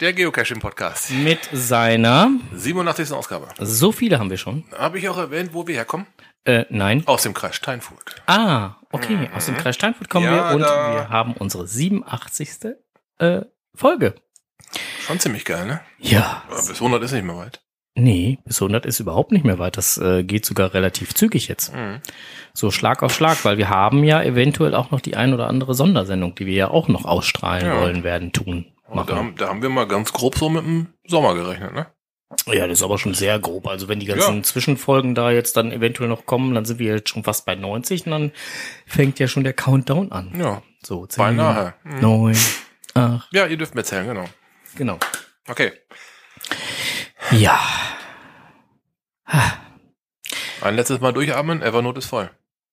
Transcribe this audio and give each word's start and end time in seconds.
Der 0.00 0.12
Geocaching-Podcast. 0.12 1.10
Mit 1.10 1.38
seiner 1.52 2.30
87. 2.54 3.12
Ausgabe. 3.12 3.48
So 3.58 3.92
viele 3.92 4.18
haben 4.18 4.30
wir 4.30 4.36
schon. 4.36 4.64
Habe 4.76 4.98
ich 4.98 5.08
auch 5.08 5.18
erwähnt, 5.18 5.50
wo 5.52 5.66
wir 5.66 5.74
herkommen? 5.76 6.06
Äh, 6.44 6.64
nein. 6.70 7.02
Aus 7.06 7.22
dem 7.22 7.34
Kreis 7.34 7.54
Steinfurt. 7.56 8.22
Ah, 8.26 8.76
okay. 8.92 9.28
Aus 9.34 9.46
dem 9.46 9.56
Kreis 9.56 9.74
Steinfurt 9.76 10.08
kommen 10.08 10.24
Ja, 10.26 10.50
wir 10.50 10.54
und 10.56 10.62
da- 10.62 10.94
wir 10.94 11.08
haben 11.10 11.34
unsere 11.34 11.66
87. 11.66 12.48
Äh, 13.18 13.42
Folge. 13.74 14.14
Schon 15.06 15.18
ziemlich 15.20 15.44
geil, 15.44 15.66
ne? 15.66 15.80
Ja. 15.98 16.42
Aber 16.48 16.56
bis 16.56 16.80
100 16.80 17.02
ist 17.02 17.12
nicht 17.12 17.24
mehr 17.24 17.36
weit. 17.36 17.60
Nee, 17.96 18.38
bis 18.44 18.60
100 18.60 18.86
ist 18.86 19.00
überhaupt 19.00 19.32
nicht 19.32 19.44
mehr 19.44 19.58
weit. 19.58 19.76
Das 19.76 19.98
äh, 19.98 20.22
geht 20.24 20.46
sogar 20.46 20.72
relativ 20.74 21.14
zügig 21.14 21.48
jetzt. 21.48 21.74
Mhm. 21.74 22.00
So 22.54 22.70
Schlag 22.70 23.02
auf 23.02 23.14
Schlag, 23.14 23.44
weil 23.44 23.58
wir 23.58 23.68
haben 23.68 24.04
ja 24.04 24.22
eventuell 24.22 24.74
auch 24.74 24.90
noch 24.90 25.00
die 25.00 25.16
ein 25.16 25.34
oder 25.34 25.48
andere 25.48 25.74
Sondersendung, 25.74 26.34
die 26.34 26.46
wir 26.46 26.54
ja 26.54 26.68
auch 26.68 26.88
noch 26.88 27.04
ausstrahlen 27.04 27.66
Ja. 27.66 27.80
wollen 27.80 28.02
werden, 28.02 28.32
tun. 28.32 28.66
Und 28.90 28.96
da, 29.08 29.14
Machen. 29.14 29.16
haben- 29.16 29.36
da 29.36 29.48
haben 29.48 29.62
wir 29.62 29.70
mal 29.70 29.86
ganz 29.86 30.12
grob 30.12 30.36
so 30.36 30.48
mit 30.48 30.64
dem 30.64 30.88
Sommer 31.06 31.34
gerechnet, 31.34 31.72
ne? 31.72 31.86
Ja, 32.46 32.66
das 32.68 32.78
ist 32.78 32.82
aber 32.84 32.96
schon 32.98 33.14
sehr 33.14 33.38
grob. 33.40 33.66
Also 33.66 33.88
wenn 33.88 33.98
die 34.00 34.06
ganzen 34.06 34.36
Ja. 34.38 34.42
Zwischenfolgen 34.42 35.14
da 35.16 35.30
jetzt 35.32 35.56
dann 35.56 35.72
eventuell 35.72 36.08
noch 36.08 36.26
kommen, 36.26 36.54
dann 36.54 36.64
sind 36.64 36.78
wir 36.78 36.94
jetzt 36.94 37.08
schon 37.08 37.24
fast 37.24 37.44
bei 37.44 37.54
90 37.56 38.06
und 38.06 38.12
dann 38.12 38.32
fängt 38.86 39.18
ja 39.18 39.26
schon 39.28 39.42
der 39.44 39.52
Countdown 39.52 40.12
an. 40.12 40.32
Ja, 40.38 40.62
So, 40.84 41.06
10, 41.06 41.18
beinahe. 41.22 41.74
Mhm. 41.84 42.00
9, 42.00 42.36
8, 42.94 43.28
Ja, 43.32 43.46
ihr 43.46 43.56
dürft 43.56 43.74
mir 43.74 43.80
erzählen, 43.80 44.06
genau. 44.06 44.24
genau. 44.76 44.98
Okay. 45.48 45.72
Ja. 47.32 47.58
Ein 50.60 50.76
letztes 50.76 51.00
Mal 51.00 51.12
durchatmen, 51.12 51.62
Evernote 51.62 51.98
ist 51.98 52.06
voll. 52.06 52.30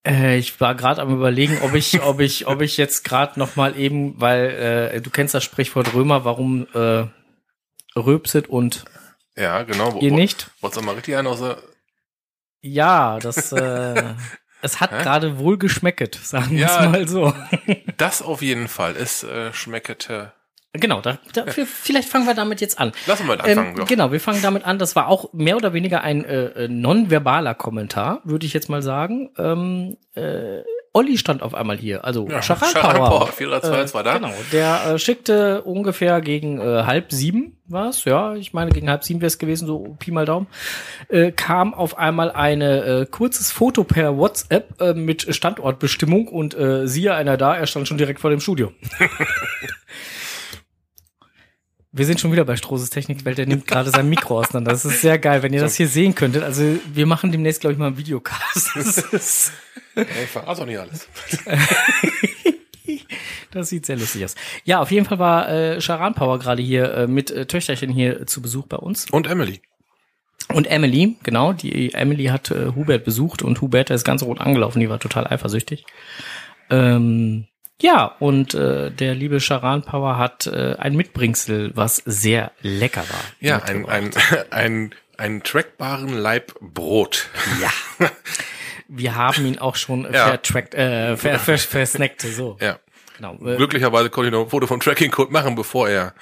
Äh, 0.07 0.37
ich 0.37 0.59
war 0.61 0.73
gerade 0.75 1.01
am 1.01 1.13
überlegen, 1.13 1.59
ob 1.61 1.73
ich, 1.75 2.01
ob 2.03 2.19
ich, 2.19 2.47
ob 2.47 2.61
ich 2.61 2.77
jetzt 2.77 3.03
gerade 3.03 3.37
noch 3.39 3.55
mal 3.55 3.77
eben, 3.77 4.19
weil 4.21 4.91
äh, 4.95 5.01
du 5.01 5.09
kennst 5.09 5.33
das 5.33 5.43
Sprichwort 5.43 5.93
Römer, 5.93 6.23
warum 6.25 6.67
äh, 6.73 7.05
rülpset 7.99 8.47
und 8.47 8.85
Ja, 9.35 9.63
genau. 9.63 9.93
Wo- 9.93 9.99
ihr 9.99 10.11
wo- 10.11 10.15
nicht? 10.15 10.49
Wolltest 10.61 10.81
du 10.81 10.85
mal 10.85 10.95
richtig 10.95 11.15
einen 11.17 11.27
aus 11.27 11.39
der... 11.39 11.57
Ja, 12.61 13.19
das 13.19 13.51
äh, 13.51 14.13
es 14.61 14.79
hat 14.79 14.91
gerade 14.91 15.37
wohl 15.37 15.57
geschmecket, 15.57 16.15
sagen 16.15 16.51
wir 16.51 16.59
Ja. 16.59 16.85
es 16.85 16.89
mal 16.91 17.07
so. 17.07 17.33
Das 17.97 18.21
auf 18.21 18.41
jeden 18.41 18.67
Fall. 18.67 18.95
Es 18.95 19.23
äh, 19.23 19.53
schmeckete... 19.53 20.33
Genau, 20.79 21.01
da, 21.01 21.19
da, 21.33 21.45
vielleicht 21.47 22.09
fangen 22.09 22.25
wir 22.25 22.33
damit 22.33 22.61
jetzt 22.61 22.79
an. 22.79 22.91
Lass 23.05 23.19
uns 23.19 23.27
mal 23.27 23.39
anfangen. 23.39 23.79
Ähm, 23.79 23.85
genau, 23.85 24.11
wir 24.11 24.19
fangen 24.19 24.41
damit 24.41 24.65
an. 24.65 24.79
Das 24.79 24.95
war 24.95 25.07
auch 25.07 25.33
mehr 25.33 25.57
oder 25.57 25.73
weniger 25.73 26.01
ein 26.01 26.23
äh, 26.25 26.45
äh, 26.45 26.67
nonverbaler 26.67 27.53
Kommentar, 27.53 28.21
würde 28.23 28.45
ich 28.45 28.53
jetzt 28.53 28.69
mal 28.69 28.81
sagen. 28.81 29.29
Ähm, 29.37 29.97
äh, 30.15 30.61
Olli 30.97 31.19
stand 31.19 31.43
auf 31.43 31.53
einmal 31.53 31.77
hier, 31.77 32.05
also 32.05 32.27
Ja, 32.27 32.41
Charan 32.41 32.71
Charan 32.73 32.95
Power. 32.95 33.09
Power, 33.09 33.27
402 33.27 33.93
war 33.93 34.03
da. 34.03 34.13
Genau, 34.17 34.33
der 34.51 34.93
äh, 34.93 34.97
schickte 34.97 35.61
ungefähr 35.61 36.21
gegen 36.21 36.59
äh, 36.59 36.83
halb 36.85 37.11
sieben, 37.11 37.57
was? 37.67 38.05
Ja, 38.05 38.33
ich 38.33 38.51
meine 38.53 38.71
gegen 38.71 38.89
halb 38.89 39.03
sieben 39.03 39.21
wäre 39.21 39.27
es 39.27 39.37
gewesen, 39.37 39.67
so 39.67 39.95
Pi 39.99 40.09
mal 40.09 40.25
Daumen. 40.25 40.47
Äh, 41.09 41.31
kam 41.33 41.75
auf 41.75 41.99
einmal 41.99 42.31
eine 42.31 42.83
äh, 42.83 43.05
kurzes 43.05 43.51
Foto 43.51 43.83
per 43.83 44.17
WhatsApp 44.17 44.81
äh, 44.81 44.93
mit 44.95 45.35
Standortbestimmung 45.35 46.27
und 46.29 46.57
äh, 46.57 46.87
siehe 46.87 47.13
einer 47.13 47.37
da, 47.37 47.55
er 47.55 47.67
stand 47.67 47.87
schon 47.87 47.99
direkt 47.99 48.19
vor 48.19 48.31
dem 48.31 48.39
Studio. 48.39 48.71
Wir 51.97 52.05
sind 52.05 52.19
schon 52.19 52.31
wieder 52.31 52.45
bei 52.45 52.55
Strohses 52.55 52.91
Technikwelt, 52.91 53.37
der 53.37 53.47
nimmt 53.47 53.65
gerade 53.65 53.89
sein 53.89 54.07
Mikro 54.07 54.39
auseinander. 54.39 54.71
Das 54.71 54.85
ist 54.85 55.01
sehr 55.01 55.17
geil, 55.17 55.41
wenn 55.41 55.51
ihr 55.51 55.61
das 55.61 55.75
hier 55.75 55.87
sehen 55.87 56.13
könntet. 56.13 56.43
Also 56.43 56.63
wir 56.93 57.07
machen 57.07 57.31
demnächst, 57.31 57.61
glaube 57.61 57.73
ich, 57.73 57.79
mal 57.79 57.87
einen 57.87 57.97
Videocast. 57.97 58.71
Das, 58.75 58.97
ist, 58.97 59.51
Ja, 59.95 60.03
ich 60.03 60.29
verrate 60.29 60.59
doch 60.59 60.67
nicht 60.67 60.77
alles. 60.77 61.07
das 63.51 63.69
sieht 63.69 63.87
sehr 63.87 63.97
lustig 63.97 64.25
aus. 64.25 64.35
Ja, 64.63 64.79
auf 64.79 64.91
jeden 64.91 65.07
Fall 65.07 65.17
war 65.17 65.49
äh, 65.49 65.81
Charan 65.81 66.13
Power 66.13 66.37
gerade 66.37 66.61
hier 66.61 66.93
äh, 66.93 67.07
mit 67.07 67.31
äh, 67.31 67.47
Töchterchen 67.47 67.89
hier 67.89 68.27
zu 68.27 68.43
Besuch 68.43 68.67
bei 68.67 68.77
uns. 68.77 69.09
Und 69.09 69.25
Emily. 69.25 69.61
Und 70.53 70.67
Emily, 70.67 71.17
genau, 71.23 71.51
die 71.51 71.93
Emily 71.93 72.25
hat 72.25 72.51
äh, 72.51 72.73
Hubert 72.75 73.05
besucht 73.05 73.41
und 73.41 73.59
Hubert 73.61 73.89
der 73.89 73.95
ist 73.95 74.05
ganz 74.05 74.21
rot 74.21 74.39
angelaufen, 74.39 74.79
die 74.79 74.89
war 74.89 74.99
total 74.99 75.25
eifersüchtig. 75.27 75.85
Ähm, 76.69 77.47
ja, 77.81 78.05
und 78.19 78.53
äh, 78.53 78.89
der 78.91 79.13
liebe 79.15 79.39
Charan 79.39 79.83
Power 79.83 80.17
hat 80.17 80.47
äh, 80.47 80.75
ein 80.79 80.95
Mitbringsel, 80.95 81.71
was 81.75 81.97
sehr 82.05 82.51
lecker 82.61 83.01
war. 83.01 83.23
Ja, 83.39 83.57
ein, 83.63 83.87
ein, 83.87 84.11
ein, 84.49 84.95
einen 85.17 85.43
trackbaren 85.43 86.09
Laib 86.13 86.55
Brot. 86.59 87.29
Ja. 87.61 88.09
Wir 88.89 89.15
haben 89.15 89.45
ihn 89.45 89.59
auch 89.59 89.75
schon 89.75 90.03
Ja. 90.11 90.27
vertrackt, 90.27 90.73
äh, 90.73 91.17
ver, 91.17 91.39
ver, 91.39 91.57
versnackt, 91.57 92.21
so. 92.21 92.57
Ja. 92.61 92.79
Genau. 93.17 93.33
Äh, 93.45 93.57
Glücklicherweise 93.57 94.09
konnte 94.09 94.27
ich 94.29 94.31
noch 94.33 94.43
ein 94.43 94.49
Foto 94.49 94.65
vom 94.67 94.79
Tracking-Code 94.79 95.31
machen, 95.31 95.55
bevor 95.55 95.89
er 95.89 96.13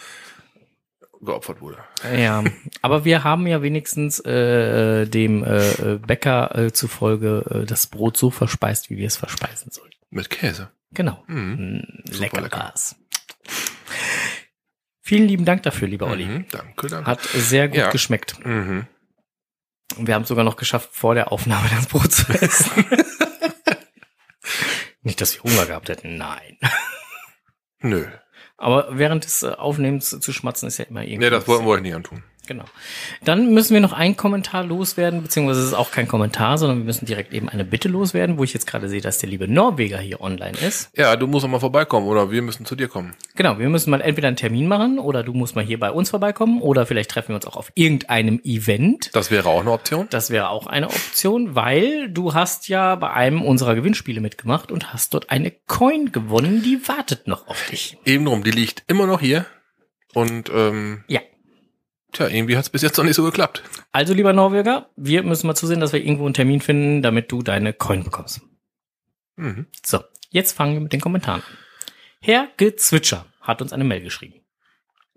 geopfert 1.22 1.62
wurde. 1.62 1.78
Ja, 2.18 2.44
aber 2.82 3.04
wir 3.06 3.24
haben 3.24 3.48
ja 3.48 3.62
wenigstens 3.62 4.20
äh, 4.26 5.06
dem 5.06 5.44
äh, 5.44 5.98
Bäcker 6.06 6.56
äh, 6.58 6.72
zufolge 6.74 7.44
äh, 7.64 7.66
das 7.66 7.88
Brot 7.88 8.18
so 8.18 8.30
verspeist, 8.30 8.90
wie 8.90 8.98
wir 8.98 9.08
es 9.08 9.18
verspeisen 9.18 9.72
sollen. 9.72 9.92
Mit 10.10 10.30
Käse. 10.30 10.70
Genau. 10.96 11.24
Mhm. 11.28 11.84
Mm, 11.84 12.12
lecker, 12.12 12.42
lecker. 12.42 12.74
Vielen 15.02 15.28
lieben 15.28 15.46
Dank 15.46 15.62
dafür, 15.64 15.88
lieber 15.88 16.08
Olli. 16.08 16.26
Mhm, 16.26 16.46
danke, 16.50 16.88
danke. 16.88 17.10
Hat 17.12 17.22
sehr 17.22 17.68
gut 17.68 17.78
Ja. 17.78 17.92
geschmeckt. 17.92 18.44
Mhm. 18.44 18.88
Und 19.98 20.08
wir 20.08 20.16
haben 20.16 20.24
es 20.24 20.28
sogar 20.30 20.44
noch 20.44 20.56
geschafft, 20.56 20.90
vor 20.94 21.14
der 21.14 21.32
Aufnahme 21.32 21.70
das 21.70 21.86
Brot 21.86 22.12
zu 22.12 22.32
essen. 22.34 22.86
Nicht, 25.04 25.22
dass 25.22 25.36
wir 25.36 25.44
Hunger 25.44 25.68
gehabt 25.68 25.90
hätten, 25.90 26.18
nein. 26.18 26.58
Nö. 27.80 28.08
Aber 28.58 28.88
während 28.98 29.26
des 29.26 29.44
äh, 29.44 29.50
Aufnehmens 29.50 30.10
zu 30.10 30.34
schmatzen 30.34 30.68
ist 30.68 30.80
ja 30.80 30.86
immer 30.86 31.04
irgendwie. 31.04 31.20
Nee, 31.20 31.30
das 31.30 31.48
wollten 31.48 31.66
wir 31.66 31.72
euch 31.72 31.82
nicht 31.82 31.94
antun. 31.94 32.24
Genau. 32.48 32.66
Dann 33.24 33.54
müssen 33.54 33.74
wir 33.74 33.82
noch 33.82 33.94
einen 33.94 34.18
Kommentar 34.18 34.64
loswerden, 34.64 35.22
beziehungsweise 35.24 35.62
es 35.62 35.68
ist 35.68 35.74
auch 35.74 35.92
kein 35.92 36.08
Kommentar, 36.08 36.58
sondern 36.58 36.80
wir 36.80 36.86
müssen 36.86 37.06
direkt 37.06 37.34
eben 37.34 37.50
eine 37.50 37.66
Bitte 37.66 37.88
loswerden, 37.88 38.38
wo 38.38 38.44
ich 38.44 38.54
jetzt 38.54 38.68
gerade 38.68 38.90
sehe, 38.90 39.02
dass 39.02 39.18
der 39.20 39.30
liebe 39.30 39.48
Norweger 39.48 39.98
hier 40.00 40.22
online 40.22 40.58
ist. 40.58 40.90
Ja, 40.96 41.16
du 41.16 41.28
musst 41.28 41.44
noch 41.44 41.52
mal 41.52 41.60
vorbeikommen 41.60 42.08
oder 42.08 42.32
wir 42.32 42.42
müssen 42.42 42.66
zu 42.66 42.76
dir 42.76 42.88
kommen. 42.88 43.14
Genau, 43.36 43.60
wir 43.60 43.70
müssen 43.70 43.90
mal 43.90 44.02
entweder 44.02 44.28
einen 44.28 44.38
Termin 44.38 44.68
machen 44.68 45.00
oder 45.00 45.24
du 45.24 45.34
musst 45.34 45.56
mal 45.56 45.64
hier 45.64 45.80
bei 45.80 45.92
uns 45.92 46.10
vorbeikommen 46.10 46.62
oder 46.62 46.86
vielleicht 46.86 47.12
treffen 47.12 47.30
wir 47.30 47.36
uns 47.36 47.46
auch 47.46 47.58
auf 47.58 47.72
irgendeinem 47.76 48.40
Event. 48.44 49.10
Das 49.14 49.32
wäre 49.32 49.50
auch 49.50 49.62
eine 49.62 49.72
Option. 49.72 50.08
Das 50.10 50.30
wäre 50.30 50.50
auch 50.50 50.68
eine 50.68 50.88
Option, 50.88 51.56
weil 51.56 52.10
du 52.10 52.34
hast 52.34 52.68
ja 52.68 52.96
bei 52.96 53.12
einem 53.12 53.42
unserer 53.42 53.76
Gewinnspiele 53.76 54.22
mitgemacht 54.22 54.72
und 54.72 54.94
hast 54.94 55.14
dort 55.14 55.30
eine 55.30 55.52
Coin 55.52 56.12
gewonnen, 56.12 56.62
die 56.64 56.88
wartet 56.88 57.28
noch 57.28 57.48
auf 57.48 57.70
dich. 57.70 57.98
Eben 58.06 58.26
drum, 58.26 58.44
die 58.44 58.52
liegt 58.52 58.84
immer 58.88 59.08
noch 59.08 59.20
hier. 59.20 59.46
Und 60.14 60.50
ähm, 60.54 61.04
Ja. 61.08 61.20
Tja, 62.16 62.28
irgendwie 62.28 62.58
hat 62.58 62.64
es 62.64 62.70
bis 62.70 62.82
jetzt 62.82 62.98
noch 62.98 63.06
nicht 63.06 63.16
so 63.16 63.24
geklappt. 63.24 63.64
Also, 63.92 64.14
lieber 64.14 64.34
Norweger, 64.34 64.90
wir 64.96 65.24
müssen 65.24 65.48
mal 65.48 65.56
zusehen, 65.56 65.80
dass 65.80 65.94
wir 65.94 66.04
irgendwo 66.04 66.26
einen 66.26 66.34
Termin 66.34 66.62
finden, 66.62 67.02
damit 67.02 67.32
du 67.32 67.42
deine 67.42 67.74
Coin 67.74 68.04
bekommst. 68.04 68.42
Mhm. 69.36 69.68
So, 69.86 70.00
jetzt 70.30 70.54
fangen 70.54 70.74
wir 70.74 70.82
mit 70.82 70.94
den 70.94 71.02
Kommentaren 71.02 71.42
an. 71.42 71.58
Herr 72.22 72.48
Gezwitscher 72.58 73.26
hat 73.42 73.62
uns 73.62 73.74
eine 73.74 73.84
Mail 73.84 74.02
geschrieben. 74.02 74.42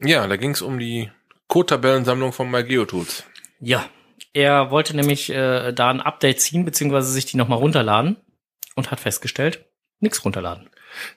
Ja, 0.00 0.26
da 0.26 0.36
ging 0.36 0.50
es 0.50 0.62
um 0.62 0.78
die 0.78 1.10
Code-Tabellensammlung 1.48 2.32
von 2.32 2.50
MyGeoTools. 2.50 3.24
Ja, 3.60 3.88
er 4.32 4.70
wollte 4.70 4.94
nämlich 4.94 5.30
äh, 5.30 5.72
da 5.72 5.90
ein 5.90 6.00
Update 6.00 6.40
ziehen, 6.40 6.64
beziehungsweise 6.64 7.10
sich 7.10 7.26
die 7.26 7.36
nochmal 7.36 7.58
runterladen 7.58 8.16
und 8.76 8.90
hat 8.90 9.00
festgestellt, 9.00 9.64
nichts 10.00 10.24
runterladen. 10.24 10.68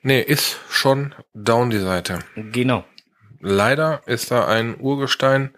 Nee, 0.01 0.21
ist 0.21 0.59
schon 0.69 1.13
down 1.33 1.69
die 1.69 1.79
Seite. 1.79 2.19
Genau. 2.35 2.85
Leider 3.39 4.01
ist 4.05 4.31
da 4.31 4.47
ein 4.47 4.79
Urgestein 4.79 5.55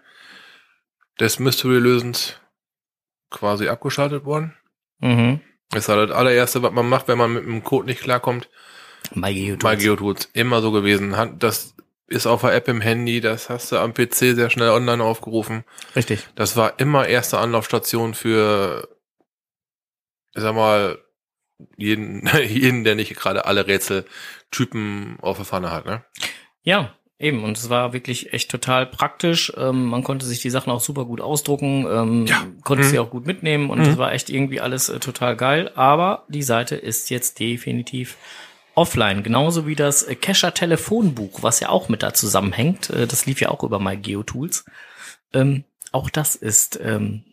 des 1.20 1.38
Mystery-Lösens 1.38 2.40
quasi 3.30 3.68
abgeschaltet 3.68 4.24
worden. 4.24 4.54
Mhm. 4.98 5.40
Das 5.70 5.84
ist 5.84 5.88
halt 5.88 6.10
das 6.10 6.16
allererste, 6.16 6.62
was 6.62 6.72
man 6.72 6.88
macht, 6.88 7.08
wenn 7.08 7.18
man 7.18 7.32
mit 7.32 7.44
dem 7.44 7.64
Code 7.64 7.86
nicht 7.86 8.02
klarkommt. 8.02 8.48
MyGeoTools. 9.12 9.62
Bei 9.62 9.76
GeoTools 9.76 10.30
immer 10.32 10.62
so 10.62 10.72
gewesen. 10.72 11.14
Das 11.38 11.74
ist 12.06 12.26
auf 12.26 12.42
der 12.42 12.54
App 12.54 12.68
im 12.68 12.80
Handy, 12.80 13.20
das 13.20 13.48
hast 13.50 13.72
du 13.72 13.78
am 13.78 13.94
PC 13.94 14.34
sehr 14.34 14.50
schnell 14.50 14.70
online 14.70 15.02
aufgerufen. 15.02 15.64
Richtig. 15.96 16.28
Das 16.34 16.56
war 16.56 16.78
immer 16.78 17.06
erste 17.06 17.38
Anlaufstation 17.38 18.14
für, 18.14 18.88
ich 20.34 20.42
sag 20.42 20.54
mal, 20.54 20.98
jeden, 21.76 22.28
jeden, 22.46 22.84
der 22.84 22.94
nicht 22.94 23.14
gerade 23.16 23.46
alle 23.46 23.66
Rätseltypen 23.66 25.18
auf 25.20 25.36
der 25.36 25.46
Pfanne 25.46 25.70
hat, 25.70 25.86
ne? 25.86 26.04
Ja, 26.62 26.94
eben. 27.24 27.42
Und 27.42 27.56
es 27.58 27.70
war 27.70 27.92
wirklich 27.92 28.32
echt 28.32 28.50
total 28.50 28.86
praktisch. 28.86 29.52
Ähm, 29.56 29.84
man 29.86 30.04
konnte 30.04 30.26
sich 30.26 30.40
die 30.40 30.50
Sachen 30.50 30.70
auch 30.70 30.80
super 30.80 31.04
gut 31.04 31.20
ausdrucken, 31.20 31.86
ähm, 31.90 32.26
Ja. 32.26 32.44
konnte 32.62 32.84
Mhm. 32.84 32.88
sie 32.88 32.98
auch 32.98 33.10
gut 33.10 33.26
mitnehmen 33.26 33.70
und 33.70 33.78
Mhm. 33.80 33.84
es 33.86 33.98
war 33.98 34.12
echt 34.12 34.30
irgendwie 34.30 34.60
alles 34.60 34.88
äh, 34.88 35.00
total 35.00 35.36
geil. 35.36 35.70
Aber 35.74 36.24
die 36.28 36.42
Seite 36.42 36.76
ist 36.76 37.10
jetzt 37.10 37.40
definitiv 37.40 38.16
offline. 38.76 39.22
Genauso 39.22 39.66
wie 39.66 39.74
das 39.76 40.02
äh, 40.02 40.14
Kescher 40.14 40.52
Telefonbuch, 40.54 41.42
was 41.42 41.60
ja 41.60 41.68
auch 41.70 41.88
mit 41.88 42.02
da 42.02 42.12
zusammenhängt. 42.14 42.90
Äh, 42.90 43.06
das 43.06 43.26
lief 43.26 43.40
ja 43.40 43.48
auch 43.50 43.62
über 43.62 43.78
MyGeoTools. 43.80 44.64
Ähm, 45.32 45.64
auch 45.92 46.10
das 46.10 46.36
ist 46.36 46.78
ähm, 46.82 47.24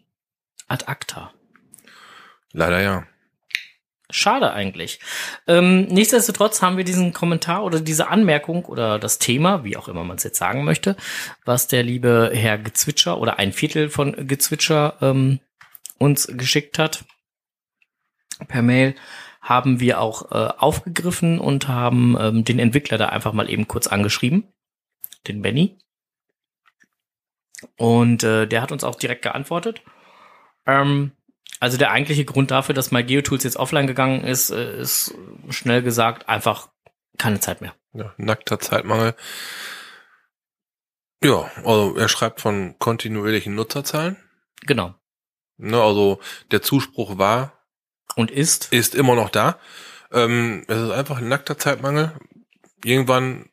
ad 0.68 0.86
acta. 0.88 1.32
Leider 2.54 2.82
ja. 2.82 3.04
Schade 4.12 4.54
eigentlich. 4.54 5.00
Ähm, 5.48 5.86
nichtsdestotrotz 5.86 6.62
haben 6.62 6.78
wir 6.78 6.84
diesen 6.84 7.14
Kommentar 7.14 7.64
oder 7.64 7.80
diese 7.80 8.08
Anmerkung 8.10 8.66
oder 8.66 9.00
das 9.00 9.20
Thema, 9.20 9.64
wie 9.64 9.78
auch 9.78 9.88
immer 9.88 10.04
man 10.04 10.18
es 10.18 10.24
jetzt 10.24 10.38
sagen 10.38 10.64
möchte, 10.64 10.96
was 11.46 11.68
der 11.68 11.84
liebe 11.84 12.32
Herr 12.34 12.58
Gezwitscher 12.58 13.18
oder 13.18 13.40
ein 13.40 13.54
Viertel 13.54 13.90
von 13.90 14.28
Gezwitscher 14.28 14.98
ähm, 15.02 15.40
uns 15.98 16.28
geschickt 16.28 16.80
hat 16.80 17.06
per 18.48 18.62
Mail, 18.62 18.96
haben 19.42 19.80
wir 19.80 20.00
auch 20.00 20.32
äh, 20.32 20.54
aufgegriffen 20.58 21.40
und 21.40 21.68
haben 21.68 22.16
ähm, 22.20 22.44
den 22.44 22.60
Entwickler 22.60 22.98
da 22.98 23.10
einfach 23.10 23.34
mal 23.34 23.50
eben 23.50 23.68
kurz 23.68 23.88
angeschrieben, 23.88 24.44
den 25.28 25.42
Benny. 25.42 25.78
Und 27.78 28.24
äh, 28.24 28.48
der 28.48 28.62
hat 28.62 28.72
uns 28.72 28.84
auch 28.84 28.96
direkt 28.96 29.24
geantwortet. 29.24 29.82
Ähm, 30.66 31.12
also 31.62 31.78
der 31.78 31.92
eigentliche 31.92 32.26
Grund 32.26 32.50
dafür, 32.50 32.74
dass 32.74 32.92
MyGeoTools 32.92 33.44
jetzt 33.44 33.56
offline 33.56 33.86
gegangen 33.86 34.24
ist, 34.24 34.50
äh, 34.50 34.82
ist 34.82 35.14
schnell 35.50 35.84
gesagt 35.84 36.28
einfach 36.28 36.70
keine 37.20 37.40
Zeit 37.40 37.62
mehr. 37.62 37.76
Ja, 37.94 38.14
nackter 38.18 38.60
Zeitmangel. 38.60 39.16
Ja, 41.24 41.52
also 41.64 41.96
er 41.96 42.10
schreibt 42.10 42.42
von 42.42 42.80
kontinuierlichen 42.80 43.54
Nutzerzahlen. 43.54 44.18
Genau. 44.62 44.96
Ne, 45.58 45.80
also 45.80 46.20
der 46.50 46.64
Zuspruch 46.64 47.20
war 47.20 47.54
und 48.16 48.32
ist 48.32 48.74
ist 48.74 48.96
immer 48.96 49.14
noch 49.14 49.30
da. 49.30 49.60
Ähm, 50.12 50.66
es 50.68 50.80
ist 50.80 50.90
einfach 50.90 51.20
ein 51.20 51.28
nackter 51.28 51.60
Zeitmangel. 51.60 52.18
Irgendwann 52.84 53.51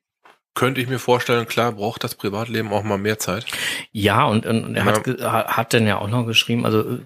könnte 0.58 0.80
ich 0.80 0.88
mir 0.88 0.98
vorstellen, 0.98 1.46
klar, 1.46 1.70
braucht 1.70 2.02
das 2.02 2.16
Privatleben 2.16 2.72
auch 2.72 2.82
mal 2.82 2.98
mehr 2.98 3.20
Zeit. 3.20 3.46
Ja, 3.92 4.24
und, 4.24 4.44
und 4.44 4.74
er 4.74 4.84
ja. 4.84 5.30
hat, 5.30 5.56
hat 5.56 5.72
dann 5.72 5.86
ja 5.86 5.98
auch 5.98 6.08
noch 6.08 6.26
geschrieben, 6.26 6.66
also 6.66 6.80
äh, 6.80 6.98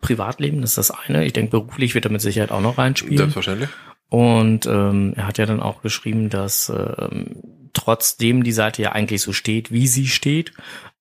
Privatleben 0.00 0.62
ist 0.62 0.78
das 0.78 0.90
eine. 0.90 1.26
Ich 1.26 1.34
denke, 1.34 1.50
beruflich 1.50 1.94
wird 1.94 2.06
er 2.06 2.10
mit 2.10 2.22
Sicherheit 2.22 2.50
auch 2.50 2.62
noch 2.62 2.78
reinspielen. 2.78 3.18
Selbstverständlich. 3.18 3.68
Und 4.08 4.64
ähm, 4.64 5.12
er 5.16 5.26
hat 5.26 5.36
ja 5.36 5.44
dann 5.44 5.60
auch 5.60 5.82
geschrieben, 5.82 6.30
dass 6.30 6.70
ähm, 6.70 7.42
trotzdem 7.74 8.42
die 8.42 8.52
Seite 8.52 8.80
ja 8.80 8.92
eigentlich 8.92 9.20
so 9.20 9.34
steht, 9.34 9.70
wie 9.70 9.86
sie 9.86 10.06
steht, 10.06 10.54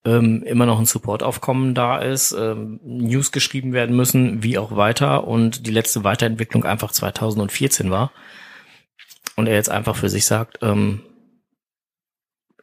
ähm, 0.03 0.43
immer 0.43 0.65
noch 0.65 0.79
ein 0.79 0.85
Supportaufkommen 0.85 1.73
da 1.73 1.99
ist, 1.99 2.33
ähm, 2.33 2.81
News 2.83 3.31
geschrieben 3.31 3.71
werden 3.71 3.95
müssen, 3.95 4.43
wie 4.43 4.57
auch 4.57 4.75
weiter 4.75 5.25
und 5.25 5.65
die 5.65 5.71
letzte 5.71 6.03
Weiterentwicklung 6.03 6.65
einfach 6.65 6.91
2014 6.91 7.89
war. 7.91 8.11
Und 9.37 9.47
er 9.47 9.55
jetzt 9.55 9.69
einfach 9.69 9.95
für 9.95 10.09
sich 10.09 10.25
sagt, 10.25 10.59
ähm, 10.61 11.03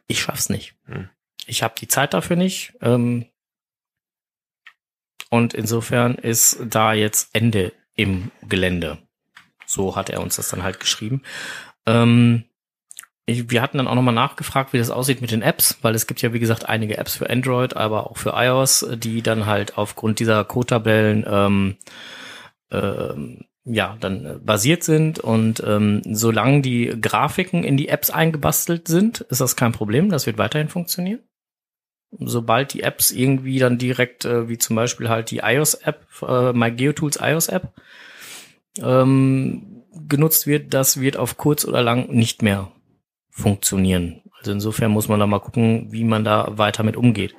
ich 0.07 0.21
schaff's 0.21 0.49
nicht. 0.49 0.75
Hm. 0.85 1.09
Ich 1.45 1.63
habe 1.63 1.75
die 1.79 1.87
Zeit 1.87 2.13
dafür 2.13 2.35
nicht. 2.35 2.73
Ähm, 2.81 3.25
und 5.29 5.53
insofern 5.53 6.15
ist 6.15 6.59
da 6.63 6.93
jetzt 6.93 7.29
Ende 7.33 7.73
im 7.95 8.31
Gelände. 8.47 8.99
So 9.65 9.95
hat 9.95 10.09
er 10.09 10.21
uns 10.21 10.35
das 10.35 10.49
dann 10.49 10.63
halt 10.63 10.79
geschrieben. 10.79 11.23
Ähm, 11.85 12.45
ich, 13.25 13.49
wir 13.49 13.61
hatten 13.61 13.77
dann 13.77 13.87
auch 13.87 13.95
nochmal 13.95 14.13
nachgefragt, 14.13 14.71
wie 14.71 14.77
das 14.77 14.91
aussieht 14.91 15.21
mit 15.21 15.31
den 15.31 15.41
Apps, 15.41 15.79
weil 15.81 15.95
es 15.95 16.05
gibt 16.05 16.21
ja, 16.21 16.31
wie 16.33 16.39
gesagt, 16.39 16.69
einige 16.69 16.97
Apps 16.97 17.15
für 17.15 17.29
Android, 17.29 17.75
aber 17.75 18.09
auch 18.09 18.17
für 18.17 18.33
iOS, 18.35 18.85
die 18.95 19.23
dann 19.23 19.47
halt 19.47 19.77
aufgrund 19.77 20.19
dieser 20.19 20.43
Code-Tabellen 20.43 21.25
ähm, 21.27 21.77
ähm, 22.71 23.45
ja, 23.65 23.97
dann 23.99 24.25
äh, 24.25 24.39
basiert 24.39 24.83
sind 24.83 25.19
und 25.19 25.61
ähm, 25.65 26.01
solange 26.05 26.61
die 26.61 26.95
Grafiken 27.01 27.63
in 27.63 27.77
die 27.77 27.89
Apps 27.89 28.11
eingebastelt 28.11 28.87
sind, 28.87 29.21
ist 29.21 29.41
das 29.41 29.55
kein 29.55 29.71
Problem, 29.71 30.09
das 30.09 30.27
wird 30.27 30.37
weiterhin 30.37 30.69
funktionieren. 30.69 31.21
Sobald 32.11 32.73
die 32.73 32.83
Apps 32.83 33.11
irgendwie 33.11 33.59
dann 33.59 33.77
direkt, 33.77 34.23
äh, 34.23 34.47
wie 34.47 34.59
zum 34.59 34.75
Beispiel 34.75 35.09
halt 35.09 35.31
die 35.31 35.39
iOS-App, 35.39 36.05
äh, 36.21 36.53
MyGeoTools 36.53 37.17
iOS-App, 37.19 37.73
ähm, 38.81 39.83
genutzt 40.07 40.45
wird, 40.45 40.73
das 40.73 41.01
wird 41.01 41.17
auf 41.17 41.37
kurz 41.37 41.65
oder 41.65 41.81
lang 41.81 42.09
nicht 42.09 42.43
mehr 42.43 42.71
funktionieren. 43.31 44.21
Also 44.37 44.51
insofern 44.51 44.91
muss 44.91 45.07
man 45.07 45.19
da 45.19 45.25
mal 45.25 45.39
gucken, 45.39 45.91
wie 45.91 46.03
man 46.03 46.23
da 46.23 46.57
weiter 46.57 46.83
mit 46.83 46.95
umgeht. 46.95 47.35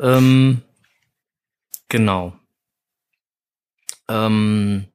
Ähm, 0.00 0.62
genau. 1.88 2.34
Ähm, 4.08 4.86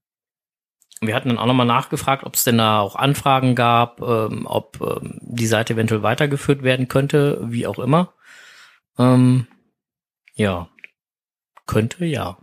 wir 1.08 1.16
hatten 1.16 1.30
dann 1.30 1.38
auch 1.38 1.46
nochmal 1.46 1.66
nachgefragt, 1.66 2.24
ob 2.24 2.36
es 2.36 2.44
denn 2.44 2.58
da 2.58 2.80
auch 2.80 2.96
Anfragen 2.96 3.56
gab, 3.56 4.02
ähm, 4.02 4.46
ob 4.46 4.80
ähm, 4.82 5.20
die 5.22 5.48
Seite 5.48 5.74
eventuell 5.74 6.04
weitergeführt 6.04 6.64
werden 6.64 6.88
könnte, 6.88 7.40
wie 7.44 7.68
auch 7.68 7.80
immer. 7.80 8.14
Ähm, 8.98 9.48
ja, 10.36 10.70
könnte 11.66 12.06
ja. 12.06 12.38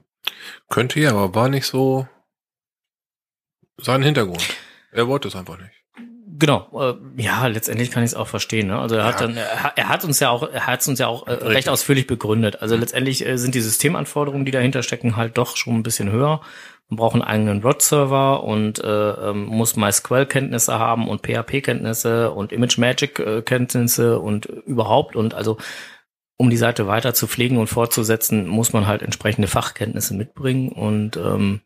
Könnte 0.69 1.01
ja, 1.01 1.11
aber 1.11 1.35
war 1.35 1.49
nicht 1.49 1.67
so 1.67 2.09
sein 3.79 4.03
Hintergrund. 4.03 4.45
Er 4.93 5.09
wollte 5.09 5.29
es 5.29 5.37
einfach 5.37 5.59
nicht. 5.59 5.73
Genau, 6.39 6.71
äh, 6.75 7.23
ja, 7.23 7.47
letztendlich 7.49 7.91
kann 7.91 8.03
ich 8.03 8.11
es 8.11 8.15
auch 8.15 8.27
verstehen. 8.27 8.69
Ne? 8.69 8.79
Also 8.79 8.95
er 8.95 9.05
hat 9.05 9.21
dann, 9.21 9.37
er, 9.37 9.73
er 9.77 9.89
hat 9.89 10.05
uns 10.05 10.21
ja 10.21 10.31
auch, 10.31 10.43
er 10.51 10.67
hat 10.67 10.87
uns 10.89 10.99
ja 10.99 11.07
auch 11.07 11.27
äh, 11.27 11.33
recht 11.33 11.69
ausführlich 11.69 12.07
begründet. 12.07 12.63
Also 12.63 12.77
letztendlich 12.77 13.27
äh, 13.27 13.37
sind 13.37 13.55
die 13.55 13.61
Systemanforderungen, 13.61 14.47
die 14.47 14.51
dahinter 14.51 14.83
stecken, 14.83 15.17
halt 15.17 15.37
doch 15.37 15.57
schon 15.59 15.75
ein 15.75 15.83
bisschen 15.83 16.11
höher. 16.11 16.41
Man 16.91 16.97
braucht 16.97 17.15
einen 17.15 17.23
eigenen 17.23 17.63
ROT-Server 17.63 18.43
und 18.43 18.83
äh, 18.83 19.11
ähm, 19.31 19.45
muss 19.45 19.77
MySQL-Kenntnisse 19.77 20.77
haben 20.77 21.09
und 21.09 21.23
PHP-Kenntnisse 21.23 22.33
und 22.33 22.51
ImageMagick-Kenntnisse 22.53 24.19
und 24.19 24.47
überhaupt. 24.47 25.15
Und 25.15 25.33
also 25.33 25.57
um 26.37 26.51
die 26.51 26.57
Seite 26.57 26.89
weiter 26.89 27.15
zu 27.15 27.29
pflegen 27.29 27.59
und 27.59 27.69
fortzusetzen, 27.69 28.49
muss 28.49 28.73
man 28.73 28.89
halt 28.89 29.03
entsprechende 29.03 29.47
Fachkenntnisse 29.47 30.15
mitbringen. 30.15 30.71
Und 30.71 31.17
ähm, 31.17 31.61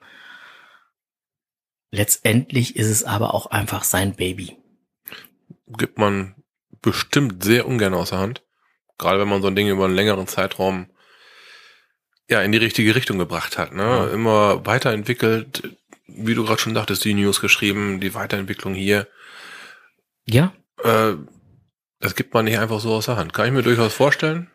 letztendlich 1.90 2.76
ist 2.76 2.90
es 2.90 3.02
aber 3.02 3.32
auch 3.32 3.46
einfach 3.46 3.82
sein 3.82 4.14
Baby. 4.14 4.58
Gibt 5.68 5.96
man 5.98 6.34
bestimmt 6.82 7.42
sehr 7.42 7.66
ungern 7.66 7.94
außer 7.94 8.18
Hand. 8.18 8.44
Gerade 8.98 9.20
wenn 9.20 9.28
man 9.28 9.40
so 9.40 9.48
ein 9.48 9.56
Ding 9.56 9.68
über 9.68 9.86
einen 9.86 9.94
längeren 9.94 10.26
Zeitraum 10.26 10.90
ja 12.28 12.40
in 12.42 12.52
die 12.52 12.58
richtige 12.58 12.94
Richtung 12.94 13.18
gebracht 13.18 13.58
hat. 13.58 13.74
Ne? 13.74 13.82
Ja. 13.82 14.08
Immer 14.08 14.66
weiterentwickelt, 14.66 15.62
wie 16.06 16.34
du 16.34 16.44
gerade 16.44 16.60
schon 16.60 16.74
dachtest, 16.74 17.04
die 17.04 17.14
News 17.14 17.40
geschrieben, 17.40 18.00
die 18.00 18.14
Weiterentwicklung 18.14 18.74
hier. 18.74 19.06
Ja. 20.26 20.52
Äh, 20.82 21.14
das 22.00 22.14
gibt 22.14 22.34
man 22.34 22.44
nicht 22.44 22.58
einfach 22.58 22.80
so 22.80 22.94
aus 22.94 23.06
der 23.06 23.16
Hand. 23.16 23.32
Kann 23.32 23.46
ich 23.46 23.52
mir 23.52 23.62
durchaus 23.62 23.94
vorstellen. 23.94 24.50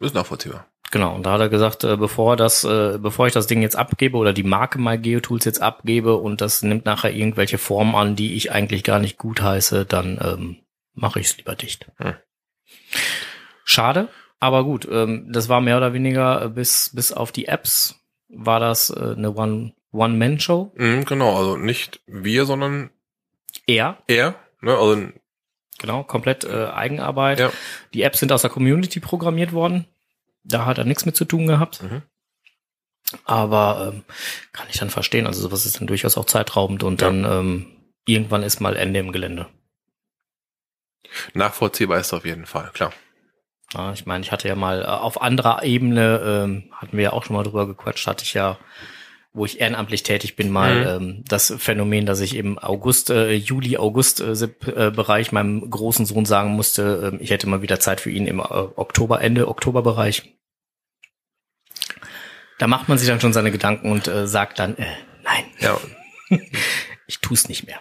Ist 0.00 0.14
nachvollziehbar. 0.14 0.66
Genau, 0.90 1.14
und 1.14 1.24
da 1.24 1.32
hat 1.32 1.40
er 1.40 1.48
gesagt, 1.48 1.84
äh, 1.84 1.96
bevor 1.96 2.36
das, 2.36 2.64
äh, 2.64 2.98
bevor 2.98 3.26
ich 3.26 3.32
das 3.32 3.46
Ding 3.46 3.62
jetzt 3.62 3.76
abgebe 3.76 4.18
oder 4.18 4.34
die 4.34 4.42
Marke 4.42 4.78
MyGeoTools 4.78 5.46
jetzt 5.46 5.62
abgebe 5.62 6.16
und 6.16 6.42
das 6.42 6.62
nimmt 6.62 6.84
nachher 6.84 7.12
irgendwelche 7.12 7.56
Formen 7.56 7.94
an, 7.94 8.14
die 8.14 8.34
ich 8.34 8.52
eigentlich 8.52 8.84
gar 8.84 8.98
nicht 8.98 9.16
gut 9.16 9.40
heiße, 9.40 9.86
dann 9.86 10.18
ähm, 10.22 10.56
mache 10.92 11.18
ich 11.18 11.28
es 11.28 11.36
lieber 11.38 11.54
dicht. 11.54 11.86
Hm. 11.96 12.14
Schade, 13.64 14.08
aber 14.42 14.64
gut, 14.64 14.88
ähm, 14.90 15.32
das 15.32 15.48
war 15.48 15.60
mehr 15.60 15.76
oder 15.76 15.92
weniger 15.92 16.42
äh, 16.42 16.48
bis, 16.48 16.90
bis 16.92 17.12
auf 17.12 17.30
die 17.30 17.46
Apps 17.46 17.94
war 18.28 18.58
das 18.58 18.90
äh, 18.90 19.14
eine 19.16 19.36
One, 19.36 19.72
One-Man-Show. 19.92 20.72
Mhm, 20.74 21.04
genau, 21.04 21.38
also 21.38 21.56
nicht 21.56 22.00
wir, 22.06 22.44
sondern 22.44 22.90
er. 23.68 23.98
Er, 24.08 24.34
ne, 24.60 24.76
also 24.76 25.06
Genau, 25.78 26.02
komplett 26.02 26.42
äh, 26.42 26.66
Eigenarbeit. 26.66 27.38
Ja. 27.38 27.52
Die 27.94 28.02
Apps 28.02 28.18
sind 28.18 28.32
aus 28.32 28.42
der 28.42 28.50
Community 28.50 28.98
programmiert 28.98 29.52
worden. 29.52 29.86
Da 30.42 30.66
hat 30.66 30.78
er 30.78 30.84
nichts 30.84 31.06
mit 31.06 31.14
zu 31.14 31.24
tun 31.24 31.46
gehabt. 31.46 31.80
Mhm. 31.80 32.02
Aber 33.24 33.92
ähm, 33.92 34.02
kann 34.52 34.66
ich 34.68 34.78
dann 34.78 34.90
verstehen. 34.90 35.28
Also 35.28 35.40
sowas 35.40 35.66
ist 35.66 35.78
dann 35.78 35.86
durchaus 35.86 36.18
auch 36.18 36.24
zeitraubend 36.24 36.82
und 36.82 37.00
ja. 37.00 37.06
dann 37.08 37.24
ähm, 37.24 37.66
irgendwann 38.06 38.42
ist 38.42 38.58
mal 38.58 38.76
Ende 38.76 38.98
im 38.98 39.12
Gelände. 39.12 39.46
Nachvollziehbar 41.32 42.00
ist 42.00 42.12
auf 42.12 42.24
jeden 42.24 42.46
Fall, 42.46 42.70
klar. 42.72 42.92
Ja, 43.74 43.92
ich 43.92 44.06
meine, 44.06 44.22
ich 44.22 44.32
hatte 44.32 44.48
ja 44.48 44.54
mal 44.54 44.82
äh, 44.82 44.86
auf 44.86 45.20
anderer 45.22 45.62
Ebene, 45.62 46.20
ähm, 46.24 46.64
hatten 46.72 46.96
wir 46.96 47.04
ja 47.04 47.12
auch 47.12 47.24
schon 47.24 47.36
mal 47.36 47.42
drüber 47.42 47.66
gequatscht, 47.66 48.06
hatte 48.06 48.24
ich 48.24 48.34
ja, 48.34 48.58
wo 49.32 49.46
ich 49.46 49.60
ehrenamtlich 49.60 50.02
tätig 50.02 50.36
bin, 50.36 50.50
mal 50.50 51.00
mhm. 51.00 51.04
ähm, 51.04 51.24
das 51.26 51.54
Phänomen, 51.56 52.04
dass 52.04 52.20
ich 52.20 52.36
im 52.36 52.58
August, 52.58 53.08
äh, 53.10 53.32
Juli, 53.32 53.78
August 53.78 54.20
äh, 54.20 54.32
äh, 54.32 54.90
Bereich 54.90 55.32
meinem 55.32 55.70
großen 55.70 56.04
Sohn 56.04 56.26
sagen 56.26 56.50
musste, 56.50 57.12
äh, 57.14 57.22
ich 57.22 57.30
hätte 57.30 57.48
mal 57.48 57.62
wieder 57.62 57.80
Zeit 57.80 58.00
für 58.00 58.10
ihn 58.10 58.26
im 58.26 58.40
äh, 58.40 58.42
Oktober, 58.42 59.22
Ende 59.22 59.48
Oktoberbereich. 59.48 60.34
Da 62.58 62.66
macht 62.66 62.88
man 62.88 62.98
sich 62.98 63.08
dann 63.08 63.20
schon 63.20 63.32
seine 63.32 63.50
Gedanken 63.50 63.90
und 63.90 64.06
äh, 64.06 64.26
sagt 64.26 64.58
dann, 64.58 64.76
äh, 64.76 64.86
nein. 65.24 65.44
Ja. 65.60 65.78
ich 67.06 67.20
tu's 67.20 67.48
nicht 67.48 67.66
mehr. 67.66 67.80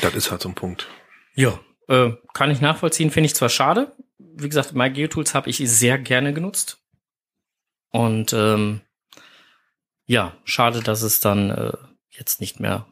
Das 0.00 0.14
ist 0.14 0.30
halt 0.30 0.40
so 0.40 0.48
ein 0.48 0.54
Punkt. 0.54 0.88
Ja, 1.34 1.60
äh, 1.88 2.12
kann 2.32 2.50
ich 2.50 2.60
nachvollziehen, 2.60 3.10
finde 3.10 3.26
ich 3.26 3.34
zwar 3.34 3.48
schade, 3.48 3.92
wie 4.34 4.48
gesagt, 4.48 4.74
MyGeoTools 4.74 5.34
habe 5.34 5.50
ich 5.50 5.58
sehr 5.58 5.98
gerne 5.98 6.32
genutzt. 6.32 6.78
Und 7.90 8.32
ähm, 8.32 8.80
ja, 10.06 10.36
schade, 10.44 10.80
dass 10.80 11.02
es 11.02 11.20
dann 11.20 11.50
äh, 11.50 11.72
jetzt 12.10 12.40
nicht 12.40 12.60
mehr 12.60 12.86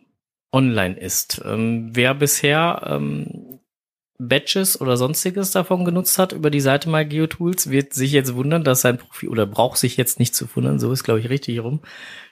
online 0.52 0.99
ist. 0.99 1.42
Ähm, 1.44 1.90
wer 1.92 2.14
bisher 2.14 2.82
ähm, 2.87 3.61
Badges 4.18 4.80
oder 4.80 4.97
sonstiges 4.97 5.50
davon 5.50 5.85
genutzt 5.85 6.18
hat 6.18 6.32
über 6.32 6.50
die 6.50 6.61
Seite 6.61 6.90
MyGeoTools, 6.90 7.70
wird 7.70 7.94
sich 7.94 8.12
jetzt 8.12 8.35
wundern, 8.35 8.64
dass 8.64 8.82
sein 8.82 8.99
Profil, 8.99 9.30
oder 9.30 9.47
braucht 9.47 9.78
sich 9.78 9.97
jetzt 9.97 10.18
nicht 10.18 10.35
zu 10.35 10.54
wundern, 10.54 10.78
so 10.78 10.92
ist 10.92 11.04
glaube 11.04 11.20
ich 11.20 11.30
richtig 11.30 11.61
rum, 11.61 11.80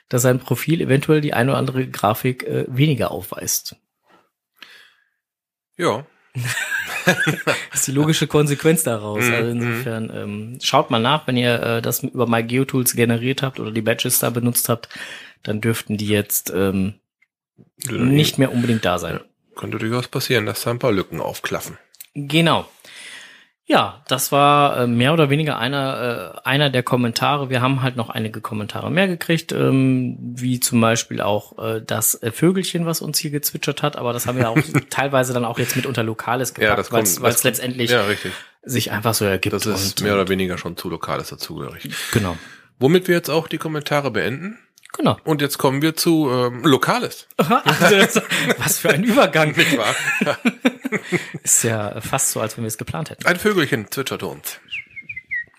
dass 0.07 0.21
sein 0.21 0.39
Profil 0.39 0.81
eventuell 0.81 1.21
die 1.21 1.33
eine 1.33 1.51
oder 1.51 1.59
andere 1.59 1.87
Grafik 1.87 2.43
äh, 2.43 2.65
weniger 2.67 3.11
aufweist. 3.11 3.75
Ja. 5.77 6.05
Das 7.05 7.15
ist 7.73 7.87
die 7.87 7.91
logische 7.91 8.27
Konsequenz 8.27 8.83
daraus. 8.83 9.25
Mhm, 9.25 9.33
Also 9.33 9.49
insofern 9.51 10.11
ähm, 10.13 10.57
schaut 10.61 10.91
mal 10.91 10.99
nach, 10.99 11.27
wenn 11.27 11.37
ihr 11.37 11.61
äh, 11.61 11.81
das 11.81 12.03
über 12.03 12.27
MyGeoTools 12.27 12.93
generiert 12.95 13.41
habt 13.41 13.59
oder 13.59 13.71
die 13.71 13.81
Badges 13.81 14.19
da 14.19 14.29
benutzt 14.29 14.69
habt, 14.69 14.89
dann 15.43 15.61
dürften 15.61 15.97
die 15.97 16.07
jetzt 16.07 16.51
ähm, 16.55 16.95
nicht 17.89 18.37
mehr 18.37 18.51
unbedingt 18.51 18.85
da 18.85 18.99
sein. 18.99 19.19
Könnte 19.55 19.77
durchaus 19.77 20.07
passieren, 20.07 20.45
dass 20.45 20.61
da 20.63 20.71
ein 20.71 20.79
paar 20.79 20.91
Lücken 20.91 21.19
aufklaffen. 21.19 21.77
Genau. 22.13 22.67
Ja, 23.69 24.01
das 24.07 24.31
war 24.31 24.77
äh, 24.77 24.87
mehr 24.87 25.13
oder 25.13 25.29
weniger 25.29 25.59
einer, 25.59 26.33
äh, 26.43 26.47
einer 26.47 26.71
der 26.71 26.81
Kommentare. 26.81 27.51
Wir 27.51 27.61
haben 27.61 27.83
halt 27.83 27.95
noch 27.97 28.09
einige 28.09 28.41
Kommentare 28.41 28.89
mehr 28.89 29.07
gekriegt, 29.07 29.51
ähm, 29.51 30.17
wie 30.19 30.59
zum 30.59 30.81
Beispiel 30.81 31.21
auch 31.21 31.55
äh, 31.59 31.79
das 31.85 32.15
äh, 32.23 32.31
Vögelchen, 32.31 32.87
was 32.87 32.99
uns 32.99 33.19
hier 33.19 33.29
gezwitschert 33.29 33.83
hat, 33.83 33.95
aber 33.95 34.11
das 34.11 34.25
haben 34.25 34.39
wir 34.39 34.49
auch 34.49 34.57
teilweise 34.89 35.33
dann 35.33 35.45
auch 35.45 35.59
jetzt 35.59 35.75
mit 35.75 35.85
unter 35.85 36.01
Lokales 36.01 36.51
Ja, 36.57 36.75
gepackt, 36.75 36.91
das 36.93 37.21
weil 37.21 37.31
es 37.31 37.43
letztendlich 37.43 37.91
Ja, 37.91 38.05
sich 38.63 38.91
einfach 38.91 39.13
so 39.13 39.25
ergibt. 39.25 39.53
Das 39.53 39.67
ist 39.67 39.99
und, 39.99 40.03
mehr 40.03 40.15
oder 40.15 40.27
weniger 40.29 40.57
schon 40.57 40.75
zu 40.75 40.89
Lokales 40.89 41.29
dazugehörig. 41.29 41.91
Genau. 42.11 42.37
Womit 42.79 43.07
wir 43.07 43.13
jetzt 43.13 43.29
auch 43.29 43.47
die 43.47 43.59
Kommentare 43.59 44.09
beenden. 44.09 44.57
Genau. 44.97 45.17
Und 45.23 45.43
jetzt 45.43 45.59
kommen 45.59 45.83
wir 45.83 45.95
zu 45.95 46.27
ähm, 46.31 46.63
Lokales. 46.63 47.27
Also, 47.37 48.21
was 48.57 48.79
für 48.79 48.89
ein 48.89 49.03
Übergang. 49.03 49.51
Nicht 49.55 49.77
wahr? 49.77 49.95
Ist 51.43 51.63
ja 51.63 52.01
fast 52.01 52.31
so, 52.31 52.41
als 52.41 52.57
wenn 52.57 52.63
wir 52.63 52.67
es 52.67 52.77
geplant 52.77 53.09
hätten. 53.09 53.25
Ein 53.25 53.37
Vögelchen 53.37 53.89
zwitscherte 53.91 54.25
uns. 54.27 54.59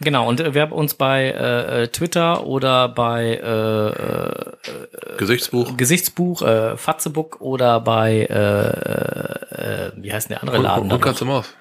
Genau, 0.03 0.27
und 0.27 0.41
äh, 0.41 0.69
uns 0.71 0.95
bei 0.95 1.25
äh, 1.25 1.83
äh, 1.83 1.89
Twitter 1.89 2.47
oder 2.47 2.89
bei 2.89 3.35
äh, 3.35 5.17
Gesichtsbuch. 5.19 5.77
Gesichtsbuch, 5.77 6.41
äh, 6.41 6.77
Fatzebook 6.79 7.43
oder 7.43 7.81
bei, 7.81 8.27
äh, 8.31 9.89
äh, 9.89 9.93
wie 9.97 10.11
heißt 10.11 10.31
denn 10.31 10.37
der 10.37 10.43
andere 10.43 10.59
Laden? 10.59 10.91
Und, 10.91 11.01
kannst 11.03 11.21
du 11.21 11.27
Maus. 11.27 11.55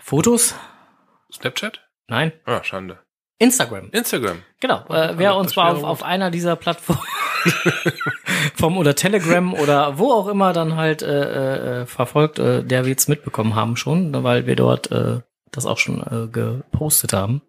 Fotos? 0.00 0.54
Snapchat? 1.30 1.86
Nein. 2.08 2.32
Ah, 2.46 2.64
Schande. 2.64 3.00
Instagram. 3.40 3.88
Instagram. 3.90 4.42
Genau. 4.60 4.84
Äh, 4.90 5.14
wer 5.16 5.34
uns 5.34 5.56
mal 5.56 5.74
auf, 5.74 5.82
auf 5.82 6.02
einer 6.02 6.30
dieser 6.30 6.56
Plattformen 6.56 7.02
vom 8.54 8.76
oder 8.76 8.94
Telegram 8.94 9.54
oder 9.54 9.98
wo 9.98 10.12
auch 10.12 10.28
immer 10.28 10.52
dann 10.52 10.76
halt 10.76 11.00
äh, 11.02 11.80
äh, 11.80 11.86
verfolgt, 11.86 12.38
äh, 12.38 12.62
der 12.62 12.84
wird's 12.84 13.08
mitbekommen 13.08 13.54
haben 13.54 13.76
schon, 13.76 14.12
weil 14.22 14.46
wir 14.46 14.56
dort 14.56 14.92
äh, 14.92 15.20
das 15.50 15.64
auch 15.64 15.78
schon 15.78 16.02
äh, 16.02 16.28
gepostet 16.30 17.14
haben. 17.14 17.40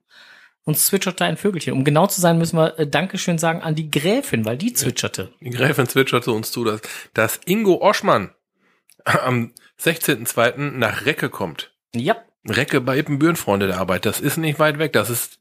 Uns 0.64 0.86
zwitscherte 0.86 1.26
ein 1.26 1.36
Vögelchen. 1.36 1.74
Um 1.74 1.84
genau 1.84 2.08
zu 2.08 2.22
sein, 2.22 2.38
müssen 2.38 2.58
wir 2.58 2.80
äh, 2.80 2.88
Dankeschön 2.88 3.38
sagen 3.38 3.62
an 3.62 3.76
die 3.76 3.92
Gräfin, 3.92 4.46
weil 4.46 4.58
die 4.58 4.72
zwitscherte. 4.72 5.34
Die 5.42 5.50
Gräfin 5.50 5.88
zwitscherte 5.88 6.32
uns 6.32 6.52
zu, 6.52 6.64
dass, 6.64 6.82
dass 7.14 7.42
Ingo 7.46 7.82
Oschmann 7.82 8.32
am 9.04 9.52
16.02. 9.78 10.78
nach 10.78 11.06
Recke 11.06 11.30
kommt. 11.30 11.74
Ja, 11.94 12.16
Recke 12.48 12.82
bei 12.82 12.98
Ippenbüren, 12.98 13.36
Freunde 13.36 13.68
der 13.68 13.80
Arbeit. 13.80 14.06
Das 14.06 14.20
ist 14.20 14.38
nicht 14.38 14.60
weit 14.60 14.80
weg. 14.80 14.94
Das 14.94 15.10
ist, 15.10 15.36
äh, 15.36 15.41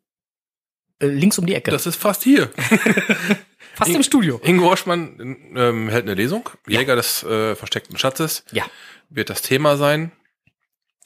links 1.00 1.38
um 1.38 1.47
die 1.47 1.54
Ecke. 1.54 1.71
das 1.71 1.87
ist 1.87 1.97
fast 1.97 2.23
hier. 2.23 2.50
Fast 3.75 3.95
im 3.95 4.02
Studio. 4.02 4.40
Ingo 4.45 4.71
Oschmann 4.71 5.37
ähm, 5.57 5.88
hält 5.88 6.04
eine 6.04 6.14
Lesung. 6.14 6.50
Jäger 6.66 6.97
des 6.97 7.23
äh, 7.23 7.54
versteckten 7.54 7.97
Schatzes 7.97 8.45
Ja. 8.52 8.64
wird 9.09 9.30
das 9.30 9.40
Thema 9.42 9.76
sein. 9.76 10.12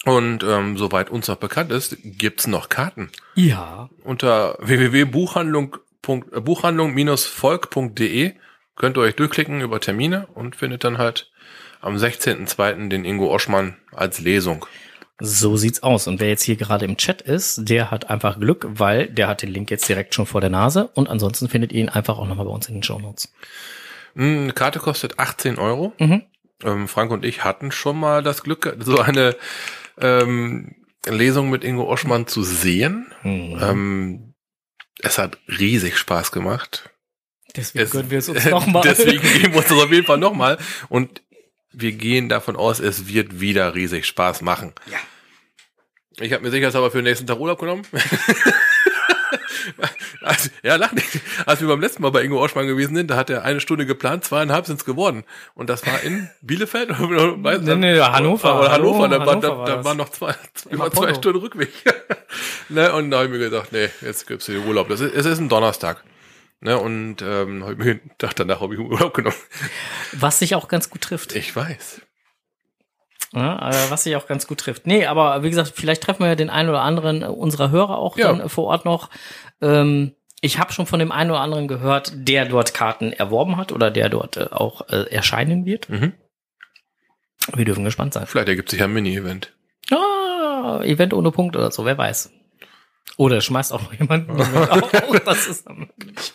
Und 0.04 0.42
ähm, 0.42 0.76
soweit 0.76 1.08
uns 1.10 1.28
noch 1.28 1.36
bekannt 1.36 1.70
ist, 1.70 1.96
gibt's 2.02 2.46
noch 2.46 2.68
Karten. 2.68 3.10
Ja. 3.34 3.88
Unter 4.02 4.56
www.buchhandlung 4.60 5.76
äh, 6.98 8.34
könnt 8.76 8.96
ihr 8.96 9.00
euch 9.02 9.14
durchklicken 9.14 9.60
über 9.60 9.80
Termine 9.80 10.26
und 10.34 10.56
findet 10.56 10.84
dann 10.84 10.98
halt 10.98 11.30
am 11.80 11.96
16.02. 11.96 12.88
den 12.88 13.04
Ingo 13.04 13.32
Oschmann 13.32 13.76
als 13.92 14.20
Lesung. 14.20 14.66
So 15.20 15.56
sieht's 15.56 15.82
aus. 15.82 16.06
Und 16.08 16.18
wer 16.20 16.28
jetzt 16.28 16.42
hier 16.42 16.56
gerade 16.56 16.84
im 16.84 16.96
Chat 16.96 17.22
ist, 17.22 17.68
der 17.68 17.90
hat 17.90 18.10
einfach 18.10 18.38
Glück, 18.40 18.66
weil 18.68 19.06
der 19.08 19.28
hat 19.28 19.42
den 19.42 19.50
Link 19.50 19.70
jetzt 19.70 19.88
direkt 19.88 20.14
schon 20.14 20.26
vor 20.26 20.40
der 20.40 20.50
Nase. 20.50 20.88
Und 20.94 21.08
ansonsten 21.08 21.48
findet 21.48 21.72
ihr 21.72 21.80
ihn 21.82 21.88
einfach 21.88 22.18
auch 22.18 22.26
nochmal 22.26 22.46
bei 22.46 22.52
uns 22.52 22.68
in 22.68 22.74
den 22.74 22.82
Show 22.82 22.98
Notes. 22.98 23.32
Hm, 24.16 24.44
Eine 24.44 24.52
Karte 24.52 24.80
kostet 24.80 25.18
18 25.18 25.58
Euro. 25.58 25.92
Mhm. 25.98 26.22
Ähm, 26.64 26.88
Frank 26.88 27.10
und 27.12 27.24
ich 27.24 27.44
hatten 27.44 27.70
schon 27.72 27.98
mal 27.98 28.22
das 28.22 28.42
Glück, 28.42 28.76
so 28.80 28.98
eine 29.00 29.36
ähm, 30.00 30.74
Lesung 31.06 31.50
mit 31.50 31.62
Ingo 31.64 31.84
Oschmann 31.88 32.26
zu 32.26 32.42
sehen. 32.42 33.12
Mhm. 33.22 33.58
Ähm, 33.62 34.34
es 35.00 35.18
hat 35.18 35.38
riesig 35.48 35.96
Spaß 35.98 36.32
gemacht. 36.32 36.90
Deswegen 37.56 37.84
Es- 37.84 37.90
gönnen 37.92 38.10
wir 38.10 38.18
es 38.18 38.28
uns 38.28 38.44
nochmal. 38.50 38.82
Deswegen 38.82 39.22
geben 39.22 39.52
wir 39.52 39.58
uns 39.58 39.68
das 39.68 39.78
auf 39.78 39.90
jeden 39.92 40.06
Fall 40.06 40.18
nochmal. 40.18 40.58
Und 40.88 41.22
wir 41.76 41.92
gehen 41.92 42.28
davon 42.28 42.56
aus, 42.56 42.80
es 42.80 43.08
wird 43.08 43.40
wieder 43.40 43.74
riesig 43.74 44.06
Spaß 44.06 44.42
machen. 44.42 44.72
Ja. 44.90 44.98
Ich 46.20 46.32
habe 46.32 46.42
mir 46.44 46.50
sicher 46.50 46.74
aber 46.74 46.90
für 46.90 46.98
den 46.98 47.04
nächsten 47.04 47.26
Tag 47.26 47.38
Urlaub 47.38 47.58
genommen. 47.58 47.82
also, 50.22 50.50
ja, 50.62 50.76
lach 50.76 50.92
nicht. 50.92 51.20
Als 51.46 51.60
wir 51.60 51.68
beim 51.68 51.80
letzten 51.80 52.02
Mal 52.02 52.10
bei 52.10 52.22
Ingo 52.22 52.40
Oschmann 52.42 52.66
gewesen 52.66 52.94
sind, 52.94 53.10
da 53.10 53.16
hat 53.16 53.30
er 53.30 53.44
eine 53.44 53.60
Stunde 53.60 53.86
geplant, 53.86 54.24
zweieinhalb 54.24 54.66
sind's 54.66 54.84
geworden. 54.84 55.24
Und 55.54 55.68
das 55.70 55.84
war 55.86 56.00
in 56.02 56.30
Bielefeld? 56.42 56.90
Oder, 57.00 57.24
weiß- 57.34 57.60
Nee, 57.60 57.74
nee, 57.76 58.00
Hannover. 58.00 58.60
Oder 58.60 58.72
Hannover, 58.72 58.98
Hallo, 59.02 59.08
da, 59.08 59.18
war, 59.18 59.26
Hannover 59.26 59.40
da, 59.48 59.58
war 59.58 59.66
da 59.66 59.84
waren 59.84 59.96
noch 59.96 60.08
zwei, 60.10 60.34
über 60.70 60.90
zwei. 60.92 61.14
Stunden 61.14 61.40
Rückweg. 61.40 61.70
ne, 62.68 62.92
und 62.92 63.10
da 63.10 63.16
habe 63.18 63.26
ich 63.26 63.32
mir 63.32 63.38
gesagt, 63.38 63.72
nee, 63.72 63.88
jetzt 64.02 64.26
gibt's 64.26 64.46
hier 64.46 64.64
Urlaub. 64.64 64.88
Das 64.88 65.00
ist, 65.00 65.14
es 65.14 65.26
ist 65.26 65.38
ein 65.38 65.48
Donnerstag. 65.48 66.02
Ne, 66.60 66.78
und 66.78 67.20
ähm, 67.20 67.62
hab 67.64 67.72
ich 67.72 67.78
mir 67.78 67.94
gedacht, 67.96 68.40
danach 68.40 68.60
habe 68.60 68.74
ich 68.74 68.80
Urlaub 68.80 69.12
genommen. 69.14 69.36
Was 70.12 70.38
sich 70.38 70.54
auch 70.54 70.68
ganz 70.68 70.88
gut 70.88 71.02
trifft. 71.02 71.34
Ich 71.36 71.54
weiß. 71.54 72.00
Ja, 73.32 73.68
äh, 73.70 73.90
was 73.90 74.04
sich 74.04 74.16
auch 74.16 74.26
ganz 74.26 74.46
gut 74.46 74.60
trifft. 74.60 74.86
Nee, 74.86 75.06
aber 75.06 75.42
wie 75.42 75.50
gesagt, 75.50 75.72
vielleicht 75.74 76.02
treffen 76.02 76.20
wir 76.22 76.28
ja 76.28 76.34
den 76.36 76.50
einen 76.50 76.68
oder 76.68 76.82
anderen 76.82 77.22
unserer 77.22 77.70
Hörer 77.70 77.98
auch 77.98 78.16
Ja. 78.16 78.28
dann 78.28 78.40
äh, 78.40 78.48
vor 78.48 78.64
Ort 78.64 78.84
noch. 78.84 79.10
Ähm, 79.60 80.14
ich 80.40 80.58
habe 80.58 80.72
schon 80.72 80.86
von 80.86 80.98
dem 81.00 81.10
einen 81.12 81.30
oder 81.30 81.40
anderen 81.40 81.68
gehört, 81.68 82.12
der 82.14 82.44
dort 82.46 82.74
Karten 82.74 83.12
erworben 83.12 83.56
hat 83.56 83.72
oder 83.72 83.90
der 83.90 84.08
dort 84.08 84.36
äh, 84.36 84.48
auch 84.50 84.88
äh, 84.88 85.10
erscheinen 85.10 85.64
wird. 85.66 85.88
Mhm. 85.90 86.12
Wir 87.54 87.64
dürfen 87.64 87.84
gespannt 87.84 88.14
sein. 88.14 88.26
Vielleicht 88.26 88.48
ergibt 88.48 88.70
sich 88.70 88.78
ja 88.80 88.86
ein 88.86 88.92
Mini-Event. 88.92 89.52
Ah, 89.90 90.80
Event 90.82 91.12
ohne 91.12 91.30
Punkt 91.30 91.56
oder 91.56 91.70
so, 91.70 91.84
wer 91.84 91.98
weiß. 91.98 92.30
Oder 93.16 93.40
schmeißt 93.40 93.72
auch 93.72 93.82
noch 93.82 93.92
jemanden. 93.92 94.32
auf. 94.40 94.90
Das 95.24 95.46
ist 95.46 95.66
dann 95.66 95.78
möglich. 95.78 96.32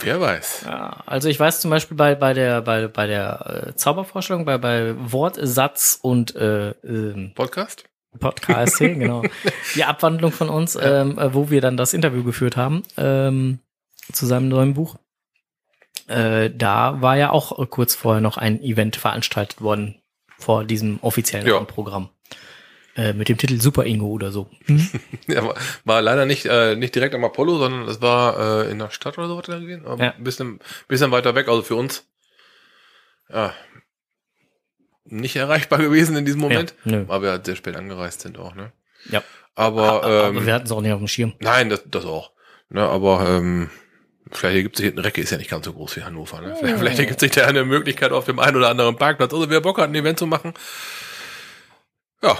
Wer 0.00 0.20
weiß. 0.20 0.64
Ja, 0.66 1.02
also 1.06 1.28
ich 1.28 1.40
weiß 1.40 1.60
zum 1.60 1.70
Beispiel 1.70 1.96
bei, 1.96 2.14
bei 2.14 2.34
der, 2.34 2.60
bei, 2.60 2.88
bei 2.88 3.06
der 3.06 3.68
äh, 3.68 3.74
Zaubervorstellung, 3.74 4.44
bei, 4.44 4.58
bei 4.58 4.94
Wort, 4.98 5.38
Satz 5.40 5.98
und 6.00 6.34
äh, 6.36 6.70
ähm, 6.84 7.32
Podcast? 7.34 7.84
Podcast, 8.18 8.78
genau. 8.78 9.22
Die 9.74 9.84
Abwandlung 9.84 10.32
von 10.32 10.48
uns, 10.50 10.76
ähm, 10.80 11.18
äh, 11.18 11.32
wo 11.32 11.48
wir 11.50 11.60
dann 11.60 11.76
das 11.76 11.94
Interview 11.94 12.22
geführt 12.22 12.56
haben 12.56 12.82
ähm, 12.96 13.60
zu 14.12 14.26
seinem 14.26 14.48
neuen 14.48 14.74
Buch. 14.74 14.96
Äh, 16.06 16.50
da 16.50 17.00
war 17.00 17.16
ja 17.16 17.30
auch 17.30 17.70
kurz 17.70 17.94
vorher 17.94 18.20
noch 18.20 18.36
ein 18.36 18.60
Event 18.60 18.96
veranstaltet 18.96 19.62
worden 19.62 20.02
vor 20.38 20.64
diesem 20.64 20.98
offiziellen 21.02 21.46
Ja. 21.46 21.60
Programm. 21.60 22.10
Äh, 23.00 23.14
mit 23.14 23.30
dem 23.30 23.38
Titel 23.38 23.58
Super 23.58 23.86
Ingo 23.86 24.08
oder 24.08 24.30
so. 24.30 24.50
Ja, 25.26 25.42
war, 25.42 25.54
war 25.84 26.02
leider 26.02 26.26
nicht, 26.26 26.44
äh, 26.44 26.76
nicht 26.76 26.94
direkt 26.94 27.14
am 27.14 27.24
Apollo, 27.24 27.56
sondern 27.58 27.88
es 27.88 28.02
war 28.02 28.64
äh, 28.66 28.70
in 28.70 28.78
der 28.78 28.90
Stadt 28.90 29.16
oder 29.16 29.26
so 29.26 29.40
er 29.40 29.60
gesehen. 29.60 29.86
Aber 29.86 30.04
Ja. 30.04 30.10
Ein 30.12 30.24
bisschen, 30.24 30.60
bisschen 30.86 31.10
weiter 31.10 31.34
weg, 31.34 31.48
also 31.48 31.62
für 31.62 31.76
uns. 31.76 32.04
Ja. 33.32 33.54
Nicht 35.04 35.36
erreichbar 35.36 35.78
gewesen 35.86 36.14
in 36.16 36.26
diesem 36.26 36.40
Moment. 36.40 36.74
Ja, 36.84 36.92
nö. 36.92 37.04
weil 37.08 37.22
wir 37.22 37.30
halt 37.30 37.46
sehr 37.46 37.56
spät 37.56 37.74
angereist 37.74 38.20
sind 38.20 38.38
auch, 38.38 38.54
ne? 38.54 38.72
Ja. 39.08 39.22
Aber, 39.54 40.04
aber 40.04 40.28
ähm, 40.28 40.44
wir 40.44 40.52
hatten 40.52 40.66
es 40.66 40.72
auch 40.72 40.82
nicht 40.82 40.92
auf 40.92 40.98
dem 40.98 41.08
Schirm. 41.08 41.32
nein, 41.40 41.70
das, 41.70 41.82
das 41.86 42.04
auch. 42.04 42.32
Ne, 42.68 42.82
aber 42.86 43.26
ähm, 43.26 43.70
vielleicht 44.30 44.56
ergibt 44.56 44.76
sich, 44.76 44.92
eine 44.92 45.02
Recke 45.02 45.22
ist 45.22 45.30
ja 45.30 45.38
nicht 45.38 45.50
ganz 45.50 45.64
so 45.64 45.72
groß 45.72 45.96
wie 45.96 46.02
Hannover, 46.02 46.40
ne? 46.42 46.54
Vielleicht, 46.58 46.78
vielleicht 46.78 46.98
ergibt 46.98 47.20
sich 47.20 47.30
da 47.30 47.46
eine 47.46 47.64
Möglichkeit 47.64 48.12
auf 48.12 48.26
dem 48.26 48.38
einen 48.38 48.56
oder 48.56 48.68
anderen 48.68 48.96
Parkplatz. 48.96 49.32
Also 49.32 49.48
wer 49.48 49.60
Bock 49.62 49.78
hat, 49.78 49.88
ein 49.88 49.94
Event 49.94 50.18
zu 50.18 50.26
machen. 50.26 50.52
Ja, 52.22 52.38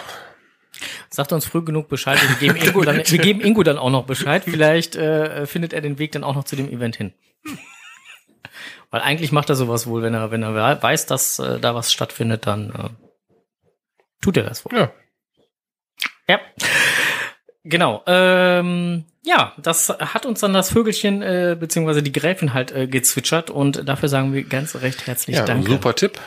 Sagt 1.12 1.32
uns 1.32 1.44
früh 1.44 1.62
genug 1.62 1.88
Bescheid. 1.88 2.18
Wir 2.28 2.36
geben 2.36 2.56
Ingo 2.68 2.82
dann, 2.82 2.96
wir 3.04 3.18
geben 3.18 3.40
Ingo 3.40 3.62
dann 3.62 3.78
auch 3.78 3.90
noch 3.90 4.06
Bescheid. 4.06 4.44
Vielleicht 4.44 4.96
äh, 4.96 5.46
findet 5.46 5.72
er 5.72 5.80
den 5.80 5.98
Weg 5.98 6.12
dann 6.12 6.24
auch 6.24 6.34
noch 6.34 6.44
zu 6.44 6.56
dem 6.56 6.70
Event 6.70 6.96
hin. 6.96 7.12
Weil 8.90 9.00
eigentlich 9.02 9.32
macht 9.32 9.48
er 9.48 9.56
sowas 9.56 9.86
wohl, 9.86 10.02
wenn 10.02 10.14
er, 10.14 10.30
wenn 10.30 10.42
er 10.42 10.82
weiß, 10.82 11.06
dass 11.06 11.38
äh, 11.38 11.60
da 11.60 11.74
was 11.74 11.92
stattfindet, 11.92 12.46
dann 12.46 12.70
äh, 12.70 12.88
tut 14.22 14.36
er 14.36 14.44
das 14.44 14.64
wohl. 14.64 14.78
ja. 14.78 14.92
Ja. 16.28 16.40
Genau. 17.64 18.02
Ähm, 18.06 19.04
ja, 19.22 19.52
das 19.58 19.90
hat 19.90 20.24
uns 20.24 20.40
dann 20.40 20.54
das 20.54 20.70
Vögelchen 20.70 21.22
äh, 21.22 21.56
beziehungsweise 21.58 22.02
die 22.02 22.12
Gräfin 22.12 22.54
halt 22.54 22.72
äh, 22.72 22.86
gezwitschert 22.86 23.50
und 23.50 23.86
dafür 23.88 24.08
sagen 24.08 24.32
wir 24.32 24.44
ganz 24.44 24.76
recht 24.76 25.06
herzlich 25.06 25.36
ja 25.36 25.44
Danke. 25.44 25.70
super 25.70 25.94
Tipp. 25.94 26.18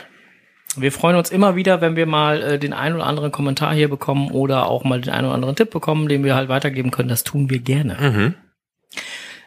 Wir 0.76 0.92
freuen 0.92 1.16
uns 1.16 1.30
immer 1.30 1.56
wieder, 1.56 1.80
wenn 1.80 1.96
wir 1.96 2.06
mal 2.06 2.42
äh, 2.42 2.58
den 2.58 2.72
einen 2.72 2.96
oder 2.96 3.06
anderen 3.06 3.32
Kommentar 3.32 3.74
hier 3.74 3.88
bekommen 3.88 4.30
oder 4.30 4.66
auch 4.66 4.84
mal 4.84 5.00
den 5.00 5.12
einen 5.12 5.26
oder 5.26 5.34
anderen 5.34 5.56
Tipp 5.56 5.70
bekommen, 5.70 6.08
den 6.08 6.24
wir 6.24 6.34
halt 6.34 6.48
weitergeben 6.48 6.90
können. 6.90 7.08
Das 7.08 7.24
tun 7.24 7.50
wir 7.50 7.58
gerne. 7.58 7.96
Mhm. 8.00 8.34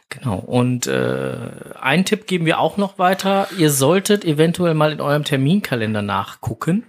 Genau. 0.09 0.37
Und 0.37 0.87
äh, 0.87 1.35
einen 1.79 2.05
Tipp 2.05 2.27
geben 2.27 2.45
wir 2.45 2.59
auch 2.59 2.77
noch 2.77 2.97
weiter. 2.97 3.47
Ihr 3.57 3.69
solltet 3.69 4.23
eventuell 4.23 4.73
mal 4.73 4.91
in 4.91 5.01
eurem 5.01 5.23
Terminkalender 5.23 6.01
nachgucken. 6.01 6.85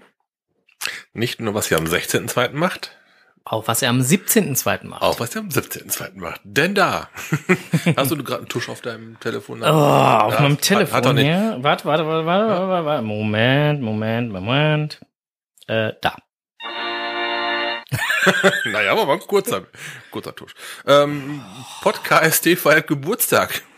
Nicht 1.13 1.41
nur, 1.41 1.55
was 1.55 1.71
ihr 1.71 1.79
am 1.79 1.87
16.2. 1.87 2.53
macht, 2.53 2.98
Auch 3.45 3.67
was 3.67 3.81
ihr 3.83 3.89
am 3.89 4.01
17.2. 4.01 4.87
macht. 4.87 5.03
auch 5.03 5.19
was 5.21 5.35
ihr 5.35 5.41
am 5.41 5.49
17.2. 5.49 6.19
macht. 6.19 6.41
Denn 6.45 6.75
da 6.75 7.09
hast 7.97 8.11
du 8.11 8.17
gerade 8.23 8.41
einen 8.41 8.49
Tusch 8.49 8.69
auf 8.69 8.81
deinem 8.83 9.19
Telefon. 9.21 9.63
Oh, 9.63 9.67
auf 9.67 10.35
Ja, 10.35 10.41
meinem 10.41 10.53
hat- 10.53 10.63
Telefon. 10.63 10.97
Hat 10.97 11.07
er 11.07 11.19
ja. 11.25 11.63
Warte, 11.63 11.85
warte, 11.87 12.07
warte, 12.07 12.27
warte, 12.27 12.69
warte, 12.69 12.85
warte. 12.85 13.03
Moment, 13.03 13.81
Moment, 13.81 14.33
Moment. 14.33 15.01
Äh, 15.67 15.93
da. 16.03 16.17
Naja, 18.67 18.93
aber 18.93 19.07
mal 19.07 19.15
ein 19.15 19.21
kurzer, 19.21 19.65
kurzer 20.11 20.35
Tusch. 20.35 20.53
Ähm, 20.87 21.43
Podcast 21.81 22.47
feiert 22.57 22.87
Geburtstag. 22.87 23.63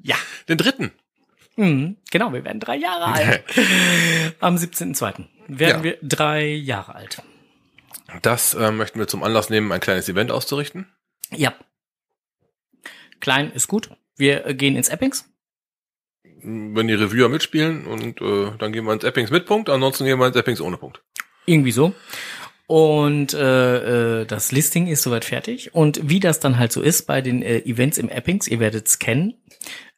Ja. 0.00 0.14
Den 0.48 0.56
dritten. 0.58 0.92
Mhm, 1.56 1.96
genau, 2.12 2.32
wir 2.32 2.44
werden 2.44 2.60
drei 2.60 2.76
Jahre 2.76 3.06
alt. 3.06 3.42
Am 4.38 4.54
17.2. 4.54 5.24
werden 5.48 5.78
Ja. 5.78 5.82
wir 5.82 5.98
drei 6.00 6.46
Jahre 6.46 6.94
alt. 6.94 7.22
Das 8.22 8.54
äh, 8.54 8.70
möchten 8.70 8.98
wir 8.98 9.08
zum 9.08 9.22
Anlass 9.22 9.50
nehmen, 9.50 9.70
ein 9.72 9.80
kleines 9.80 10.08
Event 10.08 10.30
auszurichten. 10.30 10.86
Ja. 11.30 11.54
Klein 13.20 13.52
ist 13.52 13.68
gut. 13.68 13.90
Wir 14.16 14.46
äh, 14.46 14.54
gehen 14.54 14.76
ins 14.76 14.88
Eppings. 14.88 15.28
Wenn 16.22 16.86
die 16.86 16.94
Reviewer 16.94 17.28
mitspielen 17.28 17.86
und 17.86 18.20
äh, 18.20 18.52
dann 18.58 18.72
gehen 18.72 18.84
wir 18.84 18.92
ins 18.92 19.04
Eppings 19.04 19.30
mit 19.30 19.46
Punkt, 19.46 19.68
ansonsten 19.68 20.04
gehen 20.04 20.18
wir 20.18 20.26
ins 20.26 20.36
Eppings 20.36 20.60
ohne 20.60 20.76
Punkt. 20.76 21.02
Irgendwie 21.46 21.72
so. 21.72 21.94
Und 22.66 23.32
äh, 23.34 24.20
äh, 24.20 24.26
das 24.26 24.52
Listing 24.52 24.88
ist 24.88 25.02
soweit 25.02 25.24
fertig. 25.24 25.74
Und 25.74 26.00
wie 26.08 26.20
das 26.20 26.40
dann 26.40 26.58
halt 26.58 26.72
so 26.72 26.82
ist 26.82 27.06
bei 27.06 27.20
den 27.20 27.42
äh, 27.42 27.58
Events 27.60 27.98
im 27.98 28.08
Eppings, 28.08 28.48
ihr 28.48 28.60
werdet 28.60 28.86
es 28.86 28.98
kennen, 28.98 29.34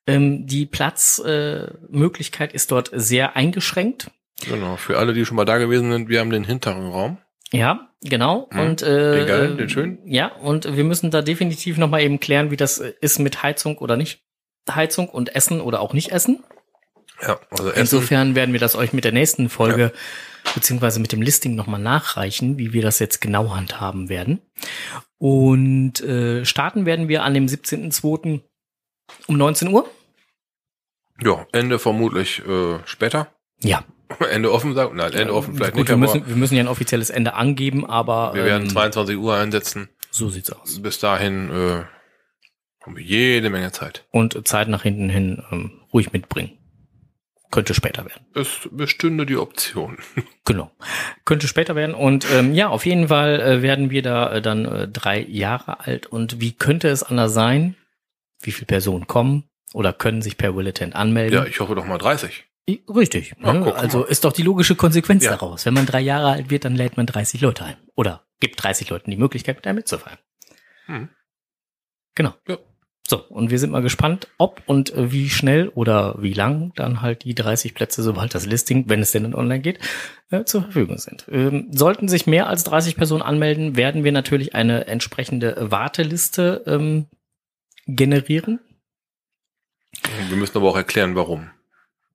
ähm, 0.07 0.47
die 0.47 0.67
Platzmöglichkeit 0.67 2.53
äh, 2.53 2.57
ist 2.57 2.71
dort 2.71 2.91
sehr 2.93 3.37
eingeschränkt. 3.37 4.11
Genau, 4.47 4.77
für 4.77 4.99
alle, 4.99 5.12
die 5.12 5.25
schon 5.25 5.37
mal 5.37 5.45
da 5.45 5.59
gewesen 5.59 5.91
sind, 5.91 6.09
wir 6.09 6.21
haben 6.21 6.31
den 6.31 6.45
hinteren 6.45 6.91
Raum. 6.91 7.19
Ja, 7.52 7.88
genau. 8.02 8.49
Mhm. 8.52 8.61
Und 8.61 8.83
äh, 8.83 9.26
Den 9.26 9.52
äh, 9.52 9.57
den 9.57 9.69
schönen? 9.69 9.99
Ja, 10.05 10.35
und 10.37 10.76
wir 10.76 10.85
müssen 10.85 11.11
da 11.11 11.23
definitiv 11.23 11.78
noch 11.78 11.88
mal 11.88 12.02
eben 12.02 12.21
klären, 12.21 12.50
wie 12.50 12.57
das 12.57 12.78
äh, 12.78 12.93
ist 13.00 13.19
mit 13.19 13.43
Heizung 13.43 13.78
oder 13.78 13.97
nicht 13.97 14.23
Heizung 14.71 15.09
und 15.09 15.35
Essen 15.35 15.61
oder 15.61 15.81
auch 15.81 15.95
nicht 15.95 16.12
Essen. 16.12 16.45
Ja, 17.23 17.40
also 17.50 17.71
Essen. 17.71 17.81
Insofern 17.81 18.35
werden 18.35 18.52
wir 18.52 18.61
das 18.61 18.76
euch 18.76 18.93
mit 18.93 19.05
der 19.05 19.12
nächsten 19.12 19.49
Folge 19.49 19.93
beziehungsweise 20.55 21.00
mit 21.00 21.12
dem 21.12 21.23
Listing 21.23 21.55
nochmal 21.55 21.81
nachreichen, 21.81 22.59
wie 22.59 22.73
wir 22.73 22.83
das 22.83 22.99
jetzt 22.99 23.21
genau 23.21 23.55
handhaben 23.55 24.09
werden. 24.09 24.40
Und 25.19 26.00
äh, 26.00 26.45
starten 26.45 26.87
werden 26.87 27.09
wir 27.09 27.25
an 27.25 27.35
dem 27.35 27.47
17.02. 27.47 28.40
um 29.26 29.37
19 29.37 29.69
Uhr. 29.69 29.88
Ja, 31.21 31.47
Ende 31.52 31.78
vermutlich 31.78 32.43
äh, 32.47 32.78
später. 32.85 33.33
Ja, 33.61 33.85
Ende 34.31 34.53
offen 34.53 34.75
sagen. 34.75 34.97
Nein, 34.97 35.12
Ende 35.12 35.35
offen 35.35 35.55
vielleicht 35.55 35.73
Gut, 35.73 35.83
nicht, 35.83 35.91
wir 35.91 35.97
müssen, 35.97 36.27
wir 36.27 36.37
müssen 36.37 36.55
ja 36.55 36.62
ein 36.62 36.69
offizielles 36.69 37.11
Ende 37.11 37.35
angeben, 37.35 37.85
aber 37.87 38.35
wir 38.35 38.45
werden 38.45 38.65
ähm, 38.65 38.71
22 38.71 39.17
Uhr 39.17 39.35
einsetzen. 39.37 39.88
so 40.11 40.29
sieht's 40.29 40.50
aus. 40.50 40.81
Bis 40.81 40.99
dahin 40.99 41.50
äh, 41.50 41.85
haben 42.85 42.97
wir 42.97 43.03
jede 43.03 43.50
Menge 43.50 43.73
Zeit. 43.73 44.05
Und 44.11 44.47
Zeit 44.49 44.69
nach 44.69 44.83
hinten 44.83 45.09
hin 45.11 45.43
ähm, 45.50 45.73
ruhig 45.93 46.12
mitbringen. 46.12 46.53
Könnte 47.50 47.73
später 47.73 48.05
werden. 48.05 48.27
Es 48.35 48.69
bestünde 48.71 49.25
die 49.27 49.37
Option. 49.37 49.99
Genau. 50.44 50.71
Könnte 51.27 51.47
später 51.47 51.75
werden. 51.75 51.94
Und 51.94 52.27
ähm, 52.33 52.55
ja, 52.55 52.71
auf 52.71 52.87
jeden 52.87 53.09
Fall 53.09 53.38
äh, 53.38 53.61
werden 53.61 53.90
wir 53.90 54.01
da 54.01 54.33
äh, 54.33 54.40
dann 54.40 54.64
äh, 54.64 54.88
drei 54.88 55.21
Jahre 55.21 55.81
alt. 55.81 56.07
Und 56.07 56.40
wie 56.40 56.53
könnte 56.53 56.88
es 56.88 57.03
anders 57.03 57.35
sein? 57.35 57.75
Wie 58.40 58.51
viele 58.51 58.64
Personen 58.64 59.07
kommen 59.07 59.44
oder 59.75 59.92
können 59.92 60.23
sich 60.23 60.38
per 60.38 60.57
Willetent 60.57 60.97
anmelden? 60.97 61.35
Ja, 61.38 61.44
ich 61.44 61.61
hoffe 61.61 61.75
doch 61.75 61.85
mal 61.85 61.99
30. 61.99 62.47
Richtig. 62.68 63.35
Ja, 63.42 63.52
ne? 63.52 63.74
also 63.74 64.04
ist 64.04 64.24
doch 64.24 64.33
die 64.33 64.42
logische 64.42 64.76
Konsequenz 64.76 65.24
Ja. 65.24 65.31
daraus. 65.33 65.64
Wenn 65.64 65.74
man 65.74 65.87
drei 65.87 66.00
Jahre 66.00 66.31
alt 66.31 66.50
wird, 66.50 66.64
dann 66.64 66.76
lädt 66.76 66.96
man 66.96 67.07
30 67.07 67.40
Leute 67.40 67.64
ein. 67.64 67.76
Oder 67.94 68.26
gibt 68.40 68.62
30 68.62 68.90
Leuten 68.90 69.11
die 69.11 69.16
Möglichkeit, 69.16 69.57
mit 69.57 69.66
einem 69.66 69.76
mitzufeiern. 69.76 70.18
Hm. 70.87 71.09
Genau. 72.14 72.35
Ja. 72.46 72.59
So, 73.09 73.24
und 73.24 73.50
wir 73.50 73.59
sind 73.59 73.70
mal 73.70 73.81
gespannt, 73.81 74.28
ob 74.37 74.62
und 74.66 74.92
äh, 74.92 75.11
wie 75.11 75.31
schnell 75.31 75.68
oder 75.70 76.16
wie 76.20 76.35
lang 76.35 76.72
dann 76.76 77.00
halt 77.00 77.24
die 77.24 77.35
30 77.35 77.72
Plätze, 77.74 78.02
sobald 78.02 78.35
das 78.35 78.44
Listing, 78.44 78.85
wenn 78.90 79.00
es 79.00 79.12
denn 79.12 79.22
dann 79.22 79.35
online 79.35 79.61
geht, 79.61 79.78
äh, 80.31 80.44
zur 80.44 80.62
Verfügung 80.64 80.98
sind. 80.98 81.24
Ähm, 81.31 81.68
sollten 81.72 82.09
sich 82.09 82.26
mehr 82.26 82.48
als 82.48 82.64
30 82.64 82.96
Personen 82.96 83.22
anmelden, 83.22 83.76
werden 83.76 84.04
wir 84.04 84.12
natürlich 84.12 84.54
eine 84.54 84.88
entsprechende 84.88 85.70
Warteliste 85.70 86.64
ähm, 86.66 87.07
generieren. 87.87 88.61
Wir 90.28 90.37
müssen 90.37 90.59
aber 90.59 90.68
auch 90.68 90.76
erklären, 90.76 91.14
warum. 91.14 91.50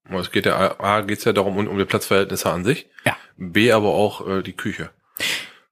Es 0.09 0.31
geht 0.31 0.45
ja, 0.45 0.79
A, 0.79 1.01
geht 1.01 1.19
es 1.19 1.23
ja 1.23 1.33
darum, 1.33 1.57
um, 1.57 1.67
um 1.67 1.77
die 1.77 1.85
Platzverhältnisse 1.85 2.49
an 2.49 2.65
sich. 2.65 2.87
Ja. 3.05 3.15
B, 3.37 3.71
aber 3.71 3.89
auch 3.89 4.27
äh, 4.27 4.41
die 4.43 4.53
Küche. 4.53 4.89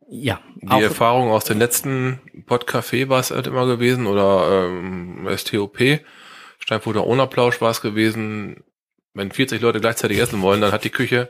Ja, 0.09 0.41
Die 0.55 0.83
Erfahrung 0.83 1.29
aus 1.31 1.45
den 1.45 1.57
letzten 1.57 2.19
Podcafé 2.47 3.07
war 3.07 3.19
es 3.21 3.31
halt 3.31 3.47
immer 3.47 3.65
gewesen 3.65 4.07
oder 4.07 4.67
ähm, 4.67 5.25
STOP, 5.37 5.77
Steinfurter 6.59 7.05
Ohnerplausch 7.07 7.61
war 7.61 7.71
es 7.71 7.81
gewesen. 7.81 8.63
Wenn 9.13 9.31
40 9.31 9.61
Leute 9.61 9.79
gleichzeitig 9.79 10.19
essen 10.19 10.41
wollen, 10.41 10.59
dann 10.61 10.71
hat 10.73 10.83
die 10.83 10.89
Küche 10.89 11.29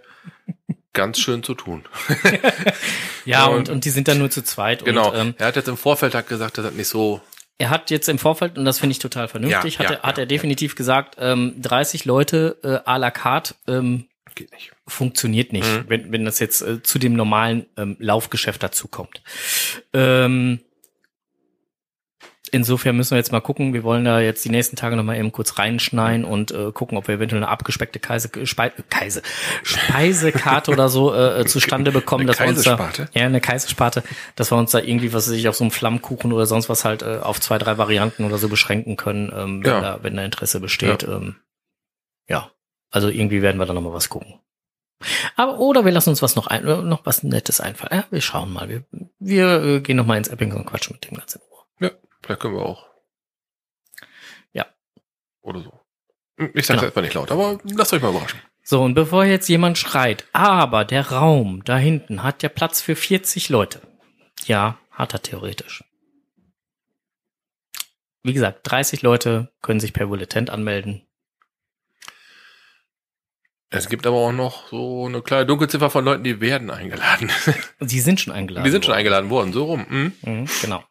ganz 0.94 1.20
schön 1.20 1.44
zu 1.44 1.54
tun. 1.54 1.84
ja 3.26 3.46
und- 3.46 3.58
und, 3.58 3.70
und 3.70 3.86
die 3.86 3.90
sind 3.92 4.08
dann 4.08 4.18
nur 4.18 4.30
zu 4.30 4.44
zweit. 4.44 4.84
Genau. 4.86 5.12
Und, 5.12 5.18
ähm, 5.18 5.34
er 5.38 5.48
hat 5.48 5.56
jetzt 5.56 5.68
im 5.70 5.78
Vorfeld 5.78 6.16
hat 6.16 6.28
gesagt, 6.28 6.58
das 6.58 6.66
hat 6.66 6.76
nicht 6.76 6.88
so. 6.88 7.22
Er 7.62 7.70
hat 7.70 7.92
jetzt 7.92 8.10
im 8.10 8.18
Vorfeld, 8.18 8.58
und 8.58 8.66
das 8.66 8.80
finde 8.80 8.92
ich 8.94 9.00
total 9.00 9.28
vernünftig, 9.28 9.76
Ja, 9.76 9.80
hat, 9.80 9.90
ja, 9.92 9.96
er, 9.98 10.02
hat 10.04 10.18
ja, 10.18 10.24
er 10.24 10.28
definitiv 10.28 10.76
gesagt, 10.76 11.16
ähm, 11.20 11.54
30 11.62 12.06
Leute 12.06 12.58
äh, 12.64 12.90
à 12.90 12.98
la 12.98 13.12
carte 13.12 13.54
ähm, 13.68 14.08
Geht 14.34 14.52
nicht. 14.52 14.72
funktioniert 14.88 15.52
nicht, 15.54 15.68
Mhm. 15.68 15.84
wenn, 15.88 16.12
wenn 16.12 16.26
das 16.26 16.40
jetzt 16.40 16.62
äh, 16.62 16.82
zu 16.82 16.98
dem 17.00 17.14
normalen 17.14 17.66
ähm, 17.78 17.98
Laufgeschäft 18.00 18.64
dazukommt. 18.64 19.22
Ähm, 19.94 20.60
insofern 22.52 22.96
müssen 22.98 23.12
wir 23.12 23.18
jetzt 23.18 23.32
mal 23.32 23.40
gucken. 23.42 23.74
Wir 23.74 23.84
wollen 23.84 24.06
da 24.06 24.20
jetzt 24.20 24.44
die 24.46 24.50
nächsten 24.50 24.76
Tage 24.76 24.96
noch 24.96 25.04
mal 25.04 25.18
eben 25.18 25.32
kurz 25.32 25.58
reinschneiden 25.58 26.26
und 26.26 26.52
äh, 26.52 26.72
gucken, 26.72 26.98
ob 26.98 27.08
wir 27.08 27.16
eventuell 27.16 27.42
eine 27.42 27.52
abgespeckte 27.52 28.00
Kaise, 28.00 28.30
Spei, 28.46 28.72
Kaise, 28.90 29.22
Speisekarte 29.64 30.72
oder 30.72 30.90
so 30.90 31.14
äh, 31.14 31.42
äh, 31.42 31.46
zustande 31.46 31.92
bekommen. 31.92 32.28
Dass 32.28 32.40
wir 32.40 32.48
uns 32.48 32.64
da, 32.64 32.90
ja, 33.14 33.26
eine 33.26 33.42
Kaisersparte, 33.42 34.04
dass 34.36 34.52
wir 34.52 34.58
uns 34.58 34.72
da 34.72 34.80
irgendwie, 34.80 35.14
was 35.14 35.28
weiß 35.28 35.36
ich, 35.36 35.48
auf 35.48 35.56
so 35.56 35.64
einem 35.64 35.72
Flammkuchen 35.72 36.32
oder 36.34 36.46
sonst 36.46 36.70
was 36.70 36.86
halt 36.86 37.02
äh, 37.02 37.20
auf 37.22 37.40
zwei, 37.40 37.58
drei 37.58 37.78
Varianten 37.78 38.26
oder 38.26 38.38
so 38.38 38.50
beschränken 38.50 38.98
können, 38.98 39.32
ähm, 39.36 39.64
wenn, 39.64 39.72
Ja. 39.72 39.82
da, 39.82 40.00
wenn 40.04 40.16
da 40.16 40.24
Interesse 40.24 40.60
besteht. 40.60 41.04
Ja. 41.04 41.14
Ähm, 41.18 41.36
ja, 42.28 42.52
also 42.92 43.10
irgendwie 43.10 43.42
werden 43.42 43.58
wir 43.60 43.66
da 43.66 43.74
noch 43.74 43.82
mal 43.82 43.94
was 43.94 44.10
gucken. 44.10 44.36
Aber 45.36 45.58
oder 45.60 45.84
wir 45.84 45.92
lassen 45.92 46.10
uns 46.12 46.22
was 46.22 46.36
noch 46.36 46.48
ein, 46.48 46.68
äh, 46.68 46.82
noch 46.84 47.06
was 47.06 47.24
Nettes 47.24 47.60
einfallen. 47.60 47.92
Ja, 48.02 48.06
wir 48.12 48.22
schauen 48.22 48.54
mal. 48.54 48.70
Wir, 48.70 48.84
wir 49.20 49.64
äh, 49.64 49.80
gehen 49.82 49.98
noch 49.98 50.06
mal 50.06 50.18
ins 50.18 50.28
Epping 50.28 50.54
und 50.54 50.66
quatschen 50.66 50.94
mit 50.94 51.10
dem 51.10 51.18
ganzen 51.18 51.42
Ohr. 51.52 51.66
Ja, 51.80 51.90
vielleicht 52.24 52.42
können 52.42 52.56
wir 52.56 52.66
auch. 52.66 52.88
Ja. 54.54 54.66
Oder 55.42 55.62
so. 55.62 55.80
Ich 56.54 56.66
sage 56.66 56.80
Genau. 56.80 56.88
einfach 56.88 57.02
nicht 57.02 57.14
laut, 57.14 57.32
aber 57.32 57.60
lasst 57.64 57.94
euch 57.94 58.02
mal 58.02 58.10
überraschen. 58.10 58.40
So, 58.64 58.82
und 58.84 58.94
bevor 58.94 59.26
jetzt 59.26 59.50
jemand 59.50 59.78
schreit, 59.78 60.26
aber 60.34 60.86
der 60.86 61.12
Raum 61.12 61.64
da 61.66 61.78
hinten 61.78 62.24
hat 62.24 62.44
ja 62.44 62.50
Platz 62.50 62.82
für 62.82 62.96
40 62.96 63.50
Leute. 63.50 63.82
Ja, 64.46 64.80
hat 64.92 65.14
er 65.14 65.22
theoretisch. 65.22 65.84
Wie 68.24 68.34
gesagt, 68.34 68.60
30 68.70 69.02
Leute 69.02 69.52
können 69.62 69.80
sich 69.80 69.94
per 69.94 70.08
Bulletin 70.08 70.50
anmelden. 70.50 71.08
Es 73.74 73.88
gibt 73.88 74.06
aber 74.06 74.18
auch 74.18 74.34
noch 74.34 74.68
so 74.68 75.06
eine 75.06 75.22
kleine 75.22 75.46
Dunkelziffer 75.46 75.90
von 75.90 76.04
Leuten, 76.04 76.24
die 76.26 76.42
werden 76.42 76.70
eingeladen. 76.70 77.32
Die 77.80 78.02
sind 78.02 78.20
schon 78.20 78.34
eingeladen. 78.34 78.66
die 78.66 78.70
sind 78.72 78.84
schon 78.84 78.92
worden. 78.92 79.00
eingeladen 79.00 79.30
worden, 79.30 79.54
so 79.54 79.64
rum. 79.64 79.86
Hm? 79.88 80.12
Mhm, 80.24 80.46
genau. 80.62 80.84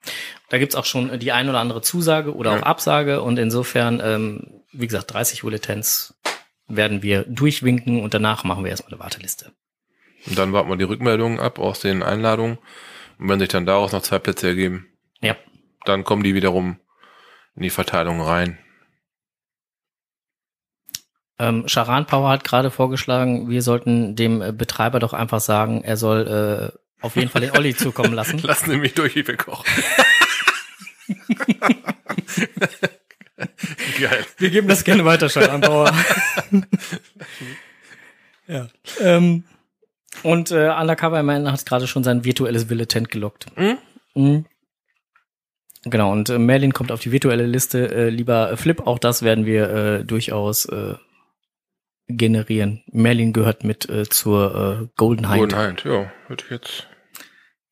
Da 0.48 0.56
gibt's 0.58 0.74
auch 0.74 0.86
schon 0.86 1.18
die 1.18 1.30
ein 1.30 1.48
oder 1.50 1.60
andere 1.60 1.82
Zusage 1.82 2.34
oder 2.34 2.52
Ja. 2.52 2.58
auch 2.60 2.62
Absage 2.62 3.20
und 3.22 3.38
insofern, 3.38 4.00
ähm, 4.02 4.62
wie 4.72 4.86
gesagt, 4.86 5.12
30 5.12 5.42
Bulletins 5.42 6.14
werden 6.68 7.02
wir 7.02 7.24
durchwinken 7.24 8.02
und 8.02 8.14
danach 8.14 8.44
machen 8.44 8.64
wir 8.64 8.70
erstmal 8.70 8.92
eine 8.94 9.00
Warteliste. 9.02 9.52
Und 10.26 10.38
dann 10.38 10.52
warten 10.54 10.70
wir 10.70 10.76
die 10.76 10.84
Rückmeldungen 10.84 11.38
ab 11.38 11.58
aus 11.58 11.80
den 11.80 12.02
Einladungen. 12.02 12.58
Und 13.18 13.28
wenn 13.28 13.38
sich 13.40 13.48
dann 13.50 13.66
daraus 13.66 13.92
noch 13.92 14.02
zwei 14.02 14.18
Plätze 14.18 14.48
ergeben, 14.48 14.86
Ja. 15.20 15.36
dann 15.84 16.02
kommen 16.04 16.22
die 16.22 16.34
wiederum 16.34 16.78
in 17.56 17.62
die 17.62 17.70
Verteilung 17.70 18.20
rein. 18.22 18.58
Ähm, 21.40 21.66
Charan 21.66 22.04
Power 22.04 22.28
hat 22.28 22.44
gerade 22.44 22.70
vorgeschlagen, 22.70 23.48
wir 23.48 23.62
sollten 23.62 24.14
dem 24.14 24.42
äh, 24.42 24.52
Betreiber 24.52 24.98
doch 24.98 25.14
einfach 25.14 25.40
sagen, 25.40 25.82
er 25.82 25.96
soll 25.96 26.26
äh, 26.28 26.78
auf 27.00 27.16
jeden 27.16 27.30
Fall 27.30 27.40
den 27.40 27.52
Olli 27.52 27.74
zukommen 27.74 28.12
lassen. 28.12 28.38
Lassen 28.42 28.70
Sie 28.70 28.76
mich 28.76 28.92
durch, 28.92 29.16
ich 29.16 29.26
will 29.26 29.38
kochen. 29.38 29.64
Geil. 33.98 34.26
Wir 34.36 34.50
geben 34.50 34.68
das 34.68 34.84
gerne 34.84 35.06
weiter, 35.06 35.30
Charan 35.30 35.62
Power. 35.62 35.92
Ja. 38.46 38.66
Ähm, 38.98 39.44
und 40.24 40.50
äh, 40.50 40.70
Undercover 40.70 41.22
Man 41.22 41.52
hat 41.52 41.64
gerade 41.64 41.86
schon 41.86 42.02
sein 42.02 42.24
virtuelles 42.24 42.68
Villetent 42.68 43.08
gelockt. 43.08 43.46
Hm? 43.54 43.78
Mhm. 44.16 44.44
Genau, 45.84 46.10
und 46.10 46.30
äh, 46.30 46.38
Merlin 46.38 46.72
kommt 46.72 46.90
auf 46.90 46.98
die 46.98 47.12
virtuelle 47.12 47.46
Liste. 47.46 47.94
Äh, 47.94 48.08
lieber 48.08 48.56
Flip, 48.56 48.84
auch 48.88 48.98
das 48.98 49.22
werden 49.22 49.46
wir 49.46 49.70
äh, 49.70 50.04
durchaus 50.04 50.64
äh, 50.64 50.94
generieren. 52.16 52.82
Merlin 52.92 53.32
gehört 53.32 53.64
mit 53.64 53.88
äh, 53.88 54.08
zur 54.08 54.82
äh, 54.82 54.86
Golden 54.96 55.28
Hind. 55.28 55.38
Golden 55.52 55.58
Hind, 55.66 55.84
ja, 55.84 56.10
hätte 56.28 56.44
ich 56.44 56.50
jetzt. 56.50 56.86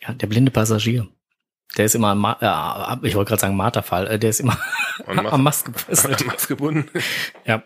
Ja, 0.01 0.13
der 0.15 0.27
blinde 0.27 0.51
Passagier. 0.51 1.07
Der 1.77 1.85
ist 1.85 1.95
immer, 1.95 2.09
am 2.09 2.19
Ma 2.21 2.99
äh, 3.03 3.07
ich 3.07 3.15
wollte 3.15 3.29
gerade 3.29 3.41
sagen 3.41 3.57
Marterfall, 3.57 4.07
äh, 4.07 4.19
der 4.19 4.31
ist 4.31 4.41
immer 4.41 4.57
Mas- 5.07 5.27
am 5.33 5.43
Mast 5.43 5.67
gefesselt. 5.67 6.23
An 6.23 6.27
Mast 6.29 6.49
gebunden. 6.49 6.89
Ja. 7.45 7.63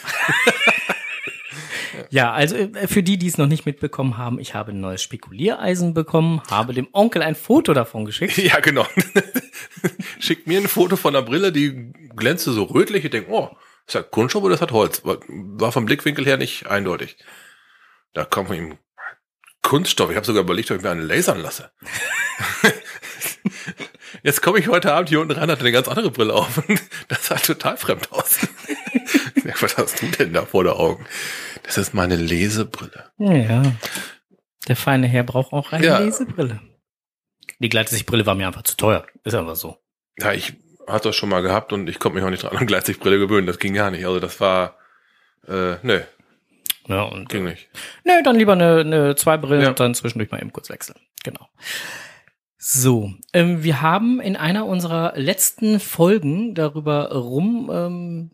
ja, 2.09 2.33
also 2.33 2.55
äh, 2.55 2.87
für 2.87 3.03
die, 3.03 3.19
die 3.19 3.27
es 3.27 3.37
noch 3.37 3.45
nicht 3.45 3.67
mitbekommen 3.67 4.17
haben, 4.17 4.39
ich 4.39 4.55
habe 4.55 4.71
ein 4.71 4.79
neues 4.79 5.03
Spekuliereisen 5.03 5.93
bekommen, 5.93 6.41
habe 6.49 6.73
dem 6.73 6.87
Onkel 6.93 7.21
ein 7.21 7.35
Foto 7.35 7.75
davon 7.75 8.05
geschickt. 8.05 8.37
ja, 8.37 8.59
genau. 8.59 8.87
Schickt 10.19 10.47
mir 10.47 10.59
ein 10.59 10.67
Foto 10.67 10.95
von 10.95 11.15
einer 11.15 11.23
Brille, 11.23 11.51
die 11.51 11.93
glänzte 12.15 12.53
so 12.53 12.63
rötlich. 12.63 13.05
Ich 13.05 13.11
denke, 13.11 13.29
oh, 13.31 13.55
ist 13.87 13.95
das 13.95 14.11
Kunststoff 14.11 14.43
oder 14.43 14.53
ist 14.55 14.61
das 14.61 14.71
Holz? 14.71 15.01
War- 15.05 15.71
vom 15.71 15.85
Blickwinkel 15.85 16.25
her 16.25 16.37
nicht 16.37 16.67
eindeutig. 16.67 17.17
Da 18.13 18.25
kommt 18.25 18.47
von 18.49 18.57
ihm 18.57 18.77
Kunststoff. 19.61 20.09
Ich 20.09 20.15
habe 20.15 20.25
sogar 20.25 20.43
überlegt, 20.43 20.69
ob 20.71 20.77
ich 20.77 20.83
mir 20.83 20.91
einen 20.91 21.07
lasern 21.07 21.39
lasse. 21.41 21.71
Jetzt 24.23 24.41
komme 24.41 24.59
ich 24.59 24.67
heute 24.67 24.93
Abend 24.93 25.09
hier 25.09 25.19
unten 25.21 25.33
rein, 25.33 25.49
hatte 25.49 25.61
eine 25.61 25.71
ganz 25.71 25.87
andere 25.87 26.11
Brille 26.11 26.33
auf. 26.33 26.61
Das 27.07 27.27
sah 27.27 27.35
total 27.35 27.77
fremd 27.77 28.11
aus. 28.11 28.39
Ja, 29.43 29.53
Was 29.61 29.77
hast 29.77 30.01
du 30.01 30.07
denn 30.07 30.33
da 30.33 30.45
vor 30.45 30.65
der 30.65 30.75
Augen? 30.75 31.05
Das 31.63 31.77
ist 31.77 31.93
meine 31.93 32.17
Lesebrille. 32.17 33.11
Ja. 33.17 33.63
Der 34.67 34.75
feine 34.75 35.07
Herr 35.07 35.23
braucht 35.23 35.53
auch 35.53 35.71
eine 35.71 35.85
Ja. 35.85 35.99
Lesebrille. 35.99 36.59
Die 37.59 37.69
Gleitsichtbrille 37.69 38.25
war 38.25 38.35
mir 38.35 38.47
einfach 38.47 38.63
zu 38.63 38.75
teuer. 38.75 39.05
Ist 39.23 39.35
einfach 39.35 39.55
so. 39.55 39.77
Ja, 40.19 40.33
ich 40.33 40.55
hatte 40.87 41.09
das 41.09 41.15
schon 41.15 41.29
mal 41.29 41.41
gehabt 41.41 41.73
und 41.73 41.87
ich 41.89 41.99
konnte 41.99 42.15
mich 42.17 42.25
auch 42.25 42.29
nicht 42.29 42.43
dran 42.43 42.57
an 42.57 42.67
Gleitsichtbrille 42.67 43.19
gewöhnen. 43.19 43.47
Das 43.47 43.59
ging 43.59 43.73
gar 43.73 43.91
nicht. 43.91 44.05
Also 44.05 44.19
das 44.19 44.39
war, 44.39 44.75
äh, 45.47 45.75
nö, 45.83 46.01
Ja, 46.87 47.03
und 47.03 47.29
ging 47.29 47.43
nicht. 47.43 47.69
Nö, 48.05 48.13
dann 48.23 48.35
lieber 48.37 48.53
eine, 48.53 48.79
eine 48.79 49.15
zwei 49.15 49.37
Brillen 49.37 49.63
Ja. 49.63 49.69
und 49.69 49.79
dann 49.79 49.93
zwischendurch 49.95 50.31
mal 50.31 50.39
eben 50.41 50.53
kurz 50.53 50.69
wechseln. 50.69 50.99
Genau. 51.23 51.47
So, 52.57 53.11
ähm, 53.33 53.63
wir 53.63 53.81
haben 53.81 54.19
in 54.19 54.35
einer 54.35 54.65
unserer 54.65 55.13
letzten 55.15 55.79
Folgen 55.79 56.55
darüber 56.55 57.11
rum 57.13 57.69
ähm, 57.73 58.31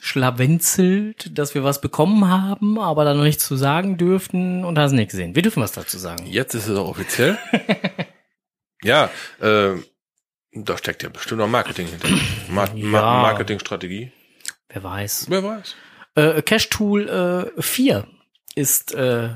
schlawenzelt, 0.00 1.38
dass 1.38 1.54
wir 1.54 1.62
was 1.64 1.80
bekommen 1.80 2.28
haben, 2.28 2.78
aber 2.78 3.04
da 3.04 3.14
noch 3.14 3.22
nichts 3.22 3.44
zu 3.46 3.56
sagen 3.56 3.96
dürften 3.96 4.64
und 4.64 4.78
hast 4.78 4.92
nicht 4.92 5.10
gesehen. 5.10 5.34
Wir 5.34 5.42
dürfen 5.42 5.62
was 5.62 5.72
dazu 5.72 5.98
sagen. 5.98 6.26
Jetzt 6.26 6.54
ist 6.54 6.68
es 6.68 6.76
auch 6.78 6.88
offiziell. 6.88 7.38
ja, 8.82 9.10
äh, 9.40 9.74
da 10.52 10.76
steckt 10.78 11.02
ja 11.02 11.08
bestimmt 11.08 11.40
noch 11.40 11.48
Marketing 11.48 11.86
hinter. 11.86 12.08
Ma 12.48 12.64
Ja. 12.74 12.84
Ma 12.86 13.22
Marketingstrategie. 13.22 14.12
Wer 14.68 14.82
weiß. 14.84 15.26
Wer 15.28 15.42
weiß. 15.44 15.74
Äh, 16.16 16.42
Cash 16.42 16.68
Tool 16.70 17.08
äh, 17.56 17.62
4 17.62 18.06
ist 18.54 18.92
äh, 18.94 19.30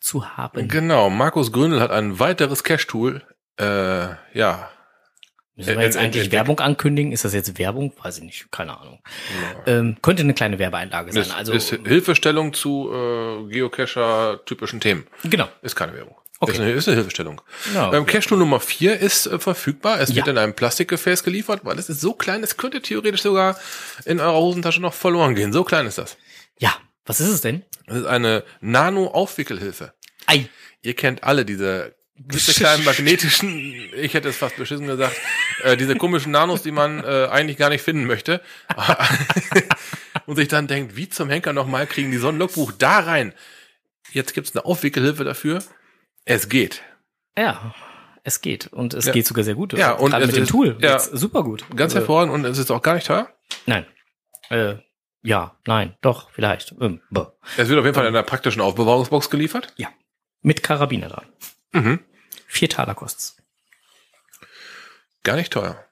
zu 0.00 0.36
haben. 0.36 0.68
Genau, 0.68 1.10
Markus 1.10 1.52
Gründel 1.52 1.80
hat 1.80 1.90
ein 1.90 2.18
weiteres 2.18 2.62
Cash-Tool. 2.62 3.22
Äh, 3.58 3.64
ja. 4.32 4.70
Müssen 5.56 5.76
wir 5.76 5.82
jetzt 5.84 5.96
eigentlich 5.96 6.24
ent- 6.24 6.32
Werbung 6.32 6.60
ankündigen? 6.60 7.10
Ist 7.10 7.24
das 7.24 7.34
jetzt 7.34 7.58
Werbung? 7.58 7.92
Weiß 8.00 8.18
ich 8.18 8.24
nicht, 8.24 8.52
keine 8.52 8.78
Ahnung. 8.78 9.02
Ähm, 9.66 9.96
könnte 10.02 10.22
eine 10.22 10.34
kleine 10.34 10.58
Werbeeinlage 10.60 11.10
sein. 11.12 11.22
Ist, 11.22 11.34
Also 11.34 11.52
ist 11.52 11.70
Hilfestellung 11.70 12.52
zu 12.52 12.90
äh, 12.92 13.48
Geocacher-typischen 13.52 14.80
Themen. 14.80 15.06
genau. 15.24 15.48
Ist 15.62 15.74
keine 15.74 15.94
Werbung. 15.94 16.16
Okay. 16.40 16.52
Ist, 16.52 16.60
eine, 16.60 16.70
ist 16.72 16.86
eine 16.88 16.94
Hilfestellung. 16.96 17.40
Ja, 17.74 17.92
Ähm, 17.92 18.06
Cache-Tool 18.06 18.38
Nummer 18.38 18.60
4 18.60 18.98
ist 19.00 19.26
äh, 19.26 19.38
verfügbar. 19.40 20.00
Es 20.00 20.10
Ja. 20.10 20.16
wird 20.16 20.28
in 20.28 20.38
einem 20.38 20.54
Plastikgefäß 20.54 21.24
geliefert, 21.24 21.60
weil 21.64 21.78
es 21.78 21.88
ist 21.88 22.00
so 22.00 22.12
klein, 22.14 22.42
es 22.44 22.56
könnte 22.56 22.80
theoretisch 22.80 23.22
sogar 23.22 23.58
in 24.04 24.20
eurer 24.20 24.38
Hosentasche 24.38 24.80
noch 24.80 24.94
verloren 24.94 25.34
gehen. 25.34 25.52
So 25.52 25.64
klein 25.64 25.86
ist 25.86 25.98
das. 25.98 26.16
ja, 26.58 26.74
was 27.06 27.20
ist 27.20 27.28
es 27.28 27.40
denn? 27.40 27.64
Es 27.86 27.96
ist 27.96 28.06
eine 28.06 28.44
Nano-Aufwickelhilfe. 28.60 29.94
Ei. 30.26 30.48
Ihr 30.82 30.94
kennt 30.94 31.24
alle 31.24 31.44
diese 31.44 31.94
kleinen 32.54 32.84
magnetischen, 32.84 33.90
ich 33.96 34.12
hätte 34.14 34.28
es 34.28 34.36
fast 34.36 34.56
beschissen 34.56 34.86
gesagt, 34.86 35.16
äh, 35.62 35.76
diese 35.76 35.96
komischen 35.96 36.32
Nanos, 36.32 36.62
die 36.62 36.70
man 36.72 37.02
äh, 37.02 37.28
eigentlich 37.30 37.56
gar 37.56 37.70
nicht 37.70 37.82
finden 37.82 38.04
möchte. 38.06 38.40
Und 40.26 40.36
sich 40.36 40.48
dann 40.48 40.66
denkt, 40.66 40.96
wie 40.96 41.08
zum 41.08 41.30
Henker 41.30 41.52
nochmal 41.52 41.86
kriegen 41.86 42.10
die 42.10 42.18
so 42.18 42.28
ein 42.28 42.38
Logbuch 42.38 42.72
da 42.72 43.00
rein. 43.00 43.32
Jetzt 44.12 44.34
gibt's 44.34 44.54
eine 44.54 44.64
Aufwickelhilfe 44.64 45.24
dafür. 45.24 45.62
Es 46.30 46.48
geht. 46.50 46.82
Ja, 47.38 47.74
es 48.22 48.40
geht. 48.42 48.66
Und 48.66 48.92
es 48.92 49.06
Ja. 49.06 49.12
geht 49.12 49.26
sogar 49.26 49.44
sehr 49.44 49.54
gut. 49.54 49.72
Ja, 49.72 49.92
und 49.92 50.10
Gerade 50.10 50.26
mit 50.26 50.36
dem 50.36 50.42
ist- 50.42 50.50
Tool. 50.50 50.76
ja. 50.80 50.98
Super 50.98 51.42
gut. 51.42 51.62
Ganz 51.70 51.92
Also, 51.94 52.00
hervorragend 52.00 52.34
und 52.34 52.44
es 52.44 52.58
ist 52.58 52.70
auch 52.70 52.82
gar 52.82 52.94
nicht 52.94 53.06
teuer. 53.06 53.32
Nein. 53.64 53.86
Äh, 54.50 54.76
ja, 55.22 55.56
nein, 55.66 55.96
doch, 56.02 56.30
vielleicht. 56.30 56.74
Ähm. 56.80 57.00
Es 57.56 57.68
wird 57.68 57.78
auf 57.78 57.84
jeden 57.84 57.94
Fall 57.94 58.04
in 58.06 58.14
einer 58.14 58.22
praktischen 58.22 58.60
Aufbewahrungsbox 58.60 59.30
geliefert. 59.30 59.72
ja. 59.76 59.88
Mit 60.42 60.62
Karabiner 60.62 61.08
dran. 61.08 61.26
Mhm. 61.72 62.00
Vier 62.46 62.68
Taler 62.68 62.94
kostet's. 62.94 63.36
Gar 65.24 65.34
nicht 65.36 65.52
teuer. 65.52 65.84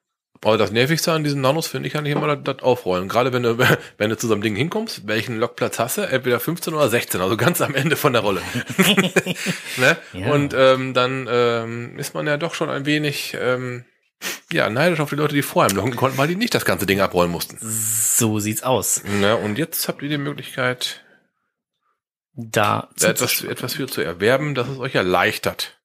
Aber 0.47 0.59
das 0.59 0.71
Nervigste 0.71 1.11
an 1.11 1.25
diesen 1.25 1.41
Nanos 1.41 1.67
finde 1.67 1.89
ich 1.89 1.97
eigentlich 1.97 2.15
immer 2.15 2.37
das, 2.37 2.45
das 2.45 2.63
Aufrollen. 2.63 3.09
Gerade 3.09 3.33
wenn 3.33 3.43
du, 3.43 3.59
wenn 3.99 4.11
du 4.11 4.17
zu 4.17 4.29
so 4.29 4.33
einem 4.33 4.43
Ding 4.43 4.55
hinkommst, 4.55 5.09
welchen 5.09 5.39
Lokplatz 5.41 5.81
hast 5.81 5.99
du? 5.99 6.03
Entweder 6.03 6.39
15 6.39 6.73
oder 6.73 6.89
16, 6.89 7.21
also 7.21 7.37
ganz 7.37 7.61
am 7.61 7.75
Ende 7.75 7.97
von 7.97 8.13
der 8.13 8.23
Rolle. 8.23 8.41
ne? 9.77 9.97
Ja. 10.13 10.33
Und 10.33 10.55
ähm, 10.57 10.95
dann 10.95 11.27
ähm, 11.29 11.99
ist 11.99 12.15
man 12.15 12.29
ja 12.29 12.37
doch 12.37 12.55
schon 12.55 12.71
ein 12.71 12.87
wenig 12.87 13.37
ähm, 13.41 13.87
ja, 14.53 14.71
neidisch 14.71 15.01
auf 15.01 15.11
die 15.11 15.17
Leute, 15.17 15.35
die 15.35 15.43
vorher 15.43 15.75
locken 15.75 15.97
konnten, 15.97 16.17
weil 16.17 16.29
die 16.29 16.37
nicht 16.37 16.55
das 16.55 16.65
ganze 16.65 16.87
Ding 16.87 17.01
abrollen 17.01 17.33
mussten. 17.33 17.59
So 17.61 18.39
sieht's 18.39 18.63
aus. 18.63 19.03
Ne? 19.03 19.37
Und 19.37 19.59
jetzt 19.59 19.89
habt 19.89 20.01
ihr 20.03 20.09
die 20.09 20.17
Möglichkeit, 20.17 21.05
Da 22.37 22.89
etwas, 23.03 23.43
etwas 23.43 23.75
für 23.75 23.89
zu 23.89 24.01
erwerben, 24.01 24.55
das 24.55 24.69
es 24.69 24.79
euch 24.79 24.95
erleichtert. 24.95 25.77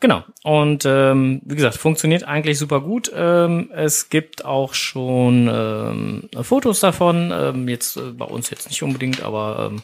Genau. 0.00 0.24
Und 0.42 0.86
ähm, 0.86 1.42
wie 1.44 1.56
gesagt, 1.56 1.76
funktioniert 1.76 2.24
eigentlich 2.24 2.58
super 2.58 2.80
gut. 2.80 3.12
Ähm, 3.14 3.70
es 3.72 4.08
gibt 4.08 4.46
auch 4.46 4.72
schon 4.72 5.48
ähm, 5.52 6.28
Fotos 6.42 6.80
davon. 6.80 7.30
Ähm, 7.32 7.68
jetzt 7.68 7.98
äh, 7.98 8.12
bei 8.12 8.24
uns 8.24 8.48
jetzt 8.48 8.68
nicht 8.70 8.82
unbedingt, 8.82 9.22
aber 9.22 9.70
ähm, 9.70 9.82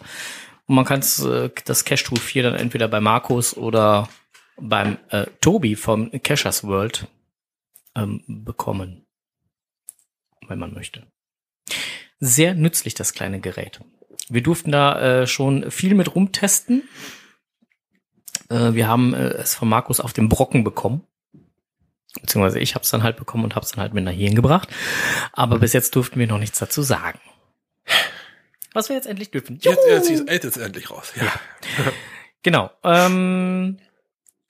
man 0.67 0.87
kann 0.87 1.01
äh, 1.01 1.51
das 1.67 1.85
Cash 1.85 2.05
Tool 2.05 2.19
4 2.19 2.45
dann 2.45 2.55
entweder 2.55 2.89
bei 2.89 3.01
Markus 3.01 3.55
oder 3.57 4.09
beim 4.59 4.97
äh, 5.11 5.27
Tobi 5.43 5.77
vom 5.77 6.11
Cashers 6.11 6.65
World 6.65 7.09
ähm, 7.95 8.23
bekommen, 8.27 9.07
wenn 10.49 10.59
man 10.59 10.73
möchte. 10.73 11.07
Sehr 12.21 12.55
nützlich 12.55 12.95
das 12.95 13.13
kleine 13.13 13.41
Gerät. 13.41 13.81
Wir 14.31 14.43
durften 14.43 14.73
da 14.73 15.23
äh, 15.23 15.27
schon 15.27 15.71
viel 15.71 15.95
mit 15.95 16.15
rumtesten. 16.15 16.89
Äh, 18.49 18.75
wir 18.75 18.89
haben 18.89 19.15
äh, 19.15 19.29
es 19.35 19.55
von 19.55 19.69
Markus 19.69 20.01
auf 20.01 20.13
dem 20.13 20.29
Brocken 20.29 20.65
bekommen. 20.65 21.03
Beziehungsweise 22.21 22.59
ich 22.61 22.75
habe 22.75 22.83
es 22.83 22.91
dann 22.91 23.03
halt 23.03 23.17
bekommen 23.17 23.45
und 23.45 23.55
habe 23.55 23.65
es 23.65 23.73
dann 23.73 23.83
halt 23.83 23.95
mit 23.95 24.05
nach 24.05 24.13
hierhin 24.13 24.35
gebracht. 24.35 24.69
Aber 25.33 25.59
bis 25.59 25.73
jetzt 25.73 25.95
durften 25.97 26.19
wir 26.19 26.27
noch 26.27 26.39
nichts 26.39 26.59
dazu 26.59 26.83
sagen. 26.83 27.21
Was 28.73 28.89
wir 28.89 28.97
jetzt 28.97 29.07
endlich 29.07 29.31
dürfen. 29.31 29.59
Jetzt, 29.61 29.85
Juhu! 29.85 29.95
jetzt, 29.95 30.09
jetzt, 30.11 30.31
jetzt 30.31 30.45
ist 30.45 30.57
es 30.57 30.63
endlich 30.63 30.91
raus. 30.91 31.13
Ja. 31.17 31.33
Genau. 32.43 32.71
Ähm, 32.85 33.79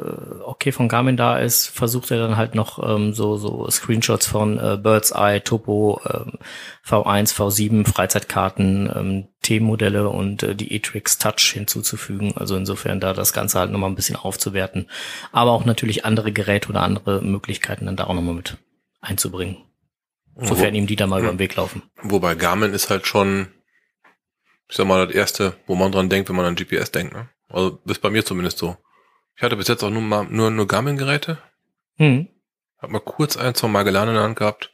Okay 0.46 0.72
von 0.72 0.88
Garmin 0.88 1.18
da 1.18 1.40
ist, 1.40 1.68
versucht 1.68 2.12
er 2.12 2.20
dann 2.20 2.38
halt 2.38 2.54
noch 2.54 2.78
ähm, 2.88 3.14
so, 3.14 3.38
so 3.38 3.68
Screenshots 3.70 4.28
von 4.28 4.60
äh, 4.60 4.78
Bird's 4.78 5.12
Eye, 5.12 5.42
Topo, 5.42 6.00
ähm, 6.08 6.34
V1, 6.86 7.34
V7, 7.34 7.88
Freizeitkarten, 7.88 8.92
ähm, 8.96 9.28
T-Modelle 9.42 10.10
und 10.10 10.44
äh, 10.44 10.56
die 10.56 10.74
E-Trix 10.74 11.18
Touch 11.18 11.52
hinzuzufügen. 11.54 12.34
Also 12.38 12.56
insofern 12.56 13.00
da 13.00 13.14
das 13.14 13.34
Ganze 13.34 13.58
halt 13.58 13.72
nochmal 13.72 13.90
ein 13.90 13.96
bisschen 13.96 14.16
aufzuwerten. 14.16 14.90
Aber 15.32 15.52
auch 15.52 15.66
natürlich 15.66 16.06
andere 16.06 16.32
Geräte 16.32 16.70
oder 16.70 16.84
andere 16.84 17.22
Möglichkeiten 17.22 17.88
dann 17.88 17.96
da 17.96 18.04
auch 18.04 18.14
nochmal 18.14 18.36
mit 18.36 18.58
einzubringen. 19.02 19.58
Sofern 20.36 20.76
ihm 20.76 20.88
die 20.88 20.96
da 20.96 21.08
mal 21.08 21.20
über 21.20 21.30
den 21.30 21.40
Weg 21.40 21.56
laufen. 21.56 21.84
Wobei 22.02 22.36
Garmin 22.36 22.74
ist 22.74 22.90
halt 22.90 23.06
schon, 23.06 23.48
ich 24.68 24.78
sag 24.78 24.88
mal, 24.88 25.06
das 25.06 25.16
erste, 25.16 25.56
wo 25.68 25.76
man 25.76 25.92
dran 25.92 26.10
denkt, 26.10 26.30
wenn 26.30 26.36
man 26.36 26.46
an 26.46 26.56
GPS 26.56 26.92
denkt, 26.92 27.14
ne? 27.14 27.30
Also 27.54 27.80
ist 27.86 28.02
bei 28.02 28.10
mir 28.10 28.26
zumindest 28.26 28.58
so. 28.58 28.76
Ich 29.36 29.44
hatte 29.44 29.56
bis 29.56 29.68
jetzt 29.68 29.84
auch 29.84 29.90
nur, 29.90 30.02
mal, 30.02 30.26
nur, 30.26 30.52
nur 30.52 30.68
Garmin-Geräte. 30.68 31.38
Hm. 31.98 32.28
Hab 32.80 32.90
mal 32.90 33.00
kurz 33.00 33.38
eins 33.38 33.62
von 33.62 33.72
Magellan 33.72 34.10
in 34.10 34.16
der 34.16 34.24
Hand 34.24 34.38
gehabt. 34.38 34.72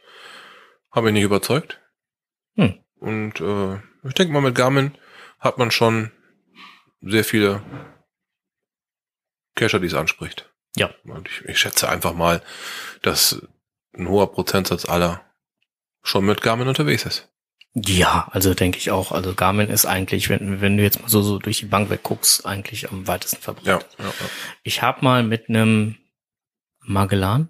Habe 0.92 1.06
mich 1.06 1.14
nicht 1.14 1.24
überzeugt. 1.24 1.80
Hm. 2.56 2.80
Und 2.96 3.40
äh, 3.42 3.76
ich 4.08 4.14
denke 4.14 4.34
mal, 4.34 4.42
mit 4.42 4.56
Garmin 4.56 4.98
hat 5.40 5.58
man 5.58 5.72
schon 5.72 6.12
sehr 7.02 7.24
viele 7.24 7.62
Cacher, 9.56 9.80
die 9.80 9.88
es 9.88 9.94
anspricht. 9.94 10.50
Ja. 10.76 10.90
Und 11.04 11.28
ich, 11.28 11.46
ich 11.46 11.60
schätze 11.60 11.90
einfach 11.90 12.14
mal, 12.14 12.42
dass 13.02 13.42
ein 13.94 14.08
hoher 14.08 14.32
Prozentsatz 14.32 14.86
aller 14.86 15.22
schon 16.02 16.26
mit 16.26 16.42
Garmin 16.42 16.68
unterwegs 16.68 17.06
ist. 17.06 17.30
Ja, 17.76 18.28
also 18.32 18.54
denke 18.54 18.78
ich 18.78 18.92
auch. 18.92 19.12
Also 19.12 19.34
Garmin 19.34 19.70
ist 19.70 19.86
eigentlich, 19.86 20.30
wenn, 20.30 20.60
wenn 20.60 20.78
du 20.78 20.84
jetzt 20.84 21.02
mal 21.02 21.10
so, 21.10 21.22
so 21.22 21.38
durch 21.38 21.60
die 21.60 21.66
Bank 21.66 21.90
wegguckst, 21.90 22.46
eigentlich 22.46 22.90
am 22.90 23.08
weitesten 23.08 23.42
verbreitet. 23.42 23.88
Ja, 23.98 24.06
ja, 24.06 24.10
ja. 24.10 24.26
Ich 24.64 24.82
habe 24.82 25.06
mal 25.06 25.24
mit 25.24 25.50
einem 25.50 25.96
Magellan 26.82 27.50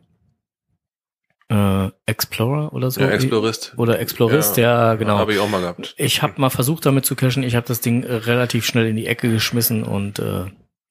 äh, 1.50 1.90
Explorer 2.06 2.74
oder 2.74 2.92
so. 2.92 3.02
Ja, 3.02 3.10
Explorist. 3.10 3.74
Oder 3.78 4.00
Explorist, 4.00 4.58
ja, 4.58 4.96
genau. 4.96 5.18
Habe 5.18 5.34
ich 5.34 5.40
auch 5.40 5.50
mal 5.50 5.62
gehabt. 5.62 5.96
Ich 5.98 6.22
habe 6.22 6.40
mal 6.40 6.50
versucht 6.50 6.86
damit 6.86 7.06
zu 7.06 7.16
cachen. 7.16 7.44
Ich 7.44 7.56
habe 7.56 7.66
das 7.66 7.82
Ding 7.82 8.04
äh, 8.04 8.14
relativ 8.14 8.66
schnell 8.66 8.88
in 8.88 8.96
die 8.96 9.08
Ecke 9.08 9.32
geschmissen 9.32 9.84
und 9.84 10.20
äh, 10.20 10.46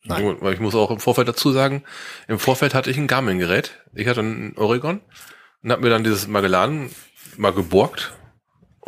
nein. 0.05 0.23
Gut, 0.23 0.43
Weil 0.43 0.55
ich 0.55 0.61
muss 0.61 0.75
auch 0.75 0.91
im 0.91 1.01
Vorfeld 1.01 1.29
dazu 1.29 1.53
sagen, 1.53 1.85
im 2.27 2.39
Vorfeld 2.39 2.75
hatte 2.75 2.91
ich 2.91 2.97
ein 2.97 3.07
Garmin-Gerät. 3.07 3.79
Ich 3.95 4.09
hatte 4.09 4.21
ein 4.21 4.57
Oregon 4.57 5.01
und 5.63 5.71
habe 5.71 5.83
mir 5.83 5.91
dann 5.91 6.03
dieses 6.03 6.27
Magellan 6.27 6.91
mal 7.37 7.53
geborgt 7.53 8.18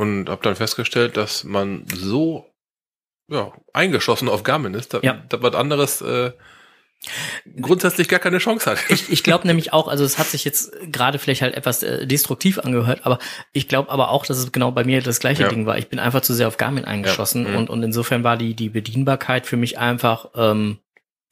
und 0.01 0.31
habe 0.31 0.43
dann 0.43 0.57
festgestellt, 0.57 1.17
dass 1.17 1.45
man 1.45 1.85
so 1.93 2.47
ja, 3.29 3.53
eingeschossen 3.73 4.29
auf 4.29 4.43
Garmin 4.43 4.75
ist, 4.75 4.95
da, 4.95 5.01
Ja. 5.03 5.23
da 5.29 5.41
was 5.43 5.55
anderes 5.55 6.01
äh, 6.01 6.33
grundsätzlich 7.61 8.09
gar 8.09 8.19
keine 8.19 8.39
Chance 8.39 8.71
hat. 8.71 8.79
Ich, 8.89 9.11
ich 9.11 9.23
glaube 9.23 9.47
nämlich 9.47 9.73
auch, 9.73 9.89
also 9.89 10.05
es 10.05 10.19
hat 10.19 10.27
sich 10.27 10.45
jetzt 10.45 10.73
gerade 10.91 11.19
vielleicht 11.19 11.43
halt 11.43 11.55
etwas 11.55 11.83
äh, 11.83 12.07
destruktiv 12.07 12.59
angehört, 12.59 13.01
aber 13.05 13.19
ich 13.53 13.69
glaube 13.69 13.91
aber 13.91 14.11
auch, 14.11 14.27
dass 14.27 14.39
es 14.39 14.53
genau 14.53 14.73
bei 14.73 14.85
mir 14.85 15.01
das 15.03 15.21
gleiche 15.21 15.43
Ja. 15.45 15.49
Ding 15.49 15.67
war. 15.67 15.79
Ich 15.79 15.89
bin 15.89 15.99
einfach 15.99 16.23
zu 16.23 16.35
sehr 16.35 16.49
auf 16.49 16.57
Garmin 16.57 16.85
eingeschossen 16.85 17.45
Ja, 17.45 17.51
mhm. 17.51 17.57
und, 17.59 17.71
und 17.71 17.83
insofern 17.83 18.25
war 18.25 18.37
die, 18.37 18.55
die 18.55 18.69
Bedienbarkeit 18.69 19.47
für 19.47 19.57
mich 19.57 19.79
einfach 19.79 20.31
ähm, 20.35 20.79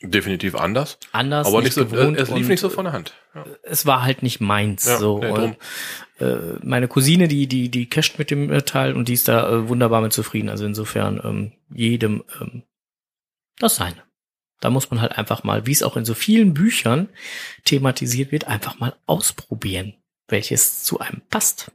Definitiv 0.00 0.54
anders, 0.54 0.96
anders. 1.10 1.48
aber 1.48 1.60
nicht 1.60 1.72
so, 1.72 1.84
gewohnt 1.84 2.16
es 2.16 2.30
lief 2.30 2.46
nicht 2.46 2.60
so 2.60 2.70
von 2.70 2.84
der 2.84 2.92
Hand. 2.92 3.14
Ja. 3.34 3.44
Es 3.64 3.84
war 3.84 4.04
halt 4.04 4.22
nicht 4.22 4.40
meins. 4.40 4.84
So. 4.84 5.18
nee, 5.18 5.26
und, 5.30 5.52
äh, 5.52 5.56
meine 6.62 6.88
Cousine, 6.88 7.28
die, 7.28 7.46
die, 7.46 7.68
die 7.68 7.88
casht 7.88 8.18
mit 8.18 8.30
dem 8.30 8.50
äh, 8.52 8.62
Teil 8.62 8.94
und 8.94 9.08
die 9.08 9.14
ist 9.14 9.28
da 9.28 9.50
äh, 9.50 9.68
wunderbar 9.68 10.00
mit 10.00 10.12
zufrieden. 10.12 10.48
Also 10.48 10.66
insofern 10.66 11.20
ähm, 11.22 11.52
jedem 11.72 12.24
ähm, 12.40 12.62
das 13.58 13.76
Seine. 13.76 14.02
Da 14.60 14.70
muss 14.70 14.90
man 14.90 15.00
halt 15.00 15.12
einfach 15.16 15.44
mal, 15.44 15.66
wie 15.66 15.72
es 15.72 15.82
auch 15.82 15.96
in 15.96 16.04
so 16.04 16.14
vielen 16.14 16.54
Büchern 16.54 17.08
thematisiert 17.64 18.32
wird, 18.32 18.48
einfach 18.48 18.78
mal 18.80 18.96
ausprobieren, 19.06 19.94
welches 20.28 20.82
zu 20.82 20.98
einem 20.98 21.22
passt. 21.30 21.70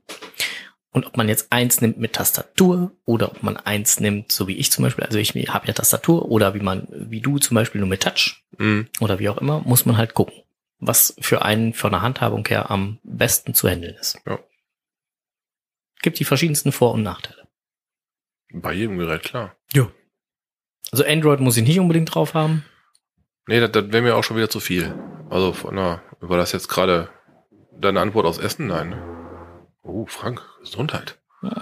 Und 0.91 1.07
ob 1.07 1.17
man 1.17 1.27
jetzt 1.27 1.51
eins 1.51 1.81
nimmt 1.81 1.97
mit 1.97 2.13
Tastatur 2.13 2.91
oder 3.05 3.31
ob 3.31 3.41
man 3.41 3.57
eins 3.57 3.99
nimmt, 3.99 4.31
so 4.31 4.47
wie 4.47 4.57
ich 4.57 4.71
zum 4.71 4.83
Beispiel, 4.83 5.05
also 5.05 5.17
ich 5.17 5.33
habe 5.47 5.67
ja 5.67 5.73
Tastatur 5.73 6.29
oder 6.29 6.53
wie 6.53 6.59
man, 6.59 6.87
wie 6.91 7.21
du 7.21 7.39
zum 7.39 7.55
Beispiel 7.55 7.79
nur 7.79 7.89
mit 7.89 8.03
Touch 8.03 8.43
Mhm. 8.59 8.87
oder 8.99 9.17
wie 9.17 9.29
auch 9.29 9.39
immer, 9.39 9.61
muss 9.65 9.87
man 9.87 9.97
halt 9.97 10.13
gucken, 10.13 10.35
was 10.87 11.15
für 11.19 11.43
einen 11.43 11.73
von 11.73 11.91
der 11.91 12.01
Handhabung 12.01 12.45
her 12.47 12.71
am 12.71 12.99
besten 13.03 13.53
zu 13.53 13.67
handeln 13.69 13.95
ist. 13.95 14.19
Ja. 14.25 14.39
Gibt 16.01 16.19
die 16.19 16.25
verschiedensten 16.25 16.71
Vor- 16.71 16.93
und 16.93 17.03
Nachteile. 17.03 17.47
Bei 18.53 18.73
jedem 18.73 18.97
Gerät, 18.97 19.23
klar. 19.23 19.55
Also 20.91 21.05
Android 21.05 21.39
muss 21.39 21.57
ich 21.57 21.63
nicht 21.63 21.79
unbedingt 21.79 22.13
drauf 22.13 22.33
haben. 22.33 22.65
Nee, 23.47 23.59
das, 23.59 23.71
das 23.71 23.91
wäre 23.91 24.03
mir 24.03 24.15
auch 24.15 24.23
schon 24.23 24.37
wieder 24.37 24.49
zu 24.49 24.59
viel. 24.59 24.93
Also 25.29 25.53
von 25.53 25.75
na, 25.75 26.03
war 26.19 26.37
das 26.37 26.51
jetzt 26.51 26.67
gerade 26.67 27.09
deine 27.71 27.99
Antwort 27.99 28.25
aus 28.25 28.37
Essen? 28.37 28.67
Nein. 28.67 28.93
Oh, 29.81 30.05
Frank, 30.05 30.41
Gesundheit. 30.61 31.19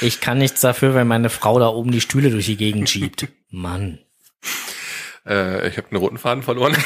Ich 0.00 0.20
kann 0.20 0.38
nichts 0.38 0.60
dafür, 0.60 0.94
wenn 0.94 1.06
meine 1.06 1.30
Frau 1.30 1.58
da 1.58 1.68
oben 1.68 1.90
die 1.90 2.00
Stühle 2.00 2.30
durch 2.30 2.46
die 2.46 2.56
Gegend 2.56 2.90
schiebt. 2.90 3.28
Mann. 3.48 4.00
Äh, 5.26 5.68
ich 5.68 5.76
habe 5.76 5.88
einen 5.90 5.98
roten 5.98 6.18
Faden 6.18 6.42
verloren. 6.42 6.76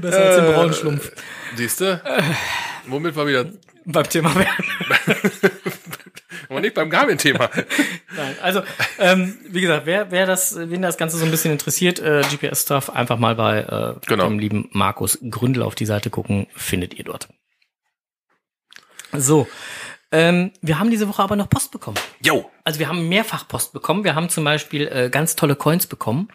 Besser 0.00 0.24
als 0.24 0.36
den 0.36 0.54
Braunschlumpf. 0.54 1.12
Siehst 1.56 1.80
du? 1.80 2.00
Womit 2.86 3.16
war 3.16 3.26
wieder, 3.26 3.46
Beim 3.84 4.08
Thema 4.08 4.34
werden. 4.34 4.64
aber 6.48 6.60
nicht 6.60 6.74
beim 6.74 6.90
Garmin-Thema. 6.90 7.50
Nein, 8.16 8.36
also 8.42 8.62
ähm, 8.98 9.38
wie 9.48 9.60
gesagt, 9.60 9.86
wer, 9.86 10.10
wer 10.10 10.26
das, 10.26 10.56
wen 10.56 10.82
das 10.82 10.96
Ganze 10.96 11.16
so 11.16 11.24
ein 11.24 11.30
bisschen 11.30 11.52
interessiert, 11.52 11.98
äh, 11.98 12.22
GPS-Stuff, 12.22 12.90
einfach 12.90 13.18
mal 13.18 13.34
bei 13.34 13.60
äh, 13.60 13.94
Genau. 14.06 14.24
dem 14.28 14.38
lieben 14.38 14.68
Markus 14.72 15.18
Gründel 15.28 15.62
auf 15.62 15.74
die 15.74 15.86
Seite 15.86 16.10
gucken, 16.10 16.46
findet 16.54 16.94
ihr 16.94 17.04
dort. 17.04 17.28
So, 19.12 19.48
ähm, 20.12 20.52
wir 20.60 20.78
haben 20.78 20.90
diese 20.90 21.08
Woche 21.08 21.22
aber 21.22 21.36
noch 21.36 21.48
Post 21.48 21.70
bekommen. 21.72 21.98
Jo. 22.24 22.50
Also 22.64 22.78
wir 22.78 22.88
haben 22.88 23.08
mehrfach 23.08 23.46
Post 23.48 23.72
bekommen. 23.72 24.04
Wir 24.04 24.14
haben 24.14 24.28
zum 24.28 24.44
Beispiel 24.44 24.88
äh, 24.88 25.10
ganz 25.10 25.36
tolle 25.36 25.56
Coins 25.56 25.86
bekommen. 25.86 26.28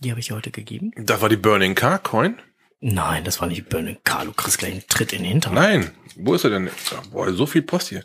Die 0.00 0.10
habe 0.10 0.20
ich 0.20 0.32
heute 0.32 0.50
gegeben. 0.50 0.90
Das 0.96 1.20
war 1.20 1.28
die 1.28 1.36
Burning 1.36 1.74
Car 1.74 1.98
Coin? 1.98 2.40
Nein, 2.80 3.22
das 3.24 3.40
war 3.40 3.46
nicht 3.48 3.68
Burning 3.68 3.98
Car. 4.02 4.24
Du 4.24 4.32
kriegst 4.32 4.58
gleich 4.58 4.72
einen 4.72 4.86
Tritt 4.88 5.12
in 5.12 5.20
den 5.22 5.30
Hintern. 5.30 5.54
Nein. 5.54 5.92
Wo 6.16 6.34
ist 6.34 6.44
er 6.44 6.50
denn? 6.50 6.68
Boah, 7.12 7.32
so 7.32 7.46
viel 7.46 7.62
Post 7.62 7.88
hier. 7.90 8.04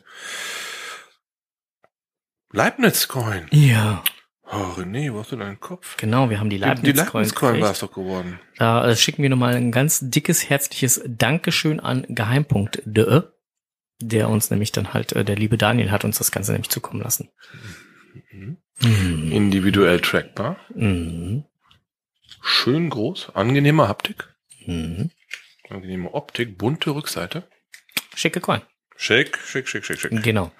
Leibniz 2.52 3.08
Coin. 3.08 3.48
Ja, 3.52 4.04
Oh, 4.50 4.80
René, 4.80 5.14
wo 5.14 5.20
hast 5.20 5.34
du 5.34 5.36
deinen 5.36 5.60
Kopf? 5.60 5.98
genau. 5.98 6.30
Wir 6.30 6.40
haben 6.40 6.50
die 6.50 6.56
Die 6.56 6.62
Leibniz-Coin 6.62 7.24
Leibniz 7.24 7.36
Coin 7.36 7.62
war 7.62 7.72
es 7.72 7.80
doch 7.80 7.92
geworden. 7.92 8.40
Da 8.58 8.88
äh, 8.88 8.96
schicken 8.96 9.22
wir 9.22 9.30
nochmal 9.30 9.56
ein 9.56 9.74
ganz 9.74 10.00
dickes, 10.02 10.50
herzliches 10.50 11.02
Dankeschön 11.06 11.82
an 11.82 12.06
geheim.de, 12.08 13.24
der 14.00 14.30
uns 14.30 14.50
nämlich 14.50 14.72
dann 14.72 14.94
halt, 14.94 15.14
äh, 15.14 15.26
der 15.26 15.36
liebe 15.36 15.58
Daniel 15.58 15.92
hat 15.92 16.06
uns 16.06 16.18
das 16.18 16.32
Ganze 16.32 16.52
nämlich 16.52 16.70
zukommen 16.70 17.02
lassen. 17.02 17.30
Mhm. 18.32 18.58
Mhm. 18.82 19.32
Individuell 19.32 20.00
trackbar. 20.02 20.58
Mhm. 20.74 21.46
Schön 22.42 22.90
groß. 22.90 23.32
Angenehmer 23.34 23.88
Haptik. 23.88 24.30
Mhm. 24.66 25.10
Angenehme 25.70 26.14
Optik, 26.14 26.58
bunte 26.58 26.92
Rückseite. 26.92 27.44
Schicke 28.16 28.40
Coin. 28.40 28.62
Schick, 28.96 29.38
schick, 29.38 29.68
schick, 29.68 29.86
schick, 29.86 30.00
schick. 30.00 30.24
Genau. 30.24 30.52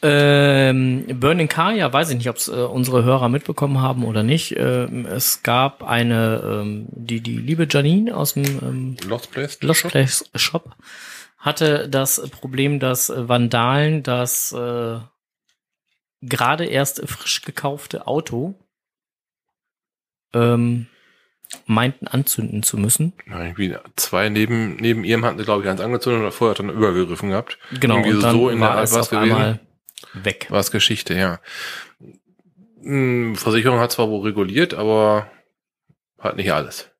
Ähm, 0.00 1.06
Burning 1.18 1.48
Car, 1.48 1.72
ja, 1.72 1.92
weiß 1.92 2.10
ich 2.10 2.16
nicht, 2.16 2.28
ob 2.28 2.36
es 2.36 2.46
äh, 2.46 2.52
unsere 2.52 3.04
Hörer 3.04 3.28
mitbekommen 3.28 3.80
haben 3.80 4.04
oder 4.04 4.22
nicht. 4.22 4.54
Ähm, 4.56 5.06
es 5.06 5.42
gab 5.42 5.82
eine, 5.82 6.42
ähm, 6.44 6.86
die, 6.90 7.20
die 7.20 7.38
liebe 7.38 7.66
Janine 7.68 8.16
aus 8.16 8.34
dem 8.34 8.44
ähm, 8.44 8.96
Lost 9.08 9.32
Place. 9.32 9.60
Lost 9.62 9.88
Place 9.88 10.30
Shop 10.36 10.76
hatte 11.44 11.90
das 11.90 12.30
Problem, 12.30 12.80
dass 12.80 13.12
Vandalen 13.14 14.02
das 14.02 14.50
äh, 14.52 14.98
gerade 16.22 16.64
erst 16.64 17.06
frisch 17.06 17.42
gekaufte 17.42 18.06
Auto 18.06 18.54
ähm, 20.32 20.86
meinten 21.66 22.08
anzünden 22.08 22.62
zu 22.62 22.78
müssen. 22.78 23.12
Ja, 23.28 23.44
irgendwie 23.44 23.76
zwei 23.96 24.30
neben, 24.30 24.76
neben 24.76 25.04
ihrem 25.04 25.22
hatten 25.26 25.38
sie, 25.38 25.44
glaube 25.44 25.62
ich, 25.62 25.68
eins 25.68 25.82
angezündet 25.82 26.24
und 26.24 26.32
vorher 26.32 26.52
hat 26.52 26.60
dann 26.60 26.70
übergegriffen 26.70 27.28
gehabt. 27.28 27.58
Genau, 27.78 27.96
Irgendwie 27.96 28.14
und 28.14 28.22
dann 28.22 28.34
so 28.34 28.48
in 28.48 28.60
der 28.60 28.68
war 28.70 28.76
Art 28.76 28.84
es 28.84 28.96
auf 28.96 29.12
einmal 29.12 29.60
weg. 30.14 30.46
War 30.48 30.60
es 30.60 30.70
Geschichte, 30.70 31.12
ja. 31.12 31.40
Hm, 32.80 33.36
Versicherung 33.36 33.80
hat 33.80 33.92
zwar 33.92 34.08
wohl 34.08 34.22
reguliert, 34.22 34.72
aber 34.72 35.30
hat 36.18 36.36
nicht 36.36 36.50
alles. 36.50 36.90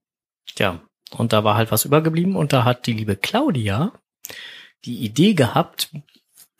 Ja, 0.58 0.82
und 1.12 1.32
da 1.32 1.44
war 1.44 1.56
halt 1.56 1.72
was 1.72 1.86
übergeblieben 1.86 2.36
und 2.36 2.52
da 2.52 2.64
hat 2.64 2.86
die 2.86 2.92
liebe 2.92 3.16
Claudia 3.16 3.92
die 4.84 4.98
Idee 4.98 5.34
gehabt, 5.34 5.90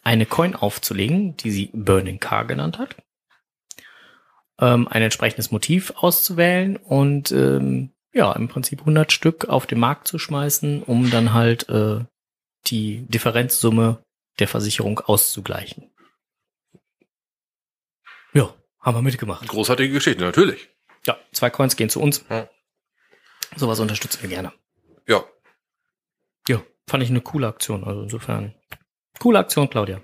eine 0.02 0.26
Coin 0.26 0.54
aufzulegen, 0.54 1.36
die 1.36 1.50
sie 1.50 1.70
Burning 1.72 2.20
Car 2.20 2.44
genannt 2.44 2.78
hat, 2.78 2.96
ähm, 4.58 4.86
ein 4.88 5.02
entsprechendes 5.02 5.50
Motiv 5.50 5.92
auszuwählen 5.96 6.76
und 6.76 7.32
ähm, 7.32 7.90
ja, 8.12 8.32
im 8.32 8.48
Prinzip 8.48 8.80
100 8.80 9.12
Stück 9.12 9.46
auf 9.48 9.66
den 9.66 9.80
Markt 9.80 10.06
zu 10.06 10.18
schmeißen, 10.18 10.82
um 10.84 11.10
dann 11.10 11.32
halt 11.32 11.68
äh, 11.68 12.04
die 12.66 13.04
Differenzsumme 13.08 14.04
der 14.38 14.48
Versicherung 14.48 15.00
auszugleichen. 15.00 15.90
Ja, 18.32 18.54
haben 18.80 18.96
wir 18.96 19.02
mitgemacht. 19.02 19.46
Großartige 19.48 19.92
Geschichte, 19.92 20.22
natürlich. 20.22 20.68
Ja, 21.06 21.18
zwei 21.32 21.50
Coins 21.50 21.76
gehen 21.76 21.90
zu 21.90 22.00
uns. 22.00 22.24
Ja. 22.30 22.48
Sowas 23.56 23.80
unterstützen 23.80 24.22
wir 24.22 24.28
gerne. 24.28 24.52
Ja. 25.06 25.24
Fand 26.88 27.02
ich 27.02 27.10
eine 27.10 27.20
coole 27.20 27.46
Aktion. 27.46 27.84
Also 27.84 28.02
insofern. 28.02 28.54
Coole 29.20 29.38
Aktion, 29.38 29.70
Claudia. 29.70 30.00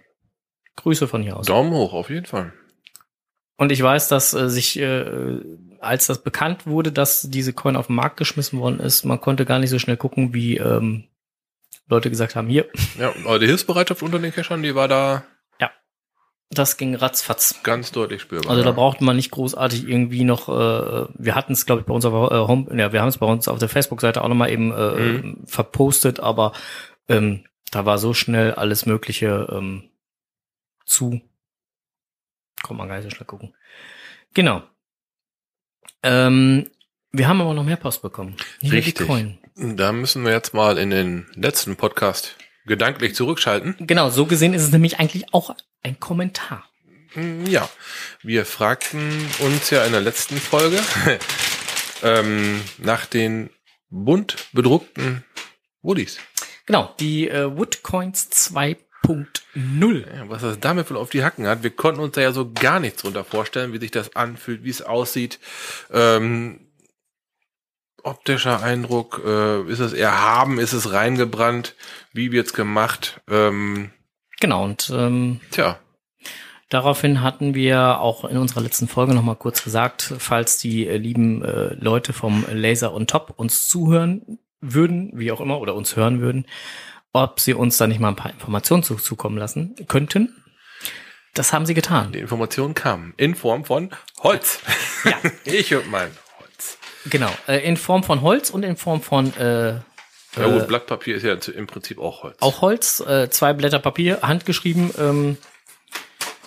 Grüße 0.76 1.08
von 1.08 1.22
hier 1.22 1.36
aus. 1.36 1.46
Daumen 1.46 1.72
hoch, 1.72 1.92
auf 1.92 2.10
jeden 2.10 2.26
Fall. 2.26 2.52
Und 3.56 3.72
ich 3.72 3.82
weiß, 3.82 4.08
dass 4.08 4.32
äh, 4.32 4.48
sich, 4.48 4.78
äh, 4.78 5.40
als 5.80 6.06
das 6.06 6.22
bekannt 6.22 6.66
wurde, 6.66 6.92
dass 6.92 7.28
diese 7.28 7.52
Coin 7.52 7.76
auf 7.76 7.88
den 7.88 7.96
Markt 7.96 8.16
geschmissen 8.16 8.58
worden 8.58 8.80
ist, 8.80 9.04
man 9.04 9.20
konnte 9.20 9.44
gar 9.44 9.58
nicht 9.58 9.68
so 9.68 9.78
schnell 9.78 9.98
gucken, 9.98 10.32
wie 10.32 10.56
ähm, 10.56 11.04
Leute 11.86 12.08
gesagt 12.08 12.36
haben, 12.36 12.48
hier, 12.48 12.68
Ja, 12.98 13.12
aber 13.24 13.38
die 13.38 13.46
Hilfsbereitschaft 13.46 14.02
unter 14.02 14.18
den 14.18 14.32
Cachern, 14.32 14.62
die 14.62 14.74
war 14.74 14.88
da 14.88 15.24
das 16.52 16.76
ging 16.76 16.94
ratzfatz. 16.96 17.60
ganz 17.62 17.92
deutlich 17.92 18.22
spürbar. 18.22 18.50
Also 18.50 18.64
da 18.64 18.72
brauchte 18.72 19.04
man 19.04 19.16
nicht 19.16 19.30
großartig 19.30 19.88
irgendwie 19.88 20.24
noch, 20.24 20.48
äh, 20.48 21.06
wir 21.14 21.34
hatten 21.36 21.52
es, 21.52 21.64
glaube 21.64 21.82
ich, 21.82 21.86
bei 21.86 21.94
uns 21.94 22.04
auf 22.04 22.28
der 22.28 22.38
äh, 22.38 22.46
Home, 22.48 22.66
ja, 22.76 22.92
wir 22.92 23.00
haben 23.00 23.08
es 23.08 23.18
bei 23.18 23.26
uns 23.26 23.46
auf 23.48 23.58
der 23.60 23.68
Facebook-Seite 23.68 24.22
auch 24.22 24.28
nochmal 24.28 24.50
eben 24.50 24.72
äh, 24.72 24.94
Mhm. 25.22 25.46
verpostet, 25.46 26.18
aber 26.20 26.52
ähm, 27.08 27.44
da 27.70 27.86
war 27.86 27.98
so 27.98 28.14
schnell 28.14 28.52
alles 28.54 28.84
Mögliche 28.84 29.48
ähm, 29.52 29.90
zu. 30.84 31.20
Kann 32.64 32.76
man 32.76 32.88
gar 32.88 32.96
nicht 32.96 33.04
so 33.04 33.14
schnell 33.14 33.26
gucken. 33.26 33.54
Genau. 34.34 34.62
Ähm, 36.02 36.66
wir 37.12 37.28
haben 37.28 37.40
aber 37.40 37.54
noch 37.54 37.64
mehr 37.64 37.76
Post 37.76 38.02
bekommen. 38.02 38.36
Nicht 38.60 38.72
Richtig. 38.72 39.06
Coin. 39.06 39.38
Da 39.54 39.92
müssen 39.92 40.24
wir 40.24 40.32
jetzt 40.32 40.54
mal 40.54 40.78
in 40.78 40.90
den 40.90 41.26
letzten 41.34 41.76
Podcast 41.76 42.36
gedanklich 42.66 43.14
zurückschalten. 43.14 43.76
Genau, 43.80 44.10
so 44.10 44.26
gesehen 44.26 44.54
ist 44.54 44.62
es 44.62 44.72
nämlich 44.72 44.98
eigentlich 44.98 45.32
auch 45.34 45.54
ein 45.82 45.98
Kommentar. 46.00 46.68
Hm, 47.12 47.46
Ja, 47.46 47.68
wir 48.22 48.44
fragten 48.46 49.28
uns 49.40 49.70
ja 49.70 49.84
in 49.84 49.92
der 49.92 50.00
letzten 50.00 50.38
Folge 50.38 50.80
ähm, 52.02 52.60
nach 52.78 53.06
den 53.06 53.50
bunt 53.88 54.36
bedruckten 54.52 55.24
Woodies. 55.82 56.18
Genau, 56.66 56.94
die 57.00 57.28
äh, 57.28 57.56
Woodcoins 57.56 58.30
2.0. 58.30 60.14
Ja, 60.14 60.28
was 60.28 60.42
das 60.42 60.60
damit 60.60 60.88
wohl 60.90 60.96
auf 60.98 61.10
die 61.10 61.24
Hacken 61.24 61.46
hat, 61.48 61.62
wir 61.64 61.70
konnten 61.70 62.00
uns 62.00 62.14
da 62.14 62.20
ja 62.20 62.32
so 62.32 62.52
gar 62.52 62.78
nichts 62.78 63.02
drunter 63.02 63.24
vorstellen, 63.24 63.72
wie 63.72 63.80
sich 63.80 63.90
das 63.90 64.14
anfühlt, 64.14 64.62
wie 64.62 64.70
es 64.70 64.82
aussieht. 64.82 65.40
Ähm, 65.90 66.68
optischer 68.04 68.62
Eindruck, 68.62 69.20
äh, 69.24 69.62
ist 69.70 69.80
es 69.80 69.92
erhaben, 69.92 70.58
ist 70.60 70.72
es 70.72 70.92
reingebrannt, 70.92 71.74
wie 72.12 72.30
wird's 72.30 72.52
gemacht? 72.52 73.20
Ähm, 73.28 73.90
Genau, 74.40 74.64
und 74.64 74.90
ähm, 74.94 75.40
tja, 75.50 75.78
Daraufhin 76.70 77.20
hatten 77.20 77.54
wir 77.54 77.98
auch 77.98 78.24
in 78.24 78.38
unserer 78.38 78.60
letzten 78.60 78.86
Folge 78.86 79.12
noch 79.12 79.24
mal 79.24 79.34
kurz 79.34 79.64
gesagt, 79.64 80.14
falls 80.18 80.56
die 80.58 80.86
äh, 80.86 80.98
lieben 80.98 81.44
äh, 81.44 81.74
Leute 81.74 82.12
vom 82.12 82.46
Laser 82.48 82.94
on 82.94 83.08
Top 83.08 83.34
uns 83.36 83.66
zuhören 83.68 84.38
würden, 84.60 85.10
wie 85.14 85.32
auch 85.32 85.40
immer, 85.40 85.60
oder 85.60 85.74
uns 85.74 85.96
hören 85.96 86.20
würden, 86.20 86.46
ob 87.12 87.40
sie 87.40 87.54
uns 87.54 87.76
da 87.76 87.88
nicht 87.88 87.98
mal 87.98 88.08
ein 88.08 88.16
paar 88.16 88.30
Informationen 88.30 88.84
zu, 88.84 88.94
zukommen 88.94 89.36
lassen 89.36 89.74
könnten. 89.88 90.36
Das 91.34 91.52
haben 91.52 91.66
sie 91.66 91.74
getan. 91.74 92.12
die 92.12 92.20
Informationen 92.20 92.74
kamen 92.74 93.14
in 93.16 93.34
Form 93.34 93.64
von 93.64 93.90
Holz. 94.22 94.60
Ja. 95.04 95.12
ich 95.44 95.74
und 95.74 95.90
mein 95.90 96.10
Holz. 96.38 96.78
Genau, 97.06 97.30
äh, 97.48 97.66
in 97.66 97.76
Form 97.76 98.04
von 98.04 98.20
Holz 98.20 98.50
und 98.50 98.62
in 98.62 98.76
Form 98.76 99.02
von 99.02 99.34
äh, 99.36 99.80
Ja 100.36 100.46
gut, 100.46 100.68
Blattpapier 100.68 101.16
ist 101.16 101.24
ja 101.24 101.34
im 101.52 101.66
Prinzip 101.66 101.98
auch 101.98 102.22
Holz. 102.22 102.36
auch 102.40 102.60
Holz, 102.60 103.00
äh, 103.00 103.30
zwei 103.30 103.52
Blätter 103.52 103.80
Papier, 103.80 104.20
handgeschrieben 104.22 104.90
ähm, 104.98 105.36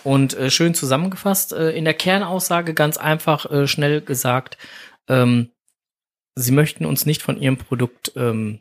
und 0.04 0.34
äh, 0.34 0.50
schön 0.50 0.74
zusammengefasst. 0.74 1.52
Äh, 1.52 1.70
in 1.72 1.84
der 1.84 1.94
Kernaussage 1.94 2.72
ganz 2.72 2.96
einfach, 2.96 3.50
äh, 3.50 3.66
schnell 3.66 4.00
gesagt, 4.00 4.56
ähm, 5.08 5.50
sie 6.34 6.52
möchten 6.52 6.86
uns 6.86 7.04
nicht 7.04 7.22
von 7.22 7.40
ihrem 7.40 7.58
Produkt 7.58 8.12
ähm, 8.16 8.60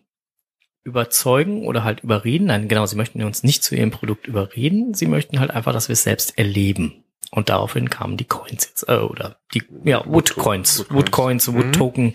überzeugen 0.83 1.65
oder 1.65 1.83
halt 1.83 2.01
überreden. 2.01 2.47
Nein, 2.47 2.67
genau, 2.67 2.85
sie 2.85 2.97
möchten 2.97 3.23
uns 3.23 3.43
nicht 3.43 3.63
zu 3.63 3.75
ihrem 3.75 3.91
Produkt 3.91 4.27
überreden. 4.27 4.93
Sie 4.93 5.07
möchten 5.07 5.39
halt 5.39 5.51
einfach, 5.51 5.71
dass 5.71 5.87
wir 5.87 5.93
es 5.93 6.03
selbst 6.03 6.37
erleben. 6.37 7.03
Und 7.31 7.49
daraufhin 7.49 7.89
kamen 7.89 8.17
die 8.17 8.25
Coins 8.25 8.65
jetzt, 8.67 8.87
äh, 8.87 8.97
oder 8.97 9.37
die, 9.53 9.63
ja, 9.83 10.03
Wood 10.05 10.35
Coins, 10.35 10.85
Wood 10.89 11.11
Coins. 11.11 11.47
Wood 11.51 11.65
Mhm. 11.67 11.73
Token, 11.73 12.13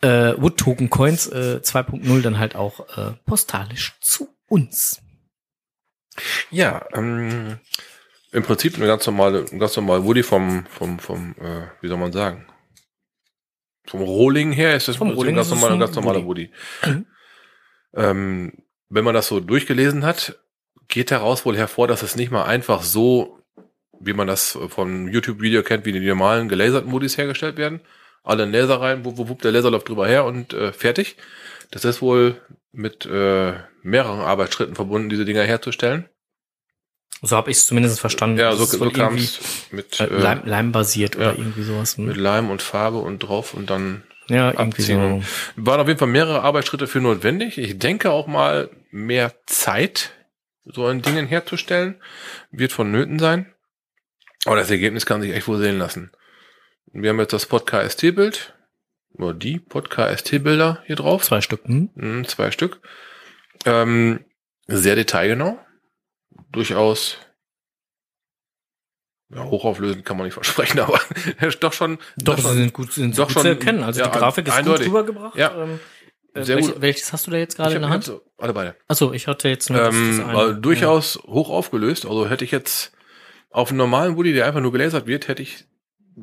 äh, 0.00 0.34
Wood 0.38 0.56
Token 0.56 0.88
Coins 0.88 1.26
äh, 1.26 1.60
2.0 1.62 2.22
dann 2.22 2.38
halt 2.38 2.56
auch 2.56 2.88
äh, 2.96 3.12
postalisch 3.26 3.94
zu 4.00 4.28
uns. 4.48 5.02
Ja, 6.50 6.86
ähm, 6.94 7.58
im 8.32 8.42
Prinzip 8.42 8.76
eine 8.76 8.86
ganz 8.86 9.06
normale, 9.06 9.44
ganz 9.44 9.76
normale 9.76 10.04
Woody 10.04 10.22
vom, 10.22 10.66
vom, 10.66 10.98
vom, 10.98 11.34
äh, 11.40 11.66
wie 11.80 11.88
soll 11.88 11.98
man 11.98 12.12
sagen? 12.12 12.46
Vom 13.86 14.02
Rolling 14.02 14.52
her 14.52 14.76
ist 14.76 14.88
das 14.88 14.96
Vom 14.96 15.10
Rolling 15.10 15.34
ein 15.34 15.36
ganz 15.36 15.50
normaler, 15.50 15.74
ein 15.74 15.80
ganz 15.80 15.96
normaler 15.96 16.24
Woody. 16.24 16.50
Mhm. 16.86 17.06
Ähm, 17.94 18.52
wenn 18.88 19.04
man 19.04 19.14
das 19.14 19.26
so 19.26 19.40
durchgelesen 19.40 20.04
hat, 20.04 20.38
geht 20.88 21.10
daraus 21.10 21.44
wohl 21.44 21.56
hervor, 21.56 21.88
dass 21.88 22.02
es 22.02 22.16
nicht 22.16 22.30
mal 22.30 22.44
einfach 22.44 22.82
so, 22.82 23.39
wie 24.00 24.14
man 24.14 24.26
das 24.26 24.58
vom 24.68 25.08
YouTube-Video 25.08 25.62
kennt, 25.62 25.84
wie 25.84 25.92
die 25.92 26.00
normalen 26.00 26.48
gelaserten 26.48 26.90
Woodies 26.90 27.18
hergestellt 27.18 27.56
werden. 27.56 27.80
Alle 28.22 28.44
in 28.44 28.52
Laser 28.52 28.80
rein, 28.80 29.04
wupp, 29.04 29.18
wupp, 29.18 29.28
wupp, 29.28 29.42
der 29.42 29.52
Laser 29.52 29.70
läuft 29.70 29.88
drüber 29.88 30.08
her 30.08 30.24
und 30.24 30.52
äh, 30.52 30.72
fertig. 30.72 31.16
Das 31.70 31.84
ist 31.84 32.02
wohl 32.02 32.40
mit 32.72 33.06
äh, 33.06 33.54
mehreren 33.82 34.20
Arbeitsschritten 34.20 34.74
verbunden, 34.74 35.08
diese 35.08 35.24
Dinger 35.24 35.42
herzustellen. 35.42 36.08
So 37.22 37.36
habe 37.36 37.50
ich 37.50 37.58
es 37.58 37.66
zumindest 37.66 38.00
verstanden. 38.00 38.38
Ja, 38.38 38.52
so, 38.54 38.64
so 38.64 38.78
kam 38.90 39.14
irgendwie, 39.14 39.24
es 39.24 39.66
mit, 39.70 40.00
äh, 40.00 40.04
äh, 40.04 40.18
Leim, 40.18 40.42
Leimbasiert 40.44 41.16
ja. 41.16 41.20
oder 41.20 41.38
irgendwie 41.38 41.62
sowas. 41.62 41.98
mit 41.98 42.16
Leim 42.16 42.50
und 42.50 42.62
Farbe 42.62 42.98
und 42.98 43.18
drauf 43.18 43.52
und 43.52 43.68
dann 43.68 44.02
ja, 44.28 44.52
irgendwie 44.52 44.82
abziehen. 44.82 45.24
so. 45.56 45.64
waren 45.64 45.80
auf 45.80 45.88
jeden 45.88 45.98
Fall 45.98 46.08
mehrere 46.08 46.42
Arbeitsschritte 46.42 46.86
für 46.86 47.00
notwendig. 47.00 47.58
Ich 47.58 47.78
denke 47.78 48.10
auch 48.10 48.26
mal 48.26 48.70
mehr 48.90 49.34
Zeit, 49.46 50.12
so 50.64 50.86
ein 50.86 51.02
Dingen 51.02 51.26
herzustellen, 51.26 51.96
wird 52.50 52.72
vonnöten 52.72 53.18
sein. 53.18 53.52
Aber 54.46 54.56
das 54.56 54.70
Ergebnis 54.70 55.06
kann 55.06 55.20
sich 55.22 55.32
echt 55.32 55.48
wohl 55.48 55.58
sehen 55.58 55.78
lassen. 55.78 56.10
Wir 56.92 57.10
haben 57.10 57.20
jetzt 57.20 57.32
das 57.32 57.46
Pod-KST-Bild, 57.46 58.54
oder 59.14 59.34
die 59.34 59.58
Pod-KST-Bilder 59.58 60.82
hier 60.86 60.96
drauf. 60.96 61.22
Zwei 61.24 61.40
Stück. 61.40 61.64
Hm? 61.64 61.90
Mhm, 61.94 62.26
zwei 62.26 62.50
Stück. 62.50 62.80
Ähm, 63.66 64.24
sehr 64.66 64.94
detailgenau. 64.96 65.58
Durchaus 66.52 67.18
ja, 69.32 69.44
hochauflösend 69.44 70.04
kann 70.04 70.16
man 70.16 70.24
nicht 70.26 70.34
versprechen, 70.42 70.80
aber 70.80 71.00
doch 71.60 71.72
schon. 71.72 71.98
Doch, 72.16 72.38
schon, 72.38 72.50
sie 72.52 72.56
sind 72.58 72.72
gut, 72.72 72.92
sind 72.92 73.16
doch 73.18 73.26
gut 73.26 73.32
schon- 73.34 73.42
zu 73.42 73.48
erkennen. 73.48 73.82
Also 73.84 74.00
ja, 74.00 74.08
die 74.08 74.18
Grafik 74.18 74.48
ist 74.48 74.54
eindeutig. 74.54 74.86
gut 74.86 74.94
rübergebracht. 74.94 75.36
Ja. 75.36 75.54
Ähm, 75.62 75.78
äh, 76.34 76.42
Sehr 76.44 76.56
welche, 76.56 76.72
gut. 76.72 76.82
Welches 76.82 77.12
hast 77.12 77.26
du 77.26 77.30
da 77.30 77.36
jetzt 77.36 77.56
gerade 77.56 77.74
in 77.76 77.82
der 77.82 77.90
Hand? 77.90 78.04
so, 78.04 78.22
alle 78.38 78.52
beide. 78.52 78.76
Achso, 78.88 79.12
ich 79.12 79.26
hatte 79.28 79.48
jetzt 79.48 79.70
nur 79.70 79.78
das, 79.80 79.94
das 79.94 79.94
Ähm, 79.96 80.20
eine. 80.20 80.32
aber 80.32 80.52
durchaus 80.54 81.16
hoch 81.26 81.50
aufgelöst. 81.50 82.06
Also 82.06 82.28
hätte 82.28 82.44
ich 82.44 82.50
jetzt 82.50 82.92
auf 83.50 83.68
einen 83.70 83.78
normalen 83.78 84.16
Woody, 84.16 84.32
der 84.32 84.46
einfach 84.46 84.60
nur 84.60 84.72
gelasert 84.72 85.06
wird, 85.06 85.28
hätte 85.28 85.42
ich 85.42 85.64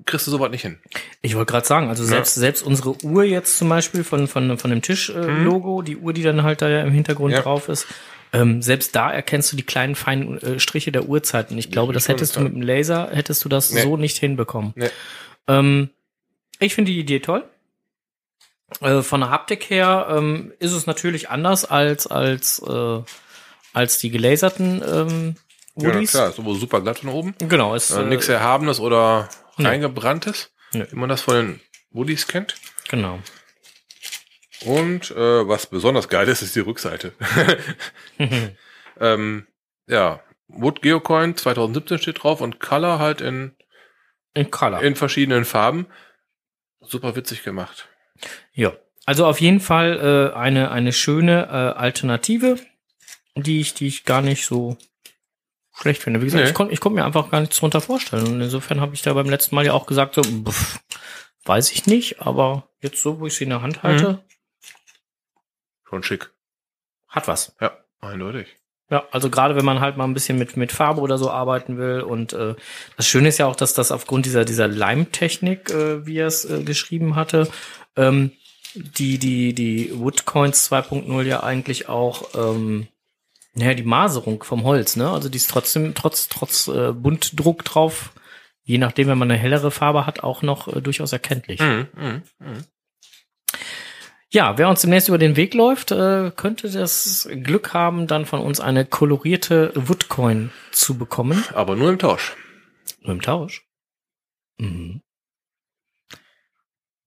kriegst 0.06 0.28
du 0.28 0.32
sowas 0.32 0.52
nicht 0.52 0.62
hin. 0.62 0.78
Ich 1.22 1.36
wollte 1.36 1.52
gerade 1.52 1.66
sagen, 1.66 1.88
also 1.90 2.04
selbst, 2.04 2.36
selbst 2.36 2.62
unsere 2.62 3.02
Uhr 3.04 3.24
jetzt 3.24 3.58
zum 3.58 3.70
Beispiel 3.70 4.04
von, 4.04 4.28
von, 4.28 4.58
von 4.58 4.70
dem 4.70 4.82
Tisch-Logo, 4.82 5.82
die 5.82 5.98
Uhr, 5.98 6.14
die 6.14 6.22
dann 6.24 6.44
halt 6.44 6.62
da 6.62 6.70
ja 6.70 6.82
im 6.84 6.92
Hintergrund 6.92 7.34
Ja. 7.34 7.42
drauf 7.42 7.68
ist, 7.70 7.88
ähm, 8.34 8.62
selbst 8.62 8.96
da 8.96 9.12
erkennst 9.12 9.52
du 9.52 9.56
die 9.56 9.64
kleinen 9.64 9.96
feinen 9.96 10.38
äh, 10.42 10.60
Striche 10.60 10.92
der 10.92 11.08
Uhrzeiten. 11.08 11.58
Ich 11.58 11.72
glaube, 11.72 11.94
das 11.94 12.10
hättest 12.10 12.36
du 12.36 12.42
mit 12.42 12.54
dem 12.54 12.62
Laser, 12.62 13.10
hättest 13.12 13.44
du 13.46 13.50
das 13.50 13.72
Nee. 13.72 13.82
so 13.82 13.98
nicht 13.98 14.18
hinbekommen. 14.18 14.74
Nee. 14.76 14.90
Ähm, 15.48 15.90
ich 16.60 16.76
finde 16.76 16.92
die 16.92 17.00
Idee 17.00 17.20
toll. 17.22 17.44
Äh, 18.82 19.02
von 19.02 19.22
der 19.22 19.30
Haptik 19.30 19.70
her 19.70 20.08
ähm, 20.12 20.52
ist 20.60 20.74
es 20.74 20.86
natürlich 20.86 21.30
anders 21.30 21.64
als 21.66 22.06
als 22.06 22.62
äh, 22.68 23.00
als 23.74 23.98
die 24.00 24.10
gelaserten 24.12 24.82
ähm, 25.78 25.84
Ja, 25.90 25.94
Woodies. 25.96 26.12
klar, 26.12 26.30
ist 26.30 26.40
aber 26.40 26.56
super 26.56 26.82
glatt 26.82 27.00
von 27.00 27.10
oben. 27.10 27.36
genau, 27.40 27.76
ist 27.76 27.92
Äh, 27.92 28.02
äh, 28.02 28.06
Nichts 28.06 28.28
Erhabenes 28.28 28.80
oder 28.80 29.30
Nee. 29.58 29.68
reingebranntes, 29.68 30.52
Nee. 30.74 30.86
wie 30.92 30.96
man 30.96 31.10
das 31.10 31.22
von 31.22 31.36
den 31.36 31.62
Woodies 31.92 32.28
kennt. 32.28 32.56
genau. 32.90 33.20
Und 34.66 35.12
äh, 35.12 35.48
was 35.48 35.68
besonders 35.68 36.10
geil 36.10 36.28
ist, 36.28 36.42
ist 36.42 36.56
die 36.56 36.62
Rückseite. 36.62 37.14
ähm, 39.00 39.46
ja, 39.88 40.20
Wood 40.48 40.82
Geocoin 40.82 41.36
2017 41.38 42.00
steht 42.00 42.24
drauf 42.24 42.42
und 42.42 42.60
Color 42.60 43.00
halt 43.00 43.22
in, 43.22 43.56
In 44.34 44.50
Color. 44.50 44.82
in 44.82 44.96
verschiedenen 44.96 45.46
Farben. 45.46 45.86
Super 46.82 47.16
witzig 47.16 47.44
gemacht. 47.44 47.88
Ja, 48.54 48.74
also 49.06 49.26
auf 49.26 49.42
jeden 49.42 49.60
Fall 49.60 50.32
äh, 50.34 50.36
eine 50.38 50.72
eine 50.72 50.94
schöne 50.94 51.46
äh, 51.48 51.78
Alternative, 51.80 52.58
die 53.36 53.60
ich 53.60 53.74
die 53.74 53.88
ich 53.88 54.06
gar 54.06 54.22
nicht 54.22 54.46
so 54.46 54.78
schlecht 55.80 56.02
finde. 56.04 56.22
Wie 56.22 56.26
gesagt, 56.26 56.44
Nee. 56.44 56.50
ich 56.50 56.56
konnte 56.56 56.74
ich 56.74 56.80
konnte 56.80 57.00
mir 57.00 57.06
einfach 57.06 57.30
gar 57.30 57.42
nichts 57.42 57.58
drunter 57.58 57.82
vorstellen. 57.82 58.28
Und 58.28 58.42
insofern 58.42 58.82
habe 58.82 58.94
ich 58.96 59.02
da 59.02 59.14
beim 59.14 59.30
letzten 59.30 59.56
Mal 59.56 59.66
ja 59.66 59.74
auch 59.74 59.86
gesagt, 59.86 60.16
so, 60.16 60.22
pff, 60.24 60.80
weiß 61.46 61.72
ich 61.72 61.86
nicht, 61.86 62.22
aber 62.22 62.68
jetzt 62.82 63.02
so, 63.02 63.20
wo 63.20 63.28
ich 63.28 63.36
sie 63.36 63.44
in 63.46 63.52
der 63.52 63.62
Hand 63.62 63.84
halte, 63.84 64.24
Schon 65.90 66.04
schick. 66.04 66.32
hat 67.08 67.28
was. 67.28 67.56
Ja, 67.62 67.78
eindeutig. 68.02 68.48
Ja, 68.90 69.04
also 69.12 69.30
gerade 69.30 69.56
wenn 69.56 69.66
man 69.66 69.80
halt 69.82 69.98
mal 69.98 70.06
ein 70.06 70.14
bisschen 70.14 70.38
mit, 70.38 70.56
mit 70.56 70.72
Farbe 70.72 71.02
oder 71.02 71.18
so 71.18 71.30
arbeiten 71.30 71.78
will. 71.78 72.02
Und 72.02 72.32
äh, 72.34 72.56
das 72.96 73.08
Schöne 73.08 73.30
ist 73.30 73.38
ja 73.38 73.46
auch, 73.46 73.56
dass 73.56 73.74
das 73.74 73.92
aufgrund 73.92 74.26
dieser, 74.26 74.46
dieser 74.46 74.68
Leimtechnik, 74.68 75.70
äh, 75.72 76.06
wie 76.06 76.18
er 76.20 76.28
es 76.28 76.46
äh, 76.46 76.64
geschrieben 76.64 77.16
hatte, 77.18 77.50
ähm, 77.98 78.32
die, 78.76 79.18
die, 79.18 79.54
die 79.54 79.92
Woodcoins 79.94 80.72
2.0 80.72 81.22
ja 81.24 81.44
eigentlich 81.44 81.90
auch, 81.90 82.30
ähm, 82.36 82.88
naja, 83.58 83.74
die 83.74 83.84
Maserung 83.84 84.44
vom 84.44 84.64
Holz, 84.64 84.96
ne? 84.96 85.10
Also 85.10 85.30
die 85.30 85.38
ist 85.38 85.50
trotzdem, 85.50 85.96
trotz, 85.96 86.30
trotz 86.30 86.68
äh, 86.68 86.92
Buntdruck 86.94 87.66
drauf, 87.66 88.14
je 88.64 88.78
nachdem, 88.78 89.08
wenn 89.08 89.18
man 89.18 89.32
eine 89.32 89.40
hellere 89.40 89.72
Farbe 89.72 90.06
hat, 90.06 90.24
auch 90.24 90.44
noch 90.44 90.68
äh, 90.68 90.82
durchaus 90.82 91.12
erkenntlich. 91.12 91.60
Mhm, 91.60 91.88
mhm, 91.96 92.22
mhm. 92.40 92.64
Ja, 94.30 94.58
wer 94.58 94.70
uns 94.70 94.82
demnächst 94.82 95.08
über 95.08 95.18
den 95.18 95.38
Weg 95.38 95.54
läuft, 95.54 95.92
äh, 95.92 96.32
könnte 96.36 96.70
das 96.70 97.28
Glück 97.32 97.74
haben, 97.74 98.06
dann 98.06 98.26
von 98.26 98.42
uns 98.42 98.60
eine 98.60 98.86
kolorierte 98.86 99.72
Woodcoin 99.74 100.52
zu 100.72 100.98
bekommen. 100.98 101.44
Aber 101.54 101.76
nur 101.76 101.90
im 101.90 101.98
Tausch. 101.98 102.36
Nur 103.02 103.14
im 103.14 103.22
Tausch. 103.22 103.66
Mhm. 104.58 105.02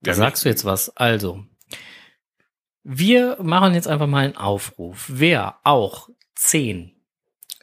Da 0.01 0.13
Ja, 0.13 0.15
sagst 0.15 0.45
du 0.45 0.49
jetzt 0.49 0.65
was. 0.65 0.97
Also, 0.97 1.45
wir 2.83 3.37
machen 3.41 3.75
jetzt 3.75 3.87
einfach 3.87 4.07
mal 4.07 4.25
einen 4.25 4.37
Aufruf. 4.37 5.05
Wer 5.09 5.61
auch 5.63 6.09
zehn 6.41 6.93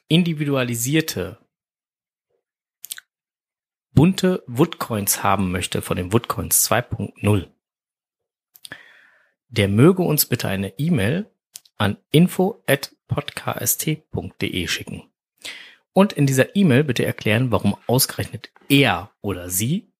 individualisierte 0.07 1.37
bunte 3.91 4.43
Woodcoins 4.45 5.23
haben 5.23 5.51
möchte 5.51 5.81
von 5.81 5.97
den 5.97 6.13
Woodcoins 6.13 6.69
2.0, 6.69 7.49
der 9.49 9.67
möge 9.67 10.03
uns 10.03 10.27
bitte 10.27 10.47
eine 10.47 10.77
E-Mail 10.77 11.27
an 11.77 11.97
info@podkst.de 12.11 14.67
schicken. 14.67 15.09
Und 15.91 16.13
in 16.13 16.27
dieser 16.27 16.55
E-Mail 16.55 16.83
bitte 16.83 17.03
erklären, 17.03 17.49
warum 17.51 17.75
ausgerechnet 17.87 18.51
er 18.69 19.09
oder 19.21 19.49
sie 19.49 19.91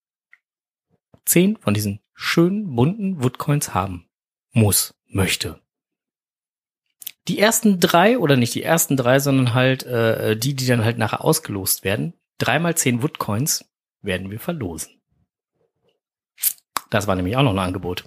zehn 1.26 1.58
von 1.58 1.74
diesen 1.74 2.00
schönen 2.14 2.76
bunten 2.76 3.24
Woodcoins 3.24 3.74
haben 3.74 4.08
muss, 4.52 4.94
möchte. 5.08 5.60
Die 7.28 7.40
ersten 7.40 7.80
drei, 7.80 8.18
oder 8.18 8.38
nicht 8.38 8.56
die 8.56 8.64
ersten 8.64 8.96
drei, 8.96 9.20
sondern 9.20 9.54
halt 9.54 9.84
äh, 9.84 10.38
die, 10.38 10.54
die 10.54 10.66
dann 10.66 10.86
halt 10.86 10.98
nachher 10.98 11.24
ausgelost 11.24 11.84
werden, 11.84 12.14
dreimal 12.38 12.76
zehn 12.76 13.02
Woodcoins 13.02 13.66
werden 14.02 14.32
wir 14.32 14.40
verlosen. 14.40 15.02
Das 16.90 17.08
war 17.08 17.16
nämlich 17.16 17.36
auch 17.36 17.44
noch 17.44 17.52
ein 17.52 17.60
Angebot. 17.60 18.06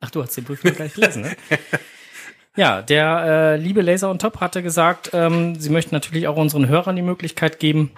Ach, 0.00 0.10
du 0.10 0.22
hast 0.22 0.36
den 0.36 0.44
Brief 0.44 0.62
noch 0.64 0.74
gleich 0.74 0.94
gelesen, 0.94 1.22
ne? 1.22 1.36
Ja, 2.54 2.82
der 2.82 3.24
äh, 3.24 3.56
liebe 3.56 3.80
Laser 3.80 4.10
on 4.10 4.18
Top 4.18 4.40
hatte 4.40 4.62
gesagt, 4.62 5.10
ähm, 5.14 5.58
sie 5.58 5.70
möchten 5.70 5.94
natürlich 5.94 6.28
auch 6.28 6.36
unseren 6.36 6.68
Hörern 6.68 6.96
die 6.96 7.02
Möglichkeit 7.02 7.58
geben, 7.58 7.92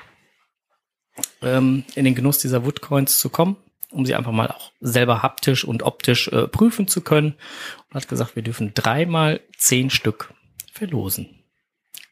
ähm, 1.42 1.82
in 1.96 2.04
den 2.04 2.14
Genuss 2.14 2.38
dieser 2.38 2.64
Woodcoins 2.64 3.18
zu 3.18 3.30
kommen, 3.30 3.56
um 3.94 4.04
sie 4.06 4.14
einfach 4.14 4.32
mal 4.32 4.48
auch 4.48 4.72
selber 4.80 5.22
haptisch 5.22 5.64
und 5.64 5.82
optisch 5.82 6.28
äh, 6.28 6.46
prüfen 6.48 6.88
zu 6.88 7.00
können. 7.00 7.34
Und 7.88 7.94
hat 7.94 8.08
gesagt, 8.08 8.36
wir 8.36 8.42
dürfen 8.42 8.72
dreimal 8.74 9.40
zehn 9.56 9.90
Stück 9.90 10.32
verlosen. 10.72 11.42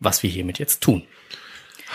Was 0.00 0.22
wir 0.22 0.30
hiermit 0.30 0.58
jetzt 0.58 0.82
tun. 0.82 1.02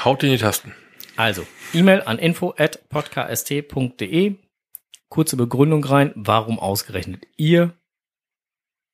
Haut 0.04 0.24
in 0.24 0.32
die 0.32 0.38
Tasten. 0.38 0.74
Also, 1.16 1.46
E-Mail 1.74 2.02
an 2.04 2.20
info@podcast.de. 2.20 4.36
Kurze 5.10 5.38
Begründung 5.38 5.84
rein, 5.84 6.12
warum 6.16 6.60
ausgerechnet 6.60 7.26
ihr 7.38 7.74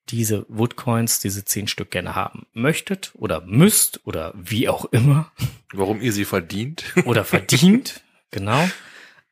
diese 0.10 0.46
Woodcoins, 0.50 1.20
diese 1.20 1.46
zehn 1.46 1.68
Stück 1.68 1.92
gerne 1.92 2.16
haben 2.16 2.46
möchtet 2.54 3.12
oder 3.16 3.42
müsst 3.42 4.02
oder 4.06 4.34
wie 4.36 4.70
auch 4.70 4.86
immer 4.86 5.32
Warum 5.72 6.02
ihr 6.02 6.14
sie 6.14 6.26
verdient. 6.26 6.86
oder 7.06 7.26
verdient, 7.26 8.02
genau. 8.32 8.68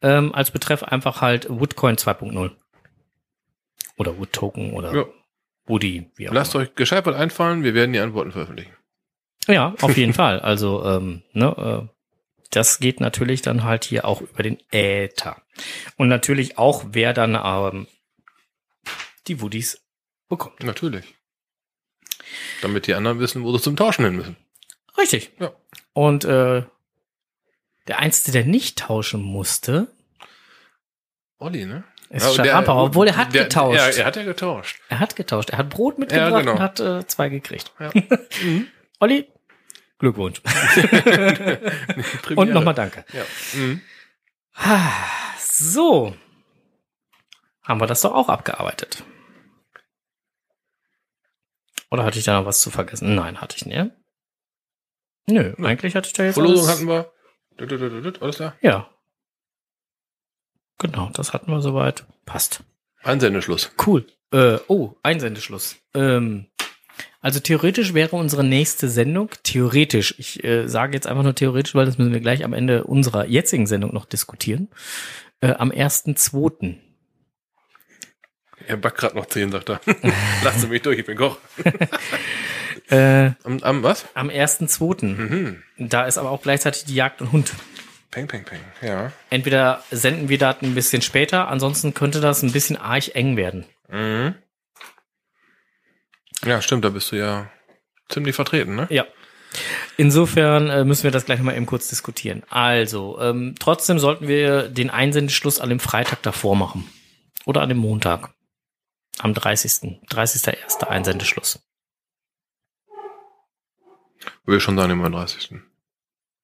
Ähm, 0.01 0.33
als 0.33 0.51
Betreff 0.51 0.83
einfach 0.83 1.21
halt 1.21 1.47
Woodcoin 1.49 1.95
2.0 1.97 2.51
oder 3.97 4.17
Wood 4.17 4.33
Token 4.33 4.73
oder 4.73 4.93
Ja. 4.93 5.05
Woody, 5.65 6.09
wie 6.15 6.27
auch 6.29 6.33
Lasst 6.33 6.55
immer. 6.55 6.63
euch 6.63 6.75
gescheit 6.75 7.05
was 7.05 7.15
einfallen, 7.15 7.63
wir 7.63 7.73
werden 7.75 7.93
die 7.93 7.99
Antworten 7.99 8.31
veröffentlichen. 8.31 8.73
Ja, 9.47 9.75
auf 9.81 9.95
jeden 9.97 10.13
Fall. 10.15 10.39
Also, 10.39 10.83
ähm, 10.85 11.21
ne, 11.33 11.87
äh, 11.89 11.95
das 12.49 12.79
geht 12.79 12.99
natürlich 12.99 13.41
dann 13.41 13.63
halt 13.63 13.85
hier 13.85 14.05
auch 14.05 14.21
über 14.21 14.43
den 14.43 14.57
Äther. 14.71 15.41
Und 15.97 16.09
natürlich 16.09 16.57
auch, 16.57 16.83
wer 16.89 17.13
dann 17.13 17.35
ähm, 17.41 17.87
die 19.27 19.39
Woodies 19.41 19.81
bekommt. 20.27 20.63
Natürlich. 20.63 21.15
Damit 22.61 22.87
die 22.87 22.93
anderen 22.93 23.19
wissen, 23.19 23.43
wo 23.43 23.51
sie 23.55 23.61
zum 23.61 23.75
Tauschen 23.75 24.05
hin 24.05 24.15
müssen. 24.15 24.35
Richtig. 24.97 25.31
Ja. 25.39 25.51
Und 25.93 26.25
äh, 26.25 26.63
der 27.87 27.99
Einzige, 27.99 28.31
der 28.31 28.45
nicht 28.45 28.79
tauschen 28.79 29.21
musste, 29.21 29.87
Olli, 31.39 31.65
ne? 31.65 31.83
ist 32.09 32.25
Ja, 32.37 32.45
Sharapa, 32.45 32.73
obwohl 32.83 33.07
er 33.07 33.17
hat 33.17 33.33
der- 33.33 33.43
getauscht. 33.43 33.77
Ja, 33.77 33.87
er 33.87 34.05
hat 34.05 34.15
ja 34.15 34.23
getauscht. 34.23 34.79
er 34.89 34.99
hat 34.99 35.15
getauscht. 35.15 35.49
Er 35.49 35.57
hat 35.57 35.69
Brot 35.69 35.97
mitgebracht 35.97 36.31
Ja, 36.31 36.39
genau. 36.39 36.51
und 36.53 36.59
hat 36.59 36.79
äh, 36.79 37.05
zwei 37.07 37.29
gekriegt. 37.29 37.71
Ja. 37.79 37.89
Olli, 38.99 39.27
Glückwunsch. 39.97 40.41
und 42.35 42.49
nochmal 42.51 42.73
danke. 42.75 43.05
Ja. 43.13 43.23
Mhm. 43.53 43.81
So. 45.39 46.15
Haben 47.63 47.79
wir 47.79 47.87
das 47.87 48.01
doch 48.01 48.13
auch 48.13 48.29
abgearbeitet. 48.29 49.03
Oder 51.89 52.03
hatte 52.03 52.19
ich 52.19 52.25
da 52.25 52.39
noch 52.39 52.45
was 52.45 52.61
zu 52.61 52.71
vergessen? 52.71 53.15
Nein, 53.15 53.41
hatte 53.41 53.55
ich 53.57 53.65
nicht. 53.65 53.91
Nö, 55.27 55.53
eigentlich 55.63 55.95
hatte 55.95 56.07
ich 56.07 56.13
da 56.13 56.23
jetzt 56.23 56.33
Verlosung 56.35 56.67
hatten 56.67 56.87
wir. 56.87 57.11
Alles 57.57 58.35
klar. 58.37 58.55
Ja. 58.61 58.89
Genau, 60.77 61.09
das 61.13 61.33
hatten 61.33 61.51
wir 61.51 61.61
soweit. 61.61 62.05
Passt. 62.25 62.63
Einsendeschluss. 63.03 63.71
Cool. 63.85 64.05
Äh, 64.31 64.57
oh, 64.67 64.95
Einsendeschluss. 65.03 65.77
Ähm, 65.93 66.47
also 67.21 67.39
theoretisch 67.39 67.93
wäre 67.93 68.15
unsere 68.15 68.43
nächste 68.43 68.89
Sendung, 68.89 69.29
theoretisch, 69.43 70.15
ich 70.17 70.43
äh, 70.43 70.67
sage 70.67 70.93
jetzt 70.93 71.05
einfach 71.05 71.23
nur 71.23 71.35
theoretisch, 71.35 71.75
weil 71.75 71.85
das 71.85 71.99
müssen 71.99 72.13
wir 72.13 72.19
gleich 72.19 72.43
am 72.43 72.53
Ende 72.53 72.83
unserer 72.83 73.25
jetzigen 73.27 73.67
Sendung 73.67 73.93
noch 73.93 74.05
diskutieren, 74.05 74.69
äh, 75.41 75.51
am 75.51 75.69
1.2. 75.69 76.77
Er 78.67 78.77
backt 78.77 78.97
gerade 78.97 79.15
noch 79.15 79.27
10, 79.27 79.51
sagt 79.51 79.69
er. 79.69 79.81
Lass 80.43 80.67
mich 80.67 80.81
durch, 80.81 80.99
ich 80.99 81.05
bin 81.05 81.17
Koch. 81.17 81.37
Äh, 82.91 83.31
Am, 83.43 83.63
am 83.63 83.83
was? 83.83 84.05
am 84.13 84.29
1.2. 84.29 85.05
Mhm. 85.05 85.63
Da 85.77 86.03
ist 86.03 86.17
aber 86.17 86.29
auch 86.29 86.41
gleichzeitig 86.41 86.85
die 86.85 86.95
Jagd 86.95 87.21
und 87.21 87.31
Hund. 87.31 87.53
Peng, 88.11 88.27
peng, 88.27 88.43
peng. 88.43 88.59
Ja. 88.81 89.13
Entweder 89.29 89.83
senden 89.89 90.27
wir 90.27 90.37
das 90.37 90.57
ein 90.61 90.75
bisschen 90.75 91.01
später, 91.01 91.47
ansonsten 91.47 91.93
könnte 91.93 92.19
das 92.19 92.43
ein 92.43 92.51
bisschen 92.51 92.75
arg 92.75 93.15
eng 93.15 93.37
werden. 93.37 93.65
Mhm. 93.89 94.35
Ja, 96.43 96.61
stimmt, 96.61 96.83
da 96.83 96.89
bist 96.89 97.11
du 97.11 97.15
ja 97.15 97.49
ziemlich 98.09 98.35
vertreten, 98.35 98.75
ne? 98.75 98.87
Ja. 98.89 99.05
Insofern 99.97 100.69
äh, 100.69 100.83
müssen 100.85 101.03
wir 101.03 101.11
das 101.11 101.25
gleich 101.25 101.39
mal 101.41 101.55
eben 101.55 101.65
kurz 101.65 101.87
diskutieren. 101.89 102.43
Also, 102.49 103.19
ähm, 103.21 103.55
trotzdem 103.59 103.99
sollten 103.99 104.27
wir 104.27 104.69
den 104.69 104.89
Einsendeschluss 104.89 105.59
an 105.59 105.69
dem 105.69 105.79
Freitag 105.79 106.21
davor 106.23 106.55
machen. 106.55 106.89
Oder 107.45 107.61
an 107.61 107.69
dem 107.69 107.77
Montag. 107.77 108.33
Am 109.19 109.33
30. 109.33 109.99
30.01. 110.09 110.87
Einsendeschluss. 110.87 111.59
Will 114.45 114.59
schon 114.59 114.77
sein, 114.77 114.89
immer 114.89 115.09
30. 115.09 115.51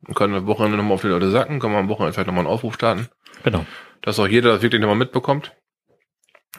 Man 0.01 0.13
kann 0.15 0.33
am 0.33 0.45
Wochenende 0.45 0.77
nochmal 0.77 0.93
auf 0.93 1.01
die 1.01 1.07
Leute 1.07 1.31
sacken, 1.31 1.59
kann 1.59 1.71
man 1.71 1.81
am 1.81 1.89
Wochenende 1.89 2.13
vielleicht 2.13 2.27
nochmal 2.27 2.45
einen 2.45 2.53
Aufruf 2.53 2.75
starten, 2.75 3.09
Genau. 3.43 3.65
dass 4.01 4.19
auch 4.19 4.27
jeder 4.27 4.53
das 4.53 4.61
wirklich 4.61 4.81
nochmal 4.81 4.95
mitbekommt. 4.97 5.55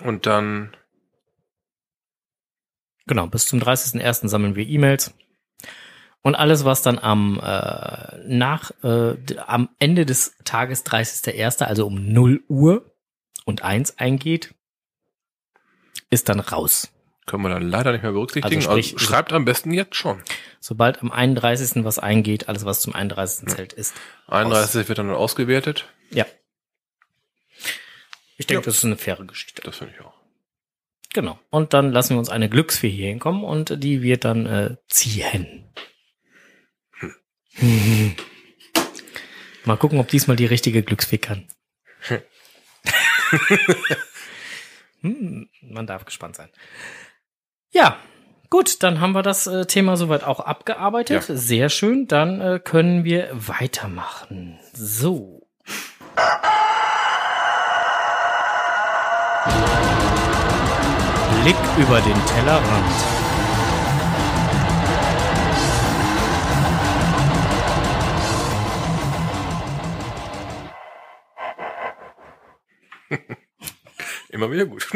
Und 0.02 0.26
dann, 0.26 0.76
Genau, 3.06 3.26
bis 3.26 3.46
zum 3.46 3.58
30.01. 3.60 4.28
sammeln 4.28 4.54
wir 4.54 4.66
E-Mails. 4.66 5.14
Und 6.20 6.34
alles, 6.34 6.64
was 6.66 6.82
dann 6.82 6.98
am, 6.98 7.40
äh, 7.42 8.18
nach, 8.26 8.70
äh, 8.82 9.16
am 9.46 9.70
Ende 9.78 10.04
des 10.04 10.36
Tages 10.44 10.84
30.01., 10.84 11.64
also 11.64 11.86
um 11.86 12.12
0 12.12 12.42
Uhr 12.48 12.94
und 13.46 13.62
1 13.62 13.98
eingeht, 13.98 14.54
ist 16.10 16.28
dann 16.28 16.40
raus. 16.40 16.92
Können 17.28 17.42
wir 17.44 17.50
dann 17.50 17.68
leider 17.68 17.92
nicht 17.92 18.02
mehr 18.02 18.10
berücksichtigen. 18.12 18.56
Also 18.56 18.70
Also, 18.70 18.82
sprich- 18.82 19.00
schreibt 19.06 19.32
am 19.32 19.44
besten 19.44 19.72
jetzt 19.72 19.94
schon. 19.94 20.22
Sobald 20.58 21.00
am 21.02 21.12
31. 21.12 21.84
was 21.84 21.98
eingeht, 22.00 22.48
alles, 22.48 22.64
was 22.64 22.80
zum 22.80 22.94
31. 22.94 23.48
zählt, 23.48 23.72
ist 23.72 23.94
31 24.26 24.88
wird 24.88 24.98
dann 24.98 25.10
ausgewertet. 25.10 25.86
Ja. 26.10 26.26
Ich 28.36 28.46
denke, 28.46 28.62
Ja. 28.62 28.64
das 28.66 28.78
ist 28.78 28.84
eine 28.84 28.96
faire 28.96 29.24
Geschichte. 29.24 29.62
Das 29.62 29.76
finde 29.76 29.94
ich 29.96 30.04
auch. 30.04 30.14
Genau. 31.14 31.38
Und 31.50 31.72
dann 31.74 31.92
lassen 31.92 32.14
wir 32.14 32.18
uns 32.18 32.28
eine 32.28 32.48
Glücksfee 32.48 32.90
hier 32.90 33.08
hinkommen 33.08 33.42
und 33.44 33.82
die 33.82 34.02
wird 34.02 34.24
dann 34.24 34.46
äh, 34.46 34.76
ziehen. 34.88 35.64
Hm. 37.54 38.14
Mal 39.64 39.76
gucken, 39.76 39.98
ob 39.98 40.08
diesmal 40.08 40.36
die 40.36 40.46
richtige 40.46 40.82
Glücksfee 40.82 41.18
kann. 41.18 41.46
hm, 45.00 45.48
man 45.62 45.86
darf 45.86 46.04
gespannt 46.04 46.36
sein. 46.36 46.50
Ja, 47.70 47.98
gut, 48.48 48.82
dann 48.82 49.00
haben 49.00 49.12
wir 49.12 49.22
das 49.22 49.46
äh, 49.46 49.66
Thema 49.66 49.96
soweit 49.96 50.24
auch 50.24 50.40
abgearbeitet. 50.40 51.28
Ja. 51.28 51.36
Sehr 51.36 51.68
schön. 51.68 52.08
Dann 52.08 52.40
äh, 52.40 52.60
können 52.62 53.04
wir 53.04 53.28
weitermachen. 53.32 54.58
So. 54.72 55.46
Blick 61.42 61.56
über 61.78 62.00
den 62.00 62.26
Tellerrand. 62.26 62.92
Immer 74.30 74.50
wieder 74.50 74.64
gut. 74.66 74.86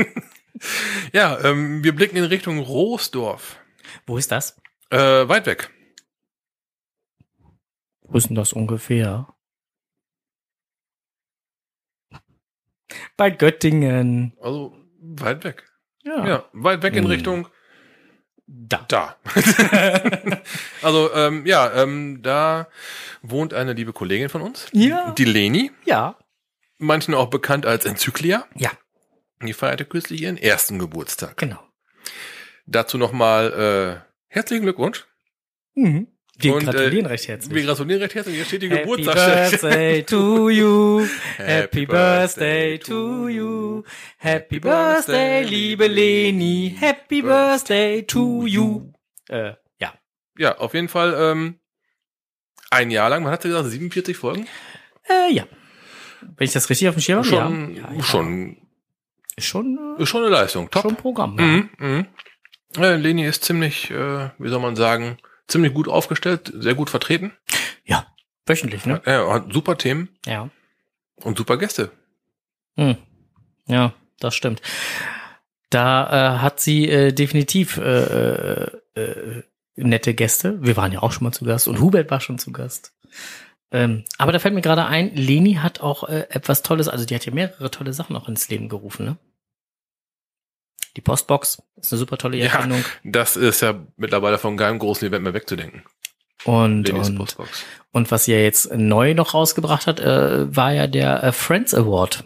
ja, 1.13 1.39
ähm, 1.45 1.83
wir 1.85 1.95
blicken 1.95 2.17
in 2.17 2.25
Richtung 2.25 2.59
Roosdorf. 2.59 3.59
Wo 4.07 4.17
ist 4.17 4.31
das? 4.33 4.61
Äh, 4.91 4.99
weit 5.29 5.47
weg. 5.47 5.71
Wo 8.03 8.19
ist 8.19 8.29
denn 8.29 8.37
das 8.37 8.53
ungefähr? 8.53 9.27
Bei 13.17 13.31
Göttingen. 13.31 14.37
Also 14.41 14.77
weit 15.01 15.45
weg. 15.45 15.65
Ja. 16.05 16.27
Ja, 16.27 16.45
weit 16.53 16.83
weg 16.83 16.95
in 16.95 17.05
Hm. 17.05 17.11
Richtung 17.11 17.49
Da. 18.47 18.85
da. 18.89 19.17
also 20.83 21.13
ähm, 21.15 21.47
ja, 21.47 21.73
ähm, 21.83 22.21
da 22.23 22.69
wohnt 23.23 23.55
eine 23.55 23.73
liebe 23.73 23.93
Kollegin 23.93 24.29
von 24.29 24.43
uns, 24.43 24.67
Ja. 24.73 25.13
die 25.13 25.25
Leni, 25.25 25.71
Ja. 25.85 26.19
manchen 26.79 27.15
auch 27.15 27.31
bekannt 27.31 27.65
als 27.67 27.87
Enzyklia. 27.87 28.45
Ja, 28.57 28.73
Die 29.47 29.53
feierte 29.53 29.85
kürzlich 29.85 30.23
ihren 30.23 30.37
ersten 30.37 30.79
Geburtstag. 30.79 31.37
genau. 31.37 31.61
Dazu 32.67 32.97
nochmal 32.97 34.05
äh, 34.07 34.13
herzlichen 34.29 34.63
Glückwunsch. 34.63 35.05
Mhm. 35.75 36.07
Wir 36.39 36.55
Und, 36.55 36.65
gratulieren 36.65 37.07
äh, 37.07 37.09
recht 37.09 37.29
herzlich. 37.29 37.55
Wir 37.55 37.65
gratulieren 37.65 38.03
recht 38.03 38.15
herzlich. 38.15 38.37
Hier 38.37 38.45
steht 38.45 38.63
die 38.63 38.71
Happy 38.71 39.05
birthday 39.05 40.03
to 40.07 40.49
you. 40.49 41.07
Happy 41.37 41.87
birthday 41.87 42.79
to 42.79 43.29
you. 43.29 43.83
Happy 44.17 44.59
birthday, 44.59 45.43
liebe 45.43 45.87
Leni. 45.89 46.75
Happy 46.79 47.23
birthday 47.23 48.03
to 48.07 48.47
you. 48.47 48.93
Äh, 49.29 49.53
ja. 49.79 49.95
Ja, 50.39 50.57
auf 50.59 50.75
jeden 50.75 50.89
Fall 50.89 51.15
ähm, 51.19 51.61
ein 52.71 52.91
Jahr 52.91 53.11
lang. 53.11 53.23
Man 53.25 53.33
hat 53.33 53.43
gesagt 53.43 53.69
47 53.69 54.17
Folgen. 54.17 54.47
Äh, 55.09 55.33
ja. 55.33 55.47
Wenn 56.23 56.45
ich 56.47 56.53
das 56.53 56.71
richtig 56.71 56.89
auf 56.89 56.95
dem 56.95 57.03
Schirm 57.03 57.19
habe? 57.19 57.29
Schon, 57.29 57.75
ja. 57.75 57.83
Ja, 57.83 57.93
ja. 57.95 58.03
schon, 58.03 58.57
Ist 59.37 59.47
schon, 59.47 59.97
äh, 59.99 60.03
ist 60.03 60.09
schon 60.09 60.23
eine 60.23 60.31
Leistung. 60.33 60.71
Top. 60.71 60.83
schon 60.83 60.97
Programm. 60.97 61.39
Ja. 61.39 61.45
Mhm, 61.47 61.71
mhm. 61.79 62.07
Äh, 62.77 62.97
Leni 62.97 63.25
ist 63.27 63.45
ziemlich, 63.45 63.91
äh, 63.91 64.31
wie 64.39 64.49
soll 64.49 64.61
man 64.61 64.77
sagen, 64.77 65.19
ziemlich 65.49 65.75
gut 65.75 65.89
aufgestellt, 65.89 66.53
sehr 66.55 66.75
gut 66.75 66.91
vertreten. 66.91 67.33
ja. 67.85 68.07
Wöchentlich, 68.45 68.87
ne? 68.87 69.01
Er 69.05 69.33
hat 69.33 69.53
super 69.53 69.79
Themen 69.79 70.09
Ja. 70.27 70.51
und 71.17 71.39
super 71.39 71.57
Gäste. 71.59 71.93
Hm. 72.77 72.97
Ja, 73.69 73.95
das 74.19 74.35
stimmt. 74.35 74.61
Da 75.71 76.35
äh, 76.37 76.39
hat 76.41 76.59
sie 76.59 76.89
äh, 76.89 77.13
definitiv 77.13 77.77
äh, 77.77 78.65
äh, 78.65 78.71
äh, 78.97 79.43
nette 79.77 80.15
Gäste. 80.15 80.59
Wir 80.61 80.77
waren 80.77 80.91
ja 80.91 81.03
auch 81.05 81.13
schon 81.13 81.23
mal 81.25 81.31
zu 81.33 81.45
Gast 81.45 81.69
und 81.69 81.81
Hubert 81.81 82.11
war 82.11 82.21
schon 82.21 82.41
zu 82.41 82.51
Gast. 82.51 82.93
Ähm, 83.73 84.05
aber 84.19 84.33
da 84.33 84.39
fällt 84.39 84.55
mir 84.55 84.61
gerade 84.61 84.85
ein, 84.85 85.15
Leni 85.15 85.55
hat 85.55 85.81
auch 85.81 86.09
äh, 86.09 86.27
etwas 86.29 86.63
Tolles, 86.63 86.89
also 86.89 87.05
die 87.07 87.15
hat 87.15 87.25
ja 87.25 87.33
mehrere 87.33 87.71
tolle 87.71 87.93
Sachen 87.93 88.17
auch 88.17 88.29
ins 88.29 88.49
Leben 88.49 88.69
gerufen, 88.69 89.07
ne? 89.07 89.17
Die 90.97 91.01
Postbox 91.01 91.63
ist 91.77 91.93
eine 91.93 91.99
super 91.99 92.19
tolle 92.19 92.37
Ja. 92.37 92.47
Erfindung. 92.47 92.85
Das 93.03 93.37
ist 93.37 93.63
ja 93.63 93.81
mittlerweile 93.97 94.37
von 94.37 94.59
keinem 94.59 94.79
großen 94.79 95.09
Event 95.09 95.25
mehr 95.25 95.33
wegzudenken. 95.33 95.83
Und, 96.45 96.87
Lenis 96.89 97.09
und, 97.09 97.17
Postbox. 97.17 97.65
und 97.93 98.11
was 98.11 98.25
sie 98.27 98.33
ja 98.33 98.39
jetzt 98.39 98.75
neu 98.75 99.15
noch 99.15 99.33
rausgebracht 99.33 99.87
hat, 99.87 100.01
äh, 100.01 100.55
war 100.55 100.73
ja 100.73 100.87
der 100.87 101.23
äh, 101.23 101.33
Friends 101.33 101.73
Award. 101.73 102.25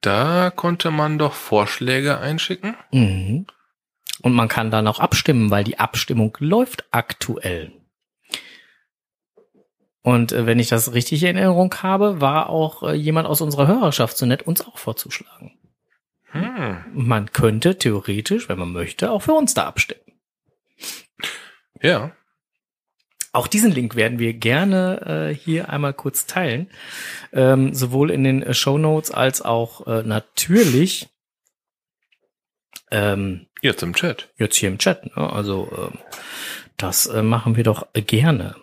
Da 0.00 0.50
konnte 0.50 0.90
man 0.90 1.18
doch 1.18 1.34
Vorschläge 1.34 2.18
einschicken. 2.18 2.76
Mhm. 2.92 3.46
Und 4.22 4.32
man 4.32 4.48
kann 4.48 4.70
dann 4.70 4.86
auch 4.86 5.00
abstimmen, 5.00 5.50
weil 5.50 5.64
die 5.64 5.78
Abstimmung 5.78 6.36
läuft 6.40 6.84
aktuell. 6.92 7.72
Und 10.02 10.32
äh, 10.32 10.46
wenn 10.46 10.58
ich 10.58 10.68
das 10.68 10.94
richtig 10.94 11.22
in 11.22 11.36
Erinnerung 11.36 11.74
habe, 11.82 12.20
war 12.20 12.48
auch 12.48 12.82
äh, 12.82 12.92
jemand 12.94 13.26
aus 13.28 13.40
unserer 13.40 13.66
Hörerschaft 13.66 14.16
so 14.16 14.26
nett, 14.26 14.42
uns 14.42 14.66
auch 14.66 14.78
vorzuschlagen. 14.78 15.52
Hm. 16.32 16.78
Man 16.92 17.32
könnte 17.32 17.76
theoretisch, 17.76 18.48
wenn 18.48 18.58
man 18.58 18.72
möchte, 18.72 19.10
auch 19.10 19.22
für 19.22 19.34
uns 19.34 19.54
da 19.54 19.66
abstimmen. 19.66 20.00
Ja. 21.82 22.12
Auch 23.32 23.46
diesen 23.46 23.70
Link 23.70 23.94
werden 23.94 24.18
wir 24.18 24.34
gerne 24.34 25.30
äh, 25.30 25.34
hier 25.34 25.68
einmal 25.68 25.94
kurz 25.94 26.26
teilen. 26.26 26.70
Ähm, 27.32 27.74
sowohl 27.74 28.10
in 28.10 28.24
den 28.24 28.42
äh, 28.42 28.54
Show 28.54 28.78
Notes 28.78 29.10
als 29.10 29.42
auch 29.42 29.86
äh, 29.86 30.02
natürlich 30.02 31.08
ähm, 32.90 33.46
Jetzt 33.60 33.82
im 33.82 33.94
Chat. 33.94 34.30
jetzt 34.36 34.56
hier 34.56 34.68
im 34.68 34.78
Chat. 34.78 35.16
Ne? 35.16 35.30
Also 35.30 35.70
ähm, 35.76 35.98
das 36.76 37.06
äh, 37.06 37.22
machen 37.22 37.56
wir 37.56 37.64
doch 37.64 37.86
äh, 37.92 38.02
gerne. 38.02 38.56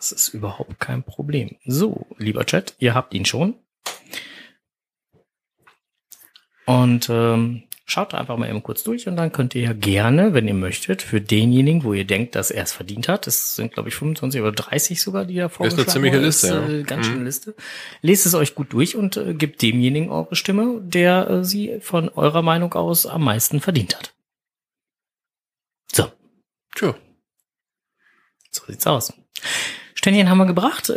Das 0.00 0.12
ist 0.12 0.28
überhaupt 0.30 0.80
kein 0.80 1.02
Problem. 1.02 1.56
So, 1.66 2.06
lieber 2.16 2.46
Chat, 2.46 2.74
ihr 2.78 2.94
habt 2.94 3.12
ihn 3.12 3.26
schon. 3.26 3.54
Und 6.64 7.08
ähm, 7.10 7.64
schaut 7.84 8.14
einfach 8.14 8.36
mal 8.38 8.48
eben 8.48 8.62
kurz 8.62 8.82
durch 8.82 9.08
und 9.08 9.16
dann 9.16 9.30
könnt 9.32 9.54
ihr 9.54 9.62
ja 9.62 9.72
gerne, 9.74 10.32
wenn 10.32 10.48
ihr 10.48 10.54
möchtet, 10.54 11.02
für 11.02 11.20
denjenigen, 11.20 11.84
wo 11.84 11.92
ihr 11.92 12.06
denkt, 12.06 12.34
dass 12.34 12.50
er 12.50 12.62
es 12.62 12.72
verdient 12.72 13.08
hat, 13.08 13.26
es 13.26 13.56
sind 13.56 13.74
glaube 13.74 13.88
ich 13.90 13.94
25 13.96 14.40
oder 14.40 14.52
30 14.52 15.02
sogar, 15.02 15.24
die 15.26 15.34
da 15.34 15.48
vorgeschlagen 15.50 15.90
ziemliche 15.90 16.14
wurden. 16.16 16.24
Liste, 16.24 16.46
Ist, 16.46 16.52
ja. 16.54 16.68
äh, 16.68 16.82
ganz 16.84 17.06
Mhm. 17.06 17.10
schöne 17.12 17.24
Liste. 17.24 17.54
Lest 18.00 18.24
es 18.26 18.34
euch 18.34 18.54
gut 18.54 18.72
durch 18.72 18.96
und 18.96 19.16
äh, 19.18 19.34
gebt 19.34 19.60
demjenigen 19.60 20.10
eure 20.10 20.34
Stimme, 20.36 20.80
der 20.80 21.28
äh, 21.28 21.44
sie 21.44 21.80
von 21.80 22.08
eurer 22.08 22.42
Meinung 22.42 22.72
aus 22.74 23.04
am 23.04 23.24
meisten 23.24 23.60
verdient 23.60 23.98
hat. 23.98 24.14
So, 25.92 26.10
Tja. 26.76 26.94
so 28.50 28.62
sieht's 28.66 28.86
aus. 28.86 29.12
Ständchen 30.00 30.30
haben 30.30 30.38
wir 30.38 30.46
gebracht, 30.46 30.88
äh, 30.88 30.94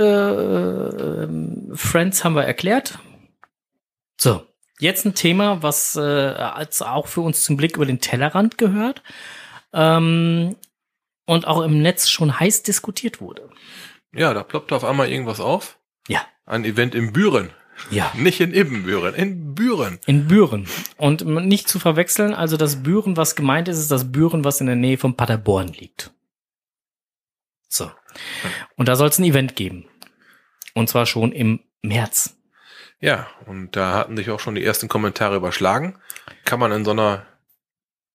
ähm, 1.23 1.71
Friends 1.75 2.23
haben 2.23 2.35
wir 2.35 2.45
erklärt. 2.45 2.99
So, 4.15 4.45
jetzt 4.79 5.05
ein 5.05 5.13
Thema, 5.13 5.61
was 5.61 5.97
äh, 5.97 5.99
als 5.99 6.81
auch 6.81 7.07
für 7.07 7.19
uns 7.19 7.43
zum 7.43 7.57
Blick 7.57 7.75
über 7.75 7.85
den 7.85 7.99
Tellerrand 7.99 8.57
gehört 8.57 9.03
ähm, 9.73 10.55
und 11.25 11.45
auch 11.47 11.63
im 11.63 11.81
Netz 11.81 12.07
schon 12.07 12.39
heiß 12.39 12.63
diskutiert 12.63 13.19
wurde. 13.19 13.49
Ja, 14.13 14.33
da 14.33 14.41
ploppte 14.41 14.73
auf 14.73 14.85
einmal 14.85 15.09
irgendwas 15.09 15.41
auf. 15.41 15.77
Ja, 16.07 16.21
Ein 16.45 16.63
Event 16.63 16.95
in 16.95 17.11
Büren. 17.11 17.49
ja. 17.91 18.09
Nicht 18.15 18.39
in 18.39 18.53
Ibbenbüren, 18.53 19.15
in 19.15 19.53
Büren. 19.53 19.99
In 20.05 20.29
Büren. 20.29 20.65
Und 20.95 21.25
nicht 21.25 21.67
zu 21.67 21.77
verwechseln, 21.77 22.33
also 22.33 22.55
das 22.55 22.83
Büren, 22.83 23.17
was 23.17 23.35
gemeint 23.35 23.67
ist, 23.67 23.79
ist 23.79 23.91
das 23.91 24.13
Büren, 24.13 24.45
was 24.45 24.61
in 24.61 24.67
der 24.67 24.77
Nähe 24.77 24.97
von 24.97 25.17
Paderborn 25.17 25.67
liegt. 25.73 26.13
So. 27.67 27.91
Und 28.75 28.87
da 28.87 28.95
soll 28.95 29.09
es 29.09 29.19
ein 29.19 29.25
Event 29.25 29.55
geben. 29.55 29.85
Und 30.73 30.89
zwar 30.89 31.05
schon 31.05 31.31
im 31.31 31.59
März. 31.81 32.37
Ja, 32.99 33.27
und 33.45 33.75
da 33.75 33.93
hatten 33.93 34.15
sich 34.15 34.29
auch 34.29 34.39
schon 34.39 34.55
die 34.55 34.63
ersten 34.63 34.87
Kommentare 34.87 35.35
überschlagen. 35.35 35.99
Kann 36.45 36.59
man 36.59 36.71
in 36.71 36.85
so 36.85 36.91
einer 36.91 37.25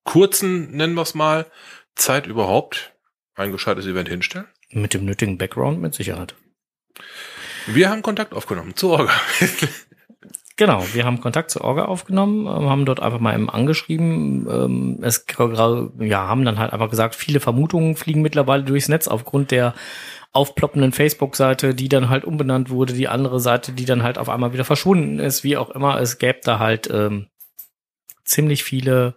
kurzen, 0.04 0.70
nennen 0.70 0.94
wir 0.94 1.02
es 1.02 1.14
mal, 1.14 1.46
Zeit 1.94 2.26
überhaupt 2.26 2.94
ein 3.34 3.52
gescheites 3.52 3.86
Event 3.86 4.08
hinstellen? 4.08 4.48
Mit 4.70 4.94
dem 4.94 5.04
nötigen 5.04 5.38
Background 5.38 5.80
mit 5.80 5.94
Sicherheit. 5.94 6.34
Wir 7.66 7.90
haben 7.90 8.02
Kontakt 8.02 8.32
aufgenommen 8.32 8.76
zu 8.76 8.90
Orga. 8.90 9.12
Genau, 10.58 10.84
wir 10.92 11.04
haben 11.04 11.20
Kontakt 11.20 11.52
zur 11.52 11.62
Orga 11.62 11.84
aufgenommen, 11.84 12.48
ähm, 12.48 12.68
haben 12.68 12.84
dort 12.84 12.98
einfach 12.98 13.20
mal 13.20 13.32
eben 13.32 13.48
angeschrieben. 13.48 14.48
Ähm, 14.50 14.98
es 15.02 15.24
ja, 16.00 16.26
haben 16.26 16.44
dann 16.44 16.58
halt 16.58 16.72
einfach 16.72 16.90
gesagt, 16.90 17.14
viele 17.14 17.38
Vermutungen 17.38 17.94
fliegen 17.94 18.22
mittlerweile 18.22 18.64
durchs 18.64 18.88
Netz 18.88 19.06
aufgrund 19.06 19.52
der 19.52 19.72
aufploppenden 20.32 20.90
Facebook-Seite, 20.90 21.76
die 21.76 21.88
dann 21.88 22.08
halt 22.08 22.24
umbenannt 22.24 22.70
wurde, 22.70 22.92
die 22.92 23.06
andere 23.06 23.38
Seite, 23.38 23.70
die 23.70 23.84
dann 23.84 24.02
halt 24.02 24.18
auf 24.18 24.28
einmal 24.28 24.52
wieder 24.52 24.64
verschwunden 24.64 25.20
ist, 25.20 25.44
wie 25.44 25.56
auch 25.56 25.70
immer. 25.70 26.00
Es 26.00 26.18
gäbe 26.18 26.40
da 26.42 26.58
halt 26.58 26.90
ähm, 26.90 27.28
ziemlich 28.24 28.64
viele 28.64 29.14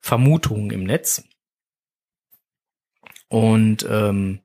Vermutungen 0.00 0.72
im 0.72 0.82
Netz. 0.82 1.22
Und 3.28 3.86
ähm, 3.88 4.40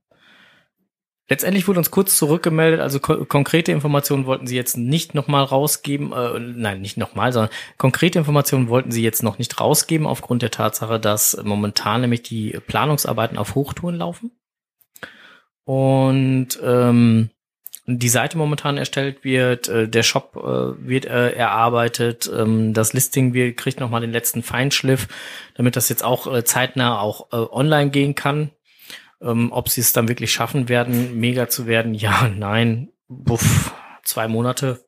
letztendlich 1.29 1.67
wurde 1.67 1.79
uns 1.79 1.91
kurz 1.91 2.17
zurückgemeldet, 2.17 2.79
also 2.79 2.99
ko 2.99 3.25
konkrete 3.25 3.71
Informationen 3.71 4.25
wollten 4.25 4.47
sie 4.47 4.55
jetzt 4.55 4.77
nicht 4.77 5.15
nochmal 5.15 5.43
rausgeben, 5.43 6.11
äh, 6.13 6.39
nein, 6.39 6.81
nicht 6.81 6.97
nochmal, 6.97 7.33
sondern 7.33 7.53
konkrete 7.77 8.19
Informationen 8.19 8.69
wollten 8.69 8.91
sie 8.91 9.03
jetzt 9.03 9.23
noch 9.23 9.37
nicht 9.37 9.59
rausgeben, 9.59 10.07
aufgrund 10.07 10.41
der 10.41 10.51
Tatsache, 10.51 10.99
dass 10.99 11.37
momentan 11.43 12.01
nämlich 12.01 12.23
die 12.23 12.59
Planungsarbeiten 12.67 13.37
auf 13.37 13.55
Hochtouren 13.55 13.95
laufen. 13.95 14.31
Und 15.65 16.59
ähm, 16.63 17.31
die 17.87 18.09
Seite 18.09 18.37
momentan 18.37 18.77
erstellt 18.77 19.23
wird, 19.23 19.67
äh, 19.67 19.87
der 19.87 20.03
Shop 20.03 20.35
äh, 20.35 20.87
wird 20.87 21.05
äh, 21.05 21.31
erarbeitet, 21.31 22.29
ähm, 22.35 22.73
das 22.73 22.93
Listing 22.93 23.33
wird, 23.33 23.57
kriegt 23.57 23.79
nochmal 23.79 24.01
den 24.01 24.11
letzten 24.11 24.41
Feinschliff, 24.43 25.07
damit 25.55 25.75
das 25.75 25.89
jetzt 25.89 26.03
auch 26.03 26.31
äh, 26.31 26.43
zeitnah 26.43 26.99
auch 26.99 27.31
äh, 27.31 27.35
online 27.35 27.91
gehen 27.91 28.15
kann. 28.15 28.51
Ähm, 29.25 29.51
ob 29.51 29.69
sie 29.69 29.81
es 29.81 29.91
dann 29.91 30.07
wirklich 30.07 30.31
schaffen 30.31 30.69
werden, 30.69 31.19
mega 31.19 31.49
zu 31.49 31.65
werden, 31.65 31.93
ja, 31.93 32.29
nein, 32.29 32.91
buff, 33.07 33.73
zwei 34.03 34.27
Monate 34.27 34.85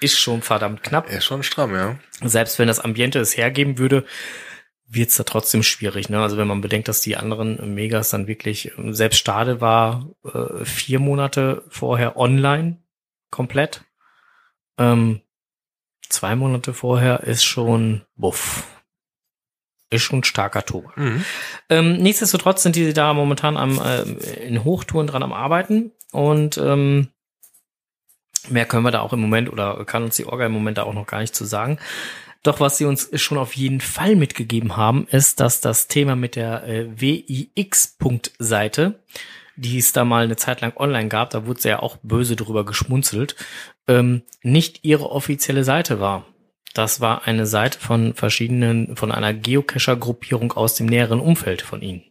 ist 0.00 0.18
schon 0.18 0.42
verdammt 0.42 0.82
knapp. 0.82 1.10
Ist 1.10 1.24
schon 1.24 1.42
stramm, 1.42 1.74
ja. 1.74 1.98
Selbst 2.22 2.58
wenn 2.58 2.68
das 2.68 2.80
Ambiente 2.80 3.18
es 3.18 3.36
hergeben 3.36 3.78
würde, 3.78 4.04
wird 4.86 5.10
es 5.10 5.16
da 5.16 5.24
trotzdem 5.24 5.62
schwierig. 5.62 6.08
Ne? 6.08 6.20
Also 6.20 6.36
wenn 6.36 6.46
man 6.46 6.60
bedenkt, 6.60 6.88
dass 6.88 7.00
die 7.00 7.16
anderen 7.16 7.74
Megas 7.74 8.10
dann 8.10 8.26
wirklich, 8.26 8.72
selbst 8.90 9.18
Stade 9.18 9.60
war 9.60 10.10
äh, 10.24 10.64
vier 10.64 11.00
Monate 11.00 11.64
vorher 11.68 12.16
online 12.16 12.82
komplett. 13.30 13.84
Ähm, 14.78 15.22
zwei 16.08 16.36
Monate 16.36 16.74
vorher 16.74 17.24
ist 17.24 17.44
schon, 17.44 18.02
buff, 18.16 18.64
ist 19.90 20.02
schon 20.02 20.24
starker 20.24 20.64
Tobak. 20.64 20.96
Mhm. 20.96 21.24
Ähm, 21.68 21.96
nichtsdestotrotz 21.98 22.62
sind 22.62 22.76
die 22.76 22.92
da 22.92 23.14
momentan 23.14 23.56
am, 23.56 23.80
äh, 23.80 24.02
in 24.46 24.64
Hochtouren 24.64 25.06
dran 25.06 25.22
am 25.22 25.32
Arbeiten 25.32 25.92
und 26.12 26.58
ähm, 26.58 27.08
mehr 28.48 28.66
können 28.66 28.84
wir 28.84 28.90
da 28.90 29.00
auch 29.00 29.12
im 29.12 29.20
Moment 29.20 29.52
oder 29.52 29.84
kann 29.84 30.02
uns 30.02 30.16
die 30.16 30.26
Orga 30.26 30.46
im 30.46 30.52
Moment 30.52 30.78
da 30.78 30.84
auch 30.84 30.94
noch 30.94 31.06
gar 31.06 31.20
nicht 31.20 31.34
zu 31.34 31.44
sagen. 31.44 31.78
Doch 32.42 32.60
was 32.60 32.76
sie 32.76 32.84
uns 32.84 33.08
schon 33.20 33.38
auf 33.38 33.56
jeden 33.56 33.80
Fall 33.80 34.16
mitgegeben 34.16 34.76
haben, 34.76 35.06
ist, 35.10 35.40
dass 35.40 35.62
das 35.62 35.88
Thema 35.88 36.14
mit 36.14 36.36
der 36.36 36.68
äh, 36.68 37.00
WIX-Punkt-Seite, 37.00 39.00
die 39.56 39.78
es 39.78 39.92
da 39.92 40.04
mal 40.04 40.24
eine 40.24 40.36
Zeit 40.36 40.60
lang 40.60 40.76
online 40.76 41.08
gab, 41.08 41.30
da 41.30 41.46
wurde 41.46 41.62
sie 41.62 41.70
ja 41.70 41.78
auch 41.78 41.96
böse 42.02 42.36
drüber 42.36 42.66
geschmunzelt, 42.66 43.34
ähm, 43.88 44.22
nicht 44.42 44.84
ihre 44.84 45.10
offizielle 45.10 45.64
Seite 45.64 46.00
war. 46.00 46.26
Das 46.74 47.00
war 47.00 47.26
eine 47.26 47.46
Seite 47.46 47.78
von 47.78 48.14
verschiedenen, 48.14 48.96
von 48.96 49.12
einer 49.12 49.32
Geocacher-Gruppierung 49.32 50.52
aus 50.52 50.74
dem 50.74 50.86
näheren 50.86 51.20
Umfeld 51.20 51.62
von 51.62 51.80
ihnen. 51.80 52.02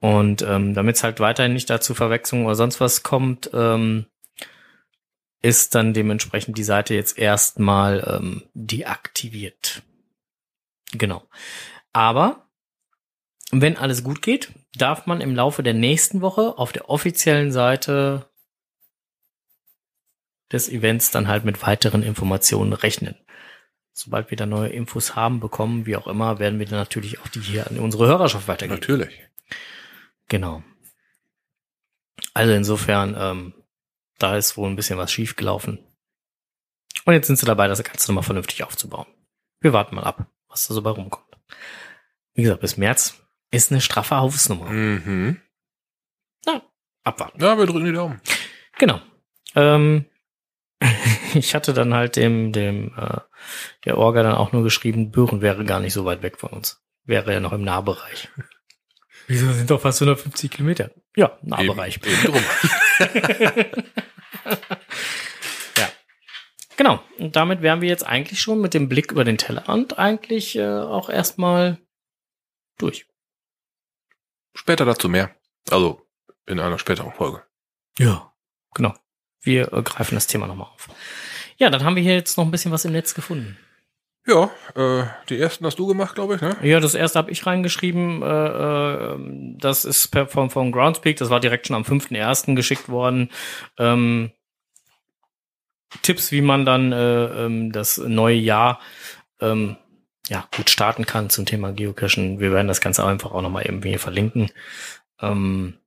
Und 0.00 0.42
ähm, 0.42 0.74
damit 0.74 0.96
es 0.96 1.04
halt 1.04 1.20
weiterhin 1.20 1.52
nicht 1.52 1.70
dazu 1.70 1.94
Verwechslung 1.94 2.46
oder 2.46 2.56
sonst 2.56 2.80
was 2.80 3.02
kommt, 3.02 3.50
ähm, 3.52 4.06
ist 5.42 5.74
dann 5.74 5.94
dementsprechend 5.94 6.58
die 6.58 6.64
Seite 6.64 6.94
jetzt 6.94 7.18
erstmal 7.18 8.18
ähm, 8.18 8.42
deaktiviert. 8.54 9.82
Genau. 10.92 11.22
Aber 11.92 12.46
wenn 13.52 13.76
alles 13.76 14.02
gut 14.02 14.22
geht, 14.22 14.52
darf 14.74 15.06
man 15.06 15.20
im 15.20 15.34
Laufe 15.34 15.62
der 15.62 15.74
nächsten 15.74 16.20
Woche 16.20 16.58
auf 16.58 16.72
der 16.72 16.88
offiziellen 16.88 17.52
Seite 17.52 18.29
des 20.52 20.68
Events 20.68 21.10
dann 21.10 21.28
halt 21.28 21.44
mit 21.44 21.62
weiteren 21.62 22.02
Informationen 22.02 22.72
rechnen. 22.72 23.16
Sobald 23.92 24.30
wir 24.30 24.36
da 24.36 24.46
neue 24.46 24.70
Infos 24.70 25.16
haben, 25.16 25.40
bekommen, 25.40 25.86
wie 25.86 25.96
auch 25.96 26.06
immer, 26.06 26.38
werden 26.38 26.58
wir 26.58 26.66
dann 26.66 26.78
natürlich 26.78 27.20
auch 27.20 27.28
die 27.28 27.40
hier 27.40 27.68
an 27.68 27.78
unsere 27.78 28.06
Hörerschaft 28.06 28.48
weitergeben. 28.48 28.80
Natürlich. 28.80 29.20
Genau. 30.28 30.62
Also 32.34 32.52
insofern, 32.52 33.16
ähm, 33.18 33.54
da 34.18 34.36
ist 34.36 34.56
wohl 34.56 34.68
ein 34.68 34.76
bisschen 34.76 34.98
was 34.98 35.12
schiefgelaufen. 35.12 35.78
Und 37.04 37.14
jetzt 37.14 37.26
sind 37.26 37.36
sie 37.36 37.46
dabei, 37.46 37.66
das 37.66 37.82
Ganze 37.82 38.10
nochmal 38.10 38.24
vernünftig 38.24 38.62
aufzubauen. 38.62 39.06
Wir 39.60 39.72
warten 39.72 39.96
mal 39.96 40.04
ab, 40.04 40.26
was 40.48 40.68
da 40.68 40.74
so 40.74 40.82
bei 40.82 40.90
rumkommt. 40.90 41.26
Wie 42.34 42.42
gesagt, 42.42 42.60
bis 42.60 42.76
März 42.76 43.20
ist 43.50 43.72
eine 43.72 43.80
straffe 43.80 44.16
Hausnummer. 44.16 44.70
Mhm. 44.70 45.40
Na, 46.46 46.62
abwarten. 47.02 47.42
Ja, 47.42 47.58
wir 47.58 47.66
drücken 47.66 47.84
die 47.84 47.92
Daumen. 47.92 48.20
Genau. 48.78 49.00
Ähm, 49.54 50.06
ich 51.34 51.54
hatte 51.54 51.72
dann 51.72 51.94
halt 51.94 52.16
dem, 52.16 52.52
dem 52.52 52.92
äh, 52.96 53.18
der 53.84 53.98
Orga 53.98 54.22
dann 54.22 54.34
auch 54.34 54.52
nur 54.52 54.62
geschrieben, 54.62 55.10
Büren 55.10 55.40
wäre 55.40 55.64
gar 55.64 55.80
nicht 55.80 55.92
so 55.92 56.04
weit 56.04 56.22
weg 56.22 56.38
von 56.38 56.50
uns. 56.50 56.82
Wäre 57.04 57.32
ja 57.32 57.40
noch 57.40 57.52
im 57.52 57.62
Nahbereich. 57.62 58.28
Wieso 59.26 59.52
sind 59.52 59.70
doch 59.70 59.80
fast 59.80 60.02
150 60.02 60.50
Kilometer? 60.50 60.90
Ja, 61.14 61.38
Nahbereich. 61.42 61.98
Eben, 61.98 62.08
eben 62.08 62.22
drum. 62.24 62.42
ja. 65.76 65.88
Genau. 66.76 67.00
Und 67.18 67.36
damit 67.36 67.62
wären 67.62 67.80
wir 67.80 67.88
jetzt 67.88 68.04
eigentlich 68.04 68.40
schon 68.40 68.60
mit 68.60 68.74
dem 68.74 68.88
Blick 68.88 69.12
über 69.12 69.22
den 69.22 69.38
Tellerrand 69.38 69.98
eigentlich 69.98 70.56
äh, 70.56 70.66
auch 70.66 71.08
erstmal 71.10 71.78
durch. 72.78 73.06
Später 74.54 74.84
dazu 74.84 75.08
mehr. 75.08 75.34
Also 75.70 76.04
in 76.46 76.58
einer 76.58 76.78
späteren 76.78 77.12
Folge. 77.12 77.44
Ja, 77.98 78.32
genau. 78.74 78.94
Wir 79.42 79.66
greifen 79.66 80.14
das 80.14 80.26
Thema 80.26 80.46
nochmal 80.46 80.68
auf. 80.74 80.88
Ja, 81.56 81.70
dann 81.70 81.84
haben 81.84 81.96
wir 81.96 82.02
hier 82.02 82.14
jetzt 82.14 82.36
noch 82.36 82.44
ein 82.44 82.50
bisschen 82.50 82.72
was 82.72 82.84
im 82.84 82.92
Netz 82.92 83.14
gefunden. 83.14 83.58
Ja, 84.26 84.50
äh, 84.74 85.06
die 85.28 85.38
ersten 85.40 85.64
hast 85.64 85.78
du 85.78 85.86
gemacht, 85.86 86.14
glaube 86.14 86.36
ich, 86.36 86.40
ne? 86.40 86.56
Ja, 86.62 86.78
das 86.78 86.94
erste 86.94 87.18
habe 87.18 87.30
ich 87.30 87.46
reingeschrieben. 87.46 88.22
Äh, 88.22 88.26
äh, 88.26 89.56
das 89.58 89.84
ist 89.84 90.08
per, 90.08 90.26
vom, 90.26 90.50
vom 90.50 90.72
Groundspeak, 90.72 91.16
das 91.16 91.30
war 91.30 91.40
direkt 91.40 91.66
schon 91.66 91.76
am 91.76 91.82
5.1. 91.82 92.54
geschickt 92.54 92.88
worden. 92.88 93.30
Ähm, 93.78 94.30
Tipps, 96.02 96.32
wie 96.32 96.42
man 96.42 96.64
dann 96.64 96.92
äh, 96.92 97.46
ähm, 97.46 97.72
das 97.72 97.98
neue 97.98 98.36
Jahr 98.36 98.78
ähm, 99.40 99.76
ja, 100.28 100.46
gut 100.54 100.70
starten 100.70 101.06
kann 101.06 101.30
zum 101.30 101.46
Thema 101.46 101.72
Geocachen. 101.72 102.38
Wir 102.38 102.52
werden 102.52 102.68
das 102.68 102.80
Ganze 102.80 103.04
einfach 103.04 103.32
auch 103.32 103.42
nochmal 103.42 103.64
irgendwie 103.64 103.98
verlinken. 103.98 104.50
Ähm, 105.20 105.79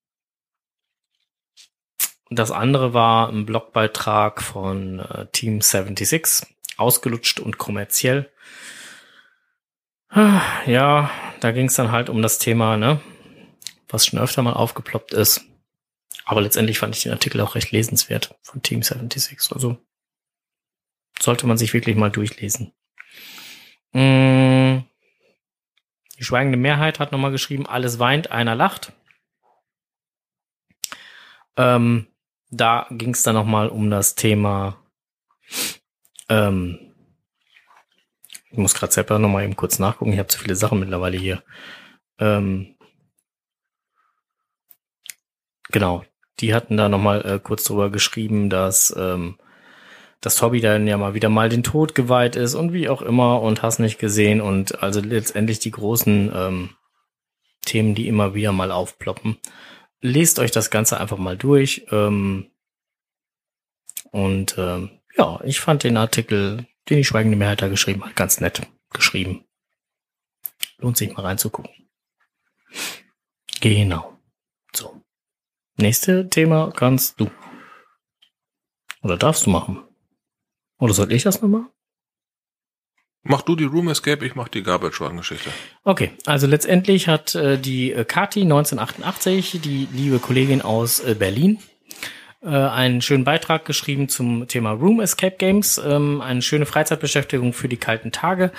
das 2.36 2.52
andere 2.52 2.94
war 2.94 3.30
ein 3.30 3.46
Blogbeitrag 3.46 4.42
von 4.42 5.00
äh, 5.00 5.28
Team 5.32 5.62
76 5.62 6.48
ausgelutscht 6.78 7.40
und 7.40 7.58
kommerziell. 7.58 8.32
Ja, 10.68 11.10
da 11.40 11.52
ging 11.52 11.66
es 11.66 11.74
dann 11.74 11.92
halt 11.92 12.10
um 12.10 12.22
das 12.22 12.38
Thema, 12.38 12.78
ne, 12.78 13.02
was 13.90 14.06
schon 14.06 14.20
öfter 14.20 14.44
mal 14.44 14.54
aufgeploppt 14.54 15.12
ist. 15.14 15.46
Aber 16.26 16.42
letztendlich 16.42 16.78
fand 16.78 16.96
ich 16.96 17.04
den 17.04 17.12
Artikel 17.12 17.42
auch 17.42 17.56
recht 17.56 17.72
lesenswert 17.72 18.36
von 18.44 18.62
Team 18.62 18.84
76. 18.84 19.40
Also 19.52 19.78
sollte 21.20 21.48
man 21.48 21.58
sich 21.58 21.74
wirklich 21.74 21.96
mal 21.96 22.12
durchlesen. 22.12 22.74
Mm. 23.92 24.80
Die 26.20 26.24
schweigende 26.24 26.58
Mehrheit 26.58 27.00
hat 27.00 27.12
nochmal 27.12 27.32
geschrieben, 27.32 27.66
alles 27.66 28.00
weint, 28.00 28.32
einer 28.32 28.56
lacht. 28.56 28.94
Ähm, 31.58 32.08
da 32.56 32.88
ging 32.92 33.14
es 33.14 33.24
dann 33.24 33.36
nochmal 33.36 33.70
um 33.70 33.90
das 33.90 34.16
Thema 34.16 34.78
ähm, 36.30 36.94
ich 38.54 38.60
muss 38.60 38.76
gerade 38.76 38.94
selber 38.94 39.18
noch 39.18 39.30
mal 39.30 39.44
eben 39.44 39.56
kurz 39.56 39.80
nachgucken. 39.80 40.14
Ich 40.14 40.20
habe 40.20 40.28
zu 40.28 40.38
viele 40.38 40.56
Sachen 40.56 40.80
mittlerweile 40.80 41.18
hier. 41.18 41.42
Ähm, 42.20 42.76
genau. 45.72 46.06
Die 46.40 46.54
hatten 46.54 46.78
da 46.78 46.88
noch 46.88 47.00
mal 47.00 47.26
äh, 47.26 47.40
kurz 47.40 47.64
drüber 47.64 47.90
geschrieben, 47.90 48.52
dass 48.52 48.94
ähm, 48.96 49.40
das 50.22 50.40
Hobby 50.42 50.62
dann 50.62 50.88
ja 50.88 50.98
mal 50.98 51.16
wieder 51.16 51.30
mal 51.30 51.50
den 51.50 51.64
Tod 51.64 51.96
geweiht 51.96 52.36
ist 52.36 52.54
und 52.54 52.74
wie 52.74 52.90
auch 52.90 53.02
immer 53.02 53.42
und 53.42 53.64
hast 53.64 53.80
nicht 53.80 53.98
gesehen 53.98 54.40
und 54.40 54.84
also 54.84 55.00
letztendlich 55.00 55.58
die 55.58 55.72
großen 55.72 56.32
ähm, 56.34 56.70
Themen, 57.66 57.96
die 57.96 58.08
immer 58.08 58.36
wieder 58.36 58.52
mal 58.52 58.72
aufploppen. 58.72 59.38
Lest 60.06 60.38
euch 60.38 60.52
das 60.52 60.70
Ganze 60.70 61.00
einfach 61.00 61.18
mal 61.18 61.38
durch. 61.38 61.88
Ähm, 61.90 62.52
und 64.12 64.58
ähm, 64.58 65.00
ja, 65.16 65.40
ich 65.46 65.62
fand 65.62 65.84
den 65.84 65.96
Artikel, 65.96 66.68
den 66.90 66.98
die 66.98 67.06
Schweigende 67.06 67.38
Mehrheit 67.38 67.62
da 67.62 67.70
geschrieben 67.70 68.04
hat, 68.04 68.14
ganz 68.14 68.42
nett 68.42 68.68
geschrieben. 68.92 69.46
Lohnt 70.78 70.98
sich 70.98 71.14
mal 71.14 71.22
reinzugucken. 71.22 71.72
Genau. 73.62 74.20
So. 74.76 75.02
Nächste 75.78 76.30
Thema 76.30 76.74
kannst 76.76 77.22
du. 77.22 77.32
Oder 79.04 79.16
darfst 79.16 79.46
du 79.46 79.52
machen? 79.52 79.86
Oder 80.80 80.94
soll 80.94 81.14
ich 81.14 81.24
das 81.24 81.42
noch 81.42 81.48
machen? 81.48 81.70
Mach 83.26 83.42
du 83.42 83.56
die 83.56 83.64
Room 83.64 83.88
Escape, 83.88 84.26
ich 84.26 84.36
mach 84.36 84.50
die 84.50 84.64
Garbage 84.64 85.00
Run 85.00 85.16
Geschichte. 85.16 85.50
Okay, 85.86 86.12
also 86.26 86.46
letztendlich 86.46 87.08
hat 87.08 87.36
äh, 87.36 87.58
die 87.58 87.94
äh, 87.94 88.04
Kati 88.04 88.42
1988, 88.42 89.62
die 89.64 89.88
liebe 89.94 90.20
Kollegin 90.20 90.62
aus 90.62 91.00
äh, 91.00 91.16
Berlin, 91.18 91.58
äh, 92.42 92.50
einen 92.50 93.02
schönen 93.02 93.24
Beitrag 93.24 93.64
geschrieben 93.64 94.10
zum 94.10 94.50
Thema 94.50 94.72
Room 94.72 95.00
Escape 95.00 95.38
Games, 95.38 95.78
ähm, 95.78 96.20
eine 96.20 96.42
schöne 96.42 96.66
Freizeitbeschäftigung 96.66 97.54
für 97.54 97.70
die 97.70 97.78
kalten 97.78 98.12
Tage. 98.12 98.52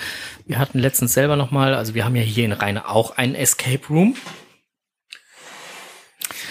Wir 0.47 0.57
hatten 0.57 0.79
letztens 0.79 1.13
selber 1.13 1.35
noch 1.35 1.51
mal, 1.51 1.75
also 1.75 1.93
wir 1.93 2.03
haben 2.03 2.15
ja 2.15 2.23
hier 2.23 2.45
in 2.45 2.51
Rheine 2.51 2.89
auch 2.89 3.17
einen 3.17 3.35
Escape 3.35 3.85
Room 3.87 4.15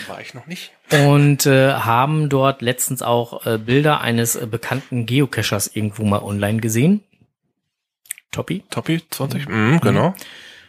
War 0.06 0.20
ich 0.20 0.34
noch 0.34 0.46
nicht. 0.46 0.70
und 0.92 1.46
äh, 1.46 1.72
haben 1.72 2.28
dort 2.28 2.62
letztens 2.62 3.02
auch 3.02 3.44
äh, 3.44 3.58
Bilder 3.58 4.00
eines 4.02 4.36
äh, 4.36 4.46
bekannten 4.46 5.04
Geocachers 5.04 5.66
irgendwo 5.74 6.04
mal 6.04 6.22
online 6.22 6.60
gesehen. 6.60 7.02
Toppi. 8.34 8.64
Toppi 8.70 9.02
20? 9.08 9.48
Mhm, 9.48 9.80
genau. 9.80 10.14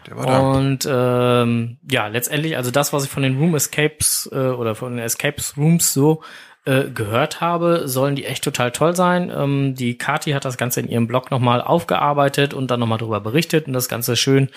Der 0.07 0.17
war 0.17 0.25
da. 0.25 0.39
Und 0.39 0.87
ähm, 0.89 1.77
ja, 1.89 2.07
letztendlich, 2.07 2.57
also 2.57 2.71
das, 2.71 2.93
was 2.93 3.05
ich 3.05 3.09
von 3.09 3.23
den 3.23 3.37
Room 3.37 3.55
Escapes 3.55 4.29
äh, 4.31 4.35
oder 4.35 4.75
von 4.75 4.95
den 4.95 5.03
Escapes 5.03 5.57
Rooms 5.57 5.93
so 5.93 6.21
äh, 6.65 6.89
gehört 6.89 7.41
habe, 7.41 7.87
sollen 7.87 8.15
die 8.15 8.25
echt 8.25 8.43
total 8.43 8.71
toll 8.71 8.95
sein. 8.95 9.31
Ähm, 9.35 9.75
die 9.75 9.97
Kati 9.97 10.31
hat 10.31 10.45
das 10.45 10.57
Ganze 10.57 10.79
in 10.79 10.89
ihrem 10.89 11.07
Blog 11.07 11.31
nochmal 11.31 11.61
aufgearbeitet 11.61 12.53
und 12.53 12.69
dann 12.69 12.79
nochmal 12.79 12.99
darüber 12.99 13.21
berichtet 13.21 13.67
und 13.67 13.73
das 13.73 13.89
Ganze 13.89 14.15
schön 14.15 14.49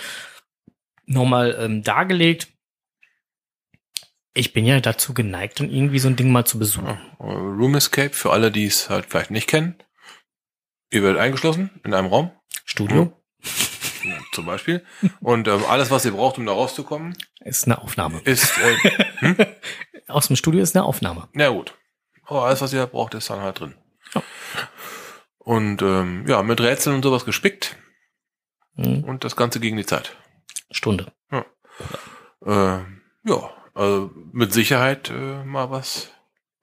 nochmal 1.07 1.57
ähm, 1.59 1.83
dargelegt. 1.83 2.49
Ich 4.35 4.53
bin 4.53 4.67
ja 4.67 4.79
dazu 4.81 5.15
geneigt, 5.15 5.59
dann 5.59 5.71
irgendwie 5.71 5.99
so 5.99 6.09
ein 6.09 6.17
Ding 6.17 6.31
mal 6.31 6.45
zu 6.45 6.59
besuchen. 6.59 6.87
Ja, 6.87 7.27
Room 7.27 7.75
Escape, 7.75 8.11
für 8.11 8.31
alle, 8.31 8.51
die 8.51 8.67
es 8.67 8.89
halt 8.89 9.07
vielleicht 9.07 9.31
nicht 9.31 9.49
kennen. 9.49 9.77
Ihr 10.91 11.03
werdet 11.03 11.21
eingeschlossen 11.21 11.71
in 11.85 11.93
einem 11.93 12.09
Raum, 12.09 12.31
Studio 12.69 13.13
ja, 14.05 14.19
zum 14.33 14.47
Beispiel. 14.47 14.85
Und 15.21 15.49
ähm, 15.49 15.65
alles, 15.69 15.91
was 15.91 16.05
ihr 16.05 16.13
braucht, 16.13 16.39
um 16.39 16.47
da 16.47 16.53
rauszukommen, 16.53 17.17
ist 17.41 17.65
eine 17.67 17.81
Aufnahme. 17.83 18.21
ist, 18.21 18.53
äh, 18.59 19.47
Aus 20.09 20.29
dem 20.29 20.37
Studio 20.37 20.63
ist 20.63 20.77
eine 20.77 20.85
Aufnahme. 20.85 21.29
na 21.33 21.49
gut. 21.49 21.75
Aber 22.25 22.45
alles, 22.45 22.61
was 22.61 22.73
ihr 22.73 22.87
braucht, 22.87 23.15
ist 23.15 23.31
dann 23.31 23.41
halt 23.41 23.59
drin. 23.61 23.75
Ja. 24.15 24.23
Und 25.39 25.83
ähm, 25.83 26.27
ja, 26.29 26.43
mit 26.43 26.61
Rätseln 26.61 26.97
und 26.97 27.03
sowas 27.03 27.25
gespickt 27.25 27.77
Hm, 28.77 29.03
und 29.05 29.25
das 29.25 29.35
Ganze 29.35 29.61
gegen 29.61 29.77
die 29.77 29.87
Zeit. 29.87 30.15
Stunde. 30.71 31.11
Äh, 31.33 32.79
ja, 33.25 33.51
also 33.75 34.11
mit 34.33 34.53
Sicherheit 34.53 35.11
äh, 35.11 35.43
mal 35.45 35.71
was, 35.71 36.11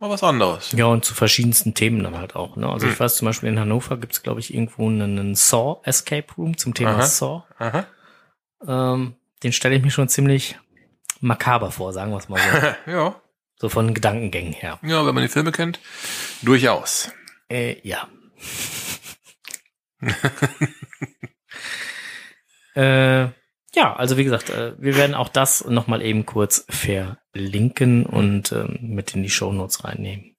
mal 0.07 0.13
was 0.13 0.23
anderes. 0.23 0.71
Ja, 0.73 0.85
und 0.85 1.03
zu 1.05 1.13
verschiedensten 1.13 1.73
Themen 1.73 2.03
dann 2.03 2.17
halt 2.17 2.35
auch. 2.35 2.55
Ne? 2.55 2.69
Also 2.69 2.85
ich 2.87 2.93
Hm. 2.93 2.99
weiß 2.99 3.15
zum 3.15 3.25
Beispiel 3.27 3.49
in 3.49 3.59
Hannover 3.59 3.97
gibt's 3.97 4.23
glaube 4.23 4.39
ich, 4.39 4.53
irgendwo 4.53 4.87
einen, 4.87 5.19
einen 5.19 5.35
Saw 5.35 5.79
Escape 5.83 6.27
Room 6.37 6.57
zum 6.57 6.73
Thema 6.73 6.91
Aha. 6.95 7.01
Saw. 7.03 7.43
Aha. 7.59 7.85
Ähm, 8.67 9.15
den 9.43 9.51
stelle 9.53 9.75
ich 9.75 9.83
mir 9.83 9.91
schon 9.91 10.09
ziemlich 10.09 10.57
makaber 11.19 11.71
vor, 11.71 11.93
sagen 11.93 12.11
wir 12.11 12.17
es 12.17 12.29
mal 12.29 12.39
so. 12.39 12.45
ja, 12.91 13.15
so 13.57 13.69
von 13.69 13.93
Gedankengängen 13.93 14.53
her. 14.53 14.79
ja, 14.83 15.05
wenn 15.05 15.15
man 15.15 15.23
die 15.23 15.29
Filme 15.29 15.51
kennt, 15.51 15.79
durchaus. 16.41 17.11
Äh, 17.49 17.77
ja. 17.87 18.07
äh, 22.75 23.27
ja, 23.75 23.95
also 23.95 24.17
wie 24.17 24.23
gesagt, 24.23 24.49
äh, 24.49 24.73
wir 24.77 24.95
werden 24.95 25.15
auch 25.15 25.29
das 25.29 25.65
nochmal 25.65 26.01
eben 26.01 26.25
kurz 26.25 26.65
verlinken 26.69 28.05
und 28.05 28.51
ähm, 28.51 28.77
mit 28.81 29.13
in 29.15 29.23
die 29.23 29.29
Shownotes 29.29 29.83
reinnehmen. 29.83 30.35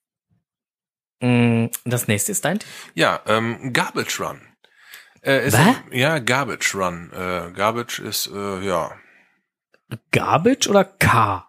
Mm, 1.20 1.66
Das 1.84 2.08
nächste 2.08 2.32
ist 2.32 2.44
dein. 2.44 2.58
Ja, 2.94 3.20
ähm, 3.26 3.72
Garbage 3.72 4.20
Run. 4.20 4.40
Äh, 5.22 5.46
ist 5.46 5.58
ja, 5.90 6.18
Garbage 6.18 6.74
Run. 6.74 7.10
Äh, 7.12 7.52
Garbage 7.52 7.98
ist, 8.00 8.28
äh, 8.32 8.60
ja, 8.60 8.92
Garbage 10.10 10.68
oder 10.68 10.84
K? 10.84 11.48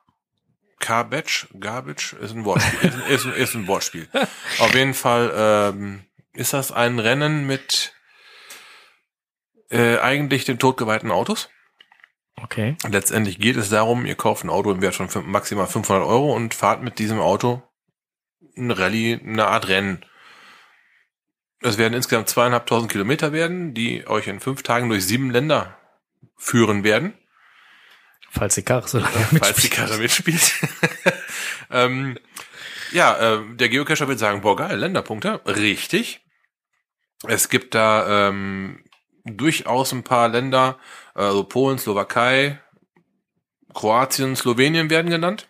Garbage, 0.80 1.48
Garbage 1.60 2.14
ist 2.14 2.34
ein 2.34 2.46
Wortspiel. 2.46 2.90
ist, 3.10 3.26
ist, 3.26 3.36
ist 3.36 3.56
ein 3.56 3.68
Wortspiel. 3.68 4.08
Auf 4.60 4.76
jeden 4.76 4.94
Fall 4.94 5.34
ähm, 5.36 6.04
ist 6.34 6.54
das 6.54 6.72
ein 6.72 7.00
Rennen 7.00 7.48
mit 7.48 7.94
äh, 9.70 9.98
eigentlich 9.98 10.46
den 10.46 10.60
totgeweihten 10.60 11.12
Autos. 11.12 11.50
Okay. 12.42 12.76
Letztendlich 12.88 13.40
geht 13.40 13.58
es 13.58 13.70
darum, 13.70 14.06
ihr 14.06 14.16
kauft 14.16 14.44
ein 14.44 14.50
Auto 14.50 14.72
im 14.72 14.82
Wert 14.82 14.96
von 14.96 15.10
maximal 15.30 15.68
500 15.68 16.06
Euro 16.06 16.36
und 16.36 16.54
fahrt 16.54 16.84
mit 16.84 17.00
diesem 17.00 17.20
Auto 17.20 17.64
ein 18.56 18.72
Rallye, 18.72 19.20
eine 19.24 19.48
Art 19.48 19.68
Rennen. 19.68 20.06
Es 21.62 21.78
werden 21.78 21.94
insgesamt 21.94 22.30
zweieinhalbtausend 22.30 22.92
Kilometer 22.92 23.34
werden, 23.34 23.74
die 23.74 24.08
euch 24.08 24.28
in 24.28 24.40
fünf 24.40 24.62
Tagen 24.62 24.90
durch 24.90 25.06
sieben 25.06 25.32
Länder 25.32 25.78
führen 26.36 26.84
werden. 26.84 27.14
Falls 28.30 28.56
die 28.56 28.62
Karre 28.62 28.88
so 28.88 29.00
lange 29.00 29.16
falls 29.16 29.30
die 29.30 29.40
mitspielt. 29.40 29.74
Karre 29.74 29.98
mitspielt. 29.98 30.54
ähm, 31.72 32.20
ja, 32.92 33.36
äh, 33.36 33.56
der 33.56 33.70
Geocacher 33.70 34.08
wird 34.08 34.20
sagen, 34.20 34.42
boah 34.42 34.56
geil, 34.56 34.78
Länderpunkte. 34.78 35.42
Richtig. 35.46 36.22
Es 37.28 37.50
gibt 37.50 37.74
da 37.74 38.30
ähm, 38.30 38.84
durchaus 39.36 39.92
ein 39.92 40.04
paar 40.04 40.30
Länder, 40.30 40.78
also 41.14 41.44
Polen, 41.44 41.78
Slowakei, 41.78 42.60
Kroatien, 43.74 44.36
Slowenien 44.36 44.90
werden 44.90 45.10
genannt, 45.12 45.48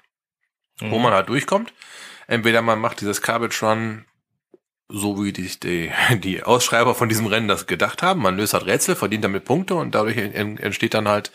wo 0.79 0.97
Mhm. 0.97 1.03
man 1.03 1.13
halt 1.13 1.29
durchkommt. 1.29 1.73
Entweder 2.27 2.61
man 2.61 2.79
macht 2.79 2.99
dieses 3.01 3.21
Garbage 3.21 3.61
Run 3.63 4.05
so 4.89 5.21
wie 5.23 5.33
die, 5.33 5.47
die, 5.59 5.91
die 6.19 6.43
Ausschreiber 6.43 6.95
von 6.95 7.09
diesem 7.09 7.25
Rennen 7.27 7.47
das 7.49 7.67
gedacht 7.67 8.01
haben. 8.03 8.21
Man 8.21 8.37
löst 8.37 8.53
halt 8.53 8.65
Rätsel, 8.65 8.95
verdient 8.95 9.23
damit 9.23 9.43
Punkte 9.45 9.75
und 9.75 9.93
dadurch 9.93 10.17
en- 10.17 10.57
entsteht 10.57 10.93
dann 10.93 11.07
halt 11.09 11.31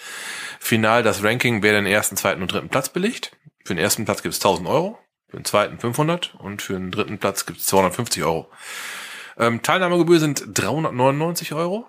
final 0.58 1.02
das 1.02 1.22
Ranking, 1.22 1.62
wer 1.62 1.72
den 1.72 1.86
ersten, 1.86 2.16
zweiten 2.16 2.40
und 2.42 2.50
dritten 2.52 2.68
Platz 2.70 2.88
belegt. 2.88 3.36
Für 3.64 3.74
den 3.74 3.82
ersten 3.82 4.04
Platz 4.06 4.22
gibt 4.22 4.32
es 4.34 4.40
1000 4.40 4.66
Euro, 4.68 4.98
für 5.28 5.36
den 5.36 5.44
zweiten 5.44 5.78
500 5.78 6.34
und 6.38 6.62
für 6.62 6.72
den 6.74 6.90
dritten 6.90 7.18
Platz 7.18 7.44
gibt 7.46 7.58
es 7.60 7.66
250 7.66 8.22
Euro. 8.24 8.50
Ähm, 9.38 9.62
Teilnahmegebühr 9.62 10.18
sind 10.18 10.44
399 10.46 11.52
Euro. 11.52 11.86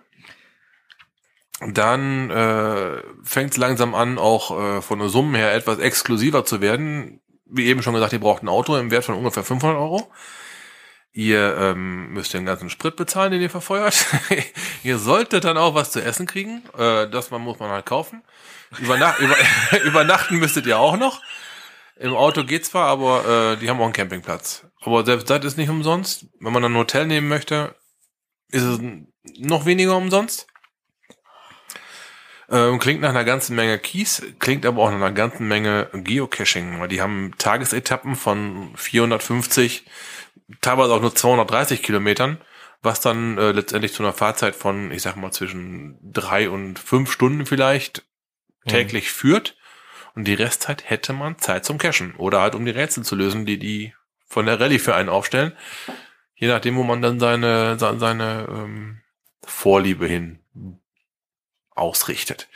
Dann 1.72 2.30
äh, 2.30 3.02
fängt 3.24 3.52
es 3.52 3.58
langsam 3.58 3.96
an, 3.96 4.18
auch 4.18 4.60
äh, 4.60 4.82
von 4.82 5.00
der 5.00 5.10
Summe 5.10 5.38
her 5.38 5.54
etwas 5.54 5.80
exklusiver 5.80 6.46
zu 6.46 6.62
werden. 6.62 7.22
Wie 7.46 7.66
eben 7.66 7.84
schon 7.84 7.94
gesagt, 7.94 8.14
ihr 8.14 8.20
braucht 8.20 8.44
ein 8.44 8.50
Auto 8.50 8.76
im 8.78 8.92
Wert 8.92 9.06
von 9.06 9.16
ungefähr 9.16 9.44
500 9.44 9.78
Euro. 9.78 10.12
Ihr 11.16 11.56
ähm, 11.60 12.10
müsst 12.10 12.34
den 12.34 12.46
ganzen 12.46 12.72
Sprit 12.72 12.96
bezahlen, 12.96 13.32
den 13.32 13.42
ihr 13.42 13.50
verfeuert. 13.52 14.06
ihr 14.84 14.98
solltet 14.98 15.44
dann 15.44 15.58
auch 15.58 15.76
was 15.76 15.92
zu 15.92 16.04
essen 16.04 16.26
kriegen. 16.26 16.64
Äh, 16.76 17.08
das 17.08 17.30
man, 17.30 17.42
muss 17.42 17.60
man 17.60 17.70
halt 17.70 17.86
kaufen. 17.86 18.24
Übernacht, 18.80 19.20
über, 19.20 19.36
übernachten 19.84 20.38
müsstet 20.38 20.66
ihr 20.66 20.80
auch 20.80 20.98
noch. 20.98 21.22
Im 21.98 22.16
Auto 22.16 22.44
geht 22.44 22.66
zwar, 22.66 22.88
aber 22.88 23.54
äh, 23.54 23.58
die 23.58 23.70
haben 23.70 23.80
auch 23.80 23.86
einen 23.86 23.94
Campingplatz. 23.94 24.66
Aber 24.82 25.06
selbst 25.06 25.30
das 25.30 25.46
ist 25.46 25.58
nicht 25.58 25.70
umsonst. 25.70 26.26
Wenn 26.40 26.52
man 26.52 26.64
dann 26.64 26.74
ein 26.74 26.80
Hotel 26.80 27.06
nehmen 27.06 27.28
möchte, 27.28 27.76
ist 28.50 28.64
es 28.64 28.80
noch 29.38 29.66
weniger 29.66 29.96
umsonst. 29.96 30.48
Ähm, 32.54 32.78
klingt 32.78 33.02
nach 33.02 33.10
einer 33.10 33.24
ganzen 33.24 33.56
Menge 33.56 33.80
Kies, 33.80 34.22
klingt 34.38 34.64
aber 34.68 34.84
auch 34.84 34.90
nach 34.90 34.98
einer 34.98 35.12
ganzen 35.12 35.48
Menge 35.48 35.90
Geocaching. 35.92 36.80
weil 36.80 36.88
Die 36.88 37.02
haben 37.02 37.34
Tagesetappen 37.40 38.16
von 38.16 38.72
450, 38.76 39.86
teilweise 40.62 40.94
auch 40.94 41.02
nur 41.02 41.16
230 41.16 41.82
Kilometern, 41.82 42.38
was 42.84 43.02
dann 43.02 43.40
äh, 43.40 43.52
letztendlich 43.54 43.94
zu 43.94 44.04
einer 44.04 44.14
Fahrzeit 44.14 44.56
von, 44.56 44.92
ich 44.92 45.02
sag 45.02 45.16
mal, 45.16 45.32
zwischen 45.32 45.98
drei 46.04 46.48
und 46.50 46.78
fünf 46.78 47.12
Stunden 47.12 47.48
vielleicht 47.48 48.04
täglich 48.68 49.12
führt. 49.12 49.58
Und 50.16 50.28
die 50.28 50.36
Restzeit 50.36 50.88
hätte 50.88 51.12
man 51.12 51.40
Zeit 51.40 51.66
zum 51.66 51.80
Cachen 51.80 52.14
oder 52.18 52.40
halt 52.42 52.54
um 52.54 52.66
die 52.66 52.72
Rätsel 52.72 53.04
zu 53.04 53.16
lösen, 53.16 53.48
die 53.48 53.58
die 53.58 53.96
von 54.28 54.46
der 54.46 54.60
Rallye 54.60 54.78
für 54.78 54.94
einen 54.94 55.10
aufstellen. 55.10 55.54
Je 56.36 56.48
nachdem, 56.50 56.76
wo 56.76 56.84
man 56.84 57.02
dann 57.02 57.20
seine, 57.20 57.80
se- 57.80 57.98
seine 57.98 58.46
ähm, 58.48 59.02
Vorliebe 59.44 60.06
hin 60.06 60.40
ausrichtet. 61.76 62.48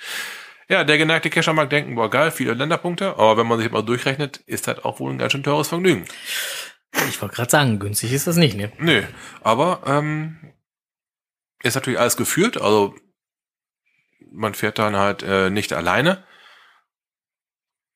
Ja, 0.70 0.84
der 0.84 0.98
geneigte 0.98 1.30
Cacher 1.30 1.54
mag 1.54 1.70
denken, 1.70 1.96
boah 1.96 2.10
geil, 2.10 2.32
viele 2.32 2.54
Länderpunkte, 2.54 3.18
aber 3.18 3.38
wenn 3.38 3.48
man 3.48 3.60
sich 3.60 3.72
mal 3.72 3.84
durchrechnet, 3.84 4.38
ist 4.46 4.68
das 4.68 4.84
auch 4.84 5.00
wohl 5.00 5.14
ein 5.14 5.18
ganz 5.18 5.32
schön 5.32 5.44
teures 5.44 5.70
Vergnügen. 5.70 6.06
Ich 7.10 7.22
wollte 7.22 7.36
gerade 7.36 7.50
sagen, 7.50 7.80
günstig 7.80 8.12
ist 8.12 8.28
das 8.28 8.36
nicht, 8.36 8.58
ne? 8.58 8.72
Nö, 8.78 9.04
aber 9.42 9.82
ähm, 9.86 10.54
ist 11.64 11.76
natürlich 11.76 12.00
alles 12.00 12.18
geführt, 12.18 12.60
also 12.60 12.96
man 14.32 14.54
fährt 14.54 14.78
dann 14.78 14.98
halt 14.98 15.24
äh, 15.24 15.50
nicht 15.50 15.74
alleine. 15.74 16.24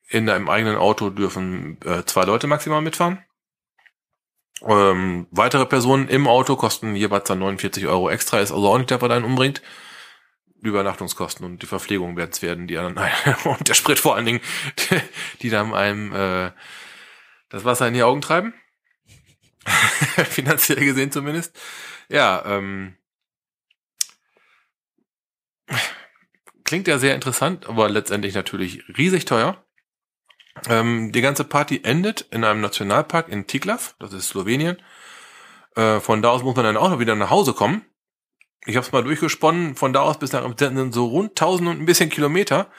In 0.07 0.29
einem 0.29 0.49
eigenen 0.49 0.77
Auto 0.77 1.09
dürfen 1.09 1.77
äh, 1.85 2.03
zwei 2.05 2.23
Leute 2.23 2.47
maximal 2.47 2.81
mitfahren. 2.81 3.23
Ähm, 4.63 5.27
weitere 5.31 5.65
Personen 5.65 6.07
im 6.07 6.27
Auto 6.27 6.55
kosten 6.55 6.95
jeweils 6.95 7.25
dann 7.25 7.39
49 7.39 7.87
Euro 7.87 8.09
extra, 8.09 8.39
ist 8.39 8.51
also 8.51 8.67
auch 8.67 8.77
nicht 8.77 8.89
der, 8.89 9.01
was 9.01 9.11
einen 9.11 9.25
umbringt. 9.25 9.61
Übernachtungskosten 10.61 11.45
und 11.45 11.61
die 11.61 11.67
Verpflegung 11.67 12.15
werden 12.17 12.31
es 12.31 12.41
werden, 12.41 12.67
die 12.67 12.77
anderen, 12.77 13.09
und 13.45 13.67
der 13.67 13.73
Sprit 13.73 13.99
vor 13.99 14.15
allen 14.15 14.25
Dingen, 14.25 14.41
die, 14.77 15.01
die 15.41 15.49
dann 15.49 15.73
einem 15.73 16.13
äh, 16.13 16.51
das 17.49 17.65
Wasser 17.65 17.87
in 17.87 17.93
die 17.93 18.03
Augen 18.03 18.21
treiben. 18.21 18.53
Finanziell 20.29 20.83
gesehen 20.83 21.11
zumindest. 21.11 21.59
Ja, 22.09 22.43
ähm, 22.45 22.97
klingt 26.63 26.87
ja 26.87 26.97
sehr 26.97 27.15
interessant, 27.15 27.67
aber 27.67 27.89
letztendlich 27.89 28.33
natürlich 28.33 28.83
riesig 28.97 29.25
teuer. 29.25 29.63
Ähm, 30.67 31.11
die 31.11 31.21
ganze 31.21 31.43
Party 31.43 31.81
endet 31.83 32.21
in 32.31 32.43
einem 32.43 32.61
Nationalpark 32.61 33.29
in 33.29 33.47
Tiglav, 33.47 33.95
das 33.99 34.13
ist 34.13 34.29
Slowenien. 34.29 34.81
Äh, 35.75 35.99
von 35.99 36.21
da 36.21 36.29
aus 36.29 36.43
muss 36.43 36.55
man 36.55 36.65
dann 36.65 36.77
auch 36.77 36.89
noch 36.89 36.99
wieder 36.99 37.15
nach 37.15 37.29
Hause 37.29 37.53
kommen. 37.53 37.85
Ich 38.65 38.75
habe 38.75 38.85
es 38.85 38.91
mal 38.91 39.03
durchgesponnen, 39.03 39.75
von 39.75 39.91
da 39.91 40.01
aus 40.01 40.19
bis 40.19 40.33
nach 40.33 40.43
sind 40.57 40.93
so 40.93 41.07
rund 41.07 41.31
1000 41.31 41.69
und 41.69 41.79
ein 41.79 41.85
bisschen 41.85 42.09
Kilometer. 42.09 42.71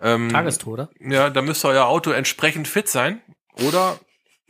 Ähm, 0.00 0.30
Tagestode. 0.30 0.88
Ja, 1.00 1.28
da 1.28 1.42
müsste 1.42 1.68
euer 1.68 1.86
Auto 1.86 2.10
entsprechend 2.10 2.66
fit 2.66 2.88
sein. 2.88 3.20
Oder 3.66 3.98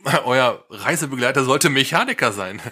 euer 0.25 0.65
Reisebegleiter 0.69 1.43
sollte 1.43 1.69
Mechaniker 1.69 2.31
sein. 2.31 2.61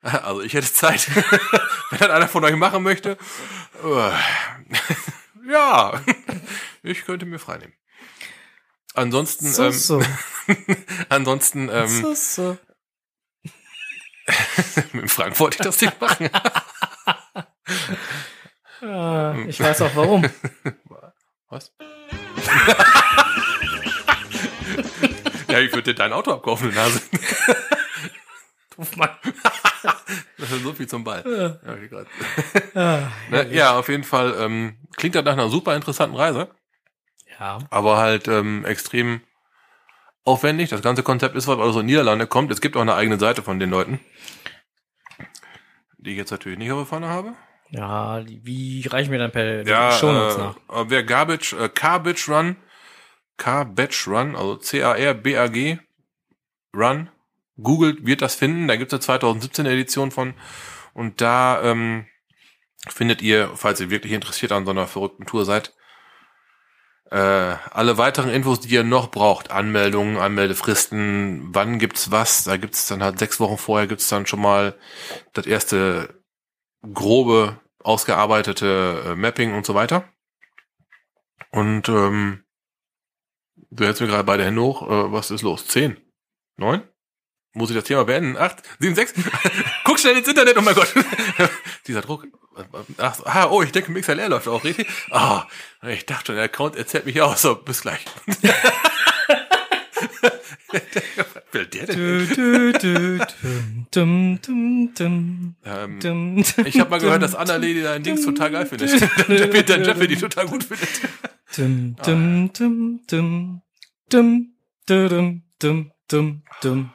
Also 0.00 0.42
ich 0.42 0.54
hätte 0.54 0.72
Zeit, 0.72 1.08
wenn 1.90 1.98
das 1.98 2.10
einer 2.10 2.28
von 2.28 2.44
euch 2.44 2.54
machen 2.54 2.84
möchte. 2.84 3.18
Ja, 5.44 6.00
ich 6.84 7.04
könnte 7.04 7.26
mir 7.26 7.40
freinehmen. 7.40 7.74
Ansonsten, 8.94 9.48
so, 9.52 9.64
ähm, 9.64 9.72
so. 9.72 10.02
ansonsten, 11.08 11.68
ähm, 11.68 11.88
so, 11.88 12.14
so. 12.14 12.58
mit 14.92 15.10
Frank 15.10 15.40
wollte 15.40 15.56
ich 15.56 15.64
das 15.64 15.80
nicht 15.80 16.00
machen. 16.00 16.30
Ja, 18.82 19.36
ich 19.46 19.60
weiß 19.60 19.82
auch 19.82 19.94
warum. 19.94 20.28
Was? 21.50 21.72
ja, 25.48 25.60
ich 25.60 25.72
würde 25.72 25.82
dir 25.82 25.94
dein 25.94 26.12
Auto 26.12 26.32
abkaufen, 26.32 26.74
Nase. 26.74 27.00
Doof, 28.76 28.96
Mann. 28.96 29.10
so 30.36 30.74
viel 30.74 30.86
zum 30.86 31.04
Ball. 31.04 31.24
Ja, 31.26 31.58
ah, 32.74 33.10
ja, 33.30 33.42
ja, 33.44 33.78
auf 33.78 33.88
jeden 33.88 34.04
Fall 34.04 34.34
ähm, 34.38 34.76
klingt 34.96 35.14
das 35.14 35.24
nach 35.24 35.32
einer 35.32 35.48
super 35.48 35.74
interessanten 35.74 36.16
Reise. 36.16 36.50
Ja. 37.40 37.58
Aber 37.70 37.96
halt 37.96 38.28
ähm, 38.28 38.64
extrem 38.64 39.22
aufwendig. 40.24 40.70
Das 40.70 40.82
ganze 40.82 41.02
Konzept 41.02 41.34
ist, 41.34 41.48
was 41.48 41.58
aus 41.58 41.74
den 41.74 41.86
Niederlande 41.86 42.26
kommt. 42.26 42.52
Es 42.52 42.60
gibt 42.60 42.76
auch 42.76 42.82
eine 42.82 42.94
eigene 42.94 43.18
Seite 43.18 43.42
von 43.42 43.58
den 43.58 43.70
Leuten, 43.70 44.00
die 45.96 46.10
ich 46.10 46.16
jetzt 46.16 46.30
natürlich 46.30 46.58
nicht 46.58 46.70
auf 46.70 46.78
der 46.78 46.86
Pfanne 46.86 47.08
habe. 47.08 47.34
Ja, 47.70 48.24
wie 48.26 48.86
reichen 48.86 49.12
wir 49.12 49.18
dann 49.18 49.30
per 49.30 49.66
ja, 49.66 49.92
Shownotes 49.92 50.36
äh, 50.36 50.38
nach? 50.38 50.56
Wer 50.88 51.02
Garbage, 51.04 51.52
äh, 51.52 51.68
Carbage 51.68 52.28
Run, 52.28 52.56
Carbage 53.36 54.08
Run, 54.08 54.36
also 54.36 54.56
C-A-R-B-A-G 54.56 55.78
Run, 56.74 57.10
googelt, 57.62 58.06
wird 58.06 58.22
das 58.22 58.34
finden. 58.34 58.68
Da 58.68 58.76
gibt 58.76 58.92
es 58.92 58.94
eine 58.94 59.00
2017 59.00 59.66
Edition 59.66 60.10
von. 60.10 60.34
Und 60.94 61.20
da 61.20 61.62
ähm, 61.62 62.06
findet 62.88 63.20
ihr, 63.22 63.50
falls 63.54 63.80
ihr 63.80 63.90
wirklich 63.90 64.12
interessiert 64.12 64.52
an 64.52 64.64
so 64.64 64.70
einer 64.70 64.86
verrückten 64.86 65.26
Tour 65.26 65.44
seid, 65.44 65.74
äh, 67.10 67.16
alle 67.70 67.96
weiteren 67.96 68.30
Infos, 68.30 68.60
die 68.60 68.74
ihr 68.74 68.84
noch 68.84 69.10
braucht, 69.10 69.50
Anmeldungen, 69.50 70.18
Anmeldefristen, 70.18 71.48
wann 71.54 71.78
gibt's 71.78 72.10
was, 72.10 72.44
da 72.44 72.56
gibt's 72.58 72.86
dann 72.86 73.02
halt 73.02 73.18
sechs 73.18 73.40
Wochen 73.40 73.56
vorher 73.56 73.86
gibt's 73.86 74.08
dann 74.08 74.26
schon 74.26 74.42
mal 74.42 74.74
das 75.32 75.46
erste 75.46 76.17
grobe, 76.82 77.60
ausgearbeitete 77.80 79.02
äh, 79.06 79.14
Mapping 79.14 79.54
und 79.54 79.66
so 79.66 79.74
weiter. 79.74 80.04
Und 81.50 81.88
ähm, 81.88 82.44
du 83.70 83.84
hältst 83.84 84.00
mir 84.00 84.08
gerade 84.08 84.24
beide 84.24 84.44
Hände 84.44 84.60
hoch, 84.60 84.82
äh, 84.82 85.12
was 85.12 85.30
ist 85.30 85.42
los? 85.42 85.66
Zehn? 85.66 85.96
Neun? 86.56 86.82
Muss 87.54 87.70
ich 87.70 87.76
das 87.76 87.84
Thema 87.84 88.04
beenden? 88.04 88.36
Acht? 88.36 88.62
Sieben? 88.78 88.94
Sechs? 88.94 89.14
Guck 89.84 89.98
schnell 89.98 90.16
ins 90.16 90.28
Internet, 90.28 90.56
oh 90.58 90.60
mein 90.60 90.74
Gott. 90.74 90.92
Dieser 91.86 92.02
Druck. 92.02 92.26
Ach, 92.98 93.20
ah, 93.24 93.46
oh, 93.50 93.62
ich 93.62 93.72
denke, 93.72 93.90
MixLR 93.92 94.28
läuft 94.28 94.48
auch 94.48 94.64
richtig. 94.64 94.88
Ah, 95.10 95.46
oh, 95.82 95.86
ich 95.86 96.06
dachte 96.06 96.26
schon, 96.26 96.34
der 96.34 96.44
Account 96.44 96.76
erzählt 96.76 97.06
mich 97.06 97.22
aus. 97.22 97.40
So, 97.42 97.54
bis 97.54 97.82
gleich. 97.82 98.04
Will 101.52 101.66
der 101.66 101.86
denn? 101.86 101.98
ich 106.66 106.80
habe 106.80 106.90
mal 106.90 107.00
gehört, 107.00 107.22
dass 107.22 107.34
Anna 107.34 107.56
Lady 107.56 107.82
dein 107.82 108.02
Dings 108.02 108.22
total 108.24 108.50
geil 108.50 108.66
findet. 108.66 109.00
Der 109.28 109.82
Jeffy 109.82 110.08
die 110.08 110.16
total 110.16 110.46
gut 110.46 110.64
findet. 110.64 110.88
Dum, 111.56 111.96
dum, 112.04 112.50
dum, 113.08 113.08
dum, 113.08 113.62
dum, 114.86 115.42
dum, 116.10 116.10
dum. 116.10 116.90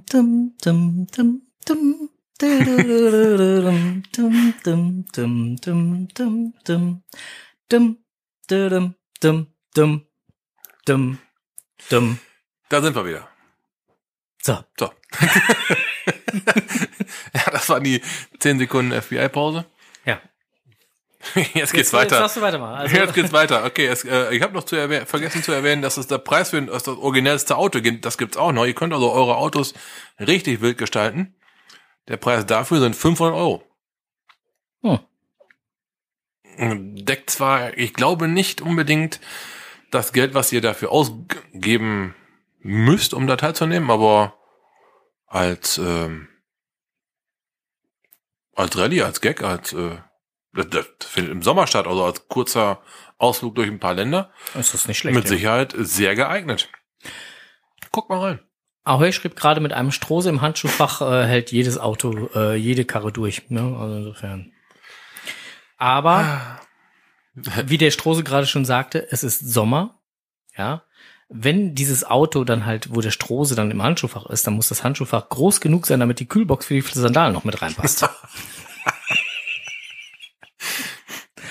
dum, 5.11 5.55
dum, 5.57 6.07
dum, 6.63 7.03
dum 7.69 8.00
dum, 8.51 8.95
dum, 9.21 9.47
dum, 9.73 10.05
dum. 10.85 11.17
Dum. 11.89 12.19
Da 12.69 12.81
sind 12.81 12.95
wir 12.95 13.05
wieder. 13.05 13.29
So. 14.43 14.59
So. 14.77 14.91
ja, 17.33 17.51
das 17.51 17.69
waren 17.69 17.83
die 17.83 18.01
10 18.39 18.59
Sekunden 18.59 18.99
FBI-Pause. 19.01 19.65
Ja. 20.05 20.21
Jetzt, 21.35 21.55
jetzt 21.55 21.73
geht's 21.73 21.93
weiter. 21.93 22.21
Jetzt, 22.21 22.35
du 22.35 22.41
weiter 22.41 22.59
mal. 22.59 22.75
Also 22.75 22.95
jetzt 22.95 23.13
geht's 23.13 23.31
weiter. 23.31 23.63
Okay, 23.65 23.85
es, 23.87 24.03
äh, 24.03 24.35
ich 24.35 24.41
habe 24.41 24.53
noch 24.53 24.63
zu 24.63 24.75
vergessen 25.05 25.43
zu 25.43 25.51
erwähnen, 25.51 25.81
dass 25.81 25.97
es 25.97 26.07
der 26.07 26.17
Preis 26.17 26.49
für 26.49 26.61
das 26.61 26.87
originellste 26.87 27.55
Auto 27.55 27.81
gibt. 27.81 28.05
Das 28.05 28.17
gibt's 28.17 28.37
auch 28.37 28.51
noch. 28.51 28.65
Ihr 28.65 28.73
könnt 28.73 28.93
also 28.93 29.11
eure 29.11 29.37
Autos 29.37 29.73
richtig 30.19 30.61
wild 30.61 30.77
gestalten. 30.77 31.35
Der 32.07 32.17
Preis 32.17 32.45
dafür 32.45 32.79
sind 32.79 32.95
500 32.95 33.35
Euro. 33.35 33.63
Hm. 34.81 34.99
Deckt 36.61 37.29
zwar, 37.31 37.77
ich 37.77 37.93
glaube 37.93 38.27
nicht 38.27 38.61
unbedingt 38.61 39.19
das 39.89 40.13
Geld, 40.13 40.33
was 40.35 40.51
ihr 40.51 40.61
dafür 40.61 40.91
ausgeben 40.91 42.13
müsst, 42.59 43.13
um 43.13 43.25
da 43.25 43.35
teilzunehmen, 43.35 43.89
aber 43.89 44.35
als 45.25 45.79
ähm, 45.79 46.27
als 48.53 48.77
Rallye, 48.77 49.01
als 49.01 49.21
Gag, 49.21 49.43
als 49.43 49.73
äh, 49.73 49.97
das, 50.53 50.67
das 50.69 50.85
findet 50.99 51.31
im 51.31 51.41
Sommer 51.41 51.65
statt, 51.65 51.87
also 51.87 52.03
als 52.03 52.27
kurzer 52.27 52.81
Ausflug 53.17 53.55
durch 53.55 53.69
ein 53.69 53.79
paar 53.79 53.93
Länder. 53.93 54.31
Ist 54.57 54.73
das 54.73 54.87
nicht 54.87 54.97
schlecht. 54.97 55.15
Mit 55.15 55.25
ja. 55.25 55.29
Sicherheit 55.29 55.73
sehr 55.77 56.15
geeignet. 56.15 56.69
Guck 57.91 58.09
mal 58.09 58.19
rein. 58.19 58.39
Ahoy 58.83 59.13
schrieb 59.13 59.35
gerade 59.35 59.61
mit 59.61 59.73
einem 59.73 59.91
Strose 59.91 60.29
im 60.29 60.41
Handschuhfach 60.41 61.01
äh, 61.01 61.25
hält 61.25 61.51
jedes 61.51 61.77
Auto, 61.77 62.29
äh, 62.35 62.55
jede 62.55 62.85
Karre 62.85 63.11
durch. 63.11 63.49
Ne? 63.49 63.75
Also 63.79 63.95
insofern. 63.95 64.53
Aber 65.81 66.59
wie 67.33 67.79
der 67.79 67.89
Strose 67.89 68.23
gerade 68.23 68.45
schon 68.45 68.65
sagte, 68.65 69.11
es 69.11 69.23
ist 69.23 69.39
Sommer. 69.39 69.99
Ja. 70.55 70.83
Wenn 71.27 71.73
dieses 71.73 72.03
Auto 72.03 72.43
dann 72.43 72.67
halt, 72.67 72.93
wo 72.93 73.01
der 73.01 73.09
Strose 73.09 73.55
dann 73.55 73.71
im 73.71 73.81
Handschuhfach 73.81 74.27
ist, 74.27 74.45
dann 74.45 74.53
muss 74.53 74.69
das 74.69 74.83
Handschuhfach 74.83 75.29
groß 75.29 75.59
genug 75.59 75.87
sein, 75.87 75.99
damit 75.99 76.19
die 76.19 76.27
Kühlbox 76.27 76.67
für 76.67 76.75
die 76.75 76.81
Sandalen 76.81 77.33
noch 77.33 77.45
mit 77.45 77.59
reinpasst. 77.63 78.07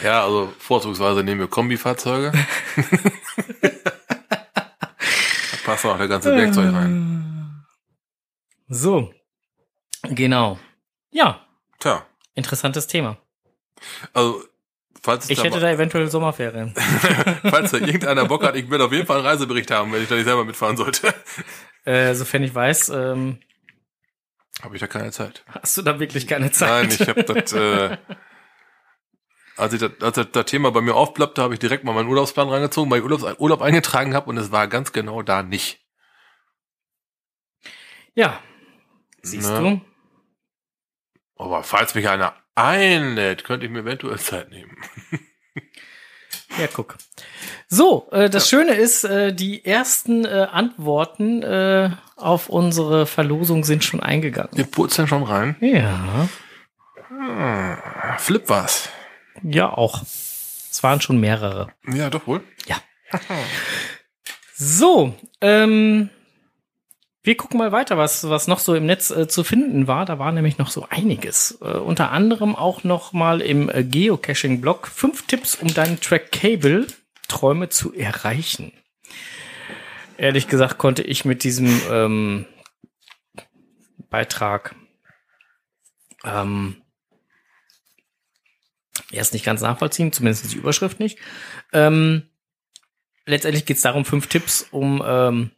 Ja, 0.04 0.22
also 0.24 0.54
vorzugsweise 0.58 1.24
nehmen 1.24 1.40
wir 1.40 1.48
Kombifahrzeuge. 1.48 2.30
da 4.70 4.86
passt 5.64 5.84
auch 5.84 5.98
der 5.98 6.08
ganze 6.08 6.34
Werkzeug 6.36 6.72
rein. 6.72 7.66
So. 8.68 9.12
Genau. 10.04 10.60
Ja. 11.10 11.44
Tja. 11.80 12.06
Interessantes 12.34 12.86
Thema. 12.86 13.18
Also, 14.12 14.42
falls 15.02 15.28
ich 15.30 15.38
da 15.38 15.44
hätte 15.44 15.60
da 15.60 15.70
eventuell 15.70 16.08
Sommerferien. 16.08 16.74
falls 17.42 17.70
da 17.72 17.78
irgendeiner 17.78 18.26
Bock 18.26 18.44
hat, 18.44 18.56
ich 18.56 18.68
will 18.70 18.80
auf 18.80 18.92
jeden 18.92 19.06
Fall 19.06 19.18
einen 19.18 19.26
Reisebericht 19.26 19.70
haben, 19.70 19.92
wenn 19.92 20.02
ich 20.02 20.08
da 20.08 20.14
nicht 20.14 20.24
selber 20.24 20.44
mitfahren 20.44 20.76
sollte. 20.76 21.14
Äh, 21.84 22.14
sofern 22.14 22.42
ich 22.42 22.54
weiß, 22.54 22.90
ähm, 22.90 23.38
habe 24.62 24.76
ich 24.76 24.80
da 24.80 24.86
keine 24.86 25.10
Zeit. 25.12 25.44
Hast 25.48 25.76
du 25.76 25.82
da 25.82 25.98
wirklich 25.98 26.26
keine 26.26 26.50
Zeit? 26.52 26.68
Nein, 26.68 26.98
ich 27.00 27.08
habe 27.08 27.24
das 27.24 27.52
äh, 27.52 27.96
als, 29.60 29.74
ich 29.74 29.80
das, 29.80 29.92
als 30.00 30.16
das, 30.16 30.30
das 30.32 30.44
Thema 30.46 30.70
bei 30.72 30.80
mir 30.80 30.94
aufploppte, 30.94 31.42
habe 31.42 31.54
ich 31.54 31.60
direkt 31.60 31.84
mal 31.84 31.92
meinen 31.92 32.08
Urlaubsplan 32.08 32.48
reingezogen, 32.48 32.90
weil 32.90 32.98
ich 32.98 33.04
Urlaubs, 33.04 33.24
Urlaub 33.38 33.62
eingetragen 33.62 34.14
habe 34.14 34.28
und 34.30 34.36
es 34.38 34.50
war 34.50 34.68
ganz 34.68 34.92
genau 34.92 35.22
da 35.22 35.42
nicht. 35.42 35.80
Ja, 38.14 38.40
siehst 39.22 39.50
ne? 39.50 39.60
du. 39.60 39.80
Aber 41.42 41.62
falls 41.62 41.94
mich 41.94 42.08
einer 42.08 42.34
einlädt, 42.54 43.44
könnte 43.44 43.66
ich 43.66 43.72
mir 43.72 43.80
eventuell 43.80 44.18
Zeit 44.18 44.50
nehmen. 44.50 44.76
Ja, 46.58 46.66
guck. 46.72 46.98
So, 47.68 48.08
äh, 48.10 48.28
das 48.28 48.48
Schöne 48.48 48.74
ist, 48.74 49.04
äh, 49.04 49.32
die 49.32 49.64
ersten 49.64 50.24
äh, 50.24 50.48
Antworten 50.50 51.42
äh, 51.42 51.90
auf 52.16 52.48
unsere 52.48 53.06
Verlosung 53.06 53.64
sind 53.64 53.84
schon 53.84 54.00
eingegangen. 54.00 54.50
Wir 54.52 54.66
purzeln 54.66 55.06
schon 55.06 55.22
rein. 55.22 55.56
Ja. 55.60 56.28
Hm, 57.08 57.76
Flip 58.18 58.48
was. 58.48 58.88
Ja, 59.42 59.70
auch. 59.70 60.02
Es 60.02 60.82
waren 60.82 61.00
schon 61.00 61.18
mehrere. 61.18 61.68
Ja, 61.92 62.10
doch 62.10 62.26
wohl. 62.26 62.42
So, 64.54 65.14
ähm, 65.40 66.10
wir 67.22 67.36
gucken 67.36 67.58
mal 67.58 67.72
weiter, 67.72 67.98
was, 67.98 68.28
was 68.28 68.48
noch 68.48 68.58
so 68.60 68.74
im 68.74 68.86
Netz 68.86 69.10
äh, 69.10 69.28
zu 69.28 69.44
finden 69.44 69.86
war. 69.86 70.06
Da 70.06 70.18
war 70.18 70.32
nämlich 70.32 70.58
noch 70.58 70.70
so 70.70 70.86
einiges. 70.88 71.58
Äh, 71.60 71.76
unter 71.76 72.12
anderem 72.12 72.56
auch 72.56 72.82
noch 72.82 73.12
mal 73.12 73.42
im 73.42 73.68
äh, 73.68 73.84
Geocaching-Blog 73.84 74.86
fünf 74.86 75.26
Tipps, 75.26 75.54
um 75.54 75.72
deinen 75.72 76.00
Track-Cable 76.00 76.86
Träume 77.28 77.68
zu 77.68 77.94
erreichen. 77.94 78.72
Ehrlich 80.16 80.48
gesagt 80.48 80.78
konnte 80.78 81.02
ich 81.02 81.24
mit 81.24 81.44
diesem 81.44 81.80
ähm, 81.90 82.46
Beitrag 84.10 84.74
ähm, 86.24 86.82
erst 89.10 89.32
nicht 89.32 89.44
ganz 89.44 89.60
nachvollziehen, 89.60 90.12
zumindest 90.12 90.52
die 90.52 90.56
Überschrift 90.56 91.00
nicht. 91.00 91.18
Ähm, 91.72 92.28
letztendlich 93.26 93.64
geht 93.64 93.76
es 93.76 93.82
darum, 93.82 94.04
fünf 94.04 94.26
Tipps, 94.26 94.66
um 94.70 95.02
ähm, 95.06 95.50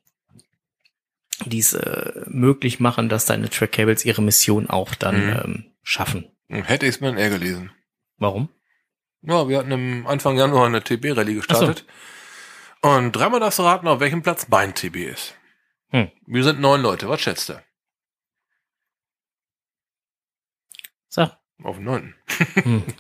dies 1.47 1.73
äh, 1.75 2.13
möglich 2.27 2.81
machen, 2.81 3.09
dass 3.09 3.25
deine 3.27 3.49
Track 3.51 3.73
Cables 3.73 4.05
ihre 4.05 4.23
Mission 4.23 4.69
auch 4.71 4.95
dann 4.95 5.27
Mhm. 5.27 5.33
ähm, 5.45 5.65
schaffen. 5.83 6.27
Hätte 6.49 6.87
ich 6.87 6.97
es 6.97 7.01
mir 7.01 7.17
eher 7.19 7.31
gelesen. 7.31 7.71
Warum? 8.19 8.49
Ja, 9.23 9.49
wir 9.49 9.59
hatten 9.59 9.71
im 9.73 10.07
Anfang 10.07 10.37
Januar 10.37 10.67
eine 10.67 10.83
TB-Rallye 10.83 11.35
gestartet. 11.37 11.85
Und 12.83 13.13
dreimal 13.13 13.41
darfst 13.41 13.59
du 13.59 13.63
raten, 13.63 13.87
auf 13.89 14.01
welchem 14.01 14.23
Platz 14.23 14.49
mein 14.49 14.75
TB 14.75 14.97
ist. 14.97 15.35
Hm. 15.91 16.11
Wir 16.27 16.43
sind 16.45 16.61
neun 16.61 16.83
Leute. 16.83 17.09
Was 17.09 17.21
schätzt 17.21 17.49
du? 17.49 17.63
So, 21.09 21.29
Auf 21.63 21.77
dem 21.77 21.85
neunten. 21.85 22.15
hm. 22.55 22.83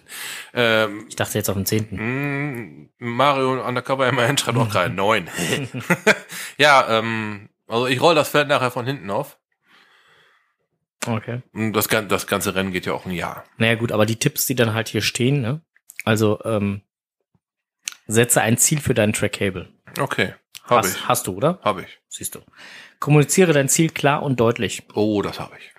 Ähm, 0.55 1.07
ich 1.09 1.17
dachte 1.17 1.39
jetzt 1.39 1.49
auf 1.49 1.57
den 1.57 1.65
zehnten. 1.65 1.97
mh, 1.97 2.89
Mario 2.99 3.67
Undercover 3.67 4.07
immerhin 4.07 4.37
schreibt 4.37 4.59
auch 4.59 4.69
gerade 4.71 4.93
neun. 4.93 5.31
ja, 6.59 6.99
ähm, 6.99 7.49
also 7.73 7.87
ich 7.87 8.01
roll 8.03 8.15
das 8.15 8.29
Feld 8.29 8.49
nachher 8.49 8.71
von 8.71 8.85
hinten 8.85 9.11
auf. 9.11 9.39
Okay. 11.07 11.43
Und 11.53 11.73
das, 11.73 11.89
das 11.89 12.27
ganze 12.27 12.55
Rennen 12.55 12.71
geht 12.71 12.87
ja 12.87 12.93
auch 12.93 13.07
ein 13.07 13.13
Jahr. 13.13 13.45
Naja 13.57 13.75
gut, 13.77 13.93
aber 13.93 14.07
die 14.07 14.17
Tipps, 14.17 14.47
die 14.47 14.55
dann 14.55 14.75
halt 14.75 14.89
hier 14.89 15.03
stehen, 15.03 15.41
ne? 15.41 15.63
Also 16.05 16.39
ähm, 16.45 16.83
setze 18.07 18.43
ein 18.43 18.59
Ziel 18.59 18.81
für 18.81 18.95
deinen 18.95 19.13
Track 19.15 19.33
Cable. 19.33 19.73
Okay, 19.99 20.35
habe 20.65 20.87
Hast, 20.87 20.97
ich. 20.97 21.09
hast 21.09 21.27
du, 21.27 21.35
oder? 21.35 21.59
Habe 21.63 21.83
ich. 21.83 21.99
Siehst 22.09 22.35
du. 22.35 22.41
Kommuniziere 23.01 23.53
dein 23.53 23.69
Ziel 23.69 23.91
klar 23.91 24.23
und 24.23 24.39
deutlich. 24.39 24.85
Oh, 24.95 25.23
das 25.23 25.41
habe 25.41 25.57
ich. 25.59 25.73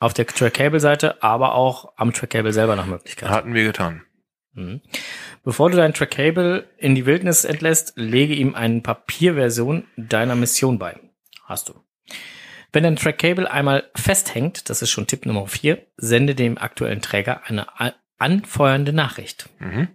Auf 0.00 0.12
der 0.12 0.26
Track 0.26 0.54
Cable 0.54 0.80
Seite, 0.80 1.22
aber 1.22 1.54
auch 1.54 1.92
am 1.96 2.12
Track 2.12 2.30
Cable 2.30 2.52
selber 2.52 2.74
nach 2.74 2.86
Möglichkeit. 2.86 3.30
Hatten 3.30 3.54
wir 3.54 3.62
getan. 3.64 4.04
Mhm. 4.54 4.80
Bevor 5.44 5.70
du 5.70 5.76
deinen 5.76 5.94
Trackable 5.94 6.68
in 6.76 6.94
die 6.94 7.06
Wildnis 7.06 7.44
entlässt, 7.44 7.94
lege 7.96 8.34
ihm 8.34 8.54
eine 8.54 8.80
Papierversion 8.80 9.84
deiner 9.96 10.34
Mission 10.34 10.78
bei. 10.78 10.98
Hast 11.44 11.68
du. 11.68 11.74
Wenn 12.72 12.84
dein 12.84 12.96
Trackable 12.96 13.50
einmal 13.50 13.90
festhängt, 13.94 14.70
das 14.70 14.82
ist 14.82 14.90
schon 14.90 15.06
Tipp 15.06 15.26
Nummer 15.26 15.46
4, 15.46 15.86
sende 15.96 16.34
dem 16.34 16.56
aktuellen 16.58 17.02
Träger 17.02 17.42
eine 17.44 17.66
anfeuernde 18.18 18.92
Nachricht. 18.92 19.48
Mhm. 19.58 19.88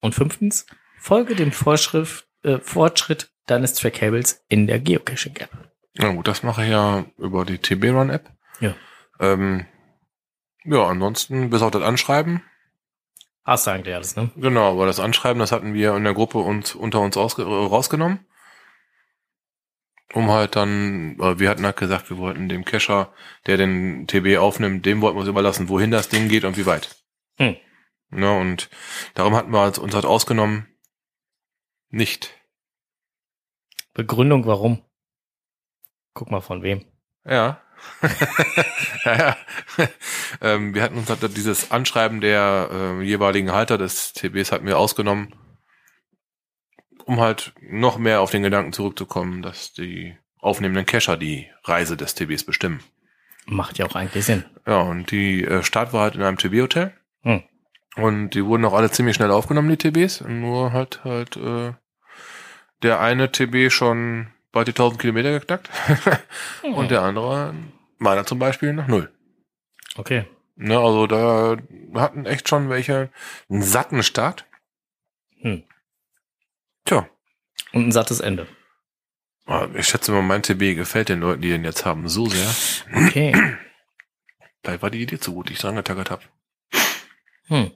Und 0.00 0.14
fünftens, 0.14 0.66
folge 0.98 1.34
dem 1.34 1.52
Vorschrift, 1.52 2.26
äh, 2.42 2.58
Fortschritt 2.58 3.30
deines 3.46 3.74
Trackables 3.74 4.44
in 4.48 4.66
der 4.66 4.80
Geocaching-App. 4.80 5.50
Na 5.94 6.12
gut, 6.12 6.28
das 6.28 6.42
mache 6.42 6.64
ich 6.64 6.70
ja 6.70 7.04
über 7.18 7.44
die 7.44 7.58
TB-Run-App. 7.58 8.30
Ja. 8.60 8.74
Ähm, 9.18 9.66
ja, 10.64 10.86
ansonsten 10.86 11.50
bis 11.50 11.60
auf 11.60 11.70
das 11.70 11.82
Anschreiben. 11.82 12.42
Hast 13.44 13.66
du 13.66 13.70
eigentlich 13.70 13.94
alles, 13.94 14.16
ne? 14.16 14.30
Genau, 14.36 14.72
aber 14.72 14.86
das 14.86 15.00
Anschreiben, 15.00 15.40
das 15.40 15.52
hatten 15.52 15.74
wir 15.74 15.96
in 15.96 16.04
der 16.04 16.14
Gruppe 16.14 16.38
uns 16.38 16.74
unter 16.74 17.00
uns 17.00 17.16
äh, 17.16 17.42
rausgenommen. 17.42 18.20
Um 20.12 20.30
halt 20.30 20.56
dann, 20.56 21.18
äh, 21.20 21.38
wir 21.38 21.48
hatten 21.48 21.64
halt 21.64 21.76
gesagt, 21.76 22.10
wir 22.10 22.18
wollten 22.18 22.48
dem 22.48 22.64
Cacher, 22.64 23.12
der 23.46 23.56
den 23.56 24.06
TB 24.06 24.38
aufnimmt, 24.38 24.84
dem 24.84 25.00
wollten 25.00 25.16
wir 25.16 25.22
es 25.22 25.28
überlassen, 25.28 25.68
wohin 25.68 25.90
das 25.90 26.08
Ding 26.08 26.28
geht 26.28 26.44
und 26.44 26.56
wie 26.56 26.66
weit. 26.66 26.96
Hm. 27.36 27.56
Ne, 28.10 28.38
und 28.38 28.68
darum 29.14 29.36
hatten 29.36 29.52
wir 29.52 29.64
uns 29.64 29.94
halt 29.94 30.04
ausgenommen, 30.04 30.66
nicht. 31.90 32.34
Begründung 33.94 34.46
warum? 34.46 34.82
Guck 36.14 36.30
mal 36.30 36.40
von 36.40 36.62
wem. 36.62 36.84
Ja. 37.24 37.60
Ja, 39.04 39.16
ja. 39.16 39.36
ähm, 40.40 40.74
wir 40.74 40.82
hatten 40.82 40.98
uns 40.98 41.08
halt 41.08 41.36
dieses 41.36 41.70
Anschreiben 41.70 42.20
der 42.20 42.68
äh, 42.72 43.02
jeweiligen 43.02 43.52
Halter 43.52 43.78
des 43.78 44.12
TBs 44.12 44.52
hat 44.52 44.62
mir 44.62 44.78
ausgenommen, 44.78 45.34
um 47.04 47.20
halt 47.20 47.52
noch 47.60 47.98
mehr 47.98 48.20
auf 48.20 48.30
den 48.30 48.42
Gedanken 48.42 48.72
zurückzukommen, 48.72 49.42
dass 49.42 49.72
die 49.72 50.16
aufnehmenden 50.38 50.86
Cacher 50.86 51.16
die 51.16 51.48
Reise 51.64 51.96
des 51.96 52.14
TBs 52.14 52.44
bestimmen. 52.44 52.80
Macht 53.46 53.78
ja 53.78 53.86
auch 53.86 53.94
eigentlich 53.94 54.24
Sinn. 54.24 54.44
Ja, 54.66 54.80
und 54.80 55.10
die 55.10 55.44
äh, 55.44 55.62
Start 55.62 55.92
war 55.92 56.02
halt 56.02 56.14
in 56.14 56.22
einem 56.22 56.38
TB-Hotel. 56.38 56.94
Hm. 57.22 57.42
Und 57.96 58.30
die 58.30 58.44
wurden 58.44 58.64
auch 58.64 58.72
alle 58.72 58.90
ziemlich 58.90 59.16
schnell 59.16 59.30
aufgenommen, 59.30 59.68
die 59.68 59.76
TBs. 59.76 60.22
Nur 60.22 60.72
halt 60.72 61.04
halt 61.04 61.36
äh, 61.36 61.72
der 62.82 63.00
eine 63.00 63.32
TB 63.32 63.70
schon 63.70 64.28
bald 64.52 64.68
die 64.68 64.72
1000 64.72 65.00
Kilometer 65.00 65.32
geknackt. 65.32 65.68
Und 66.62 66.90
der 66.90 67.02
andere, 67.02 67.54
meiner 67.98 68.24
zum 68.26 68.38
Beispiel, 68.38 68.72
nach 68.72 68.88
null. 68.88 69.12
Okay. 69.96 70.26
Ne, 70.56 70.78
also 70.78 71.06
da 71.06 71.56
hatten 71.94 72.26
echt 72.26 72.48
schon 72.48 72.68
welche 72.68 73.10
einen 73.48 73.62
satten 73.62 74.02
Start. 74.02 74.46
Hm. 75.40 75.64
Tja, 76.84 77.08
Und 77.72 77.86
ein 77.88 77.92
sattes 77.92 78.20
Ende. 78.20 78.46
aber 79.46 79.74
ich 79.74 79.86
schätze 79.88 80.12
mal, 80.12 80.22
mein 80.22 80.42
TB 80.42 80.74
gefällt 80.76 81.08
den 81.08 81.20
Leuten, 81.20 81.40
die 81.42 81.48
den 81.50 81.64
jetzt 81.64 81.86
haben, 81.86 82.08
so 82.08 82.26
sehr. 82.26 82.48
Okay. 83.06 83.32
Vielleicht 84.62 84.82
war 84.82 84.90
die 84.90 85.00
Idee 85.02 85.18
zu 85.18 85.32
gut, 85.32 85.48
die 85.48 85.54
ich 85.54 85.58
dran 85.60 85.76
getackert 85.76 86.10
habe. 86.10 86.22
Hm. 87.46 87.70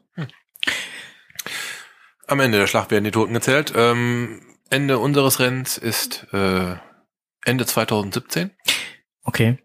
Am 2.27 2.41
Ende 2.41 2.59
der 2.59 2.67
Schlacht 2.67 2.91
werden 2.91 3.05
die 3.05 3.11
Toten 3.11 3.35
gezählt. 3.35 3.73
Ähm, 3.77 4.54
Ende 4.75 4.99
unseres 4.99 5.39
Rennens 5.41 5.79
ist 5.79 6.27
äh, 6.33 6.77
Ende 7.45 7.67
2017. 7.67 8.51
Okay. 9.23 9.59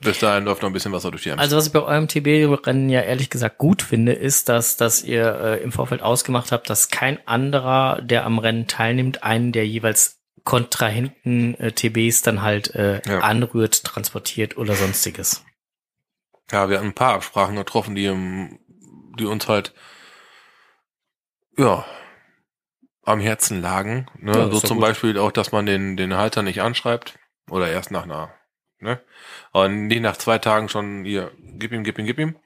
Bis 0.00 0.18
dahin 0.18 0.44
läuft 0.44 0.62
noch 0.62 0.70
ein 0.70 0.72
bisschen 0.72 0.92
Wasser 0.92 1.10
durch 1.10 1.22
die 1.22 1.28
Ems. 1.28 1.40
Also 1.40 1.56
was 1.56 1.66
ich 1.66 1.72
bei 1.72 1.80
eurem 1.82 2.08
TB-Rennen 2.08 2.88
ja 2.88 3.00
ehrlich 3.02 3.30
gesagt 3.30 3.58
gut 3.58 3.82
finde, 3.82 4.12
ist, 4.12 4.48
dass, 4.48 4.76
dass 4.76 5.02
ihr 5.04 5.34
äh, 5.40 5.62
im 5.62 5.72
Vorfeld 5.72 6.02
ausgemacht 6.02 6.52
habt, 6.52 6.68
dass 6.70 6.88
kein 6.88 7.24
anderer, 7.28 8.00
der 8.02 8.24
am 8.24 8.38
Rennen 8.38 8.66
teilnimmt, 8.66 9.22
einen 9.22 9.52
der 9.52 9.66
jeweils 9.66 10.20
Kontrahenten 10.42 11.54
äh, 11.60 11.72
TBs 11.72 12.22
dann 12.22 12.42
halt 12.42 12.74
äh, 12.74 13.02
Ja. 13.06 13.20
anrührt, 13.20 13.84
transportiert 13.84 14.56
oder 14.56 14.74
sonstiges. 14.74 15.44
Ja, 16.50 16.68
wir 16.68 16.78
hatten 16.78 16.88
ein 16.88 16.94
paar 16.94 17.14
Absprachen 17.14 17.56
getroffen, 17.56 17.94
die, 17.94 18.06
im- 18.06 18.58
die 19.18 19.24
uns 19.26 19.48
halt, 19.48 19.74
ja, 21.56 21.84
am 23.04 23.20
Herzen 23.20 23.60
lagen. 23.60 24.06
Ne? 24.18 24.32
Ja, 24.32 24.50
so 24.50 24.60
zum 24.60 24.78
gut. 24.78 24.88
Beispiel 24.88 25.18
auch, 25.18 25.32
dass 25.32 25.52
man 25.52 25.66
den, 25.66 25.96
den 25.96 26.14
Halter 26.14 26.42
nicht 26.42 26.62
anschreibt. 26.62 27.18
Oder 27.50 27.70
erst 27.70 27.90
nach 27.90 28.04
einer, 28.04 28.32
ne? 28.78 29.00
Aber 29.52 29.68
nicht 29.68 30.00
nach 30.00 30.16
zwei 30.16 30.38
Tagen 30.38 30.68
schon 30.68 31.04
hier, 31.04 31.30
gib 31.58 31.72
ihm, 31.72 31.84
gib 31.84 31.98
ihm, 31.98 32.06
gib 32.06 32.18
ihm. 32.18 32.36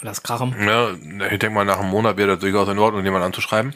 Das 0.00 0.22
Krachen. 0.22 0.54
Ja, 0.64 0.92
ich 0.92 1.38
denke 1.40 1.50
mal, 1.50 1.64
nach 1.64 1.80
einem 1.80 1.90
Monat 1.90 2.16
wäre 2.16 2.28
das 2.28 2.38
durchaus 2.38 2.68
in 2.68 2.78
Ordnung, 2.78 3.04
jemanden 3.04 3.26
anzuschreiben. 3.26 3.74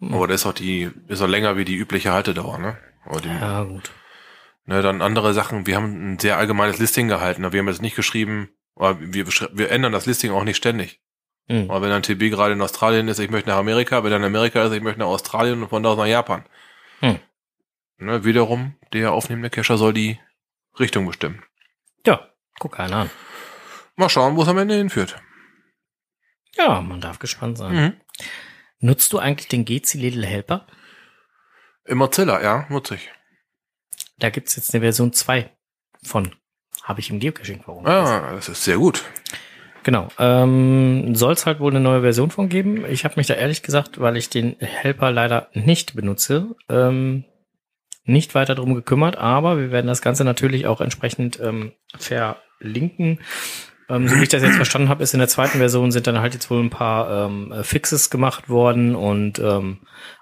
Hm. 0.00 0.14
Aber 0.14 0.26
das 0.26 0.42
ist 0.42 0.46
auch 0.46 0.52
die, 0.52 0.90
ist 1.08 1.22
auch 1.22 1.26
länger 1.28 1.56
wie 1.56 1.64
die 1.64 1.76
übliche 1.76 2.12
Haltedauer, 2.12 2.58
ne? 2.58 2.76
Die, 3.24 3.28
Ja, 3.28 3.62
gut. 3.62 3.90
Ne, 4.66 4.82
dann 4.82 5.00
andere 5.00 5.32
Sachen. 5.32 5.66
Wir 5.66 5.76
haben 5.76 6.12
ein 6.12 6.18
sehr 6.18 6.36
allgemeines 6.36 6.78
Listing 6.78 7.08
gehalten. 7.08 7.42
aber 7.42 7.54
Wir 7.54 7.60
haben 7.60 7.68
jetzt 7.68 7.80
nicht 7.80 7.96
geschrieben, 7.96 8.50
aber 8.76 8.98
wir, 9.00 9.26
wir 9.26 9.70
ändern 9.70 9.92
das 9.92 10.04
Listing 10.04 10.30
auch 10.30 10.44
nicht 10.44 10.58
ständig. 10.58 11.00
Hm. 11.48 11.70
Aber 11.70 11.82
wenn 11.82 11.92
ein 11.92 12.02
TB 12.02 12.30
gerade 12.30 12.52
in 12.52 12.60
Australien 12.60 13.08
ist, 13.08 13.18
ich 13.18 13.30
möchte 13.30 13.48
nach 13.48 13.56
Amerika, 13.56 14.04
wenn 14.04 14.12
er 14.12 14.18
in 14.18 14.24
Amerika 14.24 14.64
ist, 14.64 14.72
ich 14.72 14.82
möchte 14.82 15.00
nach 15.00 15.06
Australien 15.06 15.62
und 15.62 15.68
von 15.68 15.82
da 15.82 15.90
aus 15.90 15.98
nach 15.98 16.06
Japan. 16.06 16.44
Hm. 17.00 17.18
Ne, 17.98 18.24
wiederum, 18.24 18.76
der 18.92 19.12
aufnehmende 19.12 19.50
Cacher 19.50 19.78
soll 19.78 19.92
die 19.92 20.20
Richtung 20.78 21.06
bestimmen. 21.06 21.42
Ja, 22.06 22.28
guck 22.58 22.78
einer 22.78 22.96
an. 22.96 23.10
Mal 23.96 24.08
schauen, 24.08 24.36
wo 24.36 24.42
es 24.42 24.48
am 24.48 24.58
Ende 24.58 24.76
hinführt. 24.76 25.20
Ja, 26.56 26.80
man 26.80 27.00
darf 27.00 27.18
gespannt 27.18 27.58
sein. 27.58 27.74
Mhm. 27.74 28.00
Nutzt 28.80 29.12
du 29.12 29.18
eigentlich 29.18 29.48
den 29.48 29.64
GC 29.64 29.94
Little 29.94 30.26
Helper? 30.26 30.66
Im 31.84 31.98
Mozilla, 31.98 32.42
ja, 32.42 32.66
nutze 32.68 32.94
ich. 32.96 33.10
Da 34.18 34.30
gibt's 34.30 34.56
jetzt 34.56 34.74
eine 34.74 34.82
Version 34.82 35.12
2 35.12 35.50
von. 36.02 36.34
Habe 36.82 37.00
ich 37.00 37.10
im 37.10 37.18
Geocaching-Forum. 37.18 37.86
Ah, 37.86 38.32
das 38.32 38.48
ist 38.48 38.64
sehr 38.64 38.78
gut. 38.78 39.04
Genau. 39.88 40.08
Ähm, 40.18 41.14
Soll 41.14 41.32
es 41.32 41.46
halt 41.46 41.60
wohl 41.60 41.70
eine 41.70 41.80
neue 41.80 42.02
Version 42.02 42.30
von 42.30 42.50
geben. 42.50 42.84
Ich 42.90 43.06
habe 43.06 43.14
mich 43.16 43.26
da 43.26 43.32
ehrlich 43.32 43.62
gesagt, 43.62 43.98
weil 43.98 44.18
ich 44.18 44.28
den 44.28 44.54
Helper 44.58 45.10
leider 45.10 45.48
nicht 45.54 45.96
benutze, 45.96 46.54
ähm, 46.68 47.24
nicht 48.04 48.34
weiter 48.34 48.54
drum 48.54 48.74
gekümmert, 48.74 49.16
aber 49.16 49.56
wir 49.56 49.70
werden 49.70 49.86
das 49.86 50.02
Ganze 50.02 50.24
natürlich 50.24 50.66
auch 50.66 50.82
entsprechend 50.82 51.40
ähm, 51.40 51.72
verlinken. 51.96 53.20
Ähm, 53.88 54.08
so 54.08 54.16
wie 54.16 54.24
ich 54.24 54.28
das 54.28 54.42
jetzt 54.42 54.56
verstanden 54.56 54.90
habe, 54.90 55.02
ist 55.02 55.14
in 55.14 55.20
der 55.20 55.28
zweiten 55.28 55.56
Version 55.56 55.90
sind 55.90 56.06
dann 56.06 56.20
halt 56.20 56.34
jetzt 56.34 56.50
wohl 56.50 56.62
ein 56.62 56.68
paar 56.68 57.24
ähm, 57.24 57.54
Fixes 57.62 58.10
gemacht 58.10 58.50
worden 58.50 58.94
und 58.94 59.38
ähm, 59.38 59.78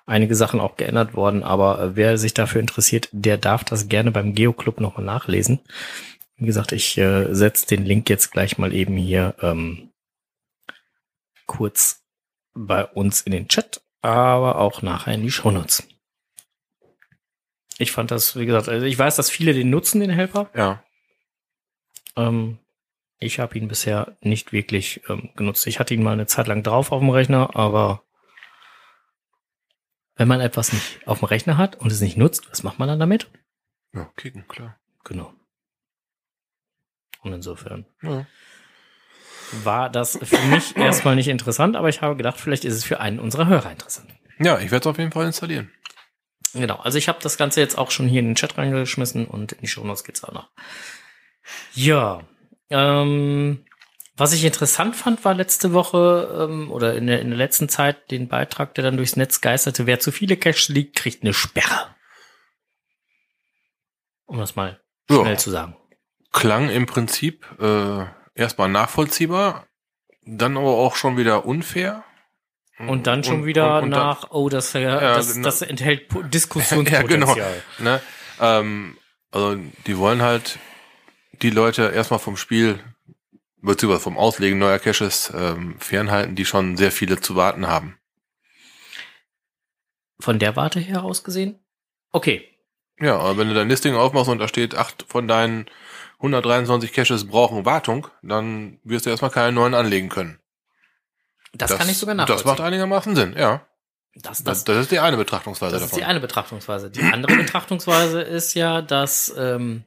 einige 0.07 0.37
Sachen 0.37 0.61
auch 0.61 0.77
geändert 0.77 1.15
worden. 1.15 1.43
Aber 1.43 1.83
äh, 1.83 1.97
wer 1.97 2.19
sich 2.19 2.35
dafür 2.35 2.61
interessiert, 2.61 3.09
der 3.11 3.37
darf 3.37 3.65
das 3.65 3.89
gerne 3.89 4.13
beim 4.13 4.33
Geoclub 4.33 4.81
nochmal 4.81 5.05
nachlesen. 5.05 5.59
Wie 6.37 6.47
gesagt, 6.47 6.73
ich 6.73 6.99
äh, 6.99 7.35
setze 7.35 7.67
den 7.67 7.85
Link 7.85 8.11
jetzt 8.11 8.31
gleich 8.31 8.59
mal 8.59 8.73
eben 8.73 8.97
hier 8.97 9.35
ähm, 9.41 9.91
kurz 11.47 12.05
bei 12.55 12.85
uns 12.85 13.23
in 13.23 13.33
den 13.33 13.49
Chat, 13.49 13.83
aber 14.03 14.59
auch 14.59 14.83
nachher 14.83 15.15
in 15.15 15.23
die 15.23 15.31
Shownotes. 15.31 15.87
Ich 17.79 17.93
fand 17.93 18.11
das, 18.11 18.37
wie 18.37 18.47
gesagt, 18.47 18.69
also 18.69 18.87
ich 18.87 18.99
weiß, 18.99 19.17
dass 19.17 19.31
viele 19.31 19.53
den 19.53 19.71
nutzen, 19.71 20.01
den 20.01 20.11
Helper. 20.11 20.51
Ja. 20.55 20.83
Ähm, 22.17 22.59
ich 23.19 23.39
habe 23.39 23.57
ihn 23.59 23.69
bisher 23.69 24.17
nicht 24.21 24.53
wirklich 24.53 25.03
ähm, 25.09 25.31
genutzt. 25.37 25.67
Ich 25.67 25.79
hatte 25.79 25.95
ihn 25.95 26.03
mal 26.03 26.13
eine 26.13 26.27
Zeit 26.27 26.47
lang 26.49 26.63
drauf 26.63 26.93
auf 26.93 27.01
dem 27.01 27.11
Rechner, 27.11 27.57
aber 27.57 28.03
wenn 30.17 30.29
man 30.29 30.41
etwas 30.41 30.73
nicht 30.73 31.07
auf 31.07 31.21
dem 31.21 31.27
Rechner 31.27 31.59
hat 31.59 31.77
und 31.77 31.93
es 31.93 32.01
nicht 32.01 32.17
nutzt, 32.17 32.51
was 32.51 32.63
macht 32.63 32.79
man 32.79 32.89
dann 32.89 33.01
damit? 33.01 33.31
Ja, 33.93 34.11
kicken, 34.17 34.49
klar. 34.49 34.79
Genau. 35.05 35.33
Und 37.27 37.33
insofern 37.33 37.85
Ja. 38.03 38.25
war 39.65 39.91
das 39.91 40.17
für 40.23 40.39
mich 40.43 40.77
erstmal 40.77 41.17
nicht 41.17 41.27
interessant, 41.29 41.75
aber 41.77 41.89
ich 41.89 42.01
habe 42.01 42.17
gedacht, 42.17 42.39
vielleicht 42.39 42.65
ist 42.65 42.75
es 42.75 42.85
für 42.85 43.01
einen 43.01 43.19
unserer 43.19 43.47
Hörer 43.49 43.73
interessant. 43.73 44.09
Ja, 44.39 44.59
ich 44.61 44.71
werde 44.71 44.83
es 44.83 44.87
auf 44.87 44.99
jeden 44.99 45.11
Fall 45.13 45.27
installieren. 45.27 45.71
Genau, 46.55 46.77
also 46.77 46.97
ich 46.99 47.09
habe 47.09 47.19
das 47.21 47.37
Ganze 47.37 47.61
jetzt 47.61 47.77
auch 47.77 47.91
schon 47.91 48.07
hier 48.07 48.21
in 48.21 48.27
den 48.27 48.35
Chat 48.37 48.57
reingeschmissen 48.57 49.27
und 49.27 49.53
in 49.53 49.61
die 49.63 49.67
Shownotes 49.67 50.05
geht's 50.05 50.23
auch 50.25 50.33
noch. 50.33 50.49
Ja, 51.75 52.23
ähm, 52.71 53.65
was 54.17 54.33
ich 54.33 54.45
interessant 54.45 54.95
fand, 54.97 55.25
war 55.25 55.35
letzte 55.35 55.73
Woche 55.73 56.47
ähm, 56.49 56.71
oder 56.71 56.95
in 56.95 57.07
der, 57.09 57.21
in 57.21 57.29
der 57.31 57.37
letzten 57.37 57.69
Zeit 57.69 58.11
den 58.11 58.29
Beitrag, 58.29 58.75
der 58.75 58.85
dann 58.85 58.97
durchs 58.97 59.17
Netz 59.17 59.41
geisterte, 59.41 59.87
wer 59.87 59.99
zu 60.01 60.13
viele 60.13 60.37
Caches 60.37 60.69
liegt, 60.69 60.97
kriegt 60.97 61.23
eine 61.25 61.35
Sperre. 61.35 61.95
Um 64.27 64.39
das 64.39 64.55
mal 64.57 64.81
Ja. 65.11 65.21
schnell 65.23 65.39
zu 65.39 65.51
sagen. 65.51 65.77
Klang 66.33 66.69
im 66.69 66.87
Prinzip 66.87 67.47
äh, 67.61 68.05
erstmal 68.35 68.69
nachvollziehbar, 68.69 69.67
dann 70.25 70.57
aber 70.57 70.69
auch 70.77 70.97
schon 70.97 71.17
wieder 71.17 71.45
unfair. 71.47 72.05
Und 72.79 73.07
dann 73.07 73.25
schon 73.25 73.47
wieder 73.47 73.79
und- 73.79 73.85
und 73.85 73.91
dann- 73.93 74.01
nach, 74.01 74.31
oh, 74.31 74.49
das, 74.51 74.73
ja, 74.75 75.01
das, 75.01 75.41
das 75.41 75.63
enthält 75.63 76.09
Po- 76.09 76.21
ja, 76.23 76.27
Diskussionspotenzial. 76.29 77.07
genau. 77.07 77.35
Ne? 77.79 78.03
Ähm, 78.41 78.99
also 79.31 79.59
die 79.87 79.97
wollen 79.97 80.21
halt 80.21 80.59
die 81.43 81.51
Leute 81.51 81.91
erstmal 81.95 82.19
vom 82.21 82.37
Spiel 82.37 82.79
beziehungsweise 83.63 84.03
vom 84.03 84.19
Auslegen 84.19 84.59
neuer 84.59 84.79
Caches 84.79 85.33
ähm, 85.35 85.77
fernhalten, 85.81 86.37
die 86.37 86.45
schon 86.45 86.77
sehr 86.77 86.93
viele 86.93 87.19
zu 87.21 87.35
warten 87.35 87.67
haben. 87.67 87.99
Von 90.21 90.39
der 90.39 90.57
Warte 90.57 90.81
her 90.81 91.03
aus 91.03 91.25
gesehen? 91.25 91.59
Okay. 92.13 92.47
Ja, 93.01 93.19
aber 93.19 93.37
wenn 93.39 93.49
du 93.49 93.55
dein 93.55 93.69
Listing 93.69 93.95
aufmachst 93.95 94.31
und 94.31 94.39
da 94.39 94.49
steht, 94.49 94.75
acht 94.75 95.05
von 95.09 95.29
deinen 95.29 95.67
123 96.19 96.93
Caches 96.93 97.27
brauchen 97.27 97.65
Wartung, 97.65 98.09
dann 98.23 98.79
wirst 98.85 99.07
du 99.07 99.11
erstmal 99.11 99.31
keine 99.31 99.53
neuen 99.53 99.75
anlegen 99.75 100.09
können. 100.09 100.39
Das, 101.53 101.77
kann 101.77 101.89
ich 101.89 101.99
sogar 101.99 102.15
Das 102.15 102.29
nachvollziehen. 102.29 102.51
macht 102.51 102.61
einigermaßen 102.61 103.17
Sinn, 103.17 103.35
ja. 103.37 103.67
Das, 104.15 104.43
Das, 104.43 104.45
das, 104.45 104.65
das 104.65 104.77
ist 104.79 104.91
die 104.93 104.99
eine 104.99 105.17
Betrachtungsweise 105.17 105.73
das 105.73 105.83
ist 105.83 105.91
davon. 105.91 105.99
die 106.01 106.05
eine 106.07 106.21
Betrachtungsweise. 106.21 106.91
Die 106.91 107.03
andere 107.03 107.37
Betrachtungsweise 107.37 108.23
ist 108.23 108.55
ja, 108.55 108.81
dass 108.83 109.35
ähm, 109.37 109.85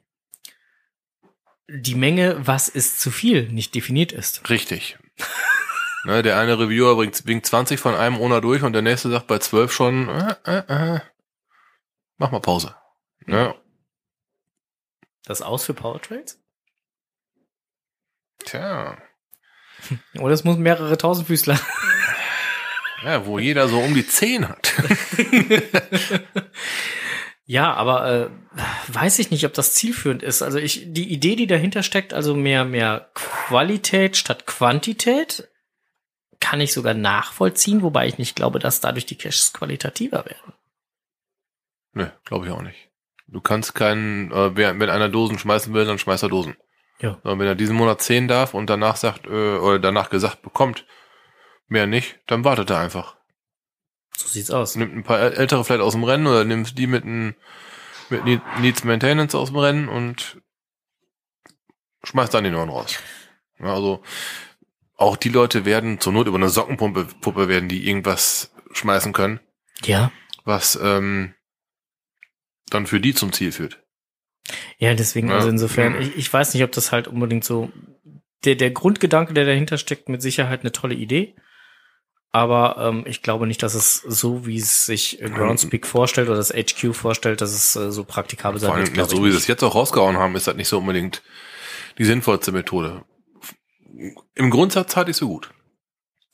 die 1.68 1.94
Menge, 1.94 2.36
was 2.46 2.68
ist 2.68 3.00
zu 3.00 3.10
viel, 3.10 3.48
nicht 3.48 3.74
definiert 3.74 4.12
ist. 4.12 4.48
Richtig. 4.48 4.98
ne, 6.04 6.22
der 6.22 6.38
eine 6.38 6.58
Reviewer 6.58 6.94
bringt, 6.96 7.24
bringt 7.24 7.44
20 7.46 7.78
von 7.80 7.94
einem 7.94 8.16
Owner 8.20 8.40
durch 8.40 8.62
und 8.62 8.72
der 8.72 8.82
nächste 8.82 9.10
sagt 9.10 9.26
bei 9.26 9.38
12 9.38 9.72
schon, 9.72 10.08
äh, 10.08 10.34
äh, 10.44 10.94
äh, 10.96 11.00
mach 12.18 12.30
mal 12.30 12.40
Pause. 12.40 12.74
Ne? 13.26 13.54
Das 15.24 15.42
aus 15.42 15.64
für 15.64 15.74
Powertrails? 15.74 16.42
Tja, 18.44 18.96
Oder 20.18 20.34
es 20.34 20.44
muss 20.44 20.56
mehrere 20.56 20.96
Tausendfüßler. 20.96 21.58
ja, 23.04 23.26
wo 23.26 23.38
jeder 23.38 23.68
so 23.68 23.78
um 23.80 23.94
die 23.94 24.06
10 24.06 24.48
hat. 24.48 24.72
ja, 27.44 27.72
aber 27.72 28.10
äh, 28.10 28.30
weiß 28.88 29.18
ich 29.18 29.30
nicht, 29.30 29.44
ob 29.44 29.54
das 29.54 29.74
zielführend 29.74 30.22
ist. 30.22 30.42
Also 30.42 30.58
ich, 30.58 30.92
die 30.92 31.12
Idee, 31.12 31.36
die 31.36 31.46
dahinter 31.46 31.82
steckt, 31.82 32.14
also 32.14 32.34
mehr, 32.34 32.64
mehr 32.64 33.10
Qualität 33.14 34.16
statt 34.16 34.46
Quantität, 34.46 35.48
kann 36.40 36.60
ich 36.60 36.72
sogar 36.72 36.94
nachvollziehen, 36.94 37.82
wobei 37.82 38.06
ich 38.06 38.18
nicht 38.18 38.34
glaube, 38.34 38.58
dass 38.58 38.80
dadurch 38.80 39.04
die 39.04 39.16
Caches 39.16 39.52
qualitativer 39.52 40.24
werden. 40.24 40.54
ne, 41.92 42.12
glaube 42.24 42.46
ich 42.46 42.52
auch 42.52 42.62
nicht. 42.62 42.89
Du 43.32 43.40
kannst 43.40 43.74
keinen, 43.74 44.32
äh, 44.32 44.56
wer, 44.56 44.78
wenn 44.80 44.90
einer 44.90 45.08
Dosen 45.08 45.38
schmeißen 45.38 45.72
will, 45.72 45.84
dann 45.84 45.98
schmeißt 45.98 46.22
er 46.24 46.28
Dosen. 46.28 46.56
Ja. 47.00 47.12
Und 47.22 47.38
wenn 47.38 47.46
er 47.46 47.54
diesen 47.54 47.76
Monat 47.76 48.02
10 48.02 48.28
darf 48.28 48.54
und 48.54 48.68
danach 48.68 48.96
sagt, 48.96 49.26
äh, 49.26 49.56
oder 49.56 49.78
danach 49.78 50.10
gesagt 50.10 50.42
bekommt, 50.42 50.84
mehr 51.68 51.86
nicht, 51.86 52.18
dann 52.26 52.44
wartet 52.44 52.70
er 52.70 52.78
einfach. 52.78 53.16
So 54.16 54.28
sieht's 54.28 54.50
aus. 54.50 54.74
nimmt 54.76 54.94
ein 54.94 55.02
paar 55.04 55.18
äl- 55.18 55.32
ältere 55.34 55.64
vielleicht 55.64 55.80
aus 55.82 55.92
dem 55.94 56.04
Rennen 56.04 56.26
oder 56.26 56.44
nimmt 56.44 56.76
die 56.76 56.86
mit, 56.86 57.04
ein, 57.04 57.36
mit 58.10 58.24
Need- 58.24 58.42
Needs 58.60 58.84
Maintenance 58.84 59.34
aus 59.34 59.48
dem 59.50 59.56
Rennen 59.58 59.88
und 59.88 60.42
schmeißt 62.04 62.34
dann 62.34 62.44
die 62.44 62.50
neuen 62.50 62.68
raus. 62.68 62.98
Ja, 63.58 63.72
also 63.74 64.02
auch 64.96 65.16
die 65.16 65.28
Leute 65.28 65.64
werden 65.64 66.00
zur 66.00 66.12
Not 66.12 66.26
über 66.26 66.36
eine 66.36 66.48
Sockenpumpe 66.48 67.06
Puppe 67.20 67.48
werden 67.48 67.68
die 67.68 67.86
irgendwas 67.88 68.52
schmeißen 68.72 69.12
können, 69.12 69.40
Ja. 69.82 70.10
was 70.44 70.78
ähm, 70.82 71.34
dann 72.70 72.86
für 72.86 73.00
die 73.00 73.14
zum 73.14 73.32
Ziel 73.32 73.52
führt. 73.52 73.82
Ja, 74.78 74.94
deswegen, 74.94 75.28
Ja. 75.28 75.36
also 75.36 75.48
insofern, 75.48 76.00
ich, 76.00 76.16
ich 76.16 76.32
weiß 76.32 76.54
nicht, 76.54 76.64
ob 76.64 76.72
das 76.72 76.92
halt 76.92 77.08
unbedingt 77.08 77.44
so, 77.44 77.70
der, 78.44 78.54
der 78.54 78.70
Grundgedanke, 78.70 79.34
der 79.34 79.44
dahinter 79.44 79.78
steckt, 79.78 80.08
mit 80.08 80.22
Sicherheit 80.22 80.60
eine 80.60 80.72
tolle 80.72 80.94
Idee. 80.94 81.34
Aber 82.32 82.76
ähm, 82.78 83.04
ich 83.06 83.22
glaube 83.22 83.46
nicht, 83.48 83.62
dass 83.62 83.74
es 83.74 83.96
so, 83.96 84.46
wie 84.46 84.56
es 84.56 84.86
sich 84.86 85.20
äh, 85.20 85.28
Groundspeak 85.28 85.84
vorstellt 85.84 86.28
oder 86.28 86.36
das 86.36 86.52
HQ 86.52 86.94
vorstellt, 86.94 87.40
dass 87.40 87.52
es 87.52 87.74
äh, 87.74 87.90
so 87.90 88.04
praktikabel 88.04 88.60
sein 88.60 88.96
wird. 88.96 89.10
so 89.10 89.24
wie 89.24 89.32
sie 89.32 89.36
es 89.36 89.48
jetzt 89.48 89.64
auch 89.64 89.74
rausgehauen 89.74 90.16
haben, 90.16 90.36
ist 90.36 90.46
das 90.46 90.54
nicht 90.54 90.68
so 90.68 90.78
unbedingt 90.78 91.22
die 91.98 92.04
sinnvollste 92.04 92.52
Methode. 92.52 93.04
Im 94.34 94.50
Grundsatz 94.50 94.94
halte 94.94 95.10
ich 95.10 95.16
so 95.16 95.26
gut. 95.26 95.50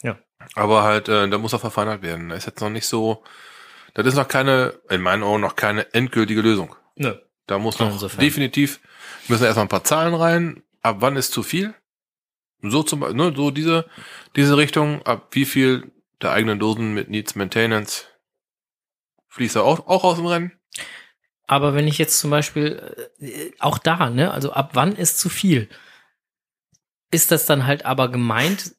Ja. 0.02 0.18
Aber 0.54 0.82
halt, 0.82 1.08
äh, 1.08 1.28
da 1.28 1.38
muss 1.38 1.54
er 1.54 1.58
verfeinert 1.58 2.02
werden. 2.02 2.28
Das 2.28 2.40
ist 2.40 2.46
jetzt 2.46 2.60
noch 2.60 2.70
nicht 2.70 2.86
so, 2.86 3.24
das 4.02 4.12
ist 4.12 4.14
noch 4.16 4.28
keine, 4.28 4.78
in 4.90 5.00
meinen 5.00 5.22
Augen 5.22 5.40
noch 5.40 5.56
keine 5.56 5.94
endgültige 5.94 6.42
Lösung. 6.42 6.76
Nö. 6.96 7.14
Da 7.46 7.58
muss 7.58 7.78
noch 7.78 7.92
insofern. 7.92 8.20
definitiv, 8.20 8.80
müssen 9.28 9.44
erstmal 9.44 9.64
ein 9.64 9.70
paar 9.70 9.84
Zahlen 9.84 10.14
rein. 10.14 10.62
Ab 10.82 10.96
wann 11.00 11.16
ist 11.16 11.32
zu 11.32 11.42
viel? 11.42 11.74
So 12.60 12.82
zum 12.82 13.00
Beispiel, 13.00 13.16
ne, 13.16 13.32
so 13.34 13.50
diese, 13.50 13.88
diese 14.34 14.56
Richtung, 14.58 15.02
ab 15.06 15.28
wie 15.30 15.46
viel 15.46 15.92
der 16.20 16.32
eigenen 16.32 16.58
Dosen 16.58 16.92
mit 16.92 17.08
Needs 17.08 17.36
Maintenance 17.36 18.06
fließt 19.28 19.56
er 19.56 19.64
auch, 19.64 19.86
auch 19.86 20.04
aus 20.04 20.16
dem 20.16 20.26
Rennen? 20.26 20.52
Aber 21.46 21.74
wenn 21.74 21.88
ich 21.88 21.96
jetzt 21.96 22.18
zum 22.18 22.30
Beispiel, 22.30 23.08
äh, 23.18 23.52
auch 23.60 23.78
da, 23.78 24.10
ne, 24.10 24.30
also 24.30 24.52
ab 24.52 24.70
wann 24.74 24.94
ist 24.94 25.18
zu 25.18 25.30
viel? 25.30 25.70
Ist 27.10 27.30
das 27.30 27.46
dann 27.46 27.66
halt 27.66 27.86
aber 27.86 28.10
gemeint, 28.10 28.74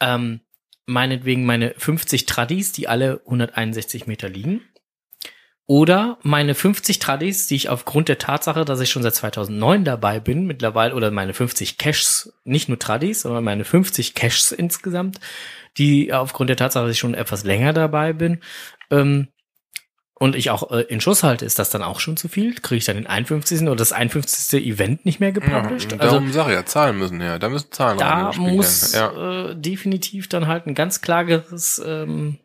ähm, 0.00 0.40
meinetwegen 0.86 1.44
meine 1.46 1.74
50 1.76 2.26
Tradis, 2.26 2.72
die 2.72 2.88
alle 2.88 3.20
161 3.24 4.06
Meter 4.06 4.28
liegen? 4.28 4.62
Oder 5.66 6.18
meine 6.22 6.54
50 6.54 6.98
Tradis, 6.98 7.46
die 7.46 7.54
ich 7.54 7.70
aufgrund 7.70 8.08
der 8.08 8.18
Tatsache, 8.18 8.66
dass 8.66 8.80
ich 8.80 8.90
schon 8.90 9.02
seit 9.02 9.14
2009 9.14 9.84
dabei 9.84 10.20
bin, 10.20 10.46
mittlerweile, 10.46 10.94
oder 10.94 11.10
meine 11.10 11.32
50 11.32 11.78
Caches, 11.78 12.34
nicht 12.44 12.68
nur 12.68 12.78
Tradis, 12.78 13.22
sondern 13.22 13.44
meine 13.44 13.64
50 13.64 14.14
Caches 14.14 14.52
insgesamt, 14.52 15.20
die 15.78 16.12
aufgrund 16.12 16.50
der 16.50 16.58
Tatsache, 16.58 16.84
dass 16.84 16.92
ich 16.92 17.00
schon 17.00 17.14
etwas 17.14 17.44
länger 17.44 17.72
dabei 17.72 18.12
bin, 18.12 18.40
ähm, 18.90 19.28
und 20.24 20.34
ich 20.36 20.48
auch 20.48 20.70
äh, 20.70 20.80
in 20.88 21.02
Schuss 21.02 21.22
halte, 21.22 21.44
ist 21.44 21.58
das 21.58 21.68
dann 21.68 21.82
auch 21.82 22.00
schon 22.00 22.16
zu 22.16 22.28
viel? 22.28 22.54
Kriege 22.54 22.78
ich 22.78 22.84
dann 22.86 22.96
den 22.96 23.06
51. 23.06 23.60
oder 23.62 23.76
das 23.76 23.92
51. 23.92 24.64
Event 24.66 25.04
nicht 25.04 25.20
mehr 25.20 25.32
gepublished? 25.32 25.92
Ja, 25.92 25.98
also 25.98 26.14
darum 26.16 26.32
sage 26.32 26.50
ich 26.52 26.56
ja, 26.56 26.64
Zahlen 26.64 26.98
müssen 26.98 27.20
her. 27.20 27.38
Da 27.38 27.50
müssen 27.50 27.70
Zahlen 27.70 27.98
da 27.98 28.32
muss. 28.38 28.92
Ja. 28.94 29.50
äh, 29.50 29.54
definitiv 29.54 30.28
dann 30.30 30.46
halt 30.46 30.66
ein 30.66 30.74
ganz 30.74 31.02
klares 31.02 31.80
ähm, 31.84 32.38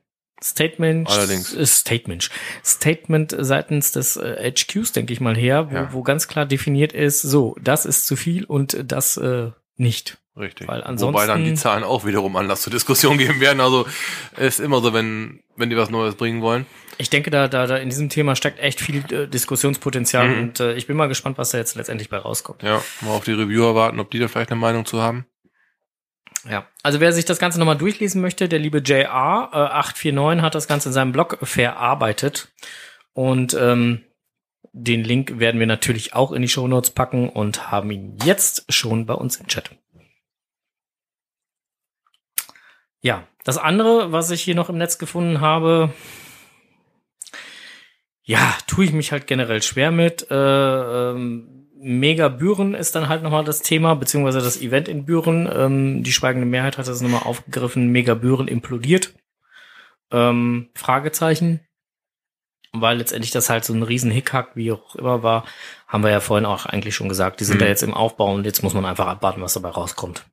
Statement, 0.43 1.09
Allerdings. 1.09 1.53
äh, 1.55 1.65
Statement, 1.65 2.29
Statement 2.65 3.35
seitens 3.39 3.93
des 3.93 4.17
äh, 4.17 4.51
HQs, 4.51 4.91
denke 4.91 5.13
ich 5.13 5.21
mal 5.21 5.35
her, 5.37 5.71
wo, 5.71 5.75
Ja. 5.75 5.93
wo 5.93 6.03
ganz 6.03 6.27
klar 6.27 6.45
definiert 6.45 6.91
ist, 6.93 7.21
so, 7.21 7.55
das 7.61 7.85
ist 7.85 8.07
zu 8.07 8.15
viel 8.17 8.43
und 8.43 8.77
das 8.91 9.15
äh, 9.17 9.51
nicht. 9.77 10.17
Richtig. 10.37 10.67
Weil 10.67 10.79
Wobei 10.79 10.87
ansonsten- 10.89 11.27
dann 11.27 11.43
die 11.43 11.53
Zahlen 11.55 11.83
auch 11.83 12.05
wiederum 12.05 12.35
Anlass 12.35 12.61
zur 12.61 12.71
Diskussion 12.71 13.17
geben 13.17 13.39
werden. 13.41 13.59
Also 13.59 13.85
ist 14.37 14.59
immer 14.59 14.81
so, 14.81 14.93
wenn, 14.93 15.41
wenn 15.57 15.69
die 15.69 15.75
was 15.77 15.89
Neues 15.89 16.15
bringen 16.15 16.41
wollen. 16.41 16.65
Ich 16.97 17.09
denke, 17.09 17.29
da, 17.31 17.47
da, 17.47 17.65
da 17.67 17.77
in 17.77 17.89
diesem 17.89 18.09
Thema 18.09 18.35
steckt 18.35 18.59
echt 18.59 18.79
viel 18.81 19.03
äh, 19.13 19.27
Diskussionspotenzial 19.27 20.27
Mhm. 20.29 20.39
und 20.39 20.59
äh, 20.59 20.73
ich 20.75 20.87
bin 20.87 20.97
mal 20.97 21.07
gespannt, 21.07 21.37
was 21.37 21.49
da 21.51 21.57
jetzt 21.57 21.75
letztendlich 21.75 22.09
bei 22.09 22.17
rauskommt. 22.17 22.61
Ja, 22.63 22.81
mal 23.01 23.11
auf 23.11 23.23
die 23.25 23.31
Reviewer 23.33 23.73
warten, 23.75 23.99
ob 23.99 24.11
die 24.11 24.19
da 24.19 24.27
vielleicht 24.27 24.51
eine 24.51 24.59
Meinung 24.59 24.85
zu 24.85 25.01
haben. 25.01 25.25
Ja, 26.49 26.67
also 26.83 26.99
wer 27.01 27.11
sich 27.11 27.25
das 27.25 27.39
Ganze 27.39 27.59
nochmal 27.59 27.77
durchlesen 27.77 28.21
möchte, 28.21 28.47
der 28.47 28.59
liebe 28.59 28.77
JR 28.79 29.49
äh, 29.51 29.55
849 29.57 30.41
hat 30.41 30.55
das 30.55 30.67
Ganze 30.69 30.89
in 30.89 30.93
seinem 30.93 31.11
Blog 31.11 31.37
verarbeitet 31.41 32.49
und 33.13 33.53
ähm, 33.59 34.03
den 34.71 35.03
Link 35.03 35.39
werden 35.39 35.59
wir 35.59 35.67
natürlich 35.67 36.13
auch 36.13 36.31
in 36.31 36.41
die 36.41 36.47
Shownotes 36.47 36.91
packen 36.91 37.27
und 37.29 37.71
haben 37.71 37.91
ihn 37.91 38.17
jetzt 38.23 38.71
schon 38.71 39.05
bei 39.05 39.15
uns 39.15 39.37
im 39.37 39.47
Chat. 39.47 39.71
Ja, 43.01 43.27
das 43.43 43.57
andere, 43.57 44.11
was 44.11 44.29
ich 44.31 44.41
hier 44.41 44.55
noch 44.55 44.69
im 44.69 44.77
Netz 44.77 44.97
gefunden 44.97 45.41
habe, 45.41 45.93
ja, 48.23 48.55
tue 48.67 48.85
ich 48.85 48.93
mich 48.93 49.11
halt 49.11 49.25
generell 49.27 49.61
schwer 49.61 49.91
mit. 49.91 50.29
Äh, 50.29 50.35
ähm, 50.35 51.55
Mega 51.81 52.27
Büren 52.27 52.73
ist 52.73 52.93
dann 52.95 53.07
halt 53.07 53.23
nochmal 53.23 53.45
das 53.45 53.61
Thema, 53.61 53.95
beziehungsweise 53.95 54.41
das 54.41 54.59
Event 54.61 54.89
in 54.89 55.05
Büren. 55.05 55.49
Ähm, 55.51 56.03
die 56.03 56.11
schweigende 56.11 56.45
Mehrheit 56.45 56.77
hat 56.77 56.87
das 56.89 56.99
nochmal 56.99 57.23
aufgegriffen. 57.23 57.87
Mega 57.87 58.15
Büren 58.15 58.49
implodiert. 58.49 59.13
Ähm, 60.11 60.69
Fragezeichen. 60.75 61.61
Weil 62.73 62.97
letztendlich 62.97 63.31
das 63.31 63.49
halt 63.49 63.63
so 63.63 63.73
ein 63.73 63.81
riesen 63.81 64.11
Hickhack, 64.11 64.55
wie 64.55 64.73
auch 64.73 64.93
immer 64.95 65.23
war, 65.23 65.45
haben 65.87 66.03
wir 66.03 66.11
ja 66.11 66.19
vorhin 66.19 66.45
auch 66.45 66.65
eigentlich 66.65 66.95
schon 66.95 67.07
gesagt. 67.09 67.39
Die 67.39 67.45
sind 67.45 67.55
Mhm. 67.55 67.59
da 67.61 67.65
jetzt 67.67 67.81
im 67.81 67.93
Aufbau 67.93 68.33
und 68.33 68.45
jetzt 68.45 68.61
muss 68.61 68.73
man 68.73 68.85
einfach 68.85 69.07
abwarten, 69.07 69.41
was 69.41 69.53
dabei 69.53 69.69
rauskommt. 69.69 70.25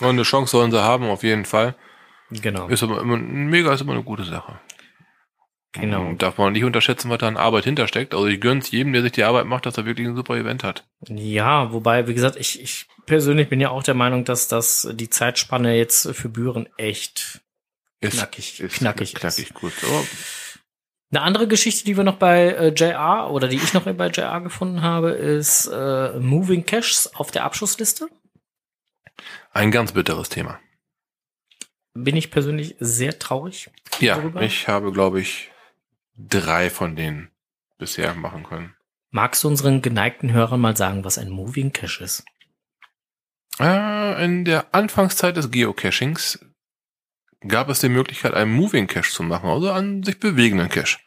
Und 0.00 0.08
eine 0.10 0.22
Chance 0.22 0.50
sollen 0.52 0.70
sie 0.70 0.82
haben, 0.82 1.04
auf 1.08 1.22
jeden 1.22 1.44
Fall. 1.44 1.74
Genau. 2.30 2.68
Ist 2.68 2.82
aber 2.82 3.00
immer, 3.00 3.16
mega 3.16 3.72
ist 3.72 3.80
immer 3.80 3.92
eine 3.92 4.02
gute 4.04 4.24
Sache. 4.24 4.60
Genau. 5.72 6.12
Darf 6.14 6.36
man 6.38 6.52
nicht 6.52 6.64
unterschätzen, 6.64 7.10
was 7.10 7.18
da 7.18 7.28
an 7.28 7.36
Arbeit 7.36 7.64
hintersteckt. 7.64 8.12
Also 8.12 8.26
ich 8.26 8.40
gönn's 8.40 8.70
jedem, 8.72 8.92
der 8.92 9.02
sich 9.02 9.12
die 9.12 9.22
Arbeit 9.22 9.46
macht, 9.46 9.66
dass 9.66 9.76
er 9.76 9.84
wirklich 9.86 10.06
ein 10.08 10.16
super 10.16 10.36
Event 10.36 10.64
hat. 10.64 10.84
Ja, 11.08 11.72
wobei, 11.72 12.08
wie 12.08 12.14
gesagt, 12.14 12.36
ich, 12.36 12.60
ich 12.60 12.86
persönlich 13.06 13.48
bin 13.48 13.60
ja 13.60 13.70
auch 13.70 13.82
der 13.84 13.94
Meinung, 13.94 14.24
dass 14.24 14.48
das 14.48 14.88
die 14.92 15.10
Zeitspanne 15.10 15.76
jetzt 15.76 16.10
für 16.14 16.28
Büren 16.28 16.68
echt 16.76 17.40
Ist, 18.00 18.14
knackig, 18.16 18.58
ist 18.60 18.78
knackig, 18.78 19.14
knackig 19.14 19.50
ist. 19.50 19.54
gut. 19.54 19.72
Aber 19.86 20.02
Eine 21.12 21.22
andere 21.22 21.46
Geschichte, 21.46 21.84
die 21.84 21.96
wir 21.96 22.04
noch 22.04 22.16
bei 22.16 22.48
äh, 22.48 22.68
JR 22.74 23.30
oder 23.30 23.46
die 23.46 23.56
ich 23.56 23.72
noch 23.72 23.82
bei 23.84 24.08
JR 24.08 24.40
gefunden 24.40 24.82
habe, 24.82 25.10
ist 25.10 25.66
äh, 25.66 26.18
Moving 26.18 26.66
Caches 26.66 27.12
auf 27.14 27.30
der 27.30 27.44
Abschussliste. 27.44 28.08
Ein 29.52 29.70
ganz 29.70 29.92
bitteres 29.92 30.28
Thema. 30.28 30.58
Bin 31.94 32.16
ich 32.16 32.30
persönlich 32.30 32.76
sehr 32.78 33.18
traurig. 33.18 33.70
Ja, 33.98 34.16
Darüber? 34.16 34.42
ich 34.42 34.68
habe, 34.68 34.92
glaube 34.92 35.20
ich, 35.20 35.50
drei 36.16 36.70
von 36.70 36.94
denen 36.96 37.30
bisher 37.78 38.14
machen 38.14 38.44
können. 38.44 38.74
Magst 39.10 39.42
du 39.42 39.48
unseren 39.48 39.82
geneigten 39.82 40.32
Hörern 40.32 40.60
mal 40.60 40.76
sagen, 40.76 41.04
was 41.04 41.18
ein 41.18 41.30
Moving 41.30 41.72
Cache 41.72 42.04
ist? 42.04 42.24
Äh, 43.58 44.24
in 44.24 44.44
der 44.44 44.72
Anfangszeit 44.74 45.36
des 45.36 45.50
Geocachings 45.50 46.38
gab 47.46 47.68
es 47.68 47.80
die 47.80 47.88
Möglichkeit, 47.88 48.34
einen 48.34 48.52
Moving 48.52 48.86
Cache 48.86 49.10
zu 49.10 49.22
machen, 49.22 49.48
also 49.50 49.70
einen 49.70 50.02
sich 50.04 50.20
bewegenden 50.20 50.68
Cache. 50.68 50.98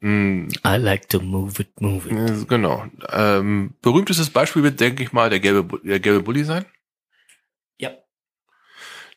Mm, 0.00 0.48
I 0.66 0.76
like 0.76 1.08
to 1.10 1.20
move 1.20 1.60
it, 1.60 1.78
move 1.80 2.08
it. 2.08 2.16
äh, 2.42 2.44
Genau. 2.46 2.86
Ähm, 3.10 3.74
berühmtestes 3.82 4.30
Beispiel 4.30 4.62
wird, 4.62 4.80
denke 4.80 5.02
ich 5.02 5.12
mal, 5.12 5.28
der 5.28 5.40
gelbe, 5.40 5.78
der 5.84 6.00
gelbe 6.00 6.22
Bulli 6.22 6.44
sein. 6.44 6.64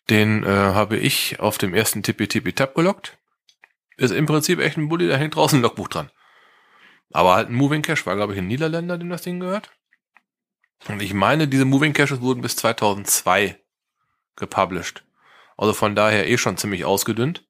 Den 0.10 0.44
äh, 0.44 0.48
habe 0.48 0.98
ich 0.98 1.40
auf 1.40 1.58
dem 1.58 1.74
ersten 1.74 2.04
Tippi 2.04 2.28
Tippi 2.28 2.54
Tap 2.54 2.76
gelockt. 2.76 3.18
Ist 3.98 4.12
im 4.12 4.26
Prinzip 4.26 4.60
echt 4.60 4.78
ein 4.78 4.90
Bulli, 4.90 5.08
da 5.08 5.18
hängt 5.18 5.36
draußen 5.36 5.60
ein 5.60 5.62
Logbuch 5.62 5.88
dran. 5.88 6.12
Aber 7.12 7.36
halt 7.36 7.50
ein 7.50 7.56
Moving 7.56 7.84
Cache 7.84 8.06
war, 8.06 8.16
glaube 8.16 8.34
ich, 8.34 8.40
ein 8.40 8.48
Niederländer, 8.48 8.98
dem 8.98 9.10
das 9.10 9.22
Ding 9.22 9.40
gehört. 9.40 9.72
Und 10.88 11.02
ich 11.02 11.14
meine, 11.14 11.48
diese 11.48 11.66
Moving 11.66 11.94
Caches 11.94 12.22
wurden 12.22 12.42
bis 12.42 12.56
2002 12.56 13.58
gepublished. 14.36 15.06
Also 15.56 15.74
von 15.74 15.96
daher 15.96 16.28
eh 16.28 16.38
schon 16.38 16.58
ziemlich 16.58 16.86
ausgedünnt. 16.86 17.46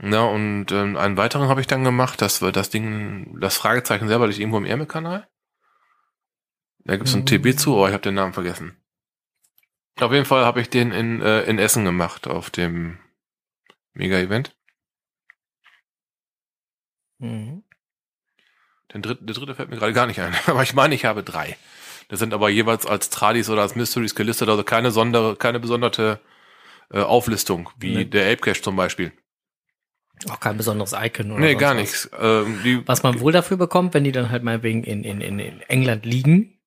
Ja, 0.00 0.24
und 0.24 0.70
ähm, 0.72 0.96
einen 0.96 1.16
weiteren 1.16 1.48
habe 1.48 1.60
ich 1.60 1.66
dann 1.66 1.84
gemacht, 1.84 2.20
das 2.20 2.42
war 2.42 2.52
das 2.52 2.70
Ding, 2.70 3.38
das 3.40 3.56
Fragezeichen 3.56 4.08
selber 4.08 4.26
liegt 4.26 4.40
irgendwo 4.40 4.58
im 4.58 4.66
Ärmelkanal. 4.66 5.28
Da 6.84 6.96
gibt's 6.96 7.14
einen 7.14 7.26
TB 7.26 7.56
zu, 7.56 7.76
aber 7.76 7.88
ich 7.88 7.92
habe 7.92 8.02
den 8.02 8.14
Namen 8.14 8.32
vergessen. 8.32 8.81
Auf 10.00 10.12
jeden 10.12 10.24
Fall 10.24 10.44
habe 10.44 10.60
ich 10.60 10.70
den 10.70 10.90
in, 10.92 11.20
äh, 11.20 11.42
in 11.42 11.58
Essen 11.58 11.84
gemacht, 11.84 12.26
auf 12.26 12.50
dem 12.50 12.98
Mega-Event. 13.94 14.54
Mhm. 17.18 17.62
Den 18.92 19.02
dritte, 19.02 19.24
der 19.24 19.34
dritte 19.34 19.54
fällt 19.54 19.70
mir 19.70 19.76
gerade 19.76 19.92
gar 19.92 20.06
nicht 20.06 20.20
ein. 20.20 20.34
Aber 20.46 20.62
ich 20.62 20.74
meine, 20.74 20.94
ich 20.94 21.04
habe 21.04 21.22
drei. 21.22 21.56
Das 22.08 22.18
sind 22.18 22.34
aber 22.34 22.50
jeweils 22.50 22.84
als 22.84 23.08
Tradis 23.08 23.48
oder 23.48 23.62
als 23.62 23.74
Mysteries 23.74 24.14
gelistet, 24.14 24.48
also 24.50 24.64
keine 24.64 24.90
sondere, 24.90 25.34
keine 25.36 25.60
besondere 25.60 26.20
äh, 26.90 27.00
Auflistung, 27.00 27.70
wie 27.78 27.94
Nee. 27.94 28.04
der 28.04 28.26
Ape 28.30 28.38
Cache 28.42 28.60
zum 28.60 28.76
Beispiel. 28.76 29.12
Auch 30.28 30.38
kein 30.38 30.58
besonderes 30.58 30.92
Icon 30.92 31.30
oder 31.30 31.40
Nee, 31.40 31.54
gar 31.54 31.72
nichts. 31.72 32.10
Ähm, 32.18 32.82
Was 32.84 33.02
man 33.02 33.20
wohl 33.20 33.32
dafür 33.32 33.56
bekommt, 33.56 33.94
wenn 33.94 34.04
die 34.04 34.12
dann 34.12 34.28
halt 34.30 34.42
mal 34.42 34.62
wegen 34.62 34.84
in, 34.84 35.04
in, 35.04 35.22
in, 35.22 35.38
in 35.38 35.60
England 35.62 36.04
liegen, 36.04 36.60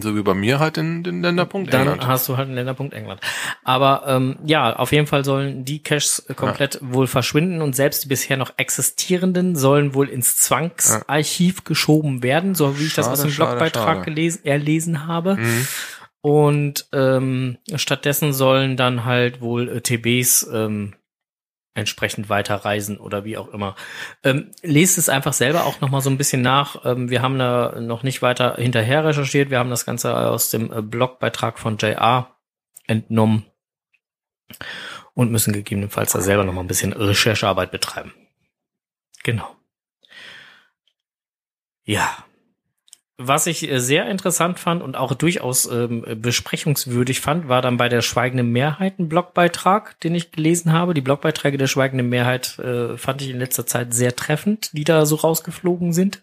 so 0.00 0.16
wie 0.16 0.22
bei 0.22 0.34
mir 0.34 0.58
halt 0.58 0.78
in 0.78 1.02
den 1.04 1.22
Länderpunkt 1.22 1.72
dann 1.72 1.82
England. 1.82 2.06
hast 2.06 2.28
du 2.28 2.36
halt 2.36 2.46
einen 2.46 2.56
Länderpunkt 2.56 2.92
England. 2.94 3.20
Aber 3.64 4.04
ähm, 4.06 4.36
ja, 4.44 4.74
auf 4.76 4.92
jeden 4.92 5.06
Fall 5.06 5.24
sollen 5.24 5.64
die 5.64 5.82
Caches 5.82 6.26
äh, 6.28 6.34
komplett 6.34 6.78
wohl 6.82 7.06
verschwinden 7.06 7.62
und 7.62 7.76
selbst 7.76 8.04
die 8.04 8.08
bisher 8.08 8.36
noch 8.36 8.52
existierenden 8.56 9.56
sollen 9.56 9.94
wohl 9.94 10.08
ins 10.08 10.36
Zwangsarchiv 10.36 11.64
geschoben 11.64 12.22
werden, 12.22 12.54
so 12.54 12.78
wie 12.78 12.86
ich 12.86 12.94
das 12.94 13.08
aus 13.08 13.18
Schade, 13.18 13.30
dem 13.30 13.34
schade, 13.34 13.50
Blogbeitrag 13.50 13.96
schade. 13.98 14.04
gelesen, 14.04 14.44
erlesen 14.44 15.06
habe. 15.06 15.36
Mhm. 15.36 15.66
Und 16.20 16.88
ähm, 16.92 17.58
stattdessen 17.76 18.32
sollen 18.32 18.76
dann 18.76 19.04
halt 19.04 19.40
wohl 19.40 19.68
äh, 19.68 19.80
TBs 19.80 20.48
ähm, 20.52 20.94
entsprechend 21.76 22.28
weiterreisen 22.28 22.98
oder 22.98 23.24
wie 23.24 23.36
auch 23.36 23.48
immer. 23.48 23.76
Ähm, 24.24 24.50
lest 24.62 24.98
es 24.98 25.08
einfach 25.08 25.32
selber 25.32 25.64
auch 25.64 25.80
noch 25.80 25.90
mal 25.90 26.00
so 26.00 26.10
ein 26.10 26.18
bisschen 26.18 26.42
nach. 26.42 26.84
Ähm, 26.84 27.10
wir 27.10 27.22
haben 27.22 27.38
da 27.38 27.80
noch 27.80 28.02
nicht 28.02 28.22
weiter 28.22 28.56
hinterher 28.56 29.04
recherchiert. 29.04 29.50
Wir 29.50 29.58
haben 29.58 29.70
das 29.70 29.86
Ganze 29.86 30.16
aus 30.16 30.50
dem 30.50 30.72
äh, 30.72 30.82
Blogbeitrag 30.82 31.58
von 31.58 31.76
JR 31.76 32.36
entnommen 32.86 33.44
und 35.14 35.30
müssen 35.30 35.52
gegebenenfalls 35.52 36.12
da 36.12 36.20
selber 36.20 36.44
noch 36.44 36.52
mal 36.52 36.60
ein 36.62 36.68
bisschen 36.68 36.92
Recherchearbeit 36.92 37.70
betreiben. 37.70 38.12
Genau. 39.22 39.56
Ja. 41.84 42.25
Was 43.18 43.46
ich 43.46 43.70
äh, 43.70 43.80
sehr 43.80 44.08
interessant 44.10 44.58
fand 44.58 44.82
und 44.82 44.94
auch 44.96 45.14
durchaus 45.14 45.66
ähm, 45.66 46.04
besprechungswürdig 46.20 47.20
fand, 47.20 47.48
war 47.48 47.62
dann 47.62 47.78
bei 47.78 47.88
der 47.88 48.02
Schweigenden 48.02 48.52
Mehrheit 48.52 48.98
ein 48.98 49.08
Blogbeitrag, 49.08 49.98
den 50.00 50.14
ich 50.14 50.32
gelesen 50.32 50.72
habe. 50.72 50.92
Die 50.92 51.00
Blogbeiträge 51.00 51.56
der 51.56 51.66
Schweigenden 51.66 52.10
Mehrheit 52.10 52.58
äh, 52.58 52.98
fand 52.98 53.22
ich 53.22 53.30
in 53.30 53.38
letzter 53.38 53.66
Zeit 53.66 53.94
sehr 53.94 54.14
treffend, 54.16 54.70
die 54.74 54.84
da 54.84 55.06
so 55.06 55.16
rausgeflogen 55.16 55.94
sind. 55.94 56.22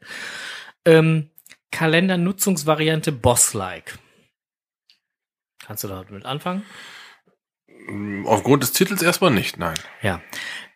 Ähm, 0.86 1.30
Kalendernutzungsvariante 1.72 3.12
Boss-like. 3.12 3.98
Kannst 5.66 5.84
du 5.84 5.88
damit 5.88 6.26
anfangen? 6.26 6.64
Aufgrund 8.26 8.64
des 8.64 8.72
Titels 8.72 9.02
erstmal 9.02 9.32
nicht, 9.32 9.58
nein. 9.58 9.78
Ja. 10.02 10.22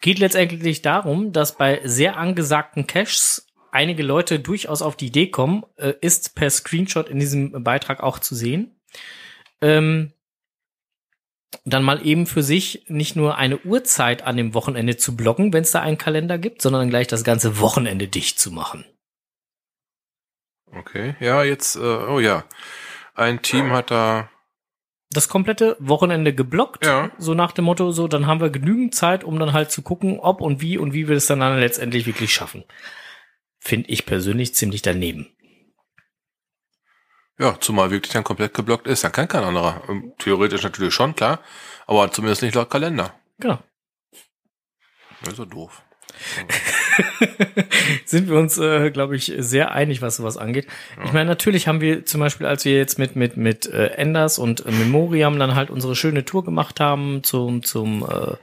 Geht 0.02 0.20
letztendlich 0.20 0.82
darum, 0.82 1.32
dass 1.32 1.56
bei 1.56 1.82
sehr 1.84 2.18
angesagten 2.18 2.88
Caches 2.88 3.47
einige 3.78 4.02
Leute 4.02 4.40
durchaus 4.40 4.82
auf 4.82 4.96
die 4.96 5.08
Idee 5.08 5.28
kommen, 5.28 5.64
äh, 5.78 5.94
ist 6.02 6.34
per 6.34 6.50
Screenshot 6.50 7.10
in 7.10 7.20
diesem 7.20 7.64
Beitrag 7.64 8.02
auch 8.02 8.18
zu 8.18 8.34
sehen. 8.34 8.76
Ähm, 9.62 10.14
dann 11.64 11.84
mal 11.84 12.06
eben 12.06 12.26
für 12.26 12.42
sich 12.44 12.86
nicht 12.88 13.16
nur 13.16 13.38
eine 13.38 13.60
Uhrzeit 13.60 14.24
an 14.24 14.36
dem 14.36 14.54
Wochenende 14.56 14.98
zu 14.98 15.16
blocken, 15.16 15.54
wenn 15.54 15.62
es 15.64 15.72
da 15.72 15.82
einen 15.82 15.98
Kalender 16.00 16.38
gibt, 16.40 16.62
sondern 16.62 16.90
gleich 16.90 17.08
das 17.08 17.24
ganze 17.24 17.60
Wochenende 17.60 18.08
dicht 18.08 18.40
zu 18.40 18.52
machen. 18.52 18.84
Okay, 20.72 21.16
ja, 21.20 21.44
jetzt, 21.44 21.76
äh, 21.76 21.80
oh 21.80 22.20
ja. 22.20 22.44
Ein 23.14 23.42
Team 23.42 23.72
hat 23.72 23.92
da, 23.92 24.30
Das 25.10 25.30
komplette 25.30 25.78
Wochenende 25.80 26.34
geblockt, 26.34 26.86
Ja. 26.86 27.12
so 27.18 27.34
nach 27.34 27.54
dem 27.54 27.66
Motto, 27.66 27.92
so 27.92 28.08
dann 28.10 28.28
haben 28.28 28.42
wir 28.42 28.50
genügend 28.50 28.94
Zeit, 28.94 29.24
um 29.24 29.40
dann 29.40 29.54
halt 29.54 29.72
zu 29.72 29.82
gucken, 29.82 30.20
ob 30.20 30.42
und 30.42 30.60
wie 30.62 30.78
und 30.78 30.94
wie 30.94 31.08
wir 31.08 31.16
es 31.16 31.28
dann, 31.28 31.40
dann 31.40 31.60
letztendlich 31.60 32.06
wirklich 32.06 32.34
schaffen. 32.34 32.64
Finde 33.60 33.90
ich 33.90 34.06
persönlich 34.06 34.54
ziemlich 34.56 34.82
daneben. 34.82 35.28
ja, 37.40 37.60
zumal 37.60 37.92
wirklich 37.92 38.14
dann 38.14 38.24
komplett 38.24 38.54
geblockt 38.54 38.88
ist, 38.88 39.04
dann 39.04 39.12
kann 39.12 39.28
kein 39.28 39.44
anderer. 39.44 39.84
Ähm, 39.90 40.14
Theoretisch 40.18 40.64
natürlich 40.64 40.94
schon, 40.94 41.16
klar, 41.16 41.40
aber 41.86 42.12
zumindest 42.12 42.42
nicht 42.42 42.56
laut 42.56 42.70
Kalender. 42.70 43.14
Genau. 43.40 43.60
Das 45.22 45.34
ist 45.34 45.38
so 45.38 45.46
doof. 45.46 45.84
sind 48.06 48.30
wir 48.30 48.38
uns, 48.38 48.58
äh, 48.58 48.92
glaube 48.92 49.16
ich, 49.16 49.34
sehr 49.38 49.72
einig, 49.72 50.02
was 50.02 50.18
sowas 50.18 50.38
angeht. 50.38 50.68
Ja. 50.98 51.06
Ich 51.06 51.14
meine, 51.14 51.30
natürlich 51.30 51.68
haben 51.68 51.82
wir 51.82 52.06
zum 52.06 52.22
Beispiel, 52.22 52.48
als 52.48 52.66
wir 52.66 52.76
jetzt 52.76 53.00
mit 53.00 53.16
mit 53.16 53.38
mit 53.38 53.66
äh, 53.68 53.88
Enders 53.88 54.40
und 54.40 54.66
äh, 54.66 54.72
Memoriam 54.72 55.40
dann 55.40 55.56
halt 55.56 55.70
unsere 55.70 55.96
schöne 55.96 56.26
Tour 56.26 56.44
gemacht 56.44 56.80
haben 56.80 57.24
zum 57.24 57.64
zum 57.64 58.04
äh, 58.04 58.36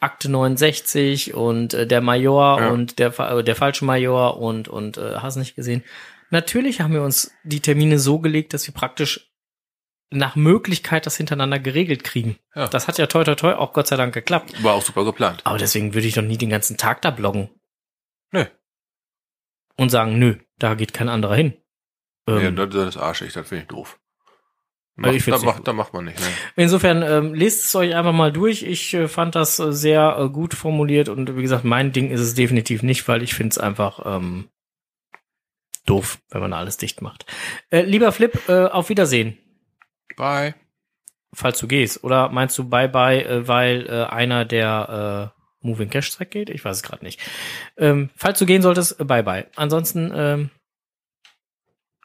Akte 0.00 0.30
69 0.30 1.34
und 1.34 1.74
äh, 1.74 1.86
der 1.86 2.00
Major 2.00 2.60
Ja. 2.60 2.68
und 2.70 2.98
der 2.98 3.18
äh, 3.18 3.44
der 3.44 3.56
falsche 3.56 3.84
Major 3.84 4.38
und 4.38 4.68
und 4.68 4.98
äh, 4.98 5.16
hast 5.16 5.36
nicht 5.36 5.56
gesehen. 5.56 5.82
Natürlich 6.30 6.80
haben 6.80 6.92
wir 6.92 7.02
uns 7.02 7.32
die 7.44 7.60
Termine 7.60 7.98
so 7.98 8.18
gelegt, 8.18 8.52
dass 8.52 8.66
wir 8.66 8.74
praktisch 8.74 9.30
nach 10.10 10.36
Möglichkeit 10.36 11.04
das 11.06 11.16
hintereinander 11.16 11.58
geregelt 11.58 12.04
kriegen. 12.04 12.36
Ja. 12.54 12.68
Das 12.68 12.86
hat 12.86 12.98
ja 12.98 13.06
toi 13.06 13.24
toi 13.24 13.34
toi 13.34 13.54
auch 13.54 13.72
Gott 13.72 13.88
sei 13.88 13.96
Dank 13.96 14.14
geklappt. 14.14 14.62
War 14.62 14.74
auch 14.74 14.82
super 14.82 15.04
geplant. 15.04 15.40
Aber 15.44 15.58
deswegen 15.58 15.94
würde 15.94 16.06
ich 16.06 16.14
doch 16.14 16.22
nie 16.22 16.38
den 16.38 16.50
ganzen 16.50 16.76
Tag 16.76 17.02
da 17.02 17.10
bloggen. 17.10 17.48
Und 19.76 19.90
sagen, 19.90 20.18
nö, 20.18 20.36
da 20.58 20.74
geht 20.74 20.94
kein 20.94 21.08
anderer 21.08 21.34
hin. 21.36 21.54
Ja, 22.28 22.38
Ähm, 22.38 22.56
das, 22.56 22.70
das 22.70 22.88
ist 22.88 22.96
arschig, 22.96 23.32
das 23.32 23.48
finde 23.48 23.62
ich 23.62 23.68
doof. 23.68 23.98
Also 25.02 25.14
ich 25.14 25.24
da, 25.26 25.38
macht, 25.44 25.68
da 25.68 25.74
macht 25.74 25.92
man 25.92 26.06
nicht. 26.06 26.18
Ne? 26.18 26.26
insofern, 26.56 27.02
ähm, 27.02 27.34
lest 27.34 27.66
es 27.66 27.74
euch 27.74 27.94
einfach 27.94 28.14
mal 28.14 28.32
durch. 28.32 28.62
Ich 28.62 28.94
äh, 28.94 29.08
fand 29.08 29.34
das 29.34 29.58
äh, 29.58 29.70
sehr 29.72 30.16
äh, 30.18 30.28
gut 30.30 30.54
formuliert 30.54 31.10
und 31.10 31.36
wie 31.36 31.42
gesagt, 31.42 31.64
mein 31.64 31.92
Ding 31.92 32.10
ist 32.10 32.20
es 32.20 32.32
definitiv 32.32 32.82
nicht, 32.82 33.06
weil 33.06 33.22
ich 33.22 33.34
finde 33.34 33.50
es 33.50 33.58
einfach 33.58 34.00
ähm, 34.06 34.48
doof, 35.84 36.18
wenn 36.30 36.40
man 36.40 36.54
alles 36.54 36.78
dicht 36.78 37.02
macht. 37.02 37.26
Äh, 37.70 37.82
lieber 37.82 38.10
Flip, 38.10 38.48
äh, 38.48 38.68
auf 38.68 38.88
Wiedersehen, 38.88 39.36
Bye. 40.16 40.54
falls 41.34 41.58
du 41.58 41.68
gehst. 41.68 42.02
Oder 42.02 42.30
meinst 42.30 42.56
du 42.56 42.64
Bye-Bye, 42.64 43.22
äh, 43.22 43.48
weil 43.48 43.86
äh, 43.86 44.04
einer 44.04 44.46
der 44.46 45.32
äh, 45.35 45.35
Moving 45.60 45.90
Cash 45.90 46.10
Track 46.10 46.30
geht? 46.30 46.50
Ich 46.50 46.64
weiß 46.64 46.76
es 46.76 46.82
gerade 46.82 47.04
nicht. 47.04 47.20
Ähm, 47.76 48.10
falls 48.16 48.38
du 48.38 48.46
gehen 48.46 48.62
solltest, 48.62 49.00
äh, 49.00 49.04
Bye-Bye. 49.04 49.48
Ansonsten 49.56 50.12
ähm, 50.14 50.50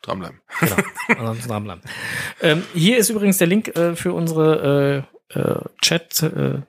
Dranbleiben. 0.02 0.42
Genau, 0.60 0.76
ansonsten 1.10 1.48
dranbleiben. 1.48 1.84
ähm, 2.42 2.64
hier 2.74 2.98
ist 2.98 3.10
übrigens 3.10 3.38
der 3.38 3.48
Link 3.48 3.76
äh, 3.78 3.96
für 3.96 4.14
unsere 4.14 5.06
äh, 5.32 5.40
äh, 5.40 5.62
Chat 5.82 6.24
äh, 6.24 6.62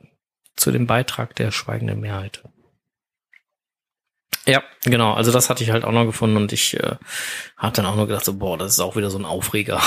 zu 0.56 0.70
dem 0.70 0.86
Beitrag 0.86 1.34
der 1.36 1.50
schweigenden 1.50 2.00
Mehrheit. 2.00 2.42
Ja, 4.46 4.62
genau. 4.84 5.14
Also 5.14 5.32
das 5.32 5.48
hatte 5.48 5.62
ich 5.62 5.70
halt 5.70 5.84
auch 5.84 5.92
noch 5.92 6.04
gefunden 6.04 6.36
und 6.36 6.52
ich 6.52 6.74
äh, 6.78 6.96
habe 7.56 7.72
dann 7.74 7.86
auch 7.86 7.96
noch 7.96 8.06
gedacht, 8.06 8.24
so, 8.24 8.36
boah, 8.36 8.58
das 8.58 8.72
ist 8.72 8.80
auch 8.80 8.96
wieder 8.96 9.10
so 9.10 9.18
ein 9.18 9.24
Aufreger. 9.24 9.80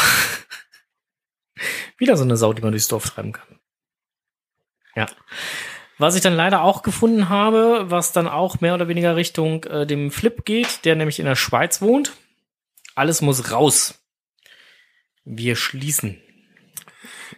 wieder 1.97 2.17
so 2.17 2.23
eine 2.23 2.37
Sau, 2.37 2.53
die 2.53 2.61
man 2.61 2.71
durchs 2.71 2.87
Dorf 2.87 3.09
treiben 3.09 3.33
kann. 3.33 3.59
Ja. 4.95 5.07
Was 5.97 6.15
ich 6.15 6.21
dann 6.21 6.35
leider 6.35 6.61
auch 6.61 6.81
gefunden 6.81 7.29
habe, 7.29 7.89
was 7.89 8.11
dann 8.11 8.27
auch 8.27 8.59
mehr 8.59 8.73
oder 8.73 8.87
weniger 8.87 9.15
Richtung 9.15 9.63
äh, 9.63 9.85
dem 9.87 10.11
Flip 10.11 10.43
geht, 10.45 10.83
der 10.85 10.95
nämlich 10.95 11.19
in 11.19 11.25
der 11.25 11.35
Schweiz 11.35 11.81
wohnt. 11.81 12.13
Alles 12.95 13.21
muss 13.21 13.51
raus. 13.51 14.01
Wir 15.23 15.55
schließen. 15.55 16.21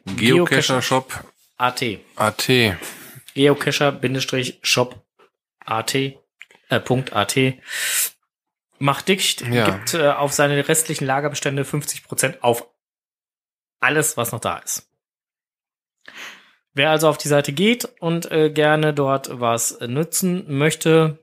Geocacher 0.06 0.82
Shop 0.82 1.24
AT. 1.58 1.84
AT. 2.16 2.50
Geocacher-Shop 3.34 5.04
AT. 5.66 5.96
Äh, 5.96 6.80
Punkt 6.84 7.14
AT. 7.14 7.36
Macht 8.80 9.08
dicht. 9.08 9.42
Ja. 9.42 9.70
Gibt 9.70 9.94
äh, 9.96 10.10
auf 10.10 10.34
seine 10.34 10.68
restlichen 10.68 11.06
Lagerbestände 11.06 11.64
50% 11.64 12.42
auf 12.42 12.68
alles, 13.80 14.18
was 14.18 14.32
noch 14.32 14.40
da 14.40 14.58
ist. 14.58 14.90
Wer 16.78 16.92
also 16.92 17.10
auf 17.10 17.18
die 17.18 17.28
Seite 17.28 17.54
geht 17.54 17.86
und 18.02 18.32
äh, 18.32 18.52
gerne 18.52 18.94
dort 18.94 19.42
was 19.42 19.72
äh, 19.72 19.88
nutzen 19.88 20.46
möchte, 20.60 21.18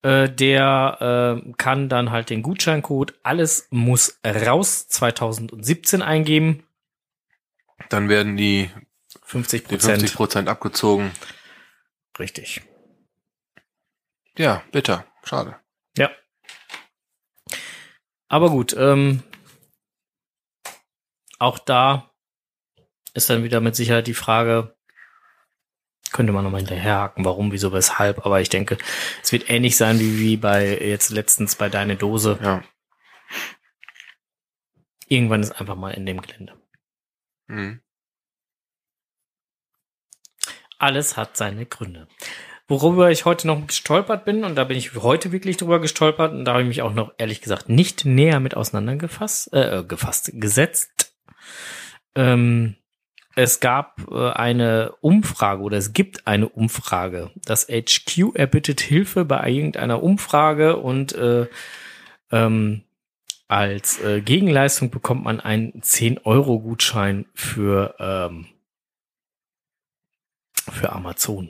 äh, 0.00 0.30
der 0.30 1.42
äh, 1.44 1.52
kann 1.58 1.90
dann 1.90 2.10
halt 2.10 2.30
den 2.30 2.42
Gutscheincode 2.42 3.12
alles 3.22 3.68
muss 3.68 4.18
raus 4.24 4.88
2017 4.88 6.00
eingeben. 6.00 6.66
Dann 7.90 8.08
werden 8.08 8.38
die, 8.38 8.70
50 9.24 9.64
die 9.64 9.78
50 9.78 10.14
Prozent 10.14 10.48
abgezogen. 10.48 11.12
Richtig. 12.18 12.62
Ja, 14.38 14.62
bitter. 14.72 15.04
Schade. 15.22 15.56
Ja. 15.98 16.10
Aber 18.28 18.48
gut, 18.48 18.74
ähm, 18.78 19.22
auch 21.38 21.58
da 21.58 22.07
ist 23.18 23.30
dann 23.30 23.44
wieder 23.44 23.60
mit 23.60 23.76
Sicherheit 23.76 24.06
die 24.06 24.14
Frage, 24.14 24.74
könnte 26.12 26.32
man 26.32 26.44
nochmal 26.44 26.60
hinterherhaken, 26.60 27.24
warum, 27.24 27.52
wieso, 27.52 27.72
weshalb, 27.72 28.24
aber 28.24 28.40
ich 28.40 28.48
denke, 28.48 28.78
es 29.22 29.30
wird 29.32 29.50
ähnlich 29.50 29.76
sein 29.76 30.00
wie, 30.00 30.18
wie 30.18 30.36
bei 30.36 30.78
jetzt 30.78 31.10
letztens 31.10 31.56
bei 31.56 31.68
deine 31.68 31.96
Dose. 31.96 32.38
Ja. 32.42 32.62
Irgendwann 35.06 35.42
ist 35.42 35.52
einfach 35.52 35.76
mal 35.76 35.90
in 35.90 36.06
dem 36.06 36.20
Gelände. 36.20 36.54
Mhm. 37.46 37.80
Alles 40.78 41.16
hat 41.16 41.36
seine 41.36 41.66
Gründe. 41.66 42.08
Worüber 42.68 43.10
ich 43.10 43.24
heute 43.24 43.46
noch 43.46 43.66
gestolpert 43.66 44.26
bin, 44.26 44.44
und 44.44 44.54
da 44.54 44.64
bin 44.64 44.76
ich 44.76 44.94
heute 44.94 45.32
wirklich 45.32 45.56
drüber 45.56 45.80
gestolpert, 45.80 46.32
und 46.32 46.44
da 46.44 46.52
habe 46.52 46.62
ich 46.62 46.68
mich 46.68 46.82
auch 46.82 46.92
noch 46.92 47.12
ehrlich 47.16 47.40
gesagt 47.40 47.70
nicht 47.70 48.04
näher 48.04 48.40
mit 48.40 48.54
auseinandergefasst, 48.54 49.52
äh, 49.54 49.84
gefasst, 49.88 50.30
gesetzt. 50.34 51.16
Ähm, 52.14 52.76
es 53.38 53.60
gab 53.60 54.10
äh, 54.10 54.30
eine 54.32 54.96
Umfrage 55.00 55.62
oder 55.62 55.76
es 55.76 55.92
gibt 55.92 56.26
eine 56.26 56.48
Umfrage. 56.48 57.30
Das 57.44 57.68
HQ 57.68 58.34
erbittet 58.34 58.80
Hilfe 58.80 59.24
bei 59.24 59.48
irgendeiner 59.48 60.02
Umfrage 60.02 60.76
und 60.76 61.12
äh, 61.12 61.46
ähm, 62.32 62.82
als 63.46 64.00
äh, 64.00 64.22
Gegenleistung 64.22 64.90
bekommt 64.90 65.22
man 65.22 65.38
einen 65.38 65.80
10-Euro-Gutschein 65.82 67.26
für, 67.32 67.94
ähm, 68.00 68.46
für 70.72 70.90
Amazon. 70.90 71.48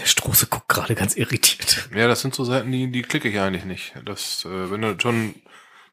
Der 0.00 0.06
Strose 0.06 0.48
guckt 0.48 0.68
gerade 0.68 0.96
ganz 0.96 1.14
irritiert. 1.14 1.88
Ja, 1.94 2.08
das 2.08 2.22
sind 2.22 2.34
so 2.34 2.42
Seiten, 2.42 2.72
die, 2.72 2.90
die 2.90 3.02
klicke 3.02 3.28
ich 3.28 3.38
eigentlich 3.38 3.64
nicht. 3.64 3.94
Das, 4.04 4.44
äh, 4.46 4.70
wenn 4.72 4.82
du 4.82 4.98
schon 4.98 5.36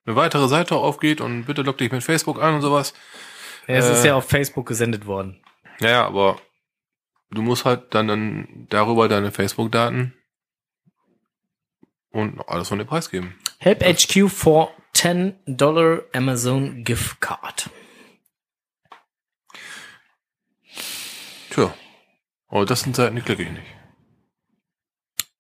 eine 0.07 0.15
weitere 0.15 0.47
Seite 0.47 0.75
aufgeht 0.75 1.21
und 1.21 1.45
bitte 1.45 1.61
log 1.61 1.77
dich 1.77 1.91
mit 1.91 2.03
Facebook 2.03 2.41
an 2.41 2.55
und 2.55 2.61
sowas. 2.61 2.93
Es 3.67 3.85
Äh. 3.85 3.91
ist 3.93 4.05
ja 4.05 4.15
auf 4.15 4.27
Facebook 4.27 4.65
gesendet 4.65 5.05
worden. 5.05 5.41
Ja, 5.79 5.89
ja, 5.89 6.05
aber 6.07 6.39
du 7.29 7.41
musst 7.41 7.65
halt 7.65 7.93
dann, 7.93 8.07
dann 8.07 8.67
darüber 8.69 9.07
deine 9.09 9.31
Facebook-Daten 9.31 10.13
und 12.11 12.39
alles 12.47 12.69
von 12.69 12.79
dir 12.79 12.85
preisgeben. 12.85 13.35
Help 13.59 13.84
HQ 13.84 14.29
for 14.29 14.71
10 14.93 15.35
Dollar 15.45 16.01
Amazon 16.13 16.84
Gift 16.84 17.19
Card. 17.21 17.69
Tja. 21.49 21.73
Aber 22.47 22.65
das 22.65 22.81
sind 22.81 22.95
Seiten, 22.95 23.15
die 23.17 23.21
klicke 23.21 23.43
ich 23.43 23.51
nicht. 23.51 23.65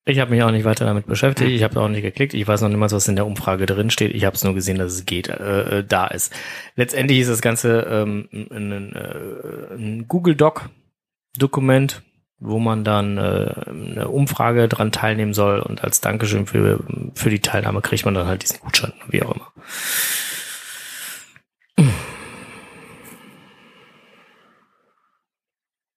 Ich 0.07 0.19
habe 0.19 0.31
mich 0.31 0.41
auch 0.41 0.51
nicht 0.51 0.63
weiter 0.63 0.85
damit 0.85 1.05
beschäftigt. 1.05 1.51
Ich 1.51 1.63
habe 1.63 1.77
auch 1.81 1.89
nicht 1.89 2.01
geklickt. 2.01 2.33
Ich 2.33 2.47
weiß 2.47 2.61
noch 2.61 2.69
nicht 2.69 2.77
mal, 2.77 2.89
was 2.89 3.09
in 3.09 3.17
der 3.17 3.25
Umfrage 3.25 3.65
drin 3.65 3.89
steht. 3.89 4.15
Ich 4.15 4.23
habe 4.23 4.37
es 4.37 4.43
nur 4.43 4.53
gesehen, 4.53 4.77
dass 4.77 4.93
es 4.93 5.05
geht, 5.05 5.27
äh, 5.27 5.79
äh, 5.79 5.83
da 5.83 6.07
ist. 6.07 6.33
Letztendlich 6.77 7.19
ist 7.19 7.29
das 7.29 7.41
Ganze 7.41 7.81
ähm, 7.81 8.29
ein, 8.31 8.71
ein, 8.71 8.95
äh, 8.95 10.03
Google 10.07 10.35
Doc 10.35 10.69
Dokument, 11.37 12.03
wo 12.39 12.57
man 12.57 12.85
dann 12.85 13.17
äh, 13.17 13.53
eine 13.67 14.07
Umfrage 14.07 14.69
dran 14.69 14.93
teilnehmen 14.93 15.33
soll 15.33 15.59
und 15.59 15.83
als 15.83 15.99
Dankeschön 15.99 16.45
für 16.45 16.79
für 17.13 17.29
die 17.29 17.41
Teilnahme 17.41 17.81
kriegt 17.81 18.05
man 18.05 18.13
dann 18.13 18.27
halt 18.27 18.43
diesen 18.43 18.61
Gutschein, 18.61 18.93
wie 19.09 19.23
auch 19.23 19.35
immer. 19.35 19.51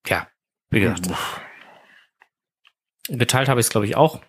Ja, 0.09 0.27
wie 0.71 0.81
gesagt. 0.81 1.09
Geteilt 3.11 3.49
habe 3.49 3.61
ich 3.61 3.67
es, 3.67 3.71
glaube 3.71 3.87
ich, 3.87 3.97
auch. 3.97 4.21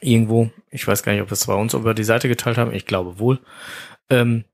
Irgendwo. 0.00 0.50
Ich 0.70 0.86
weiß 0.86 1.02
gar 1.02 1.12
nicht, 1.12 1.22
ob 1.22 1.28
wir 1.28 1.34
es 1.34 1.46
bei 1.46 1.54
uns 1.54 1.74
über 1.74 1.94
die 1.94 2.04
Seite 2.04 2.28
geteilt 2.28 2.58
haben. 2.58 2.72
Ich 2.72 2.86
glaube 2.86 3.18
wohl. 3.18 3.40
Ähm, 4.08 4.44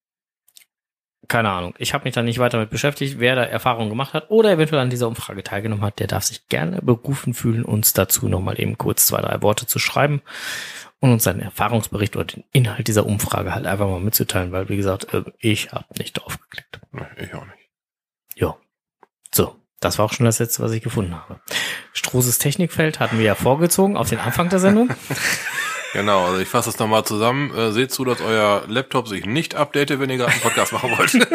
keine 1.29 1.51
Ahnung. 1.51 1.75
Ich 1.79 1.93
habe 1.93 2.05
mich 2.05 2.15
da 2.15 2.23
nicht 2.23 2.39
weiter 2.39 2.59
mit 2.59 2.71
beschäftigt. 2.71 3.21
Wer 3.21 3.37
da 3.37 3.45
Erfahrungen 3.45 3.91
gemacht 3.91 4.15
hat 4.15 4.31
oder 4.31 4.51
eventuell 4.51 4.81
an 4.81 4.91
dieser 4.91 5.09
Umfrage 5.09 5.43
teilgenommen 5.43 5.85
hat, 5.85 5.99
der 5.99 6.07
darf 6.07 6.25
sich 6.25 6.49
gerne 6.49 6.81
berufen 6.81 7.35
fühlen, 7.35 7.65
uns 7.65 7.93
dazu 7.93 8.29
nochmal 8.29 8.59
eben 8.59 8.79
kurz 8.79 9.07
zwei, 9.07 9.21
drei 9.21 9.43
Worte 9.43 9.67
zu 9.67 9.79
schreiben 9.79 10.23
und 11.01 11.13
uns 11.13 11.25
seinen 11.25 11.41
Erfahrungsbericht 11.41 12.17
oder 12.17 12.25
den 12.25 12.45
Inhalt 12.53 12.89
dieser 12.89 13.07
Umfrage 13.07 13.55
halt 13.55 13.67
einfach 13.67 13.89
mal 13.89 14.01
mitzuteilen, 14.01 14.53
weil, 14.53 14.69
wie 14.71 14.77
gesagt, 14.77 15.13
äh, 15.13 15.25
ich 15.39 15.71
habe 15.71 15.87
nicht 15.99 16.15
drauf 16.15 16.41
geklickt. 16.41 16.81
Nee, 16.93 17.25
ich 17.25 17.35
auch 17.35 17.45
nicht. 17.45 17.69
Ja. 18.35 18.57
So, 19.33 19.55
das 19.81 19.99
war 19.99 20.05
auch 20.07 20.13
schon 20.13 20.27
das 20.27 20.39
letzte, 20.39 20.63
was 20.63 20.73
ich 20.73 20.83
gefunden 20.83 21.15
habe. 21.15 21.41
Strohses 21.93 22.39
Technikfeld 22.39 23.01
hatten 23.01 23.19
wir 23.19 23.25
ja 23.25 23.35
vorgezogen 23.35 23.97
auf 23.97 24.09
den 24.09 24.19
Anfang 24.19 24.49
der 24.49 24.59
Sendung. 24.59 24.91
Genau, 25.95 26.27
also 26.27 26.39
ich 26.39 26.49
fasse 26.49 26.69
es 26.69 26.79
nochmal 26.79 27.05
zusammen. 27.05 27.51
Äh, 27.57 27.73
seht 27.73 27.91
zu, 27.91 28.05
dass 28.05 28.21
euer 28.21 28.63
Laptop 28.69 29.09
sich 29.09 29.25
nicht 29.25 29.55
update, 29.55 29.99
wenn 29.99 30.11
ihr 30.11 30.19
gerade 30.19 30.33
einen 30.33 30.43
Podcast 30.43 30.75
machen 30.75 30.91
wollt. 30.91 31.13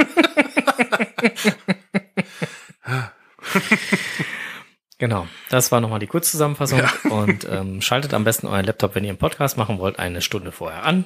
Genau, 4.99 5.27
das 5.49 5.69
war 5.71 5.81
nochmal 5.81 5.99
die 5.99 6.07
Kurzzusammenfassung. 6.07 6.79
Ja. 6.79 6.93
Und 7.09 7.45
ähm, 7.49 7.81
schaltet 7.81 8.13
am 8.13 8.23
besten 8.23 8.47
euren 8.47 8.65
Laptop, 8.65 8.95
wenn 8.95 9.03
ihr 9.03 9.09
einen 9.09 9.17
Podcast 9.17 9.57
machen 9.57 9.77
wollt, 9.77 9.99
eine 9.99 10.21
Stunde 10.21 10.53
vorher 10.53 10.83
an. 10.83 11.03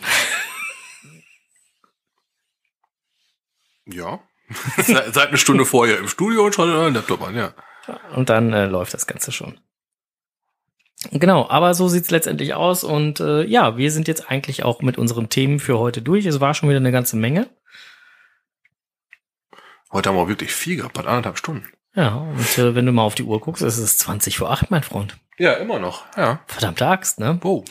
Ja. 3.85 4.19
Seid 4.77 5.27
eine 5.27 5.37
Stunde 5.37 5.65
vorher 5.65 5.99
im 5.99 6.07
Studio 6.07 6.45
und 6.45 6.55
schaltet 6.55 6.75
euren 6.75 6.93
Laptop 6.93 7.21
an, 7.21 7.35
ja. 7.35 7.53
Und 8.15 8.29
dann 8.29 8.53
äh, 8.53 8.65
läuft 8.65 8.93
das 8.93 9.07
Ganze 9.07 9.31
schon. 9.31 9.59
Genau, 11.11 11.47
aber 11.49 11.73
so 11.73 11.87
sieht's 11.87 12.11
letztendlich 12.11 12.53
aus. 12.53 12.83
Und 12.83 13.19
äh, 13.19 13.43
ja, 13.43 13.77
wir 13.77 13.91
sind 13.91 14.07
jetzt 14.07 14.29
eigentlich 14.29 14.63
auch 14.63 14.81
mit 14.81 14.97
unseren 14.97 15.29
Themen 15.29 15.59
für 15.59 15.77
heute 15.77 16.01
durch. 16.01 16.25
Es 16.25 16.39
war 16.39 16.53
schon 16.53 16.69
wieder 16.69 16.79
eine 16.79 16.91
ganze 16.91 17.17
Menge. 17.17 17.49
Heute 19.91 20.09
haben 20.09 20.17
wir 20.17 20.27
wirklich 20.27 20.51
viel 20.51 20.77
gehabt, 20.77 20.97
anderthalb 20.97 21.37
Stunden. 21.37 21.67
Ja, 21.93 22.15
und 22.15 22.57
äh, 22.57 22.75
wenn 22.75 22.85
du 22.85 22.91
mal 22.91 23.03
auf 23.03 23.15
die 23.15 23.23
Uhr 23.23 23.39
guckst, 23.39 23.63
ist 23.63 23.77
es 23.77 23.97
20 23.97 24.37
vor 24.37 24.51
8, 24.51 24.69
mein 24.69 24.83
Freund. 24.83 25.17
Ja, 25.37 25.53
immer 25.53 25.79
noch, 25.79 26.05
ja. 26.15 26.41
Verdammte 26.47 26.85
Axt, 26.87 27.19
ne? 27.19 27.39
Wow. 27.41 27.63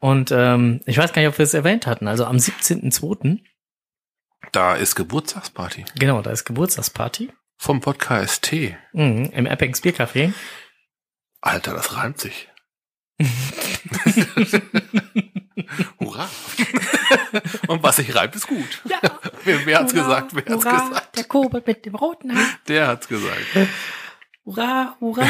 Und 0.00 0.32
ähm, 0.32 0.80
ich 0.84 0.98
weiß 0.98 1.12
gar 1.12 1.22
nicht, 1.22 1.30
ob 1.30 1.38
wir 1.38 1.44
es 1.44 1.54
erwähnt 1.54 1.86
hatten. 1.86 2.08
Also 2.08 2.24
am 2.24 2.36
17.02., 2.36 3.40
Da 4.52 4.74
ist 4.74 4.94
Geburtstagsparty 4.94 5.84
genau, 5.98 6.22
da 6.22 6.30
ist 6.30 6.44
Geburtstagsparty. 6.44 7.32
vom 7.56 7.80
Podcast 7.80 8.42
T. 8.42 8.76
Mhm, 8.92 9.30
Im 9.32 9.46
Eppings 9.46 9.82
Biercafé. 9.82 10.32
Alter, 11.40 11.72
das 11.74 11.96
reimt 11.96 12.18
sich. 12.18 12.48
Hurra. 16.00 16.28
Und 17.68 17.82
was 17.82 17.96
sich 17.96 18.14
reimt, 18.14 18.34
ist 18.34 18.46
gut. 18.46 18.82
Ja. 18.84 18.98
Wer, 19.44 19.66
wer 19.66 19.78
hat's 19.80 19.92
gesagt? 19.92 20.34
Wer 20.34 20.44
hat's 20.44 20.64
hurra, 20.64 20.88
gesagt? 20.88 21.16
Der 21.16 21.24
Kobold 21.24 21.66
mit 21.66 21.84
dem 21.84 21.94
roten 21.94 22.34
Haar. 22.34 22.46
Der 22.66 22.86
hat's 22.88 23.08
gesagt. 23.08 23.44
Hurra, 24.44 24.96
hurra. 25.00 25.26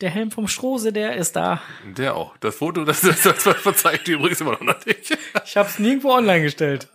Der 0.00 0.10
Helm 0.10 0.30
vom 0.30 0.48
Strose, 0.48 0.92
der 0.92 1.14
ist 1.16 1.36
da. 1.36 1.60
Der 1.84 2.16
auch. 2.16 2.36
Das 2.38 2.56
Foto, 2.56 2.84
das, 2.84 3.00
das, 3.02 3.22
das 3.22 3.42
verzeigt 3.42 4.06
die 4.08 4.12
übrigens 4.12 4.40
immer 4.40 4.52
noch 4.62 4.84
nicht. 4.86 5.16
Ich 5.44 5.56
hab's 5.56 5.78
nirgendwo 5.78 6.10
online 6.12 6.42
gestellt. 6.42 6.88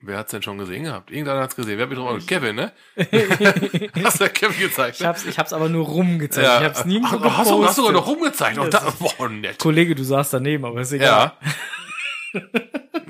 Wer 0.00 0.18
hat's 0.18 0.30
denn 0.30 0.42
schon 0.42 0.58
gesehen 0.58 0.84
gehabt? 0.84 1.10
Irgendeiner 1.10 1.40
hat's 1.40 1.56
gesehen. 1.56 1.78
Wer 1.78 1.84
hat 1.84 1.90
mich 1.90 1.98
drauf 1.98 2.26
Kevin, 2.26 2.56
ne? 2.56 2.72
Hast 4.04 4.20
du 4.20 4.24
ja 4.24 4.28
Kevin 4.30 4.60
gezeigt? 4.60 4.96
Ich 4.96 5.00
Ne? 5.00 5.08
hab's, 5.08 5.24
ich 5.24 5.38
hab's 5.38 5.52
aber 5.54 5.68
nur 5.70 5.86
rumgezeigt. 5.86 6.46
Ich 6.60 6.64
hab's 6.66 6.84
nirgendwo 6.84 7.18
Ach, 7.28 7.38
hast, 7.38 7.50
du, 7.50 7.64
hast 7.64 7.78
du 7.78 7.82
sogar 7.82 7.92
noch 7.94 8.06
rumgezeigt. 8.06 8.58
Auch 8.58 8.68
da, 8.68 8.92
boah, 8.98 9.28
nett. 9.28 9.58
Kollege, 9.58 9.94
du 9.94 10.04
saßt 10.04 10.34
daneben, 10.34 10.64
aber 10.66 10.82
ist 10.82 10.92
egal. 10.92 11.32
Ja. 12.32 12.40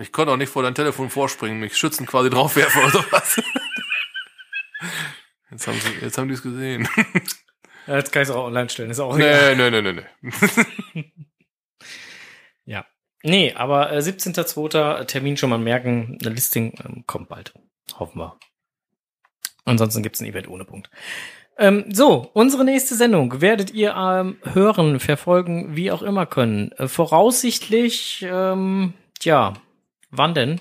Ich 0.01 0.13
konnte 0.13 0.33
auch 0.33 0.37
nicht 0.37 0.51
vor 0.51 0.63
dein 0.63 0.75
Telefon 0.77 1.11
vorspringen, 1.11 1.59
mich 1.59 1.77
schützen 1.77 2.07
quasi 2.07 2.31
draufwerfen 2.31 2.81
oder 2.83 2.91
sowas. 2.93 3.43
Jetzt 5.51 5.67
haben 5.67 5.81
sie, 5.81 6.05
jetzt 6.05 6.19
haben 6.19 6.29
die 6.29 6.35
es 6.35 6.43
gesehen. 6.43 6.89
Ja, 7.87 7.97
Jetzt 7.97 8.13
kann 8.13 8.23
ich 8.23 8.29
es 8.29 8.35
auch 8.35 8.45
online 8.45 8.69
stellen, 8.69 8.91
ist 8.91 9.01
auch 9.01 9.17
egal. 9.17 9.57
Nee, 9.57 9.71
nee, 9.71 9.81
nee, 9.83 9.93
nee, 9.93 11.13
nee. 13.23 13.53
Aber 13.55 13.93
äh, 13.93 13.99
17.02. 13.99 15.05
Termin 15.05 15.37
schon 15.37 15.51
mal 15.51 15.59
merken, 15.59 16.19
ein 16.25 16.35
Listing 16.35 16.75
ähm, 16.85 17.05
kommt 17.07 17.29
bald. 17.29 17.53
Hoffen 17.99 18.19
wir. 18.21 18.37
Ansonsten 19.65 20.03
gibt's 20.03 20.21
ein 20.21 20.27
Event 20.27 20.49
ohne 20.49 20.65
Punkt. 20.65 20.91
Ähm, 21.59 21.87
so, 21.93 22.31
unsere 22.35 22.65
nächste 22.65 22.95
Sendung 22.95 23.41
werdet 23.41 23.73
ihr 23.73 23.95
ähm, 23.97 24.37
hören, 24.43 25.01
verfolgen, 25.01 25.75
wie 25.75 25.91
auch 25.91 26.03
immer 26.03 26.27
können. 26.27 26.71
Äh, 26.73 26.87
voraussichtlich, 26.87 28.27
ähm, 28.29 28.93
tja, 29.19 29.55
wann 30.11 30.35
denn? 30.35 30.61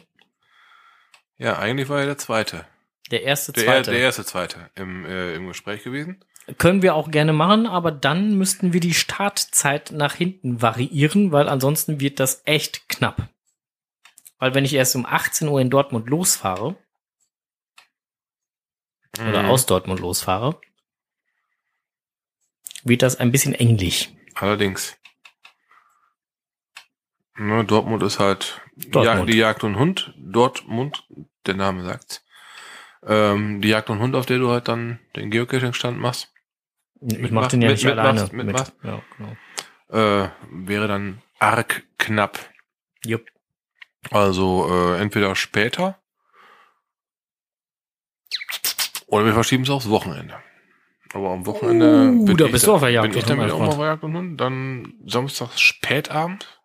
Ja, 1.38 1.60
eigentlich 1.60 1.90
war 1.90 2.00
ja 2.00 2.06
der 2.06 2.18
zweite. 2.18 2.66
Der 3.12 3.24
erste, 3.24 3.52
Der, 3.52 3.66
zweite. 3.66 3.92
der 3.92 4.00
erste 4.00 4.26
zweite 4.26 4.70
im, 4.76 5.06
äh, 5.06 5.36
im 5.36 5.48
Gespräch 5.48 5.84
gewesen. 5.84 6.24
Können 6.60 6.82
wir 6.84 6.94
auch 6.96 7.10
gerne 7.10 7.34
machen, 7.34 7.66
aber 7.66 7.92
dann 7.92 8.38
müssten 8.38 8.72
wir 8.72 8.80
die 8.80 8.94
Startzeit 8.94 9.92
nach 9.92 10.14
hinten 10.14 10.62
variieren, 10.62 11.32
weil 11.32 11.50
ansonsten 11.50 12.00
wird 12.00 12.20
das 12.20 12.44
echt 12.46 12.88
knapp. 12.88 13.30
Weil 14.38 14.54
wenn 14.54 14.66
ich 14.66 14.74
erst 14.74 14.96
um 14.96 15.06
18 15.06 15.48
Uhr 15.48 15.60
in 15.60 15.70
Dortmund 15.72 16.08
losfahre, 16.08 16.76
oder 19.20 19.44
Mhm. 19.44 19.50
aus 19.50 19.66
Dortmund 19.66 20.02
losfahre, 20.02 20.60
wird 22.84 23.02
das 23.02 23.16
ein 23.16 23.32
bisschen 23.32 23.54
englich. 23.56 24.16
Allerdings. 24.36 24.98
Ne, 27.38 27.64
Dortmund 27.66 28.04
ist 28.04 28.20
halt 28.20 28.62
Dortmund. 28.76 29.20
Jag, 29.20 29.26
die 29.28 29.38
Jagd 29.38 29.64
und 29.64 29.78
Hund. 29.78 30.14
Dortmund, 30.18 31.08
der 31.46 31.56
Name 31.56 31.84
sagt's. 31.84 32.24
Ähm, 33.04 33.62
die 33.62 33.70
Jagd 33.70 33.90
und 33.90 34.00
Hund, 34.00 34.16
auf 34.16 34.26
der 34.26 34.38
du 34.40 34.50
halt 34.52 34.68
dann 34.68 35.00
den 35.16 35.32
Geocaching-Stand 35.32 35.98
machst, 36.00 36.34
Ich 37.02 37.32
mach 37.32 37.48
den 37.48 37.62
ja 37.62 37.70
mit- 37.70 37.78
nicht 37.78 37.86
mitmachst- 37.86 38.00
alleine. 38.00 38.30
mitmachst? 38.34 38.74
Mit. 38.84 38.92
Ja, 38.92 39.02
genau. 39.18 40.24
äh, 40.26 40.30
wäre 40.52 40.88
dann 40.88 41.22
arg 41.40 41.84
knapp. 41.98 42.40
Jupp. 43.04 43.26
Also 44.12 44.68
äh, 44.70 45.02
entweder 45.02 45.36
später 45.36 46.00
oder 49.08 49.26
wir 49.26 49.34
verschieben 49.34 49.64
es 49.64 49.70
aufs 49.70 49.90
Wochenende. 49.90 50.36
Aber 51.14 51.30
am 51.32 51.46
Wochenende 51.46 52.10
Uh, 52.12 52.26
bin 52.26 52.38
da 52.38 52.46
ich 52.46 52.52
bist 52.52 52.64
dann- 52.66 52.72
du 52.72 52.76
auf 52.76 52.82
der 52.82 52.90
Jagd 52.90 53.10
Bin 53.12 53.18
ich 53.20 53.26
dann 53.26 53.38
Freund. 53.38 53.52
auf 53.70 53.78
der 53.78 53.86
Jagd 53.86 54.04
und 54.04 54.16
Hund. 54.18 54.42
Dann 54.42 54.94
samstags 55.06 55.62
spätabend. 55.62 56.60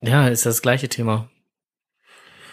Ja, 0.00 0.28
ist 0.28 0.46
das 0.46 0.62
gleiche 0.62 0.88
Thema. 0.88 1.28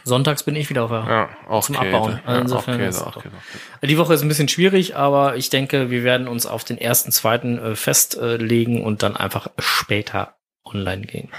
Sonntags 0.09 0.43
bin 0.43 0.55
ich 0.57 0.69
wieder 0.69 0.83
auf 0.83 0.89
der 0.91 1.05
Ja, 1.07 1.29
auch 1.47 1.63
Zum 1.63 1.75
Käse. 1.75 1.87
Abbauen. 1.95 2.19
Also 2.25 2.31
Ja, 2.33 2.41
insofern 2.41 2.75
auch 2.75 2.79
ist 2.79 2.85
Käse, 2.85 2.99
es 2.99 3.03
auch 3.07 3.23
Käse, 3.23 3.35
auch. 3.37 3.87
Die 3.87 3.97
Woche 3.97 4.13
ist 4.13 4.21
ein 4.21 4.27
bisschen 4.27 4.49
schwierig, 4.49 4.95
aber 4.97 5.37
ich 5.37 5.49
denke, 5.49 5.89
wir 5.89 6.03
werden 6.03 6.27
uns 6.27 6.45
auf 6.45 6.63
den 6.65 6.77
ersten, 6.77 7.11
zweiten 7.13 7.57
äh, 7.57 7.75
festlegen 7.75 8.83
und 8.83 9.01
dann 9.03 9.15
einfach 9.15 9.47
später 9.57 10.35
online 10.65 11.03
gehen. 11.05 11.29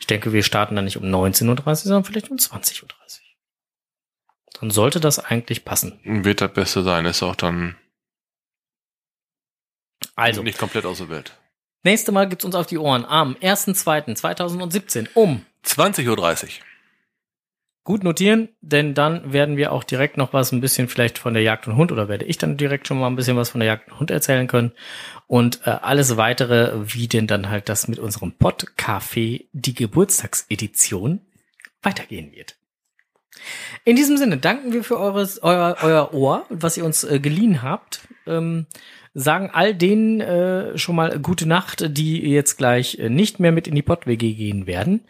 Ich 0.00 0.06
denke, 0.06 0.32
wir 0.34 0.42
starten 0.42 0.76
dann 0.76 0.84
nicht 0.84 0.98
um 0.98 1.04
19.30 1.04 1.48
Uhr, 1.66 1.74
sondern 1.76 2.04
vielleicht 2.04 2.30
um 2.30 2.36
20.30 2.36 2.82
Uhr. 2.82 2.88
Dann 4.60 4.70
sollte 4.70 5.00
das 5.00 5.18
eigentlich 5.18 5.64
passen. 5.64 5.98
Wird 6.04 6.40
das 6.40 6.52
Beste 6.52 6.82
sein, 6.82 7.04
ist 7.06 7.22
auch 7.22 7.34
dann 7.36 7.76
Also, 10.14 10.42
nicht 10.42 10.58
komplett 10.58 10.84
aus 10.84 10.98
der 10.98 11.08
Welt. 11.08 11.36
nächste 11.82 12.12
Mal 12.12 12.28
gibt's 12.28 12.44
uns 12.44 12.54
auf 12.54 12.66
die 12.66 12.78
Ohren 12.78 13.04
am 13.04 13.34
1.2.2017 13.36 15.08
um 15.14 15.44
20.30 15.64 16.08
Uhr. 16.44 16.48
Gut 17.84 18.04
notieren, 18.04 18.48
denn 18.60 18.94
dann 18.94 19.32
werden 19.32 19.56
wir 19.56 19.72
auch 19.72 19.82
direkt 19.82 20.16
noch 20.16 20.32
was 20.32 20.52
ein 20.52 20.60
bisschen 20.60 20.88
vielleicht 20.88 21.18
von 21.18 21.34
der 21.34 21.42
Jagd 21.42 21.66
und 21.66 21.76
Hund 21.76 21.90
oder 21.90 22.08
werde 22.08 22.24
ich 22.24 22.38
dann 22.38 22.56
direkt 22.56 22.86
schon 22.86 22.98
mal 22.98 23.08
ein 23.08 23.16
bisschen 23.16 23.36
was 23.36 23.50
von 23.50 23.60
der 23.60 23.66
Jagd 23.66 23.90
und 23.90 23.98
Hund 23.98 24.10
erzählen 24.10 24.46
können 24.46 24.72
und 25.26 25.60
äh, 25.66 25.70
alles 25.70 26.16
weitere, 26.16 26.72
wie 26.84 27.08
denn 27.08 27.26
dann 27.26 27.48
halt 27.48 27.68
das 27.68 27.88
mit 27.88 27.98
unserem 27.98 28.34
Podcafé, 28.38 29.46
die 29.52 29.74
Geburtstagsedition, 29.74 31.20
weitergehen 31.82 32.32
wird. 32.32 32.56
In 33.84 33.96
diesem 33.96 34.16
Sinne 34.16 34.36
danken 34.36 34.72
wir 34.72 34.84
für 34.84 35.00
eures, 35.00 35.42
euer, 35.42 35.76
euer 35.82 36.14
Ohr, 36.14 36.46
was 36.48 36.76
ihr 36.76 36.84
uns 36.84 37.02
äh, 37.02 37.18
geliehen 37.18 37.62
habt. 37.62 38.02
Ähm, 38.26 38.66
sagen 39.14 39.50
all 39.52 39.74
denen 39.74 40.20
äh, 40.20 40.78
schon 40.78 40.94
mal 40.96 41.18
gute 41.18 41.46
Nacht, 41.46 41.96
die 41.96 42.20
jetzt 42.30 42.56
gleich 42.56 42.98
äh, 42.98 43.08
nicht 43.08 43.40
mehr 43.40 43.52
mit 43.52 43.66
in 43.66 43.74
die 43.74 43.82
Pod-WG 43.82 44.34
gehen 44.34 44.66
werden 44.66 45.00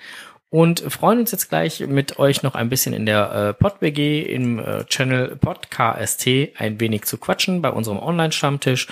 und 0.53 0.81
freuen 0.81 1.19
uns 1.19 1.33
jetzt 1.33 1.49
gleich 1.49 1.81
mit 1.81 2.19
euch 2.19 2.43
noch 2.43 2.55
ein 2.55 2.69
bisschen 2.69 2.93
in 2.93 3.07
der 3.07 3.33
äh, 3.33 3.55
PodWG 3.55 4.21
im 4.21 4.59
äh, 4.59 4.85
Channel 4.85 5.35
PodKST 5.37 6.29
ein 6.59 6.79
wenig 6.79 7.05
zu 7.05 7.17
quatschen 7.17 7.63
bei 7.63 7.71
unserem 7.71 7.99
Online-Stammtisch, 7.99 8.89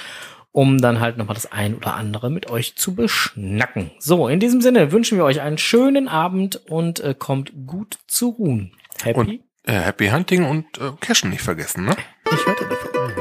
um 0.52 0.78
dann 0.78 1.00
halt 1.00 1.18
nochmal 1.18 1.34
das 1.34 1.52
ein 1.52 1.74
oder 1.74 1.94
andere 1.94 2.30
mit 2.30 2.50
euch 2.50 2.76
zu 2.76 2.94
beschnacken. 2.94 3.90
So, 3.98 4.26
in 4.26 4.40
diesem 4.40 4.62
Sinne 4.62 4.90
wünschen 4.90 5.18
wir 5.18 5.24
euch 5.24 5.42
einen 5.42 5.58
schönen 5.58 6.08
Abend 6.08 6.56
und 6.66 7.00
äh, 7.00 7.14
kommt 7.16 7.52
gut 7.66 7.98
zu 8.06 8.30
ruhen. 8.30 8.72
Happy? 9.02 9.20
Und 9.20 9.40
äh, 9.64 9.72
Happy 9.72 10.08
Hunting 10.08 10.46
und 10.46 10.64
äh, 10.78 10.92
Cashen 10.98 11.28
nicht 11.28 11.42
vergessen, 11.42 11.84
ne? 11.84 11.94
ich 12.32 12.46
hörte 12.46 12.64
davon. 12.64 13.12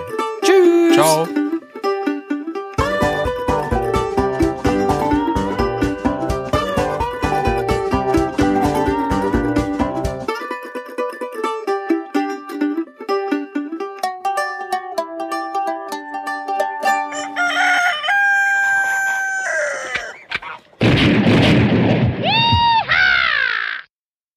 Tschüss! 0.46 0.94
Ciao. 0.94 1.28